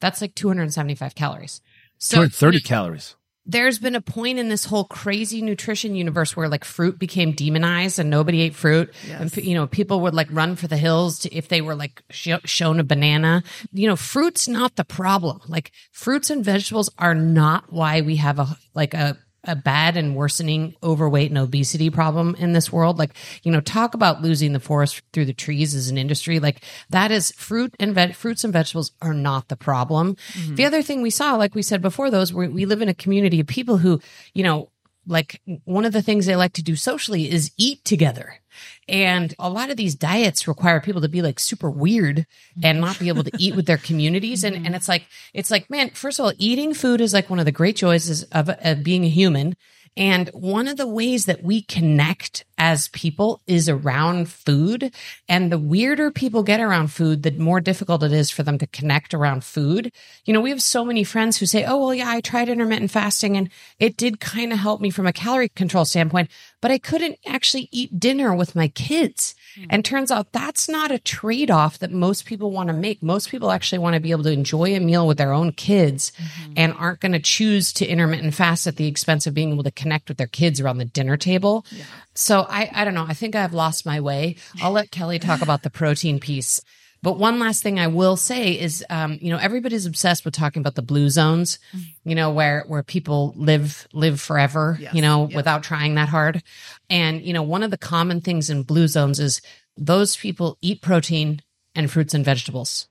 that's 0.00 0.20
like 0.20 0.34
275 0.34 1.14
calories. 1.14 1.60
So 1.98 2.16
230 2.16 2.60
calories. 2.60 3.16
there's 3.46 3.78
been 3.78 3.94
a 3.94 4.00
point 4.00 4.38
in 4.38 4.48
this 4.48 4.64
whole 4.64 4.84
crazy 4.84 5.40
nutrition 5.42 5.94
universe 5.94 6.36
where 6.36 6.48
like 6.48 6.64
fruit 6.64 6.98
became 6.98 7.32
demonized 7.32 7.98
and 7.98 8.10
nobody 8.10 8.40
ate 8.42 8.54
fruit. 8.54 8.92
Yes. 9.06 9.20
and 9.20 9.44
you 9.44 9.54
know 9.54 9.66
people 9.66 10.00
would 10.00 10.14
like 10.14 10.28
run 10.30 10.56
for 10.56 10.66
the 10.66 10.76
hills 10.76 11.20
to, 11.20 11.34
if 11.34 11.48
they 11.48 11.60
were 11.60 11.74
like 11.74 12.02
sh- 12.10 12.32
shown 12.44 12.80
a 12.80 12.84
banana. 12.84 13.42
You 13.72 13.88
know 13.88 13.96
fruit's 13.96 14.48
not 14.48 14.76
the 14.76 14.84
problem. 14.84 15.40
Like 15.48 15.72
fruits 15.92 16.30
and 16.30 16.44
vegetables 16.44 16.90
are 16.98 17.14
not 17.14 17.72
why 17.72 18.00
we 18.00 18.16
have 18.16 18.38
a 18.38 18.56
like 18.74 18.92
a 18.94 19.16
a 19.46 19.56
bad 19.56 19.96
and 19.96 20.16
worsening 20.16 20.74
overweight 20.82 21.30
and 21.30 21.38
obesity 21.38 21.90
problem 21.90 22.34
in 22.36 22.52
this 22.52 22.72
world. 22.72 22.98
Like, 22.98 23.14
you 23.42 23.52
know, 23.52 23.60
talk 23.60 23.94
about 23.94 24.22
losing 24.22 24.52
the 24.52 24.60
forest 24.60 25.02
through 25.12 25.26
the 25.26 25.32
trees 25.32 25.74
as 25.74 25.88
an 25.88 25.98
industry. 25.98 26.40
Like 26.40 26.62
that 26.90 27.10
is 27.10 27.32
fruit 27.32 27.74
and 27.78 27.94
ve- 27.94 28.12
fruits 28.12 28.44
and 28.44 28.52
vegetables 28.52 28.92
are 29.02 29.14
not 29.14 29.48
the 29.48 29.56
problem. 29.56 30.16
Mm-hmm. 30.32 30.54
The 30.56 30.64
other 30.64 30.82
thing 30.82 31.02
we 31.02 31.10
saw, 31.10 31.36
like 31.36 31.54
we 31.54 31.62
said 31.62 31.82
before, 31.82 32.10
those 32.10 32.32
we, 32.32 32.48
we 32.48 32.66
live 32.66 32.82
in 32.82 32.88
a 32.88 32.94
community 32.94 33.40
of 33.40 33.46
people 33.46 33.78
who, 33.78 34.00
you 34.32 34.42
know, 34.42 34.70
like 35.06 35.40
one 35.64 35.84
of 35.84 35.92
the 35.92 36.02
things 36.02 36.26
they 36.26 36.36
like 36.36 36.54
to 36.54 36.62
do 36.62 36.76
socially 36.76 37.30
is 37.30 37.50
eat 37.58 37.84
together. 37.84 38.40
And 38.88 39.34
a 39.38 39.50
lot 39.50 39.70
of 39.70 39.76
these 39.76 39.94
diets 39.94 40.46
require 40.48 40.80
people 40.80 41.00
to 41.00 41.08
be 41.08 41.22
like 41.22 41.40
super 41.40 41.70
weird 41.70 42.26
and 42.62 42.80
not 42.80 42.98
be 42.98 43.08
able 43.08 43.24
to 43.24 43.32
eat 43.38 43.56
with 43.56 43.66
their 43.66 43.76
mm-hmm. 43.78 43.86
communities. 43.86 44.44
And, 44.44 44.66
and 44.66 44.74
it's 44.74 44.88
like, 44.88 45.06
it's 45.32 45.50
like, 45.50 45.70
man, 45.70 45.90
first 45.90 46.18
of 46.18 46.26
all, 46.26 46.32
eating 46.38 46.74
food 46.74 47.00
is 47.00 47.12
like 47.14 47.30
one 47.30 47.38
of 47.38 47.44
the 47.44 47.52
great 47.52 47.76
joys 47.76 48.22
of, 48.24 48.48
of 48.48 48.84
being 48.84 49.04
a 49.04 49.08
human. 49.08 49.56
And 49.96 50.28
one 50.30 50.66
of 50.66 50.76
the 50.76 50.88
ways 50.88 51.26
that 51.26 51.44
we 51.44 51.62
connect 51.62 52.44
as 52.58 52.88
people 52.88 53.40
is 53.46 53.68
around 53.68 54.28
food. 54.28 54.92
And 55.28 55.52
the 55.52 55.58
weirder 55.58 56.10
people 56.10 56.42
get 56.42 56.60
around 56.60 56.88
food, 56.88 57.22
the 57.22 57.30
more 57.32 57.60
difficult 57.60 58.02
it 58.02 58.12
is 58.12 58.30
for 58.30 58.42
them 58.42 58.58
to 58.58 58.66
connect 58.66 59.14
around 59.14 59.44
food. 59.44 59.92
You 60.24 60.34
know, 60.34 60.40
we 60.40 60.50
have 60.50 60.62
so 60.62 60.84
many 60.84 61.04
friends 61.04 61.36
who 61.36 61.46
say, 61.46 61.64
Oh, 61.64 61.78
well, 61.78 61.94
yeah, 61.94 62.08
I 62.08 62.20
tried 62.20 62.48
intermittent 62.48 62.90
fasting 62.90 63.36
and 63.36 63.50
it 63.78 63.96
did 63.96 64.18
kind 64.20 64.52
of 64.52 64.58
help 64.58 64.80
me 64.80 64.90
from 64.90 65.06
a 65.06 65.12
calorie 65.12 65.48
control 65.50 65.84
standpoint, 65.84 66.30
but 66.60 66.70
I 66.70 66.78
couldn't 66.78 67.18
actually 67.26 67.68
eat 67.70 68.00
dinner 68.00 68.34
with 68.34 68.56
my 68.56 68.68
kids. 68.68 69.34
Mm-hmm. 69.56 69.66
And 69.70 69.84
turns 69.84 70.10
out 70.10 70.32
that's 70.32 70.68
not 70.68 70.90
a 70.90 70.98
trade 70.98 71.50
off 71.50 71.78
that 71.78 71.92
most 71.92 72.26
people 72.26 72.50
want 72.50 72.68
to 72.68 72.72
make. 72.72 73.02
Most 73.02 73.30
people 73.30 73.50
actually 73.50 73.78
want 73.78 73.94
to 73.94 74.00
be 74.00 74.10
able 74.10 74.24
to 74.24 74.32
enjoy 74.32 74.74
a 74.74 74.80
meal 74.80 75.06
with 75.06 75.18
their 75.18 75.32
own 75.32 75.52
kids 75.52 76.12
mm-hmm. 76.12 76.52
and 76.56 76.72
aren't 76.74 77.00
going 77.00 77.12
to 77.12 77.20
choose 77.20 77.72
to 77.74 77.86
intermittent 77.86 78.34
fast 78.34 78.66
at 78.66 78.76
the 78.76 78.86
expense 78.86 79.26
of 79.26 79.34
being 79.34 79.52
able 79.52 79.64
to 79.64 79.70
connect 79.70 80.08
with 80.08 80.18
their 80.18 80.26
kids 80.26 80.60
around 80.60 80.78
the 80.78 80.84
dinner 80.84 81.16
table. 81.16 81.64
Yeah. 81.70 81.84
So 82.14 82.46
I, 82.48 82.70
I 82.72 82.84
don't 82.84 82.94
know. 82.94 83.06
I 83.06 83.14
think 83.14 83.34
I've 83.34 83.54
lost 83.54 83.86
my 83.86 84.00
way. 84.00 84.36
I'll 84.62 84.72
let 84.72 84.90
Kelly 84.90 85.18
talk 85.18 85.42
about 85.42 85.62
the 85.62 85.70
protein 85.70 86.20
piece. 86.20 86.60
But 87.04 87.18
one 87.18 87.38
last 87.38 87.62
thing 87.62 87.78
I 87.78 87.88
will 87.88 88.16
say 88.16 88.58
is, 88.58 88.82
um, 88.88 89.18
you 89.20 89.28
know, 89.28 89.36
everybody's 89.36 89.84
obsessed 89.84 90.24
with 90.24 90.32
talking 90.32 90.60
about 90.60 90.74
the 90.74 90.80
blue 90.80 91.10
zones, 91.10 91.58
mm-hmm. 91.76 92.08
you 92.08 92.14
know, 92.14 92.30
where, 92.30 92.64
where 92.66 92.82
people 92.82 93.34
live, 93.36 93.86
live 93.92 94.22
forever, 94.22 94.78
yes. 94.80 94.94
you 94.94 95.02
know, 95.02 95.26
yep. 95.28 95.36
without 95.36 95.62
trying 95.62 95.96
that 95.96 96.08
hard. 96.08 96.42
And, 96.88 97.20
you 97.20 97.34
know, 97.34 97.42
one 97.42 97.62
of 97.62 97.70
the 97.70 97.76
common 97.76 98.22
things 98.22 98.48
in 98.48 98.62
blue 98.62 98.88
zones 98.88 99.20
is 99.20 99.42
those 99.76 100.16
people 100.16 100.56
eat 100.62 100.80
protein 100.80 101.42
and 101.74 101.90
fruits 101.90 102.14
and 102.14 102.24
vegetables. 102.24 102.88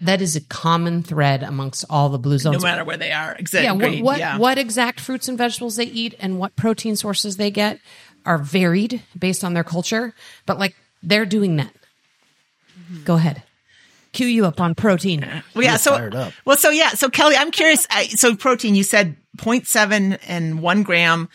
That 0.00 0.22
is 0.22 0.34
a 0.34 0.40
common 0.40 1.02
thread 1.02 1.42
amongst 1.42 1.84
all 1.90 2.08
the 2.08 2.18
blue 2.18 2.38
zones. 2.38 2.62
No 2.62 2.70
matter 2.70 2.84
where 2.84 2.96
they 2.96 3.12
are. 3.12 3.36
Exactly. 3.38 3.66
Yeah. 3.66 4.00
What, 4.00 4.02
what, 4.02 4.18
yeah. 4.18 4.38
what 4.38 4.56
exact 4.56 4.98
fruits 4.98 5.28
and 5.28 5.36
vegetables 5.36 5.76
they 5.76 5.84
eat 5.84 6.14
and 6.20 6.38
what 6.38 6.56
protein 6.56 6.96
sources 6.96 7.36
they 7.36 7.50
get 7.50 7.80
are 8.24 8.38
varied 8.38 9.02
based 9.18 9.44
on 9.44 9.52
their 9.52 9.62
culture, 9.62 10.14
but 10.46 10.58
like 10.58 10.74
they're 11.02 11.26
doing 11.26 11.56
that. 11.56 11.74
Go 13.04 13.14
ahead. 13.14 13.42
Cue 14.12 14.26
you 14.26 14.46
up 14.46 14.60
on 14.60 14.74
protein. 14.74 15.26
Well, 15.54 15.64
yeah. 15.64 15.76
So, 15.76 16.30
well, 16.44 16.56
so 16.56 16.70
yeah. 16.70 16.90
So 16.90 17.10
Kelly, 17.10 17.36
I'm 17.36 17.50
curious. 17.50 17.86
so 18.10 18.34
protein, 18.34 18.74
you 18.74 18.82
said 18.82 19.16
0.7 19.36 20.18
and 20.26 20.62
one 20.62 20.82
gram 20.82 21.28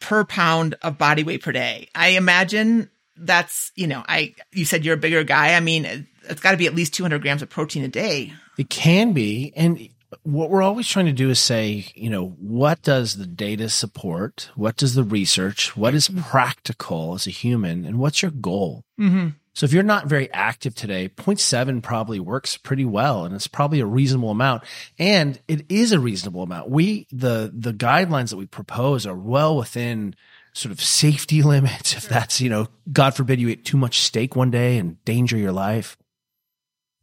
per 0.00 0.24
pound 0.24 0.74
of 0.82 0.98
body 0.98 1.22
weight 1.22 1.42
per 1.42 1.52
day. 1.52 1.88
I 1.94 2.08
imagine 2.10 2.90
that's, 3.16 3.70
you 3.76 3.86
know, 3.86 4.02
I, 4.08 4.34
you 4.52 4.64
said 4.64 4.84
you're 4.84 4.94
a 4.94 4.98
bigger 4.98 5.22
guy. 5.24 5.54
I 5.54 5.60
mean, 5.60 6.06
it's 6.28 6.40
got 6.40 6.52
to 6.52 6.56
be 6.56 6.66
at 6.66 6.74
least 6.74 6.94
200 6.94 7.22
grams 7.22 7.42
of 7.42 7.50
protein 7.50 7.84
a 7.84 7.88
day. 7.88 8.32
It 8.58 8.70
can 8.70 9.12
be. 9.12 9.52
And 9.54 9.88
what 10.22 10.50
we're 10.50 10.62
always 10.62 10.88
trying 10.88 11.06
to 11.06 11.12
do 11.12 11.30
is 11.30 11.38
say, 11.38 11.86
you 11.94 12.10
know, 12.10 12.28
what 12.40 12.82
does 12.82 13.16
the 13.16 13.26
data 13.26 13.68
support? 13.68 14.50
What 14.54 14.76
does 14.76 14.94
the 14.94 15.04
research? 15.04 15.76
What 15.76 15.94
is 15.94 16.08
mm-hmm. 16.08 16.22
practical 16.22 17.14
as 17.14 17.26
a 17.26 17.30
human? 17.30 17.84
And 17.84 17.98
what's 17.98 18.22
your 18.22 18.30
goal? 18.30 18.84
Mm-hmm. 18.98 19.28
So 19.54 19.64
if 19.64 19.72
you're 19.72 19.84
not 19.84 20.06
very 20.06 20.32
active 20.32 20.74
today, 20.74 21.08
0.7 21.08 21.80
probably 21.82 22.18
works 22.18 22.56
pretty 22.56 22.84
well 22.84 23.24
and 23.24 23.34
it's 23.34 23.46
probably 23.46 23.78
a 23.80 23.86
reasonable 23.86 24.30
amount. 24.30 24.64
And 24.98 25.40
it 25.46 25.64
is 25.68 25.92
a 25.92 26.00
reasonable 26.00 26.42
amount. 26.42 26.70
We, 26.70 27.06
the, 27.12 27.52
the 27.54 27.72
guidelines 27.72 28.30
that 28.30 28.36
we 28.36 28.46
propose 28.46 29.06
are 29.06 29.14
well 29.14 29.56
within 29.56 30.16
sort 30.54 30.72
of 30.72 30.80
safety 30.80 31.42
limits. 31.44 31.94
If 31.94 32.08
that's, 32.08 32.40
you 32.40 32.50
know, 32.50 32.66
God 32.92 33.14
forbid 33.14 33.40
you 33.40 33.48
eat 33.48 33.64
too 33.64 33.76
much 33.76 34.00
steak 34.00 34.34
one 34.34 34.50
day 34.50 34.76
and 34.76 35.02
danger 35.04 35.36
your 35.36 35.52
life. 35.52 35.96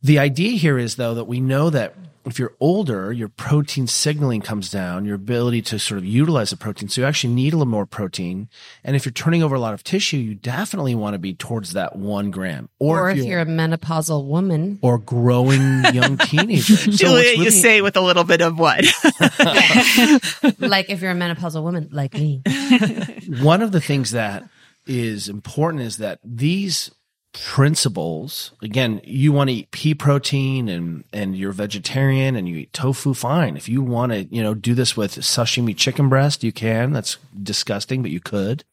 The 0.04 0.20
idea 0.20 0.58
here 0.58 0.78
is 0.78 0.96
though 0.96 1.14
that 1.16 1.26
we 1.26 1.40
know 1.40 1.70
that 1.70 1.96
if 2.26 2.38
you're 2.38 2.54
older, 2.60 3.12
your 3.12 3.30
protein 3.30 3.88
signaling 3.88 4.42
comes 4.42 4.70
down, 4.70 5.06
your 5.06 5.16
ability 5.16 5.62
to 5.64 5.80
sort 5.80 5.98
of 5.98 6.06
utilize 6.06 6.52
the 6.52 6.58
protein. 6.58 6.88
So 6.88 7.02
you 7.02 7.08
actually 7.08 7.34
need 7.34 7.54
a 7.54 7.58
little 7.58 7.72
more 7.72 7.86
protein. 7.86 8.48
And 8.84 8.96
if 8.96 9.06
you're 9.06 9.12
turning 9.12 9.42
over 9.42 9.56
a 9.56 9.60
lot 9.60 9.74
of 9.74 9.84
tissue, 9.84 10.18
you 10.18 10.36
definitely 10.36 10.94
want 10.94 11.16
to 11.16 11.20
be 11.20 11.34
towards 11.34 11.74
that 11.74 11.96
one 11.96 12.30
gram. 12.30 12.70
Or, 12.80 13.08
or 13.08 13.10
if, 13.12 13.18
you're, 13.18 13.26
you're, 13.26 13.40
a 13.42 13.46
menopausal 13.46 14.26
woman 14.26 14.80
or 14.82 15.00
growing 15.00 15.84
young 15.94 16.18
teenager. 16.18 16.76
so 16.76 16.92
Juliet, 16.92 17.26
really, 17.26 17.46
you 17.46 17.52
say 17.52 17.82
with 17.82 17.98
a 17.98 18.02
little 18.02 18.24
bit 18.24 18.42
of 18.42 18.60
what? 18.60 18.84
like 20.60 20.90
if 20.90 21.02
you're 21.02 21.12
a 21.12 21.16
menopausal 21.16 21.64
woman, 21.64 21.90
like 21.92 22.14
me. 22.14 22.42
one 23.42 23.62
of 23.62 23.72
the 23.72 23.82
things 23.82 24.12
that 24.12 24.48
is 24.86 25.28
important 25.30 25.84
is 25.84 25.98
that 25.98 26.20
these 26.24 26.92
principles. 27.34 28.52
Again 28.62 29.02
you 29.04 29.32
want 29.32 29.50
to 29.50 29.56
eat 29.56 29.72
pea 29.72 29.94
protein 29.94 30.68
and 30.68 31.04
and 31.14 31.38
you're 31.38 31.52
vegetarian 31.52 32.36
and 32.36 32.48
you 32.48 32.58
eat 32.58 32.74
tofu 32.74 33.14
fine. 33.14 33.56
If 33.56 33.70
you 33.70 33.82
want 33.82 34.12
to 34.12 34.24
you 34.26 34.44
know 34.44 34.54
do 34.54 34.74
this 34.74 34.98
with 34.98 35.16
sashimi 35.16 35.76
chicken 35.76 36.10
breast 36.10 36.44
you 36.44 36.52
can. 36.52 36.92
That's 36.94 37.18
disgusting 37.42 38.02
but 38.02 38.12
you 38.12 38.20
could. 38.20 38.64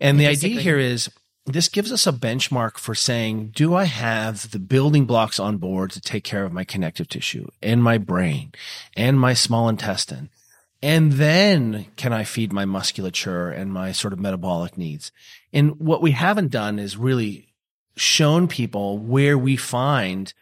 And 0.00 0.20
the 0.20 0.26
idea 0.26 0.60
here 0.60 0.78
is 0.78 1.10
this 1.46 1.68
gives 1.68 1.92
us 1.92 2.06
a 2.06 2.12
benchmark 2.12 2.76
for 2.76 2.94
saying 2.94 3.52
do 3.54 3.74
i 3.74 3.84
have 3.84 4.50
the 4.50 4.58
building 4.58 5.04
blocks 5.04 5.38
on 5.38 5.58
board 5.58 5.90
to 5.92 6.00
take 6.00 6.24
care 6.24 6.44
of 6.44 6.52
my 6.52 6.64
connective 6.64 7.08
tissue 7.08 7.46
and 7.62 7.82
my 7.82 7.98
brain 7.98 8.52
and 8.96 9.20
my 9.20 9.34
small 9.34 9.68
intestine? 9.68 10.30
And 10.82 11.12
then 11.12 11.86
can 11.96 12.12
I 12.12 12.24
feed 12.24 12.52
my 12.52 12.64
musculature 12.64 13.50
and 13.50 13.72
my 13.72 13.92
sort 13.92 14.12
of 14.12 14.20
metabolic 14.20 14.76
needs? 14.76 15.10
And 15.52 15.80
what 15.80 16.02
we 16.02 16.10
haven't 16.10 16.50
done 16.50 16.78
is 16.78 16.96
really 16.96 17.45
shown 17.96 18.48
people 18.48 18.98
where 18.98 19.38
we 19.38 19.56
find 19.56 20.32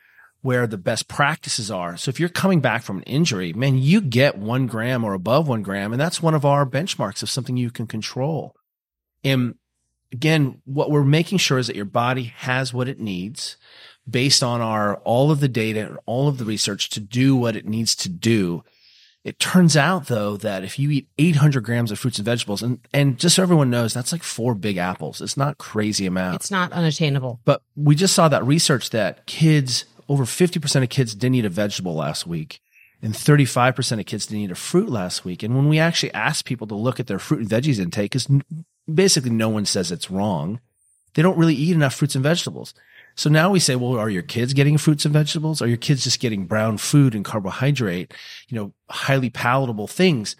where 0.43 0.67
the 0.67 0.77
best 0.77 1.09
practices 1.09 1.71
are. 1.71 1.97
So 1.97 2.11
if 2.11 2.21
you're 2.21 2.29
coming 2.29 2.61
back 2.61 2.83
from 2.83 2.99
an 2.99 3.05
injury, 3.05 3.55
man, 3.55 3.79
you 3.79 4.03
get 4.03 4.37
one 4.37 4.67
gram 4.67 5.03
or 5.03 5.15
above 5.15 5.49
one 5.49 5.63
gram. 5.63 5.93
And 5.93 6.01
that's 6.01 6.23
one 6.23 6.35
of 6.35 6.45
our 6.45 6.67
benchmarks 6.67 7.23
of 7.23 7.31
something 7.31 7.57
you 7.57 7.71
can 7.71 7.87
control. 7.87 8.55
And 9.25 9.55
again, 10.13 10.61
what 10.67 10.91
we're 10.91 11.03
making 11.03 11.39
sure 11.39 11.57
is 11.57 11.69
that 11.69 11.77
your 11.77 11.87
body 11.87 12.25
has 12.37 12.75
what 12.75 12.89
it 12.89 13.01
needs 13.01 13.57
based 14.09 14.43
on 14.43 14.61
our, 14.61 14.97
all 14.97 15.31
of 15.31 15.41
the 15.41 15.49
data 15.49 15.87
and 15.87 15.99
all 16.05 16.29
of 16.29 16.37
the 16.37 16.45
research 16.45 16.91
to 16.91 17.01
do 17.01 17.35
what 17.35 17.57
it 17.57 17.67
needs 17.67 17.95
to 17.97 18.11
do 18.11 18.63
it 19.25 19.39
turns 19.39 19.75
out 19.77 20.07
though 20.07 20.37
that 20.37 20.64
if 20.64 20.79
you 20.79 20.91
eat 20.91 21.09
800 21.18 21.64
grams 21.64 21.91
of 21.91 21.99
fruits 21.99 22.18
and 22.18 22.27
vegetables, 22.27 22.62
and, 22.62 22.79
and 22.93 23.18
just 23.18 23.37
so 23.37 23.43
everyone 23.43 23.70
knows, 23.70 23.95
that's 23.95 24.12
like 24.12 24.22
four 24.22 24.55
big 24.55 24.77
apples. 24.77 25.22
It's 25.22 25.37
not 25.37 25.57
crazy 25.57 26.05
amount. 26.05 26.37
It's 26.37 26.51
not 26.51 26.72
unattainable. 26.72 27.41
But 27.45 27.62
we 27.75 27.95
just 27.95 28.14
saw 28.14 28.29
that 28.29 28.45
research 28.45 28.91
that 28.91 29.25
kids, 29.27 29.87
over 30.09 30.25
50% 30.25 30.83
of 30.83 30.89
kids 30.91 31.14
didn't 31.14 31.37
eat 31.37 31.47
a 31.47 31.51
vegetable 31.51 31.95
last 31.95 32.27
week. 32.27 32.61
And 33.01 33.14
35% 33.14 34.01
of 34.01 34.07
kids 34.07 34.27
didn't 34.27 34.45
eat 34.45 34.51
a 34.51 34.55
fruit 34.55 34.89
last 34.89 35.25
week. 35.25 35.43
And 35.43 35.55
when 35.55 35.68
we 35.68 35.79
actually 35.79 36.12
ask 36.14 36.45
people 36.45 36.66
to 36.68 36.75
look 36.75 37.01
at 37.01 37.07
their 37.07 37.18
fruit 37.18 37.41
and 37.41 37.49
veggies 37.49 37.79
intake, 37.79 38.12
because 38.12 38.29
basically 38.93 39.31
no 39.31 39.49
one 39.49 39.64
says 39.66 39.91
it's 39.91 40.11
wrong. 40.11 40.61
they 41.14 41.22
don't 41.22 41.39
really 41.39 41.55
eat 41.55 41.75
enough 41.75 41.95
fruits 41.95 42.14
and 42.14 42.22
vegetables. 42.22 42.75
So 43.17 43.31
now 43.31 43.51
we 43.51 43.61
say, 43.61 43.77
well, 43.77 43.97
are 43.99 44.11
your 44.11 44.23
kids 44.23 44.53
getting 44.55 44.77
fruits 44.79 45.05
and 45.05 45.12
vegetables? 45.12 45.62
Are 45.62 45.69
your 45.69 45.77
kids 45.77 46.05
just 46.05 46.21
getting 46.21 46.47
brown 46.47 46.79
food 46.79 47.15
and 47.15 47.25
carbohydrate, 47.25 48.12
you 48.49 48.57
know, 48.57 48.73
highly 48.91 49.31
palatable 49.31 49.87
things? 49.87 50.37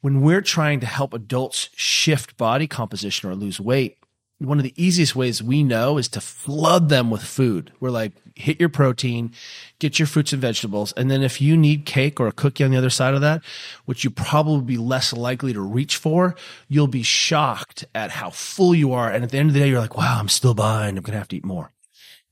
When 0.00 0.20
we're 0.20 0.42
trying 0.42 0.80
to 0.80 0.86
help 0.86 1.14
adults 1.14 1.70
shift 1.74 2.36
body 2.36 2.66
composition 2.66 3.30
or 3.30 3.34
lose 3.34 3.60
weight, 3.60 3.98
one 4.38 4.58
of 4.58 4.64
the 4.64 4.74
easiest 4.82 5.16
ways 5.16 5.42
we 5.42 5.62
know 5.62 5.96
is 5.96 6.08
to 6.08 6.20
flood 6.20 6.88
them 6.88 7.10
with 7.10 7.22
food. 7.22 7.72
We're 7.80 7.90
like, 7.90 8.12
hit 8.34 8.60
your 8.60 8.68
protein, 8.68 9.32
get 9.78 9.98
your 9.98 10.06
fruits 10.06 10.32
and 10.32 10.42
vegetables. 10.42 10.92
And 10.92 11.10
then 11.10 11.22
if 11.22 11.40
you 11.40 11.56
need 11.56 11.86
cake 11.86 12.20
or 12.20 12.26
a 12.26 12.32
cookie 12.32 12.64
on 12.64 12.70
the 12.70 12.76
other 12.76 12.90
side 12.90 13.14
of 13.14 13.20
that, 13.20 13.42
which 13.84 14.04
you 14.04 14.10
probably 14.10 14.64
be 14.64 14.76
less 14.76 15.12
likely 15.12 15.52
to 15.52 15.60
reach 15.60 15.96
for, 15.96 16.34
you'll 16.68 16.88
be 16.88 17.02
shocked 17.02 17.84
at 17.94 18.10
how 18.10 18.30
full 18.30 18.74
you 18.74 18.92
are. 18.92 19.10
And 19.10 19.24
at 19.24 19.30
the 19.30 19.38
end 19.38 19.50
of 19.50 19.54
the 19.54 19.60
day, 19.60 19.68
you're 19.68 19.80
like, 19.80 19.96
wow, 19.96 20.18
I'm 20.18 20.28
still 20.28 20.54
behind. 20.54 20.98
I'm 20.98 21.04
going 21.04 21.12
to 21.12 21.18
have 21.18 21.28
to 21.28 21.36
eat 21.36 21.44
more. 21.44 21.70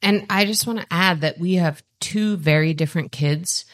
And 0.03 0.27
I 0.29 0.45
just 0.45 0.67
want 0.67 0.81
to 0.81 0.87
add 0.91 1.21
that 1.21 1.39
we 1.39 1.55
have 1.55 1.83
two 2.01 2.37
very 2.37 2.75
different 2.75 3.13
kids. 3.13 3.65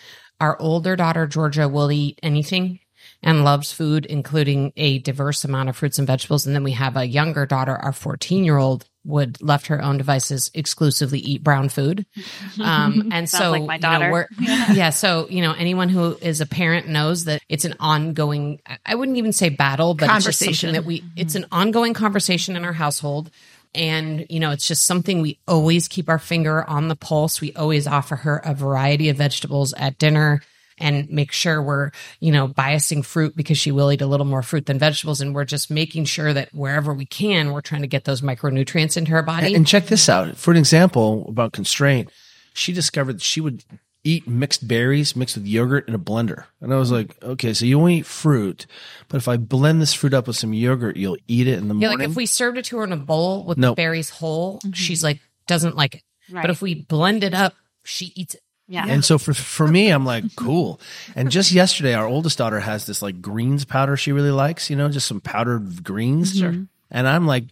Our 0.40 0.60
older 0.60 0.94
daughter, 0.94 1.26
Georgia, 1.26 1.68
will 1.68 1.90
eat 1.90 2.18
anything 2.22 2.80
and 3.22 3.44
loves 3.44 3.72
food, 3.72 4.06
including 4.06 4.72
a 4.76 4.98
diverse 5.00 5.44
amount 5.44 5.68
of 5.68 5.76
fruits 5.76 5.98
and 5.98 6.06
vegetables. 6.06 6.46
And 6.46 6.54
then 6.54 6.62
we 6.62 6.72
have 6.72 6.96
a 6.96 7.04
younger 7.04 7.46
daughter, 7.46 7.74
our 7.74 7.92
14 7.92 8.44
year 8.44 8.58
old 8.58 8.84
would 9.04 9.40
left 9.40 9.68
her 9.68 9.82
own 9.82 9.96
devices 9.96 10.50
exclusively 10.54 11.18
eat 11.18 11.42
brown 11.42 11.68
food. 11.68 12.06
Um, 12.60 13.10
and 13.12 13.30
so 13.30 13.52
like 13.52 13.62
my 13.64 13.78
daughter. 13.78 14.28
You 14.38 14.46
know, 14.46 14.52
yeah. 14.52 14.72
yeah. 14.72 14.90
So, 14.90 15.28
you 15.30 15.42
know, 15.42 15.52
anyone 15.52 15.88
who 15.88 16.18
is 16.20 16.40
a 16.40 16.46
parent 16.46 16.88
knows 16.88 17.24
that 17.24 17.40
it's 17.48 17.64
an 17.64 17.74
ongoing, 17.78 18.60
I 18.84 18.96
wouldn't 18.96 19.16
even 19.16 19.32
say 19.32 19.48
battle, 19.48 19.94
but 19.94 20.10
it's 20.10 20.24
just 20.24 20.40
something 20.40 20.72
that 20.72 20.84
we, 20.84 21.04
it's 21.16 21.36
an 21.36 21.46
ongoing 21.52 21.94
conversation 21.94 22.56
in 22.56 22.64
our 22.64 22.72
household. 22.72 23.30
And, 23.74 24.26
you 24.28 24.40
know, 24.40 24.50
it's 24.50 24.66
just 24.66 24.86
something 24.86 25.20
we 25.20 25.38
always 25.46 25.88
keep 25.88 26.08
our 26.08 26.18
finger 26.18 26.68
on 26.68 26.88
the 26.88 26.96
pulse. 26.96 27.40
We 27.40 27.52
always 27.54 27.86
offer 27.86 28.16
her 28.16 28.40
a 28.44 28.54
variety 28.54 29.08
of 29.08 29.16
vegetables 29.16 29.72
at 29.74 29.98
dinner 29.98 30.42
and 30.80 31.10
make 31.10 31.32
sure 31.32 31.60
we're, 31.60 31.90
you 32.20 32.32
know, 32.32 32.48
biasing 32.48 33.04
fruit 33.04 33.36
because 33.36 33.58
she 33.58 33.72
will 33.72 33.92
eat 33.92 34.00
a 34.00 34.06
little 34.06 34.26
more 34.26 34.42
fruit 34.42 34.66
than 34.66 34.78
vegetables. 34.78 35.20
And 35.20 35.34
we're 35.34 35.44
just 35.44 35.70
making 35.70 36.04
sure 36.04 36.32
that 36.32 36.54
wherever 36.54 36.94
we 36.94 37.04
can, 37.04 37.52
we're 37.52 37.60
trying 37.60 37.82
to 37.82 37.88
get 37.88 38.04
those 38.04 38.20
micronutrients 38.20 38.96
into 38.96 39.10
her 39.10 39.22
body. 39.22 39.54
And, 39.54 39.66
check 39.66 39.86
this 39.86 40.08
out. 40.08 40.36
For 40.36 40.50
an 40.50 40.56
example 40.56 41.26
about 41.28 41.52
constraint, 41.52 42.10
she 42.54 42.72
discovered 42.72 43.14
that 43.14 43.22
she 43.22 43.40
would 43.40 43.64
eat 44.04 44.26
mixed 44.26 44.66
berries 44.66 45.16
mixed 45.16 45.36
with 45.36 45.46
yogurt 45.46 45.88
in 45.88 45.94
a 45.94 45.98
blender. 45.98 46.44
And 46.60 46.72
I 46.72 46.76
was 46.76 46.90
like, 46.90 47.22
okay, 47.22 47.52
so 47.52 47.64
you 47.64 47.78
won't 47.78 47.92
eat 47.92 48.06
fruit, 48.06 48.66
but 49.08 49.18
if 49.18 49.28
I 49.28 49.36
blend 49.36 49.82
this 49.82 49.94
fruit 49.94 50.14
up 50.14 50.26
with 50.26 50.36
some 50.36 50.52
yogurt, 50.52 50.96
you'll 50.96 51.18
eat 51.26 51.46
it 51.46 51.58
in 51.58 51.68
the 51.68 51.74
yeah, 51.74 51.88
morning. 51.88 51.98
like 51.98 52.10
if 52.10 52.16
we 52.16 52.26
served 52.26 52.58
it 52.58 52.64
to 52.66 52.78
her 52.78 52.84
in 52.84 52.92
a 52.92 52.96
bowl 52.96 53.44
with 53.44 53.58
nope. 53.58 53.76
the 53.76 53.82
berries 53.82 54.10
whole, 54.10 54.58
mm-hmm. 54.58 54.72
she's 54.72 55.02
like, 55.02 55.20
doesn't 55.46 55.76
like 55.76 55.96
it. 55.96 56.02
Right. 56.30 56.42
But 56.42 56.50
if 56.50 56.62
we 56.62 56.74
blend 56.74 57.24
it 57.24 57.34
up, 57.34 57.54
she 57.84 58.12
eats 58.14 58.34
it. 58.34 58.42
Yeah. 58.70 58.84
And 58.86 59.02
so 59.02 59.16
for 59.16 59.32
for 59.32 59.66
me, 59.66 59.88
I'm 59.88 60.04
like, 60.04 60.36
cool. 60.36 60.78
And 61.16 61.30
just 61.30 61.52
yesterday, 61.52 61.94
our 61.94 62.06
oldest 62.06 62.36
daughter 62.36 62.60
has 62.60 62.84
this 62.84 63.00
like 63.00 63.22
greens 63.22 63.64
powder 63.64 63.96
she 63.96 64.12
really 64.12 64.30
likes, 64.30 64.68
you 64.68 64.76
know, 64.76 64.90
just 64.90 65.08
some 65.08 65.22
powdered 65.22 65.82
greens. 65.82 66.36
Sure. 66.36 66.66
And 66.90 67.06
I'm 67.06 67.26
like, 67.26 67.44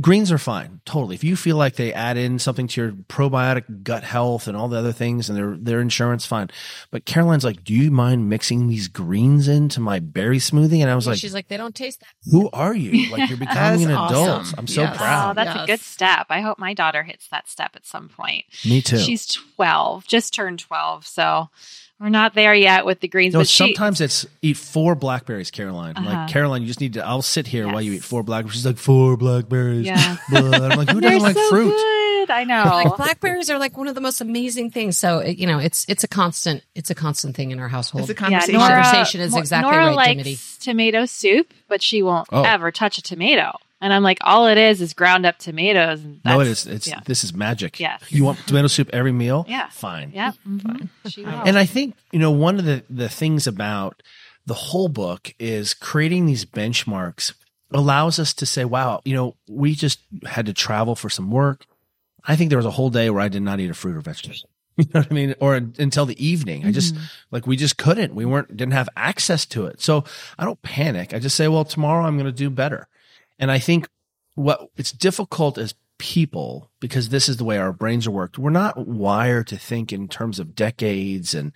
greens 0.00 0.30
are 0.30 0.38
fine, 0.38 0.80
totally. 0.84 1.16
If 1.16 1.24
you 1.24 1.34
feel 1.34 1.56
like 1.56 1.74
they 1.74 1.92
add 1.92 2.16
in 2.16 2.38
something 2.38 2.68
to 2.68 2.80
your 2.80 2.92
probiotic 2.92 3.82
gut 3.82 4.04
health 4.04 4.46
and 4.46 4.56
all 4.56 4.68
the 4.68 4.78
other 4.78 4.92
things 4.92 5.28
and 5.28 5.36
their 5.36 5.56
their 5.56 5.80
insurance, 5.80 6.24
fine. 6.26 6.48
But 6.92 7.04
Caroline's 7.04 7.44
like, 7.44 7.64
do 7.64 7.74
you 7.74 7.90
mind 7.90 8.28
mixing 8.28 8.68
these 8.68 8.86
greens 8.86 9.48
into 9.48 9.80
my 9.80 9.98
berry 9.98 10.38
smoothie? 10.38 10.80
And 10.80 10.90
I 10.90 10.94
was 10.94 11.06
yeah, 11.06 11.12
like, 11.12 11.18
she's 11.18 11.34
like, 11.34 11.48
they 11.48 11.56
don't 11.56 11.74
taste 11.74 12.00
that. 12.00 12.30
Who 12.30 12.48
are 12.52 12.74
you? 12.74 13.10
Like 13.10 13.28
you're 13.28 13.38
becoming 13.38 13.86
an 13.86 13.92
awesome. 13.92 14.16
adult. 14.16 14.54
I'm 14.58 14.66
so 14.68 14.82
yes. 14.82 14.96
proud. 14.96 15.30
Oh, 15.30 15.34
that's 15.34 15.56
yes. 15.56 15.64
a 15.64 15.66
good 15.66 15.80
step. 15.80 16.26
I 16.30 16.40
hope 16.40 16.60
my 16.60 16.72
daughter 16.72 17.02
hits 17.02 17.26
that 17.28 17.48
step 17.48 17.72
at 17.74 17.86
some 17.86 18.08
point. 18.08 18.44
Me 18.64 18.80
too. 18.80 18.98
She's 18.98 19.26
12, 19.56 20.06
just 20.06 20.32
turned 20.32 20.60
12, 20.60 21.04
so 21.04 21.48
we're 22.00 22.08
not 22.08 22.34
there 22.34 22.54
yet 22.54 22.84
with 22.84 23.00
the 23.00 23.08
greens. 23.08 23.34
No, 23.34 23.40
but 23.40 23.48
she, 23.48 23.56
sometimes 23.58 24.00
it's 24.00 24.26
eat 24.42 24.56
four 24.56 24.94
blackberries, 24.94 25.50
Caroline. 25.50 25.96
Uh-huh. 25.96 26.08
Like 26.10 26.28
Caroline, 26.30 26.62
you 26.62 26.66
just 26.68 26.80
need 26.80 26.94
to. 26.94 27.06
I'll 27.06 27.22
sit 27.22 27.46
here 27.46 27.64
Yes. 27.66 27.72
while 27.72 27.82
you 27.82 27.92
eat 27.92 28.02
four 28.04 28.22
blackberries. 28.22 28.54
She's 28.56 28.66
like 28.66 28.78
four 28.78 29.16
blackberries. 29.16 29.86
Yeah. 29.86 30.16
I'm 30.28 30.76
like, 30.78 30.90
who 30.90 31.00
doesn't 31.00 31.20
like 31.22 31.36
so 31.36 31.48
fruit? 31.50 31.70
good. 31.70 32.30
I 32.30 32.44
know. 32.44 32.64
Like 32.64 32.96
blackberries 32.96 33.50
are 33.50 33.58
like 33.58 33.76
one 33.76 33.86
of 33.86 33.94
the 33.94 34.00
most 34.00 34.20
amazing 34.22 34.70
things. 34.70 34.96
So 34.96 35.18
it- 35.18 35.36
you 35.38 35.46
know, 35.46 35.58
it's 35.58 35.84
it's 35.88 36.04
a 36.04 36.08
constant 36.08 36.62
it's 36.74 36.90
a 36.90 36.94
constant 36.94 37.36
thing 37.36 37.50
in 37.50 37.60
our 37.60 37.68
household. 37.68 38.08
It's 38.08 38.18
a 38.18 38.22
yeah, 38.22 38.28
conversation. 38.30 38.60
Nora, 38.60 38.82
Conversation 38.82 39.20
is 39.20 39.36
exactly 39.36 39.70
Nora 39.72 39.86
right, 39.88 39.94
likes 39.94 40.08
Dimity. 40.10 40.38
tomato 40.60 41.04
soup, 41.06 41.52
but 41.68 41.82
she 41.82 42.02
won't 42.02 42.26
Oh. 42.32 42.42
ever 42.42 42.70
touch 42.72 42.98
a 42.98 43.02
tomato. 43.02 43.52
And 43.84 43.92
I'm 43.92 44.02
like, 44.02 44.16
all 44.22 44.46
it 44.46 44.56
is 44.56 44.80
is 44.80 44.94
ground 44.94 45.26
up 45.26 45.36
tomatoes. 45.38 46.02
And 46.02 46.20
No, 46.24 46.40
it 46.40 46.44
that's- 46.44 46.66
is. 46.66 46.66
It's 46.66 46.86
yeah. 46.88 47.00
this 47.04 47.22
is 47.22 47.34
magic. 47.34 47.78
Yes. 47.78 48.02
You 48.08 48.24
want 48.24 48.38
tomato 48.46 48.66
soup 48.68 48.88
every 48.94 49.12
meal? 49.12 49.44
Yeah. 49.46 49.68
Fine. 49.68 50.12
Yeah, 50.14 50.32
mhm. 50.48 50.88
she. 51.06 51.22
And 51.24 51.58
I 51.58 51.66
think, 51.66 51.94
you 52.10 52.18
know, 52.18 52.30
one 52.30 52.58
of 52.58 52.64
the, 52.64 52.82
the 52.88 53.08
things 53.10 53.46
about 53.46 54.02
the 54.46 54.54
whole 54.54 54.88
book 54.88 55.34
is 55.38 55.74
creating 55.74 56.24
these 56.24 56.46
benchmarks 56.46 57.34
allows 57.72 58.18
us 58.18 58.32
to 58.34 58.46
say, 58.46 58.64
wow, 58.64 59.00
you 59.04 59.14
know, 59.14 59.36
we 59.48 59.74
just 59.74 60.00
had 60.26 60.46
to 60.46 60.52
travel 60.54 60.94
for 60.94 61.10
some 61.10 61.30
work. 61.30 61.66
I 62.24 62.36
think 62.36 62.48
there 62.48 62.58
was 62.58 62.64
a 62.66 62.70
whole 62.70 62.88
day 62.90 63.10
where 63.10 63.20
I 63.20 63.28
did 63.28 63.42
not 63.42 63.60
eat 63.60 63.70
a 63.70 63.74
fruit 63.74 63.96
or 63.96 64.00
vegetable. 64.00 64.36
You 64.76 64.86
know 64.92 65.00
what 65.02 65.10
I 65.12 65.14
mean? 65.14 65.34
Or 65.38 65.54
until 65.54 66.04
the 66.04 66.18
evening. 66.26 66.66
I 66.66 66.72
just, 66.72 66.96
like, 67.30 67.46
we 67.46 67.56
just 67.56 67.76
couldn't. 67.76 68.12
We 68.12 68.24
weren't, 68.24 68.56
didn't 68.56 68.72
have 68.72 68.88
access 68.96 69.46
to 69.46 69.66
it. 69.66 69.80
So 69.80 70.02
I 70.36 70.44
don't 70.44 70.60
panic. 70.62 71.14
I 71.14 71.20
just 71.20 71.36
say, 71.36 71.46
well, 71.46 71.64
tomorrow 71.64 72.04
I'm 72.04 72.16
going 72.16 72.26
to 72.26 72.32
do 72.32 72.50
better. 72.50 72.88
And 73.38 73.50
I 73.50 73.58
think 73.58 73.88
what 74.34 74.68
it's 74.76 74.92
difficult 74.92 75.58
as 75.58 75.74
people 75.98 76.70
because 76.80 77.08
this 77.08 77.28
is 77.28 77.36
the 77.36 77.44
way 77.44 77.56
our 77.56 77.72
brains 77.72 78.06
are 78.06 78.10
worked. 78.10 78.38
We're 78.38 78.50
not 78.50 78.86
wired 78.86 79.46
to 79.48 79.56
think 79.56 79.92
in 79.92 80.08
terms 80.08 80.38
of 80.38 80.54
decades 80.54 81.34
and 81.34 81.52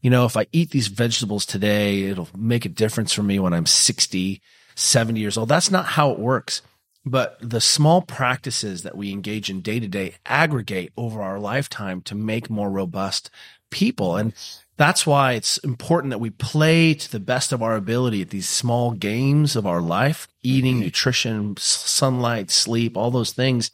you 0.00 0.10
know, 0.10 0.24
if 0.24 0.36
I 0.36 0.46
eat 0.50 0.70
these 0.70 0.88
vegetables 0.88 1.46
today, 1.46 2.02
it'll 2.02 2.28
make 2.36 2.64
a 2.64 2.68
difference 2.68 3.12
for 3.12 3.22
me 3.22 3.38
when 3.38 3.52
I'm 3.52 3.66
60, 3.66 4.42
70 4.74 5.20
years 5.20 5.38
old. 5.38 5.48
That's 5.48 5.70
not 5.70 5.86
how 5.86 6.10
it 6.10 6.18
works. 6.18 6.60
But 7.04 7.36
the 7.40 7.60
small 7.60 8.02
practices 8.02 8.82
that 8.82 8.96
we 8.96 9.12
engage 9.12 9.48
in 9.48 9.60
day 9.60 9.78
to 9.78 9.88
day 9.88 10.16
aggregate 10.26 10.92
over 10.96 11.22
our 11.22 11.38
lifetime 11.38 12.00
to 12.02 12.16
make 12.16 12.50
more 12.50 12.70
robust 12.70 13.30
people. 13.70 14.16
And 14.16 14.34
that's 14.82 15.06
why 15.06 15.34
it's 15.34 15.58
important 15.58 16.10
that 16.10 16.18
we 16.18 16.30
play 16.30 16.92
to 16.92 17.12
the 17.12 17.20
best 17.20 17.52
of 17.52 17.62
our 17.62 17.76
ability 17.76 18.20
at 18.20 18.30
these 18.30 18.48
small 18.48 18.90
games 18.90 19.54
of 19.54 19.64
our 19.64 19.80
life, 19.80 20.26
eating, 20.42 20.74
mm-hmm. 20.74 20.86
nutrition, 20.86 21.56
sunlight, 21.56 22.50
sleep, 22.50 22.96
all 22.96 23.12
those 23.12 23.30
things. 23.30 23.70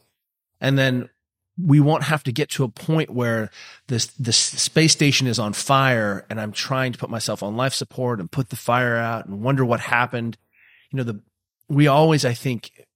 And 0.60 0.76
then 0.76 1.08
we 1.56 1.80
won't 1.80 2.04
have 2.04 2.22
to 2.24 2.30
get 2.30 2.50
to 2.50 2.62
a 2.62 2.68
point 2.68 3.08
where 3.08 3.50
this 3.86 4.08
this 4.18 4.36
space 4.36 4.92
station 4.92 5.26
is 5.26 5.38
on 5.38 5.54
fire 5.54 6.26
and 6.28 6.38
I'm 6.38 6.52
trying 6.52 6.92
to 6.92 6.98
put 6.98 7.08
myself 7.08 7.42
on 7.42 7.56
life 7.56 7.72
support 7.72 8.20
and 8.20 8.30
put 8.30 8.50
the 8.50 8.56
fire 8.56 8.96
out 8.96 9.24
and 9.24 9.40
wonder 9.40 9.64
what 9.64 9.80
happened. 9.80 10.36
You 10.90 10.98
know, 10.98 11.04
the 11.04 11.22
we 11.70 11.86
always 11.86 12.26
I 12.26 12.34
think 12.34 12.86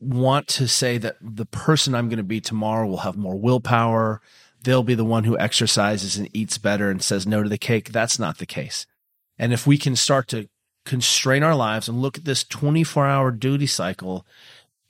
want 0.00 0.48
to 0.48 0.66
say 0.66 0.98
that 0.98 1.18
the 1.20 1.46
person 1.46 1.94
I'm 1.94 2.08
going 2.08 2.16
to 2.16 2.24
be 2.24 2.40
tomorrow 2.40 2.88
will 2.88 2.98
have 2.98 3.16
more 3.16 3.36
willpower. 3.36 4.20
They'll 4.62 4.82
be 4.82 4.94
the 4.94 5.04
one 5.04 5.24
who 5.24 5.38
exercises 5.38 6.16
and 6.16 6.28
eats 6.32 6.58
better 6.58 6.90
and 6.90 7.02
says 7.02 7.26
no 7.26 7.42
to 7.42 7.48
the 7.48 7.58
cake. 7.58 7.92
That's 7.92 8.18
not 8.18 8.38
the 8.38 8.46
case. 8.46 8.86
And 9.38 9.52
if 9.52 9.66
we 9.66 9.78
can 9.78 9.96
start 9.96 10.28
to 10.28 10.48
constrain 10.84 11.42
our 11.42 11.54
lives 11.54 11.88
and 11.88 12.02
look 12.02 12.18
at 12.18 12.24
this 12.24 12.44
24 12.44 13.06
hour 13.06 13.30
duty 13.30 13.66
cycle, 13.66 14.26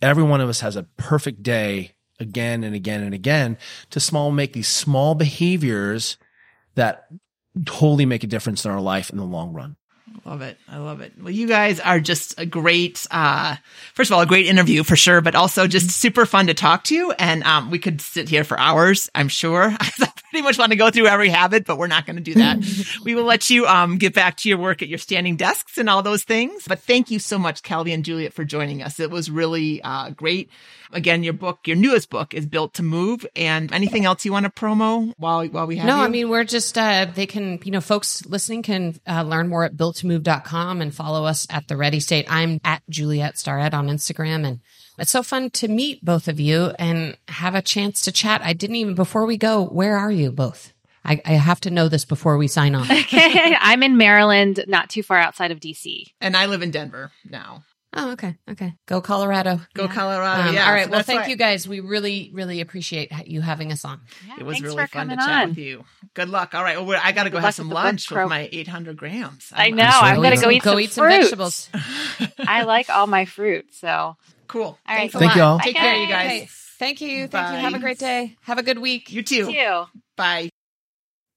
every 0.01 0.23
one 0.23 0.41
of 0.41 0.49
us 0.49 0.61
has 0.61 0.77
a 0.77 0.85
perfect 0.97 1.43
day 1.43 1.93
again 2.21 2.65
and 2.65 2.75
again 2.75 3.03
and 3.03 3.15
again 3.15 3.59
to 3.91 4.01
small 4.01 4.31
make 4.31 4.53
these 4.53 4.69
small 4.69 5.15
behaviors 5.15 6.17
that 6.75 7.09
totally 7.65 8.07
make 8.07 8.25
a 8.25 8.29
difference 8.29 8.65
in 8.65 8.71
our 8.71 8.81
life 8.81 9.11
in 9.11 9.17
the 9.17 9.25
long 9.25 9.53
run. 9.53 9.77
Love 10.25 10.43
it. 10.43 10.59
I 10.69 10.79
love 10.79 11.01
it. 11.01 11.13
Well, 11.21 11.31
you 11.31 11.47
guys 11.47 11.81
are 11.81 12.01
just 12.01 12.39
a 12.39 12.47
great, 12.47 13.07
uh, 13.11 13.57
first 13.95 14.11
of 14.11 14.15
all, 14.15 14.21
a 14.21 14.27
great 14.27 14.47
interview 14.47 14.83
for 14.83 14.97
sure, 14.97 15.21
but 15.21 15.35
also 15.35 15.67
just 15.67 15.91
super 15.91 16.27
fun 16.27 16.49
to 16.49 16.55
talk 16.55 16.85
to. 16.85 17.13
And, 17.19 17.43
um, 17.45 17.71
we 17.71 17.79
could 17.79 18.01
sit 18.01 18.29
here 18.29 18.45
for 18.45 18.59
hours, 18.59 19.09
I'm 19.15 19.29
sure. 19.29 19.75
Pretty 20.31 20.43
much 20.43 20.59
want 20.59 20.73
to 20.73 20.77
go 20.77 20.91
through 20.91 21.07
every 21.07 21.31
habit, 21.31 21.65
but 21.65 21.79
we're 21.79 21.87
not 21.87 22.05
going 22.07 22.17
to 22.17 22.23
do 22.23 22.35
that. 22.35 22.59
we 23.05 23.15
will 23.15 23.25
let 23.25 23.49
you, 23.49 23.67
um, 23.67 23.97
get 23.97 24.15
back 24.15 24.37
to 24.39 24.49
your 24.49 24.59
work 24.59 24.83
at 24.83 24.89
your 24.89 24.99
standing 24.99 25.37
desks 25.37 25.79
and 25.79 25.89
all 25.89 26.03
those 26.03 26.23
things. 26.23 26.65
But 26.69 26.81
thank 26.81 27.11
you 27.11 27.19
so 27.19 27.39
much, 27.39 27.63
Kelly 27.63 27.93
and 27.93 28.05
Juliet, 28.05 28.33
for 28.35 28.45
joining 28.45 28.83
us. 28.83 29.01
It 29.01 29.11
was 29.11 29.31
really, 29.31 29.81
uh, 29.83 30.11
great. 30.11 30.51
Again, 30.93 31.23
your 31.23 31.35
book, 31.35 31.67
your 31.67 31.77
newest 31.77 32.11
book 32.11 32.35
is 32.35 32.47
Built 32.47 32.75
to 32.75 32.83
Move. 32.83 33.27
And 33.37 33.73
anything 33.73 34.05
else 34.05 34.25
you 34.25 34.33
want 34.33 34.45
to 34.45 34.51
promo 34.51 35.13
while, 35.19 35.47
while 35.47 35.67
we 35.67 35.77
have 35.77 35.87
No, 35.87 35.97
you? 35.97 36.03
I 36.03 36.09
mean, 36.09 36.29
we're 36.29 36.45
just, 36.45 36.77
uh, 36.77 37.07
they 37.15 37.27
can, 37.27 37.59
you 37.65 37.71
know, 37.71 37.81
folks 37.81 38.25
listening 38.27 38.63
can 38.63 38.99
uh, 39.07 39.23
learn 39.23 39.49
more 39.49 39.65
at 39.65 39.77
builttomove.com 39.77 40.81
and 40.83 40.95
follow 40.95 41.25
us 41.25 41.47
at 41.51 41.69
the 41.69 41.77
Ready 41.77 42.01
State. 42.01 42.27
I'm 42.29 42.61
at 42.65 42.83
Juliet 42.89 43.39
Starrett 43.39 43.75
on 43.75 43.89
Instagram. 43.89 44.47
And 44.47 44.61
it's 44.99 45.11
so 45.11 45.23
fun 45.23 45.51
to 45.51 45.69
meet 45.69 46.05
both 46.05 46.29
of 46.29 46.41
you 46.41 46.73
and 46.79 47.17
have 47.29 47.55
a 47.55 47.63
chance 47.63 48.03
to 48.03 48.13
chat. 48.13 48.41
I 48.43 48.53
didn't 48.53 48.77
even, 48.77 48.95
before 48.95 49.27
we 49.27 49.37
go, 49.37 49.65
where 49.65 49.97
are 49.97 50.11
you 50.11 50.31
both? 50.31 50.73
I, 51.05 51.21
I 51.25 51.33
have 51.33 51.61
to 51.61 51.71
know 51.71 51.89
this 51.89 52.05
before 52.05 52.37
we 52.37 52.49
sign 52.49 52.75
off. 52.75 52.91
okay. 52.91 53.57
I'm 53.61 53.83
in 53.83 53.97
Maryland, 53.97 54.65
not 54.69 54.91
too 54.91 55.03
far 55.03 55.19
outside 55.19 55.51
of 55.51 55.61
DC. 55.61 56.05
and 56.21 56.37
I 56.37 56.47
live 56.47 56.63
in 56.63 56.71
Denver 56.71 57.13
now. 57.25 57.65
Oh, 57.95 58.13
okay. 58.13 58.37
Okay. 58.51 58.75
Go 58.85 59.01
Colorado. 59.01 59.63
Go 59.73 59.85
yeah. 59.85 59.95
Colorado. 59.95 60.49
Um, 60.49 60.55
yeah. 60.55 60.67
All 60.67 60.75
right. 60.75 60.85
So 60.85 60.91
well, 60.91 61.03
thank 61.03 61.29
you 61.29 61.37
guys. 61.37 61.67
We 61.67 61.81
really, 61.81 62.31
really 62.35 62.61
appreciate 62.61 63.11
you 63.27 63.41
having 63.41 63.73
us 63.73 63.83
on. 63.85 64.03
Yeah, 64.27 64.35
it 64.41 64.43
was 64.45 64.61
really 64.61 64.87
fun 64.89 65.09
to 65.09 65.17
chat 65.17 65.29
on. 65.29 65.49
with 65.51 65.59
you. 65.59 65.85
Good 66.13 66.29
luck. 66.29 66.55
All 66.55 66.63
right. 66.63 66.85
Well, 66.85 67.01
I 67.03 67.13
got 67.13 67.25
to 67.25 67.31
go 67.31 67.39
have 67.39 67.55
some 67.55 67.71
lunch 67.71 68.11
with 68.11 68.29
my 68.29 68.49
800 68.53 68.97
grams. 68.97 69.51
I'm, 69.55 69.73
i 69.73 69.77
know. 69.77 69.85
I'm, 69.85 70.17
I'm 70.17 70.23
going 70.23 70.37
to 70.37 70.45
go 70.45 70.51
eat 70.51 70.63
go 70.63 70.73
some 70.73 70.81
eat 70.81 70.93
some 70.93 71.09
vegetables. 71.09 71.71
I 72.39 72.65
like 72.65 72.91
all 72.91 73.07
my 73.07 73.25
fruit. 73.25 73.73
So 73.73 74.17
cool. 74.49 74.79
All 74.87 74.97
right. 74.97 75.13
Thank 75.13 75.37
you 75.37 75.43
all. 75.43 75.59
Take 75.59 75.77
care, 75.77 75.97
you 75.97 76.09
guys. 76.09 76.27
Okay. 76.27 76.49
Thank 76.79 77.01
you. 77.01 77.29
Thank 77.29 77.55
you. 77.55 77.59
Have 77.61 77.75
a 77.75 77.79
great 77.79 77.99
day. 77.99 78.37
Have 78.43 78.59
a 78.59 78.63
good 78.63 78.79
week. 78.79 79.13
You 79.13 79.23
too. 79.23 79.51
You 79.51 79.53
too. 79.53 79.85
Bye. 80.17 80.51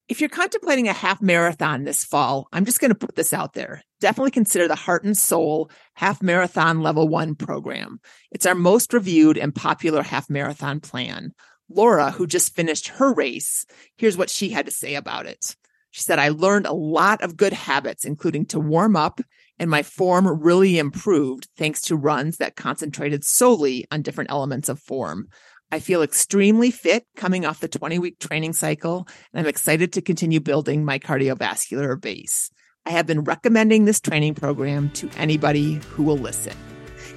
If 0.07 0.19
you're 0.19 0.29
contemplating 0.29 0.87
a 0.87 0.93
half 0.93 1.21
marathon 1.21 1.83
this 1.83 2.03
fall, 2.03 2.47
I'm 2.51 2.65
just 2.65 2.81
going 2.81 2.91
to 2.91 2.95
put 2.95 3.15
this 3.15 3.31
out 3.33 3.53
there. 3.53 3.81
Definitely 4.01 4.31
consider 4.31 4.67
the 4.67 4.75
Heart 4.75 5.05
and 5.05 5.17
Sole 5.17 5.71
Half 5.93 6.21
Marathon 6.21 6.81
Level 6.81 7.07
1 7.07 7.35
program. 7.35 7.99
It's 8.29 8.45
our 8.45 8.55
most 8.55 8.93
reviewed 8.93 9.37
and 9.37 9.55
popular 9.55 10.03
half 10.03 10.29
marathon 10.29 10.79
plan. 10.81 11.31
Laura, 11.69 12.11
who 12.11 12.27
just 12.27 12.55
finished 12.55 12.89
her 12.89 13.13
race, 13.13 13.65
here's 13.95 14.17
what 14.17 14.29
she 14.29 14.49
had 14.49 14.65
to 14.65 14.71
say 14.71 14.95
about 14.95 15.27
it. 15.27 15.55
She 15.91 16.01
said, 16.01 16.19
I 16.19 16.29
learned 16.29 16.67
a 16.67 16.73
lot 16.73 17.21
of 17.21 17.37
good 17.37 17.53
habits, 17.53 18.03
including 18.03 18.45
to 18.47 18.59
warm 18.59 18.95
up, 18.95 19.21
and 19.61 19.69
my 19.69 19.83
form 19.83 20.27
really 20.27 20.79
improved 20.79 21.47
thanks 21.55 21.81
to 21.81 21.95
runs 21.95 22.37
that 22.37 22.55
concentrated 22.55 23.23
solely 23.23 23.85
on 23.91 24.01
different 24.01 24.31
elements 24.31 24.69
of 24.69 24.79
form. 24.79 25.27
I 25.71 25.79
feel 25.79 26.01
extremely 26.01 26.71
fit 26.71 27.05
coming 27.15 27.45
off 27.45 27.59
the 27.59 27.67
20 27.67 27.99
week 27.99 28.17
training 28.17 28.53
cycle, 28.53 29.07
and 29.31 29.39
I'm 29.39 29.47
excited 29.47 29.93
to 29.93 30.01
continue 30.01 30.39
building 30.39 30.83
my 30.83 30.97
cardiovascular 30.97 32.01
base. 32.01 32.49
I 32.87 32.89
have 32.89 33.05
been 33.05 33.23
recommending 33.23 33.85
this 33.85 34.01
training 34.01 34.33
program 34.33 34.89
to 34.93 35.07
anybody 35.15 35.75
who 35.91 36.01
will 36.01 36.17
listen. 36.17 36.57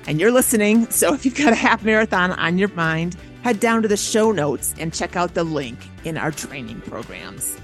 And 0.06 0.20
you're 0.20 0.30
listening, 0.30 0.90
so 0.90 1.14
if 1.14 1.24
you've 1.24 1.38
got 1.38 1.54
a 1.54 1.56
half 1.56 1.82
marathon 1.82 2.32
on 2.32 2.58
your 2.58 2.68
mind, 2.74 3.16
head 3.42 3.58
down 3.58 3.80
to 3.80 3.88
the 3.88 3.96
show 3.96 4.32
notes 4.32 4.74
and 4.78 4.92
check 4.92 5.16
out 5.16 5.32
the 5.32 5.44
link 5.44 5.78
in 6.04 6.18
our 6.18 6.30
training 6.30 6.82
programs. 6.82 7.56